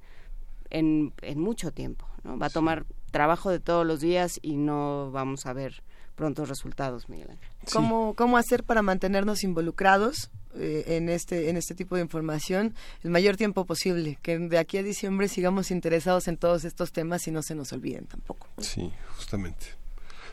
en, 0.68 1.14
en 1.22 1.40
mucho 1.40 1.70
tiempo, 1.72 2.06
¿no? 2.22 2.38
Va 2.38 2.46
a 2.46 2.50
tomar 2.50 2.84
trabajo 3.12 3.50
de 3.50 3.60
todos 3.60 3.86
los 3.86 4.00
días 4.00 4.40
y 4.42 4.56
no 4.56 5.10
vamos 5.10 5.46
a 5.46 5.52
ver 5.52 5.82
prontos 6.16 6.48
resultados, 6.48 7.08
Miguel 7.08 7.30
Ángel. 7.30 7.48
¿Cómo, 7.72 8.14
¿Cómo 8.14 8.36
hacer 8.36 8.64
para 8.64 8.82
mantenernos 8.82 9.44
involucrados 9.44 10.30
eh, 10.56 10.96
en, 10.96 11.08
este, 11.08 11.50
en 11.50 11.56
este 11.56 11.74
tipo 11.74 11.96
de 11.96 12.02
información 12.02 12.74
el 13.02 13.10
mayor 13.10 13.36
tiempo 13.36 13.64
posible? 13.64 14.18
Que 14.22 14.38
de 14.38 14.58
aquí 14.58 14.78
a 14.78 14.82
diciembre 14.82 15.28
sigamos 15.28 15.70
interesados 15.70 16.28
en 16.28 16.36
todos 16.36 16.64
estos 16.64 16.92
temas 16.92 17.26
y 17.26 17.30
no 17.30 17.42
se 17.42 17.54
nos 17.54 17.72
olviden 17.72 18.06
tampoco. 18.06 18.48
Sí, 18.58 18.92
justamente. 19.16 19.66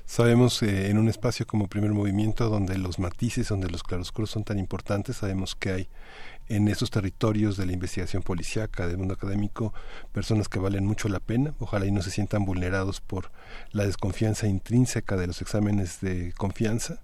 Sabemos 0.06 0.62
eh, 0.62 0.90
en 0.90 0.98
un 0.98 1.08
espacio 1.08 1.48
como 1.48 1.68
primer 1.68 1.92
movimiento 1.92 2.50
donde 2.50 2.78
los 2.78 3.00
matices, 3.00 3.48
donde 3.48 3.70
los 3.70 3.84
claroscuros 3.84 4.30
son 4.30 4.44
tan 4.44 4.60
importantes, 4.60 5.18
sabemos 5.18 5.56
que 5.56 5.72
hay 5.72 5.90
en 6.50 6.68
esos 6.68 6.92
territorios 6.92 7.56
de 7.56 7.66
la 7.66 7.72
investigación 7.72 8.22
policíaca, 8.22 8.88
del 8.88 8.98
mundo 8.98 9.14
académico, 9.14 9.74
personas 10.12 10.50
que 10.50 10.60
valen 10.60 10.86
mucho 10.86 11.08
la 11.08 11.22
pena, 11.22 11.54
ojalá 11.60 11.86
y 11.86 11.92
no 11.92 12.02
se 12.02 12.12
sientan 12.12 12.44
vulnerados 12.44 13.00
por 13.00 13.32
la 13.72 13.86
desconfianza 13.86 14.48
intrínseca 14.48 15.16
de 15.16 15.28
los 15.28 15.42
exámenes 15.42 16.02
de 16.02 16.34
confianza, 16.34 17.02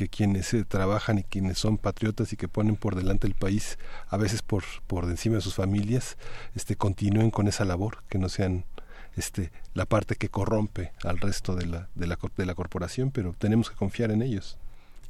que 0.00 0.08
quienes 0.08 0.54
eh, 0.54 0.64
trabajan 0.64 1.18
y 1.18 1.24
quienes 1.24 1.58
son 1.58 1.76
patriotas 1.76 2.32
y 2.32 2.36
que 2.38 2.48
ponen 2.48 2.76
por 2.76 2.96
delante 2.96 3.26
el 3.26 3.34
país, 3.34 3.78
a 4.08 4.16
veces 4.16 4.40
por, 4.40 4.64
por 4.86 5.04
encima 5.04 5.34
de 5.34 5.42
sus 5.42 5.56
familias, 5.56 6.16
este, 6.54 6.74
continúen 6.74 7.30
con 7.30 7.48
esa 7.48 7.66
labor, 7.66 8.02
que 8.08 8.18
no 8.18 8.30
sean 8.30 8.64
este, 9.16 9.52
la 9.74 9.84
parte 9.84 10.16
que 10.16 10.30
corrompe 10.30 10.92
al 11.04 11.18
resto 11.18 11.54
de 11.54 11.66
la, 11.66 11.90
de 11.94 12.06
la, 12.06 12.18
de 12.34 12.46
la 12.46 12.54
corporación, 12.54 13.10
pero 13.10 13.34
tenemos 13.36 13.68
que 13.68 13.76
confiar 13.76 14.10
en 14.10 14.22
ellos. 14.22 14.56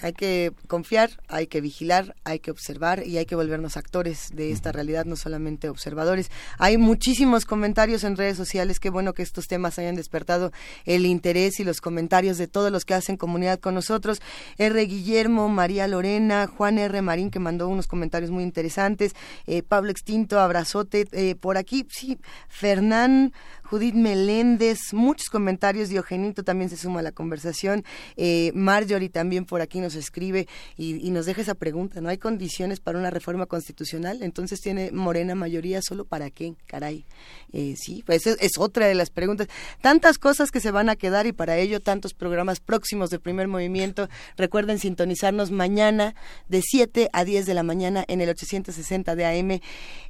Hay 0.02 0.12
que 0.12 0.52
confiar, 0.66 1.10
hay 1.28 1.46
que 1.46 1.60
vigilar, 1.60 2.14
hay 2.24 2.38
que 2.38 2.50
observar 2.50 3.06
y 3.06 3.18
hay 3.18 3.26
que 3.26 3.34
volvernos 3.34 3.76
actores 3.76 4.30
de 4.34 4.50
esta 4.50 4.72
realidad, 4.72 5.04
no 5.04 5.16
solamente 5.16 5.68
observadores. 5.68 6.30
Hay 6.58 6.78
muchísimos 6.78 7.44
comentarios 7.44 8.04
en 8.04 8.16
redes 8.16 8.36
sociales. 8.36 8.80
Qué 8.80 8.90
bueno 8.90 9.12
que 9.12 9.22
estos 9.22 9.48
temas 9.48 9.78
hayan 9.78 9.96
despertado 9.96 10.52
el 10.84 11.06
interés 11.06 11.60
y 11.60 11.64
los 11.64 11.80
comentarios 11.80 12.38
de 12.38 12.48
todos 12.48 12.72
los 12.72 12.84
que 12.84 12.94
hacen 12.94 13.16
comunidad 13.16 13.60
con 13.60 13.74
nosotros. 13.74 14.20
R. 14.58 14.80
Guillermo, 14.86 15.48
María 15.48 15.86
Lorena, 15.86 16.46
Juan 16.46 16.78
R. 16.78 17.02
Marín, 17.02 17.30
que 17.30 17.38
mandó 17.38 17.68
unos 17.68 17.86
comentarios 17.86 18.30
muy 18.30 18.42
interesantes. 18.42 19.14
Eh, 19.46 19.62
Pablo 19.62 19.90
Extinto, 19.90 20.40
abrazote. 20.40 21.06
Eh, 21.12 21.34
por 21.34 21.58
aquí, 21.58 21.86
sí, 21.90 22.18
Fernán 22.48 23.32
Judith 23.70 23.94
Meléndez, 23.94 24.92
muchos 24.92 25.30
comentarios, 25.30 25.90
Diogenito 25.90 26.42
también 26.42 26.68
se 26.70 26.76
suma 26.76 26.98
a 26.98 27.02
la 27.04 27.12
conversación, 27.12 27.84
eh, 28.16 28.50
Marjorie 28.52 29.10
también 29.10 29.44
por 29.44 29.60
aquí 29.60 29.78
nos 29.78 29.94
escribe 29.94 30.48
y, 30.76 31.08
nos 31.10 31.24
deja 31.24 31.42
esa 31.42 31.54
pregunta, 31.54 32.00
¿no 32.00 32.08
hay 32.08 32.18
condiciones 32.18 32.80
para 32.80 32.98
una 32.98 33.10
reforma 33.10 33.46
constitucional? 33.46 34.24
Entonces 34.24 34.60
tiene 34.60 34.90
Morena 34.90 35.36
mayoría, 35.36 35.82
¿solo 35.82 36.04
para 36.04 36.30
qué? 36.30 36.54
Caray. 36.66 37.04
Eh, 37.52 37.76
sí, 37.76 38.02
pues 38.04 38.26
es, 38.26 38.38
es, 38.40 38.58
otra 38.58 38.88
de 38.88 38.94
las 38.96 39.10
preguntas. 39.10 39.46
Tantas 39.80 40.18
cosas 40.18 40.50
que 40.50 40.58
se 40.58 40.72
van 40.72 40.88
a 40.88 40.96
quedar 40.96 41.28
y 41.28 41.32
para 41.32 41.56
ello 41.56 41.78
tantos 41.78 42.12
programas 42.12 42.58
próximos 42.58 43.08
de 43.10 43.20
primer 43.20 43.46
movimiento. 43.46 44.08
Recuerden 44.36 44.80
sintonizarnos 44.80 45.52
mañana 45.52 46.16
de 46.48 46.60
7 46.60 47.08
a 47.12 47.24
10 47.24 47.46
de 47.46 47.54
la 47.54 47.62
mañana 47.62 48.04
en 48.08 48.20
el 48.20 48.30
860 48.30 49.14
de 49.14 49.26
AM, 49.26 49.60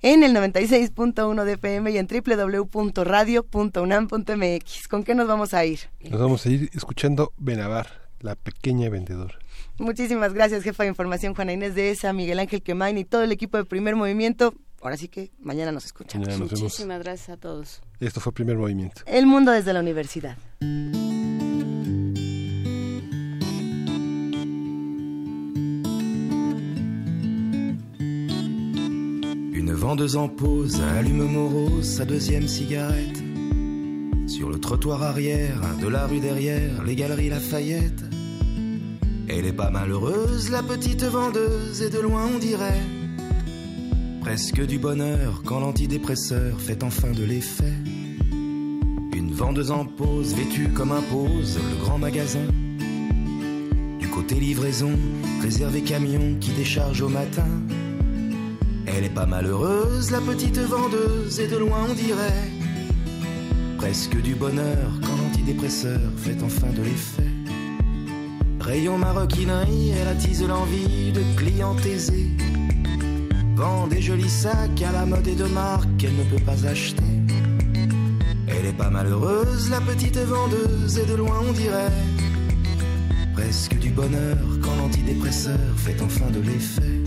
en 0.01 0.23
el 0.23 0.35
96.1 0.35 1.45
de 1.45 1.53
FM 1.53 1.91
y 1.91 1.99
en 1.99 2.09
www.radio 2.09 3.50
.unam.mx. 3.53 4.89
¿Con 4.89 5.05
qué 5.05 5.15
nos 5.15 5.29
vamos 5.29 5.55
a 5.55 5.65
ir? 5.65 5.81
Nos 6.09 6.20
vamos 6.20 6.47
a 6.47 6.51
ir 6.51 6.70
escuchando 6.75 7.33
Benavar, 7.37 7.89
la 8.20 8.35
pequeña 8.37 8.89
vendedora. 8.89 9.35
Muchísimas 9.79 10.35
gracias, 10.35 10.62
jefa 10.62 10.83
de 10.83 10.91
información 10.91 11.35
Juana 11.35 11.53
Inés 11.53 11.75
de 11.75 11.91
esa, 11.91 12.12
Miguel 12.12 12.39
Ángel 12.39 12.62
Quemain 12.62 12.99
y 12.99 13.05
todo 13.05 13.23
el 13.23 13.33
equipo 13.33 13.57
de 13.57 13.65
Primer 13.65 13.97
Movimiento. 13.97 14.55
Ahora 14.83 14.97
sí 14.97 15.09
que 15.09 15.31
mañana 15.39 15.73
nos 15.73 15.85
escuchamos. 15.87 16.29
Muchísimas 16.39 17.03
gracias 17.03 17.31
a 17.31 17.37
todos. 17.37 17.83
Esto 17.99 18.20
fue 18.20 18.33
Primer 18.33 18.57
Movimiento. 18.57 19.03
El 19.07 19.27
mundo 19.27 19.53
desde 19.53 19.73
la 19.73 19.81
universidad. 19.81 20.37
Une 29.53 29.75
vendeuse 29.75 30.17
en 30.17 30.29
pause 30.29 30.81
allume 30.99 31.31
morose 31.31 31.97
sa 31.97 32.05
deuxième 32.05 32.49
cigarette. 32.49 33.30
Sur 34.31 34.49
le 34.49 34.60
trottoir 34.60 35.02
arrière 35.02 35.60
de 35.83 35.89
la 35.89 36.07
rue 36.07 36.20
derrière, 36.20 36.84
les 36.84 36.94
galeries 36.94 37.31
Lafayette. 37.31 38.05
Elle 39.28 39.44
est 39.44 39.52
pas 39.52 39.70
malheureuse, 39.70 40.50
la 40.50 40.62
petite 40.62 41.02
vendeuse, 41.02 41.83
et 41.83 41.91
de 41.91 41.99
loin 41.99 42.28
on 42.33 42.39
dirait 42.39 42.81
presque 44.20 44.65
du 44.65 44.78
bonheur 44.78 45.42
quand 45.44 45.59
l'antidépresseur 45.59 46.60
fait 46.60 46.84
enfin 46.84 47.10
de 47.10 47.25
l'effet. 47.25 47.75
Une 49.17 49.33
vendeuse 49.33 49.73
en 49.73 49.84
pause, 49.84 50.33
vêtue 50.34 50.68
comme 50.68 50.92
impose 50.92 51.59
le 51.59 51.84
grand 51.84 51.99
magasin. 51.99 52.47
Du 53.99 54.07
côté 54.07 54.36
livraison, 54.36 54.92
réservé 55.42 55.81
camion 55.81 56.36
qui 56.39 56.52
décharge 56.52 57.02
au 57.02 57.09
matin. 57.09 57.49
Elle 58.86 59.02
est 59.02 59.15
pas 59.15 59.26
malheureuse, 59.26 60.12
la 60.12 60.20
petite 60.20 60.59
vendeuse, 60.59 61.41
et 61.41 61.49
de 61.49 61.57
loin 61.57 61.89
on 61.91 61.94
dirait 61.94 62.60
presque 63.81 64.20
du 64.20 64.34
bonheur 64.34 64.91
quand 65.00 65.17
l'antidépresseur 65.17 65.99
fait 66.18 66.36
enfin 66.42 66.67
de 66.76 66.83
l'effet. 66.83 67.31
Rayon 68.60 68.99
maroquinerie, 68.99 69.92
elle 69.99 70.09
attise 70.09 70.47
l'envie 70.47 71.12
de 71.12 71.23
clients 71.34 71.78
aisés. 71.78 72.28
Vend 73.57 73.86
des 73.86 74.02
jolis 74.02 74.28
sacs 74.28 74.83
à 74.83 74.92
la 74.92 75.07
mode 75.07 75.26
et 75.26 75.34
de 75.34 75.47
marque 75.47 75.89
qu'elle 75.97 76.15
ne 76.15 76.25
peut 76.25 76.44
pas 76.44 76.67
acheter. 76.67 77.02
Elle 78.49 78.67
est 78.67 78.76
pas 78.76 78.91
malheureuse, 78.91 79.70
la 79.70 79.81
petite 79.81 80.18
vendeuse, 80.18 80.99
et 80.99 81.07
de 81.07 81.15
loin 81.15 81.41
on 81.49 81.52
dirait 81.52 81.92
presque 83.33 83.78
du 83.78 83.89
bonheur 83.89 84.36
quand 84.62 84.76
l'antidépresseur 84.76 85.59
fait 85.78 86.02
enfin 86.02 86.31
de 86.31 86.41
l'effet. 86.41 87.00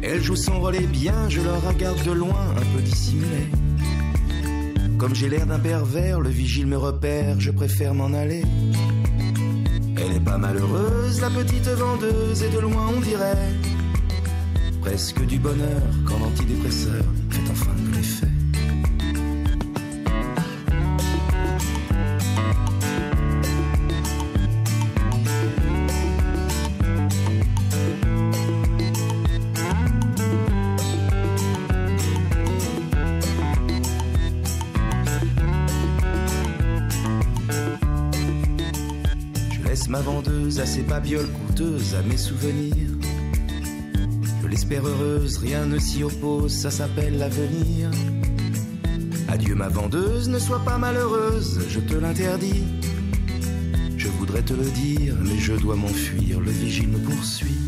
Elle 0.00 0.22
joue 0.22 0.36
son 0.36 0.60
rôle 0.60 0.76
et 0.76 0.86
bien, 0.86 1.28
je 1.28 1.40
la 1.40 1.58
regarde 1.58 2.00
de 2.04 2.12
loin, 2.12 2.54
un 2.56 2.76
peu 2.76 2.82
dissimulée. 2.82 3.50
Comme 4.98 5.14
j'ai 5.14 5.28
l'air 5.28 5.46
d'un 5.46 5.58
pervers, 5.58 6.20
le 6.20 6.30
vigile 6.30 6.66
me 6.66 6.76
repère, 6.76 7.38
je 7.38 7.50
préfère 7.50 7.94
m'en 7.94 8.12
aller. 8.12 8.42
Elle 9.96 10.16
est 10.16 10.24
pas 10.24 10.38
malheureuse, 10.38 11.20
la 11.20 11.30
petite 11.30 11.68
vendeuse, 11.68 12.42
et 12.42 12.50
de 12.50 12.58
loin 12.58 12.90
on 12.96 13.00
dirait 13.00 13.36
presque 14.86 15.26
du 15.26 15.40
bonheur 15.40 15.82
quand 16.06 16.16
l'antidépresseur 16.16 17.02
fait 17.28 17.50
enfin 17.50 17.72
de 17.76 17.96
l'effet. 17.96 18.35
À 40.60 40.66
ses 40.66 40.82
babioles 40.82 41.28
coûteuses, 41.28 41.94
à 41.94 42.02
mes 42.02 42.16
souvenirs. 42.16 42.90
Je 44.42 44.48
l'espère 44.48 44.86
heureuse, 44.86 45.38
rien 45.38 45.66
ne 45.66 45.78
s'y 45.78 46.02
oppose, 46.02 46.52
ça 46.52 46.70
s'appelle 46.70 47.18
l'avenir. 47.18 47.90
Adieu 49.28 49.54
ma 49.54 49.68
vendeuse, 49.68 50.28
ne 50.28 50.38
sois 50.38 50.60
pas 50.60 50.78
malheureuse, 50.78 51.60
je 51.68 51.80
te 51.80 51.94
l'interdis. 51.94 52.64
Je 53.96 54.08
voudrais 54.08 54.42
te 54.42 54.54
le 54.54 54.70
dire, 54.70 55.14
mais 55.20 55.38
je 55.38 55.52
dois 55.54 55.76
m'enfuir, 55.76 56.40
le 56.40 56.50
vigile 56.50 56.88
me 56.88 56.98
poursuit. 56.98 57.58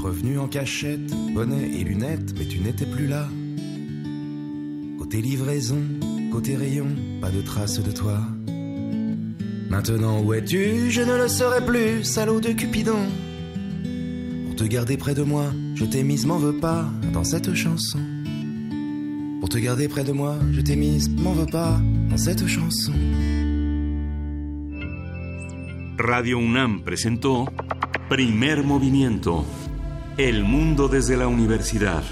Revenu 0.00 0.38
en 0.38 0.48
cachette, 0.48 1.12
bonnet 1.34 1.70
et 1.74 1.84
lunettes, 1.84 2.34
mais 2.38 2.46
tu 2.46 2.60
n'étais 2.60 2.86
plus 2.86 3.08
là. 3.08 3.28
Côté 4.98 5.20
livraison, 5.20 5.82
côté 6.30 6.56
rayon, 6.56 6.88
pas 7.20 7.30
de 7.30 7.42
trace 7.42 7.80
de 7.80 7.92
toi. 7.92 8.20
Maintenant 9.72 10.20
où 10.20 10.34
es-tu? 10.34 10.90
Je 10.90 11.00
ne 11.00 11.16
le 11.16 11.28
serai 11.28 11.64
plus, 11.64 12.04
salaud 12.04 12.40
de 12.40 12.52
Cupidon. 12.52 13.08
Pour 14.44 14.54
te 14.54 14.64
garder 14.64 14.98
près 14.98 15.14
de 15.14 15.22
moi, 15.22 15.46
je 15.74 15.86
t'ai 15.86 16.02
mise, 16.02 16.26
m'en 16.26 16.36
veux 16.36 16.58
pas, 16.58 16.84
dans 17.14 17.24
cette 17.24 17.54
chanson. 17.54 17.98
Pour 19.40 19.48
te 19.48 19.56
garder 19.56 19.88
près 19.88 20.04
de 20.04 20.12
moi, 20.12 20.36
je 20.52 20.60
t'ai 20.60 20.76
mise, 20.76 21.08
m'en 21.08 21.32
veux 21.32 21.46
pas, 21.46 21.80
dans 22.10 22.18
cette 22.18 22.46
chanson. 22.46 22.92
Radio 25.98 26.38
UNAM 26.38 26.82
presentó 26.84 27.46
Primer 28.10 28.62
Movimiento. 28.62 29.46
El 30.18 30.44
mundo 30.44 30.86
desde 30.86 31.16
la 31.16 31.28
universidad. 31.28 32.02